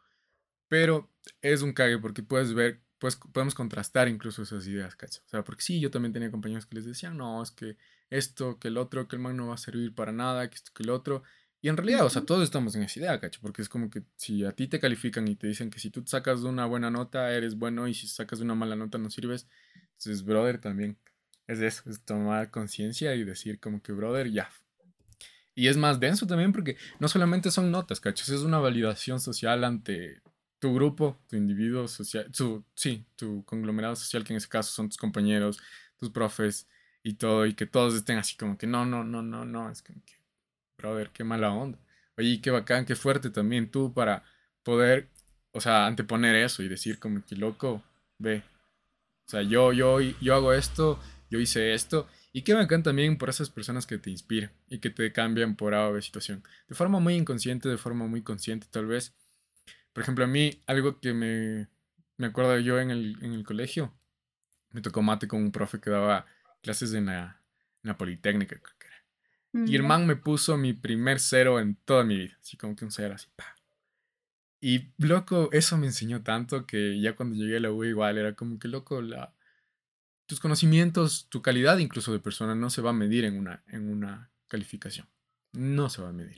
Pero 0.67 1.11
es 1.41 1.61
un 1.61 1.73
cague 1.73 1.97
porque 1.97 2.23
puedes 2.23 2.53
ver, 2.53 2.81
pues 2.99 3.15
podemos 3.15 3.55
contrastar 3.55 4.07
incluso 4.07 4.43
esas 4.43 4.67
ideas, 4.67 4.95
¿cachai? 4.95 5.23
O 5.25 5.29
sea, 5.29 5.43
porque 5.43 5.63
sí, 5.63 5.79
yo 5.79 5.91
también 5.91 6.13
tenía 6.13 6.31
compañeros 6.31 6.65
que 6.65 6.75
les 6.75 6.85
decían, 6.85 7.17
no, 7.17 7.41
es 7.41 7.51
que 7.51 7.77
esto, 8.09 8.59
que 8.59 8.67
el 8.67 8.77
otro, 8.77 9.07
que 9.07 9.15
el 9.15 9.21
man 9.21 9.37
no 9.37 9.47
va 9.47 9.55
a 9.55 9.57
servir 9.57 9.95
para 9.95 10.11
nada, 10.11 10.49
que 10.49 10.55
esto, 10.55 10.71
que 10.73 10.83
el 10.83 10.89
otro. 10.89 11.23
Y 11.61 11.69
en 11.69 11.77
realidad, 11.77 12.05
o 12.05 12.09
sea, 12.09 12.23
todos 12.23 12.43
estamos 12.43 12.75
en 12.75 12.83
esa 12.83 12.99
idea, 12.99 13.19
¿cacho? 13.19 13.39
Porque 13.41 13.61
es 13.61 13.69
como 13.69 13.89
que 13.89 14.01
si 14.15 14.43
a 14.43 14.51
ti 14.51 14.67
te 14.67 14.79
califican 14.79 15.27
y 15.27 15.35
te 15.35 15.47
dicen 15.47 15.69
que 15.69 15.79
si 15.79 15.91
tú 15.91 16.03
sacas 16.05 16.41
de 16.41 16.49
una 16.49 16.65
buena 16.65 16.89
nota 16.89 17.31
eres 17.31 17.55
bueno 17.55 17.87
y 17.87 17.93
si 17.93 18.07
sacas 18.07 18.39
de 18.39 18.45
una 18.45 18.55
mala 18.55 18.75
nota 18.75 18.97
no 18.97 19.11
sirves, 19.11 19.47
entonces, 19.91 20.23
brother, 20.23 20.59
también 20.59 20.97
es 21.47 21.59
eso, 21.59 21.89
es 21.89 22.01
tomar 22.01 22.49
conciencia 22.49 23.13
y 23.13 23.23
decir 23.23 23.59
como 23.59 23.83
que, 23.83 23.91
brother, 23.91 24.31
ya. 24.31 24.49
Y 25.53 25.67
es 25.67 25.77
más 25.77 25.99
denso 25.99 26.25
también 26.25 26.51
porque 26.51 26.77
no 26.99 27.07
solamente 27.07 27.51
son 27.51 27.69
notas, 27.69 27.99
¿cachos? 27.99 28.29
Es 28.29 28.41
una 28.41 28.57
validación 28.57 29.19
social 29.19 29.63
ante 29.63 30.21
tu 30.57 30.73
grupo, 30.73 31.19
tu 31.27 31.35
individuo 31.35 31.87
social, 31.87 32.31
tu, 32.31 32.63
sí, 32.73 33.05
tu 33.15 33.43
conglomerado 33.45 33.95
social, 33.95 34.23
que 34.23 34.33
en 34.33 34.37
ese 34.37 34.47
caso 34.47 34.71
son 34.71 34.89
tus 34.89 34.97
compañeros, 34.97 35.59
tus 35.97 36.09
profes 36.09 36.67
y 37.03 37.15
todo, 37.15 37.45
y 37.45 37.53
que 37.53 37.65
todos 37.65 37.93
estén 37.95 38.17
así 38.17 38.37
como 38.37 38.57
que 38.57 38.67
no, 38.67 38.85
no, 38.85 39.03
no, 39.03 39.21
no, 39.21 39.43
no, 39.43 39.69
es 39.69 39.81
como 39.81 40.01
que, 40.05 40.13
brother, 40.81 41.09
qué 41.11 41.23
mala 41.23 41.53
onda. 41.53 41.79
Oye, 42.17 42.41
qué 42.41 42.51
bacán, 42.51 42.85
qué 42.85 42.95
fuerte 42.95 43.29
también 43.29 43.69
tú 43.71 43.93
para 43.93 44.23
poder, 44.63 45.09
o 45.51 45.61
sea, 45.61 45.87
anteponer 45.87 46.35
eso 46.35 46.63
y 46.63 46.67
decir 46.67 46.99
como 46.99 47.23
que 47.25 47.35
loco, 47.35 47.83
ve. 48.17 48.43
O 49.27 49.29
sea, 49.31 49.43
yo, 49.43 49.71
yo, 49.73 49.99
yo 49.99 50.35
hago 50.35 50.53
esto 50.53 50.99
yo 51.31 51.39
hice 51.39 51.73
esto. 51.73 52.07
Y 52.33 52.43
qué 52.43 52.53
bacán 52.53 52.83
también 52.83 53.17
por 53.17 53.29
esas 53.29 53.49
personas 53.49 53.87
que 53.87 53.97
te 53.97 54.11
inspiran 54.11 54.51
y 54.69 54.79
que 54.79 54.89
te 54.89 55.11
cambian 55.11 55.55
por 55.55 55.73
A 55.73 55.87
o 55.87 55.99
situación. 56.01 56.43
De 56.67 56.75
forma 56.75 56.99
muy 56.99 57.15
inconsciente, 57.15 57.69
de 57.69 57.77
forma 57.77 58.05
muy 58.05 58.21
consciente 58.21 58.67
tal 58.69 58.85
vez. 58.85 59.15
Por 59.93 60.03
ejemplo, 60.03 60.25
a 60.25 60.27
mí 60.27 60.61
algo 60.67 60.99
que 60.99 61.13
me, 61.13 61.67
me 62.17 62.27
acuerdo 62.27 62.59
yo 62.59 62.79
en 62.79 62.91
el, 62.91 63.17
en 63.21 63.33
el 63.33 63.43
colegio, 63.43 63.93
me 64.71 64.81
tocó 64.81 65.01
mate 65.01 65.27
con 65.27 65.41
un 65.41 65.51
profe 65.51 65.79
que 65.79 65.89
daba 65.89 66.25
clases 66.61 66.93
en 66.93 67.07
la, 67.07 67.41
en 67.83 67.87
la 67.89 67.97
Politécnica, 67.97 68.57
creo 68.61 68.77
que 68.77 68.87
era. 69.53 69.65
Y 69.67 69.75
el 69.75 69.83
man 69.83 70.07
me 70.07 70.15
puso 70.15 70.57
mi 70.57 70.73
primer 70.73 71.19
cero 71.19 71.59
en 71.59 71.75
toda 71.75 72.03
mi 72.03 72.17
vida, 72.17 72.37
así 72.39 72.57
como 72.57 72.75
que 72.75 72.85
un 72.85 72.91
cero, 72.91 73.15
así, 73.15 73.27
pa. 73.35 73.55
Y 74.61 74.91
loco, 74.97 75.49
eso 75.51 75.77
me 75.77 75.87
enseñó 75.87 76.21
tanto 76.21 76.67
que 76.67 77.01
ya 77.01 77.15
cuando 77.15 77.35
llegué 77.35 77.57
a 77.57 77.59
la 77.61 77.71
U 77.71 77.83
igual 77.83 78.19
era 78.19 78.35
como 78.35 78.59
que 78.59 78.67
loco, 78.67 79.01
la, 79.01 79.33
tus 80.27 80.39
conocimientos, 80.39 81.27
tu 81.29 81.41
calidad 81.41 81.79
incluso 81.79 82.13
de 82.13 82.19
persona 82.19 82.53
no 82.53 82.69
se 82.69 82.81
va 82.81 82.91
a 82.91 82.93
medir 82.93 83.25
en 83.25 83.37
una, 83.37 83.63
en 83.67 83.89
una 83.89 84.29
calificación. 84.47 85.07
No 85.53 85.89
se 85.89 86.01
va 86.01 86.09
a 86.09 86.13
medir. 86.13 86.35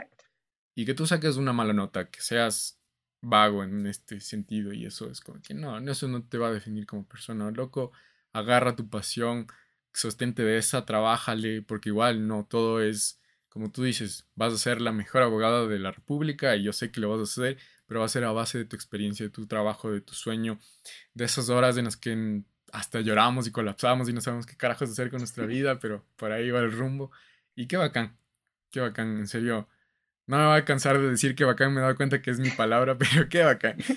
Y 0.73 0.85
que 0.85 0.93
tú 0.93 1.05
saques 1.05 1.35
una 1.35 1.53
mala 1.53 1.73
nota, 1.73 2.09
que 2.09 2.21
seas 2.21 2.79
vago 3.21 3.63
en 3.63 3.85
este 3.87 4.19
sentido 4.19 4.73
y 4.73 4.85
eso 4.85 5.09
es 5.09 5.21
como 5.21 5.41
que 5.41 5.53
no, 5.53 5.77
eso 5.89 6.07
no 6.07 6.23
te 6.23 6.37
va 6.37 6.47
a 6.47 6.53
definir 6.53 6.85
como 6.85 7.05
persona. 7.05 7.51
Loco, 7.51 7.91
agarra 8.31 8.75
tu 8.75 8.89
pasión, 8.89 9.47
sostente 9.93 10.43
de 10.43 10.57
esa, 10.57 10.85
trabájale, 10.85 11.61
porque 11.61 11.89
igual 11.89 12.27
no 12.27 12.45
todo 12.45 12.81
es, 12.81 13.21
como 13.49 13.71
tú 13.71 13.83
dices, 13.83 14.27
vas 14.35 14.53
a 14.53 14.57
ser 14.57 14.81
la 14.81 14.91
mejor 14.91 15.21
abogada 15.21 15.67
de 15.67 15.79
la 15.79 15.91
República 15.91 16.55
y 16.55 16.63
yo 16.63 16.73
sé 16.73 16.91
que 16.91 16.99
lo 16.99 17.09
vas 17.09 17.19
a 17.19 17.23
hacer, 17.23 17.57
pero 17.85 17.99
va 17.99 18.05
a 18.07 18.09
ser 18.09 18.23
a 18.23 18.31
base 18.31 18.57
de 18.57 18.65
tu 18.65 18.75
experiencia, 18.75 19.25
de 19.25 19.31
tu 19.31 19.47
trabajo, 19.47 19.91
de 19.91 20.01
tu 20.01 20.13
sueño, 20.13 20.59
de 21.13 21.25
esas 21.25 21.49
horas 21.49 21.77
en 21.77 21.85
las 21.85 21.97
que 21.97 22.43
hasta 22.71 23.01
lloramos 23.01 23.47
y 23.47 23.51
colapsamos 23.51 24.09
y 24.09 24.13
no 24.13 24.21
sabemos 24.21 24.47
qué 24.47 24.57
carajos 24.57 24.89
hacer 24.89 25.09
con 25.09 25.19
nuestra 25.19 25.45
vida, 25.47 25.79
pero 25.79 26.03
por 26.15 26.31
ahí 26.31 26.49
va 26.49 26.59
el 26.59 26.71
rumbo. 26.71 27.11
Y 27.55 27.67
qué 27.67 27.77
bacán, 27.77 28.17
qué 28.71 28.79
bacán, 28.79 29.17
en 29.17 29.27
serio. 29.27 29.69
No 30.25 30.37
me 30.37 30.45
voy 30.47 30.57
a 30.57 30.65
cansar 30.65 30.97
de 30.99 31.09
decir 31.09 31.35
que 31.35 31.43
bacán, 31.43 31.73
me 31.73 31.79
he 31.79 31.83
dado 31.83 31.95
cuenta 31.95 32.21
que 32.21 32.31
es 32.31 32.39
mi 32.39 32.49
palabra, 32.49 32.97
pero 32.97 33.29
qué 33.29 33.43
bacán. 33.43 33.77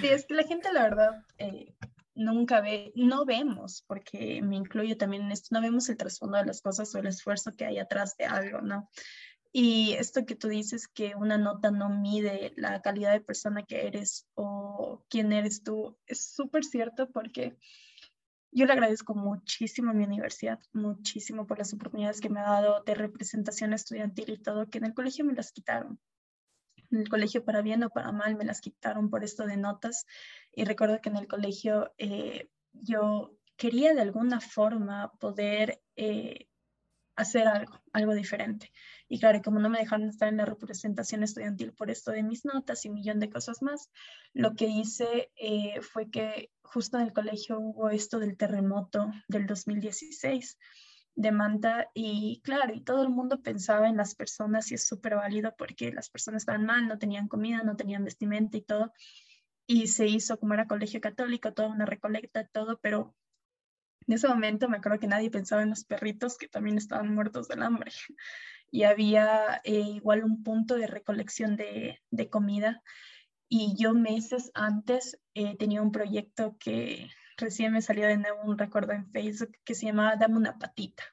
Sí, 0.00 0.08
es 0.08 0.26
que 0.26 0.34
la 0.34 0.42
gente, 0.42 0.72
la 0.72 0.82
verdad, 0.82 1.24
eh, 1.38 1.72
nunca 2.18 2.60
ve, 2.60 2.92
no 2.96 3.24
vemos, 3.24 3.84
porque 3.86 4.42
me 4.42 4.56
incluyo 4.56 4.96
también 4.96 5.24
en 5.24 5.32
esto, 5.32 5.48
no 5.52 5.62
vemos 5.62 5.88
el 5.88 5.96
trasfondo 5.96 6.36
de 6.36 6.44
las 6.44 6.60
cosas 6.60 6.94
o 6.94 6.98
el 6.98 7.06
esfuerzo 7.06 7.54
que 7.56 7.64
hay 7.64 7.78
atrás 7.78 8.16
de 8.18 8.26
algo, 8.26 8.60
¿no? 8.60 8.90
Y 9.52 9.94
esto 9.94 10.26
que 10.26 10.34
tú 10.34 10.48
dices, 10.48 10.88
que 10.88 11.14
una 11.14 11.38
nota 11.38 11.70
no 11.70 11.88
mide 11.88 12.52
la 12.56 12.82
calidad 12.82 13.12
de 13.12 13.20
persona 13.20 13.62
que 13.62 13.86
eres 13.86 14.26
o 14.34 15.04
quién 15.08 15.32
eres 15.32 15.62
tú, 15.62 15.96
es 16.06 16.32
súper 16.34 16.64
cierto 16.64 17.10
porque 17.10 17.56
yo 18.50 18.66
le 18.66 18.72
agradezco 18.72 19.14
muchísimo 19.14 19.90
a 19.90 19.94
mi 19.94 20.04
universidad, 20.04 20.58
muchísimo 20.72 21.46
por 21.46 21.58
las 21.58 21.72
oportunidades 21.72 22.20
que 22.20 22.30
me 22.30 22.40
ha 22.40 22.50
dado 22.50 22.82
de 22.82 22.94
representación 22.94 23.72
estudiantil 23.72 24.30
y 24.30 24.38
todo, 24.38 24.68
que 24.68 24.78
en 24.78 24.86
el 24.86 24.94
colegio 24.94 25.24
me 25.24 25.34
las 25.34 25.52
quitaron. 25.52 25.98
En 26.90 27.00
el 27.00 27.08
colegio, 27.08 27.44
para 27.44 27.62
bien 27.62 27.82
o 27.84 27.90
para 27.90 28.12
mal, 28.12 28.36
me 28.36 28.44
las 28.44 28.60
quitaron 28.60 29.10
por 29.10 29.24
esto 29.24 29.46
de 29.46 29.56
notas. 29.56 30.06
Y 30.52 30.64
recuerdo 30.64 31.00
que 31.00 31.10
en 31.10 31.16
el 31.16 31.26
colegio 31.28 31.92
eh, 31.98 32.48
yo 32.72 33.36
quería 33.56 33.94
de 33.94 34.00
alguna 34.00 34.40
forma 34.40 35.12
poder 35.18 35.82
eh, 35.96 36.48
hacer 37.16 37.48
algo, 37.48 37.82
algo 37.92 38.14
diferente. 38.14 38.72
Y 39.08 39.18
claro, 39.18 39.42
como 39.42 39.58
no 39.58 39.68
me 39.68 39.80
dejaron 39.80 40.08
estar 40.08 40.28
en 40.28 40.36
la 40.36 40.44
representación 40.44 41.24
estudiantil 41.24 41.72
por 41.72 41.90
esto 41.90 42.12
de 42.12 42.22
mis 42.22 42.44
notas 42.44 42.84
y 42.84 42.88
un 42.88 42.94
millón 42.94 43.18
de 43.18 43.28
cosas 43.28 43.60
más, 43.60 43.90
lo 44.32 44.54
que 44.54 44.66
hice 44.66 45.30
eh, 45.36 45.80
fue 45.82 46.10
que 46.10 46.52
justo 46.62 46.96
en 46.96 47.04
el 47.04 47.12
colegio 47.12 47.58
hubo 47.58 47.90
esto 47.90 48.20
del 48.20 48.36
terremoto 48.36 49.10
del 49.26 49.46
2016 49.46 50.58
de 51.18 51.32
Manta 51.32 51.90
y 51.94 52.40
claro, 52.44 52.72
y 52.72 52.80
todo 52.80 53.02
el 53.02 53.08
mundo 53.08 53.42
pensaba 53.42 53.88
en 53.88 53.96
las 53.96 54.14
personas 54.14 54.70
y 54.70 54.76
es 54.76 54.86
súper 54.86 55.16
válido 55.16 55.52
porque 55.58 55.92
las 55.92 56.08
personas 56.10 56.42
estaban 56.42 56.64
mal, 56.64 56.86
no 56.86 56.96
tenían 56.96 57.26
comida, 57.26 57.64
no 57.64 57.74
tenían 57.74 58.04
vestimenta 58.04 58.56
y 58.56 58.62
todo. 58.62 58.92
Y 59.66 59.88
se 59.88 60.06
hizo 60.06 60.38
como 60.38 60.54
era 60.54 60.68
colegio 60.68 61.00
católico, 61.00 61.52
toda 61.52 61.70
una 61.70 61.86
recolecta, 61.86 62.46
todo, 62.46 62.78
pero 62.80 63.16
en 64.06 64.14
ese 64.14 64.28
momento 64.28 64.68
me 64.68 64.76
acuerdo 64.76 65.00
que 65.00 65.08
nadie 65.08 65.28
pensaba 65.28 65.64
en 65.64 65.70
los 65.70 65.84
perritos 65.84 66.38
que 66.38 66.46
también 66.46 66.78
estaban 66.78 67.12
muertos 67.12 67.48
del 67.48 67.62
hambre. 67.62 67.90
Y 68.70 68.82
había 68.82 69.62
eh, 69.64 69.80
igual 69.80 70.24
un 70.24 70.42
punto 70.42 70.76
de 70.76 70.86
recolección 70.86 71.56
de, 71.56 72.02
de, 72.10 72.28
comida. 72.28 72.82
Y 73.48 73.74
yo 73.78 73.94
meses 73.94 74.50
antes 74.52 75.18
eh, 75.32 75.56
tenía 75.56 75.80
un 75.80 75.90
proyecto 75.90 76.58
que 76.60 77.08
recién 77.38 77.72
me 77.72 77.82
salió 77.82 78.06
de 78.06 78.18
nuevo 78.18 78.42
un 78.42 78.58
recuerdo 78.58 78.92
en 78.92 79.10
Facebook 79.10 79.56
que 79.64 79.74
se 79.74 79.86
llamaba 79.86 80.16
Dame 80.16 80.36
una 80.36 80.58
patita. 80.58 81.04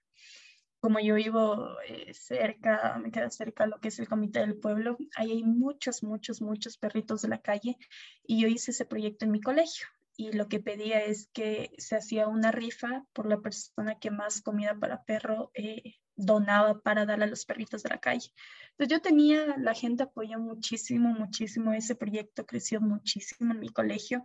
Como 0.80 0.99
yo 0.99 1.15
vivo 1.15 1.69
eh, 1.88 2.13
cerca, 2.13 2.99
me 3.01 3.11
queda 3.11 3.30
cerca 3.30 3.65
lo 3.65 3.80
que 3.80 3.88
es 3.88 3.99
el 3.99 4.07
Comité 4.07 4.39
del 4.39 4.59
Pueblo, 4.59 4.97
ahí 5.15 5.31
hay 5.31 5.43
muchos, 5.43 6.03
muchos, 6.03 6.41
muchos 6.41 6.77
perritos 6.77 7.22
de 7.22 7.30
la 7.30 7.41
calle 7.41 7.77
y 8.23 8.41
yo 8.41 8.47
hice 8.47 8.72
ese 8.72 8.85
proyecto 8.85 9.26
en 9.26 9.31
mi 9.31 9.41
colegio 9.41 9.88
y 10.18 10.31
lo 10.31 10.47
que 10.47 10.60
pedía 10.60 11.03
es 11.03 11.27
que 11.34 11.72
se 11.77 11.95
hacía 11.95 12.27
una 12.27 12.52
rifa 12.52 13.06
por 13.14 13.27
la 13.27 13.41
persona 13.41 13.99
que 13.99 14.11
más 14.11 14.41
comida 14.41 14.77
para 14.80 15.03
perro 15.03 15.52
eh, 15.53 15.95
donaba 16.15 16.80
para 16.80 17.06
darle 17.06 17.26
a 17.26 17.27
los 17.27 17.45
perritos 17.45 17.84
de 17.84 17.89
la 17.89 17.99
calle. 17.99 18.31
Entonces 18.72 18.97
yo 18.97 19.02
tenía, 19.02 19.57
la 19.57 19.73
gente 19.73 20.03
apoyó 20.03 20.39
muchísimo, 20.39 21.10
muchísimo 21.10 21.73
ese 21.73 21.95
proyecto, 21.95 22.45
creció 22.45 22.80
muchísimo 22.80 23.53
en 23.53 23.60
mi 23.60 23.69
colegio, 23.69 24.23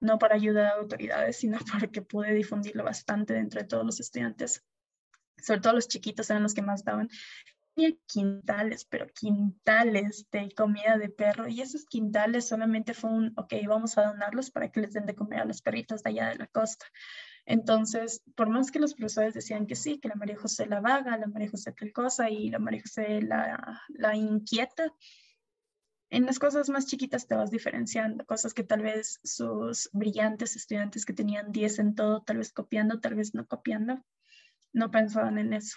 no 0.00 0.18
para 0.18 0.36
ayudar 0.36 0.66
a 0.66 0.76
autoridades, 0.76 1.38
sino 1.38 1.58
porque 1.80 2.02
pude 2.02 2.32
difundirlo 2.34 2.84
bastante 2.84 3.34
dentro 3.34 3.60
de 3.60 3.66
todos 3.66 3.84
los 3.84 4.00
estudiantes 4.00 4.64
sobre 5.42 5.60
todo 5.60 5.74
los 5.74 5.88
chiquitos 5.88 6.28
eran 6.30 6.42
los 6.42 6.54
que 6.54 6.62
más 6.62 6.84
daban 6.84 7.08
quintales, 8.06 8.84
pero 8.84 9.06
quintales 9.08 10.26
de 10.32 10.50
comida 10.50 10.98
de 10.98 11.10
perro 11.10 11.46
y 11.46 11.60
esos 11.60 11.84
quintales 11.84 12.48
solamente 12.48 12.92
fue 12.92 13.10
un, 13.10 13.32
ok, 13.36 13.54
vamos 13.68 13.96
a 13.96 14.06
donarlos 14.06 14.50
para 14.50 14.70
que 14.70 14.80
les 14.80 14.92
den 14.94 15.06
de 15.06 15.14
comer 15.14 15.40
a 15.40 15.44
los 15.44 15.62
perritos 15.62 16.02
de 16.02 16.10
allá 16.10 16.28
de 16.30 16.36
la 16.36 16.46
costa. 16.48 16.86
Entonces, 17.46 18.22
por 18.34 18.48
más 18.48 18.72
que 18.72 18.80
los 18.80 18.94
profesores 18.94 19.32
decían 19.32 19.66
que 19.66 19.76
sí, 19.76 20.00
que 20.00 20.08
la 20.08 20.16
María 20.16 20.36
José 20.36 20.66
la 20.66 20.80
vaga, 20.80 21.16
la 21.16 21.28
María 21.28 21.50
José 21.50 21.72
tal 21.72 21.92
cosa 21.92 22.28
y 22.28 22.50
la 22.50 22.58
María 22.58 22.82
José 22.82 23.22
la, 23.22 23.80
la 23.90 24.16
inquieta, 24.16 24.92
en 26.10 26.26
las 26.26 26.38
cosas 26.38 26.68
más 26.68 26.86
chiquitas 26.86 27.26
te 27.26 27.34
vas 27.34 27.50
diferenciando, 27.50 28.24
cosas 28.24 28.54
que 28.54 28.64
tal 28.64 28.82
vez 28.82 29.20
sus 29.22 29.90
brillantes 29.92 30.56
estudiantes 30.56 31.04
que 31.04 31.12
tenían 31.12 31.52
10 31.52 31.78
en 31.80 31.94
todo, 31.94 32.22
tal 32.22 32.38
vez 32.38 32.52
copiando, 32.52 33.00
tal 33.00 33.14
vez 33.14 33.34
no 33.34 33.46
copiando, 33.46 34.04
no 34.72 34.90
pensaban 34.90 35.38
en 35.38 35.52
eso. 35.52 35.76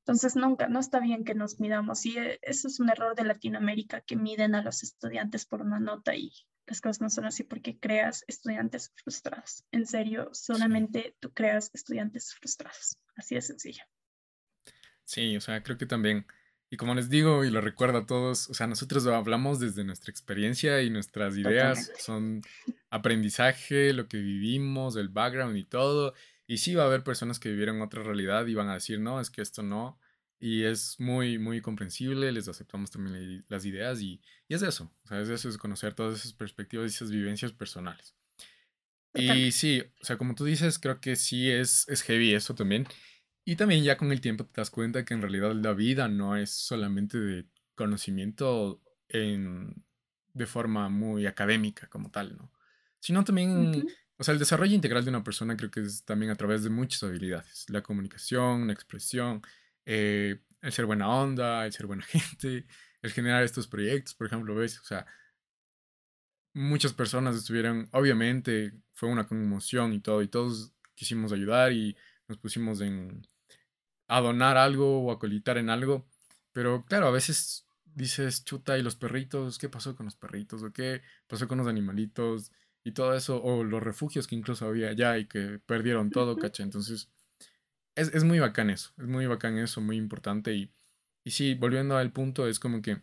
Entonces, 0.00 0.34
nunca, 0.34 0.68
no 0.68 0.80
está 0.80 0.98
bien 0.98 1.24
que 1.24 1.34
nos 1.34 1.60
midamos. 1.60 2.04
Y 2.06 2.18
eh, 2.18 2.38
eso 2.42 2.68
es 2.68 2.80
un 2.80 2.88
error 2.88 3.14
de 3.14 3.24
Latinoamérica, 3.24 4.00
que 4.00 4.16
miden 4.16 4.54
a 4.54 4.62
los 4.62 4.82
estudiantes 4.82 5.46
por 5.46 5.60
una 5.62 5.78
nota 5.78 6.14
y 6.14 6.32
las 6.66 6.80
cosas 6.80 7.00
no 7.00 7.10
son 7.10 7.26
así 7.26 7.44
porque 7.44 7.78
creas 7.78 8.24
estudiantes 8.26 8.92
frustrados. 8.96 9.64
En 9.72 9.86
serio, 9.86 10.30
solamente 10.32 11.16
tú 11.20 11.32
creas 11.32 11.70
estudiantes 11.74 12.34
frustrados. 12.34 12.98
Así 13.16 13.34
de 13.34 13.42
sencillo. 13.42 13.84
Sí, 15.04 15.36
o 15.36 15.40
sea, 15.40 15.62
creo 15.62 15.76
que 15.76 15.86
también, 15.86 16.26
y 16.70 16.76
como 16.76 16.94
les 16.94 17.10
digo 17.10 17.44
y 17.44 17.50
lo 17.50 17.60
recuerdo 17.60 17.98
a 17.98 18.06
todos, 18.06 18.48
o 18.48 18.54
sea, 18.54 18.68
nosotros 18.68 19.04
hablamos 19.08 19.58
desde 19.58 19.82
nuestra 19.82 20.12
experiencia 20.12 20.80
y 20.82 20.90
nuestras 20.90 21.36
ideas 21.36 21.90
son 21.98 22.42
aprendizaje, 22.90 23.92
lo 23.92 24.06
que 24.06 24.18
vivimos, 24.18 24.94
el 24.94 25.08
background 25.08 25.56
y 25.56 25.64
todo. 25.64 26.14
Y 26.46 26.58
sí 26.58 26.76
va 26.76 26.84
a 26.84 26.86
haber 26.86 27.02
personas 27.02 27.40
que 27.40 27.48
vivieron 27.48 27.82
otra 27.82 28.04
realidad 28.04 28.46
y 28.46 28.54
van 28.54 28.68
a 28.68 28.74
decir, 28.74 29.00
no, 29.00 29.20
es 29.20 29.30
que 29.30 29.42
esto 29.42 29.64
no. 29.64 29.98
Y 30.38 30.62
es 30.62 30.98
muy, 31.00 31.38
muy 31.38 31.60
comprensible, 31.60 32.30
les 32.30 32.46
aceptamos 32.46 32.92
también 32.92 33.44
las 33.48 33.64
ideas 33.64 34.00
y, 34.00 34.22
y 34.48 34.54
es 34.54 34.62
eso, 34.62 34.90
o 35.04 35.08
sea, 35.08 35.20
es 35.20 35.28
eso, 35.28 35.48
es 35.48 35.58
conocer 35.58 35.92
todas 35.92 36.20
esas 36.20 36.32
perspectivas 36.32 36.92
y 36.92 36.94
esas 36.94 37.10
vivencias 37.10 37.52
personales. 37.52 38.14
Y 39.12 39.50
sí, 39.50 39.82
o 40.00 40.04
sea, 40.04 40.16
como 40.16 40.36
tú 40.36 40.44
dices, 40.44 40.78
creo 40.78 41.00
que 41.00 41.16
sí 41.16 41.50
es, 41.50 41.86
es 41.88 42.02
heavy 42.02 42.32
eso 42.32 42.54
también. 42.54 42.86
Y 43.44 43.56
también 43.56 43.82
ya 43.82 43.96
con 43.96 44.12
el 44.12 44.20
tiempo 44.20 44.44
te 44.44 44.60
das 44.60 44.70
cuenta 44.70 45.04
que 45.04 45.14
en 45.14 45.22
realidad 45.22 45.54
la 45.54 45.72
vida 45.72 46.08
no 46.08 46.36
es 46.36 46.50
solamente 46.50 47.18
de 47.18 47.46
conocimiento 47.74 48.82
en, 49.08 49.84
de 50.34 50.46
forma 50.46 50.88
muy 50.88 51.26
académica 51.26 51.88
como 51.88 52.10
tal, 52.10 52.36
¿no? 52.36 52.52
Sino 53.00 53.24
también, 53.24 53.86
o 54.18 54.24
sea, 54.24 54.32
el 54.32 54.38
desarrollo 54.38 54.74
integral 54.74 55.04
de 55.04 55.10
una 55.10 55.24
persona 55.24 55.56
creo 55.56 55.70
que 55.70 55.80
es 55.80 56.04
también 56.04 56.30
a 56.30 56.36
través 56.36 56.62
de 56.62 56.70
muchas 56.70 57.02
habilidades. 57.02 57.64
La 57.70 57.82
comunicación, 57.82 58.66
la 58.66 58.74
expresión, 58.74 59.42
eh, 59.86 60.38
el 60.60 60.72
ser 60.72 60.84
buena 60.84 61.08
onda, 61.08 61.64
el 61.64 61.72
ser 61.72 61.86
buena 61.86 62.02
gente, 62.06 62.66
el 63.00 63.12
generar 63.12 63.42
estos 63.42 63.66
proyectos, 63.66 64.14
por 64.14 64.26
ejemplo, 64.26 64.54
¿ves? 64.54 64.78
O 64.80 64.84
sea, 64.84 65.06
muchas 66.52 66.92
personas 66.92 67.36
estuvieron, 67.36 67.88
obviamente 67.92 68.72
fue 68.92 69.08
una 69.08 69.26
conmoción 69.26 69.94
y 69.94 70.00
todo, 70.00 70.22
y 70.22 70.28
todos 70.28 70.72
quisimos 70.94 71.32
ayudar 71.32 71.72
y 71.72 71.96
nos 72.30 72.38
pusimos 72.38 72.80
en 72.80 73.26
a 74.08 74.20
donar 74.20 74.56
algo 74.56 75.02
o 75.02 75.12
a 75.12 75.18
colitar 75.18 75.58
en 75.58 75.68
algo, 75.70 76.06
pero 76.52 76.84
claro, 76.86 77.06
a 77.06 77.10
veces 77.10 77.66
dices, 77.84 78.44
chuta, 78.44 78.78
¿y 78.78 78.82
los 78.82 78.96
perritos? 78.96 79.58
¿Qué 79.58 79.68
pasó 79.68 79.94
con 79.94 80.06
los 80.06 80.16
perritos? 80.16 80.62
¿O 80.62 80.72
qué 80.72 81.02
pasó 81.26 81.46
con 81.46 81.58
los 81.58 81.68
animalitos? 81.68 82.50
Y 82.82 82.92
todo 82.92 83.14
eso, 83.14 83.42
o 83.42 83.62
los 83.62 83.82
refugios 83.82 84.26
que 84.26 84.36
incluso 84.36 84.66
había 84.66 84.88
allá 84.88 85.18
y 85.18 85.26
que 85.26 85.60
perdieron 85.66 86.10
todo, 86.10 86.36
¿caché? 86.36 86.62
Entonces, 86.62 87.10
es, 87.94 88.14
es, 88.14 88.24
muy 88.24 88.38
bacán 88.40 88.70
eso, 88.70 88.92
es 88.98 89.06
muy 89.06 89.26
bacán 89.26 89.58
eso, 89.58 89.80
muy 89.80 89.96
importante. 89.96 90.54
Y, 90.54 90.72
y 91.24 91.32
sí, 91.32 91.54
volviendo 91.54 91.96
al 91.96 92.12
punto, 92.12 92.48
es 92.48 92.58
como 92.58 92.82
que 92.82 93.02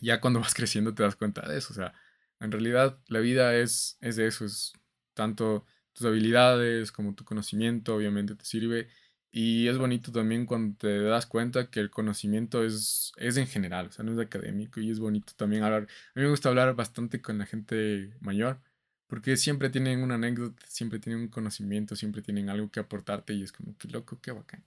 ya 0.00 0.20
cuando 0.20 0.40
vas 0.40 0.54
creciendo 0.54 0.94
te 0.94 1.02
das 1.02 1.16
cuenta 1.16 1.46
de 1.48 1.58
eso, 1.58 1.72
o 1.72 1.76
sea, 1.76 1.94
en 2.40 2.52
realidad, 2.52 3.00
la 3.08 3.20
vida 3.20 3.54
es, 3.56 3.98
es 4.00 4.16
de 4.16 4.26
eso, 4.26 4.44
es 4.44 4.72
tanto 5.14 5.66
tus 5.92 6.06
habilidades 6.06 6.92
como 6.92 7.14
tu 7.14 7.24
conocimiento, 7.24 7.94
obviamente 7.94 8.34
te 8.34 8.44
sirve. 8.44 8.88
Y 9.30 9.68
es 9.68 9.78
bonito 9.78 10.12
también 10.12 10.44
cuando 10.44 10.76
te 10.76 11.00
das 11.00 11.24
cuenta 11.24 11.70
que 11.70 11.80
el 11.80 11.90
conocimiento 11.90 12.64
es, 12.64 13.12
es 13.16 13.38
en 13.38 13.46
general, 13.46 13.86
o 13.86 13.92
sea, 13.92 14.04
no 14.04 14.12
es 14.12 14.18
académico. 14.18 14.80
Y 14.80 14.90
es 14.90 15.00
bonito 15.00 15.32
también 15.36 15.62
hablar. 15.62 15.82
A 15.82 16.18
mí 16.20 16.22
me 16.22 16.28
gusta 16.28 16.50
hablar 16.50 16.74
bastante 16.74 17.22
con 17.22 17.38
la 17.38 17.46
gente 17.46 18.14
mayor, 18.20 18.60
porque 19.06 19.36
siempre 19.38 19.70
tienen 19.70 20.02
una 20.02 20.16
anécdota, 20.16 20.62
siempre 20.66 20.98
tienen 20.98 21.22
un 21.22 21.28
conocimiento, 21.28 21.96
siempre 21.96 22.20
tienen 22.20 22.50
algo 22.50 22.70
que 22.70 22.80
aportarte 22.80 23.32
y 23.32 23.42
es 23.42 23.52
como 23.52 23.76
que 23.78 23.88
loco, 23.88 24.20
qué 24.20 24.32
bacán. 24.32 24.64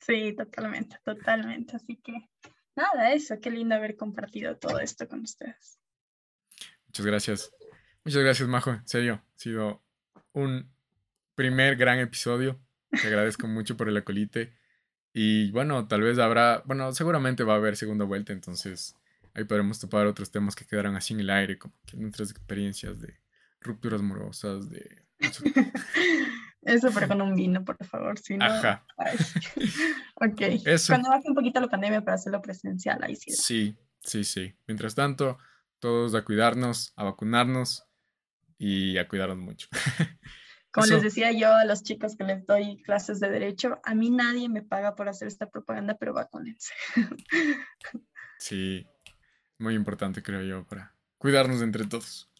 Sí, 0.00 0.34
totalmente, 0.36 0.96
totalmente. 1.04 1.76
Así 1.76 1.96
que 1.96 2.28
nada, 2.74 3.12
eso, 3.12 3.38
qué 3.40 3.50
lindo 3.50 3.74
haber 3.74 3.96
compartido 3.96 4.56
todo 4.56 4.80
esto 4.80 5.06
con 5.06 5.20
ustedes. 5.20 5.78
Muchas 6.86 7.06
gracias. 7.06 7.52
Muchas 8.04 8.22
gracias, 8.22 8.48
Majo. 8.48 8.72
En 8.72 8.88
serio, 8.88 9.14
ha 9.14 9.38
sido 9.38 9.82
un 10.32 10.70
primer 11.34 11.76
gran 11.76 11.98
episodio. 11.98 12.60
Te 12.90 13.06
agradezco 13.06 13.46
mucho 13.46 13.76
por 13.76 13.88
el 13.88 13.96
acolite. 13.96 14.52
Y 15.12 15.50
bueno, 15.50 15.88
tal 15.88 16.02
vez 16.02 16.18
habrá, 16.18 16.62
bueno, 16.66 16.92
seguramente 16.92 17.42
va 17.42 17.54
a 17.54 17.56
haber 17.56 17.76
segunda 17.76 18.04
vuelta, 18.04 18.32
entonces 18.32 18.96
ahí 19.34 19.44
podremos 19.44 19.80
topar 19.80 20.06
otros 20.06 20.30
temas 20.30 20.54
que 20.54 20.64
quedarán 20.64 20.94
así 20.96 21.14
en 21.14 21.20
el 21.20 21.30
aire, 21.30 21.58
como 21.58 21.74
que 21.86 21.96
nuestras 21.96 22.30
experiencias 22.30 23.00
de 23.00 23.18
rupturas 23.60 24.00
amorosas, 24.00 24.68
de... 24.70 25.02
Eso, 26.62 26.90
pero 26.94 27.08
con 27.08 27.22
un 27.22 27.34
vino, 27.34 27.64
por 27.64 27.84
favor, 27.84 28.18
si 28.18 28.36
no... 28.36 28.44
Ajá. 28.44 28.84
ok. 30.14 30.42
Cuando 30.86 31.10
baje 31.10 31.28
un 31.28 31.34
poquito 31.34 31.60
la 31.60 31.68
pandemia 31.68 32.02
para 32.02 32.14
hacerlo 32.14 32.40
presencial, 32.40 33.02
ahí 33.02 33.16
sí. 33.16 33.32
Sí, 33.32 33.76
sí, 34.02 34.24
sí. 34.24 34.54
Mientras 34.66 34.94
tanto, 34.94 35.38
todos 35.80 36.14
a 36.14 36.24
cuidarnos, 36.24 36.92
a 36.96 37.04
vacunarnos 37.04 37.84
y 38.60 38.98
a 38.98 39.08
cuidarnos 39.08 39.38
mucho. 39.38 39.68
Como 40.70 40.86
les 40.86 41.02
decía 41.02 41.32
yo 41.32 41.52
a 41.52 41.64
los 41.64 41.82
chicos 41.82 42.14
que 42.14 42.22
les 42.22 42.46
doy 42.46 42.80
clases 42.82 43.18
de 43.18 43.28
derecho, 43.28 43.80
a 43.82 43.94
mí 43.94 44.10
nadie 44.10 44.48
me 44.48 44.62
paga 44.62 44.94
por 44.94 45.08
hacer 45.08 45.26
esta 45.26 45.50
propaganda, 45.50 45.96
pero 45.98 46.14
vacúnense. 46.14 46.72
Sí, 48.38 48.86
muy 49.58 49.74
importante 49.74 50.22
creo 50.22 50.40
yo 50.40 50.64
para 50.66 50.94
cuidarnos 51.18 51.60
entre 51.60 51.84
todos. 51.84 52.30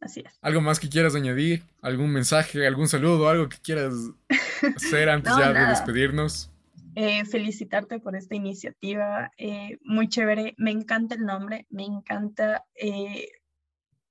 Así 0.00 0.24
es. 0.26 0.36
¿Algo 0.40 0.60
más 0.60 0.80
que 0.80 0.88
quieras 0.88 1.14
añadir? 1.14 1.62
¿Algún 1.82 2.10
mensaje, 2.10 2.66
algún 2.66 2.88
saludo, 2.88 3.28
algo 3.28 3.48
que 3.48 3.58
quieras 3.58 3.94
hacer 4.76 5.08
antes 5.08 5.32
ya 5.38 5.52
de 5.52 5.66
despedirnos? 5.66 6.50
Eh, 6.96 7.24
felicitarte 7.24 8.00
por 8.00 8.16
esta 8.16 8.34
iniciativa, 8.34 9.30
eh, 9.36 9.78
muy 9.84 10.08
chévere, 10.08 10.54
me 10.58 10.72
encanta 10.72 11.14
el 11.14 11.24
nombre, 11.24 11.66
me 11.70 11.84
encanta 11.84 12.64
eh, 12.74 13.28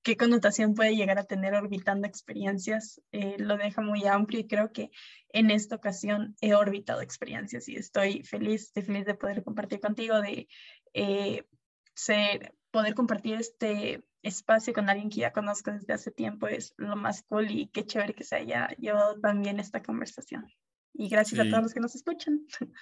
qué 0.04 0.18
connotación 0.18 0.74
puede 0.74 0.96
llegar 0.96 1.20
a 1.20 1.26
tener 1.26 1.54
orbitando 1.54 2.08
experiencias, 2.08 3.02
lo 3.12 3.58
deja 3.58 3.82
muy 3.82 4.06
amplio 4.06 4.40
y 4.40 4.48
creo 4.48 4.72
que 4.72 4.92
en 5.30 5.52
esta 5.52 5.76
ocasión 5.76 6.36
he 6.42 6.54
orbitado 6.54 7.02
experiencias 7.02 7.68
y 7.70 7.76
estoy 7.76 8.24
feliz, 8.24 8.64
estoy 8.64 8.84
feliz 8.84 9.06
de 9.06 9.16
poder 9.16 9.44
compartir 9.44 9.80
contigo, 9.80 10.20
de 10.22 10.48
ser, 11.94 12.56
poder 12.72 12.96
compartir 12.96 13.36
este 13.36 14.04
espacio 14.24 14.74
con 14.74 14.90
alguien 14.90 15.10
que 15.10 15.22
ya 15.22 15.32
conozco 15.32 15.72
desde 15.72 15.94
hace 15.94 16.12
tiempo 16.12 16.48
es 16.48 16.74
lo 16.78 16.96
más 16.96 17.24
cool 17.24 17.50
y 17.50 17.68
qué 17.68 17.86
chévere 17.86 18.14
que 18.14 18.24
se 18.24 18.36
haya 18.36 18.70
llevado 18.78 19.20
también 19.20 19.60
esta 19.60 19.82
conversación. 19.82 20.48
Y 20.94 21.10
gracias 21.10 21.40
a 21.40 21.50
todos 21.50 21.64
los 21.64 21.74
que 21.74 21.80
nos 21.80 21.96
escuchan. 21.96 22.46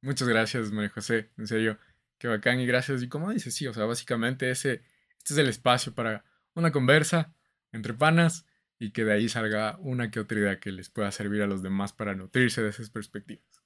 Muchas 0.00 0.28
gracias, 0.28 0.72
María 0.72 0.90
José. 0.90 1.30
En 1.36 1.46
serio, 1.46 1.78
qué 2.18 2.28
bacán 2.28 2.60
y 2.60 2.66
gracias. 2.66 3.02
Y 3.02 3.08
como 3.08 3.30
dices, 3.30 3.54
sí, 3.54 3.66
o 3.66 3.74
sea, 3.74 3.84
básicamente 3.84 4.50
ese, 4.50 4.82
este 5.18 5.34
es 5.34 5.38
el 5.38 5.48
espacio 5.48 5.94
para 5.94 6.24
una 6.58 6.72
conversa 6.72 7.34
entre 7.72 7.94
panas 7.94 8.46
y 8.78 8.92
que 8.92 9.04
de 9.04 9.12
ahí 9.12 9.28
salga 9.28 9.76
una 9.80 10.10
que 10.10 10.20
otra 10.20 10.38
idea 10.38 10.60
que 10.60 10.72
les 10.72 10.90
pueda 10.90 11.10
servir 11.10 11.42
a 11.42 11.46
los 11.46 11.62
demás 11.62 11.92
para 11.92 12.14
nutrirse 12.14 12.62
de 12.62 12.70
esas 12.70 12.90
perspectivas. 12.90 13.62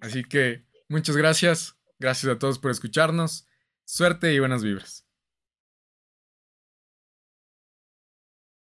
Así 0.00 0.24
que 0.24 0.66
muchas 0.88 1.16
gracias. 1.16 1.78
Gracias 1.98 2.32
a 2.32 2.38
todos 2.38 2.58
por 2.58 2.70
escucharnos. 2.70 3.48
Suerte 3.84 4.32
y 4.32 4.38
buenas 4.38 4.62
vibras. 4.62 5.06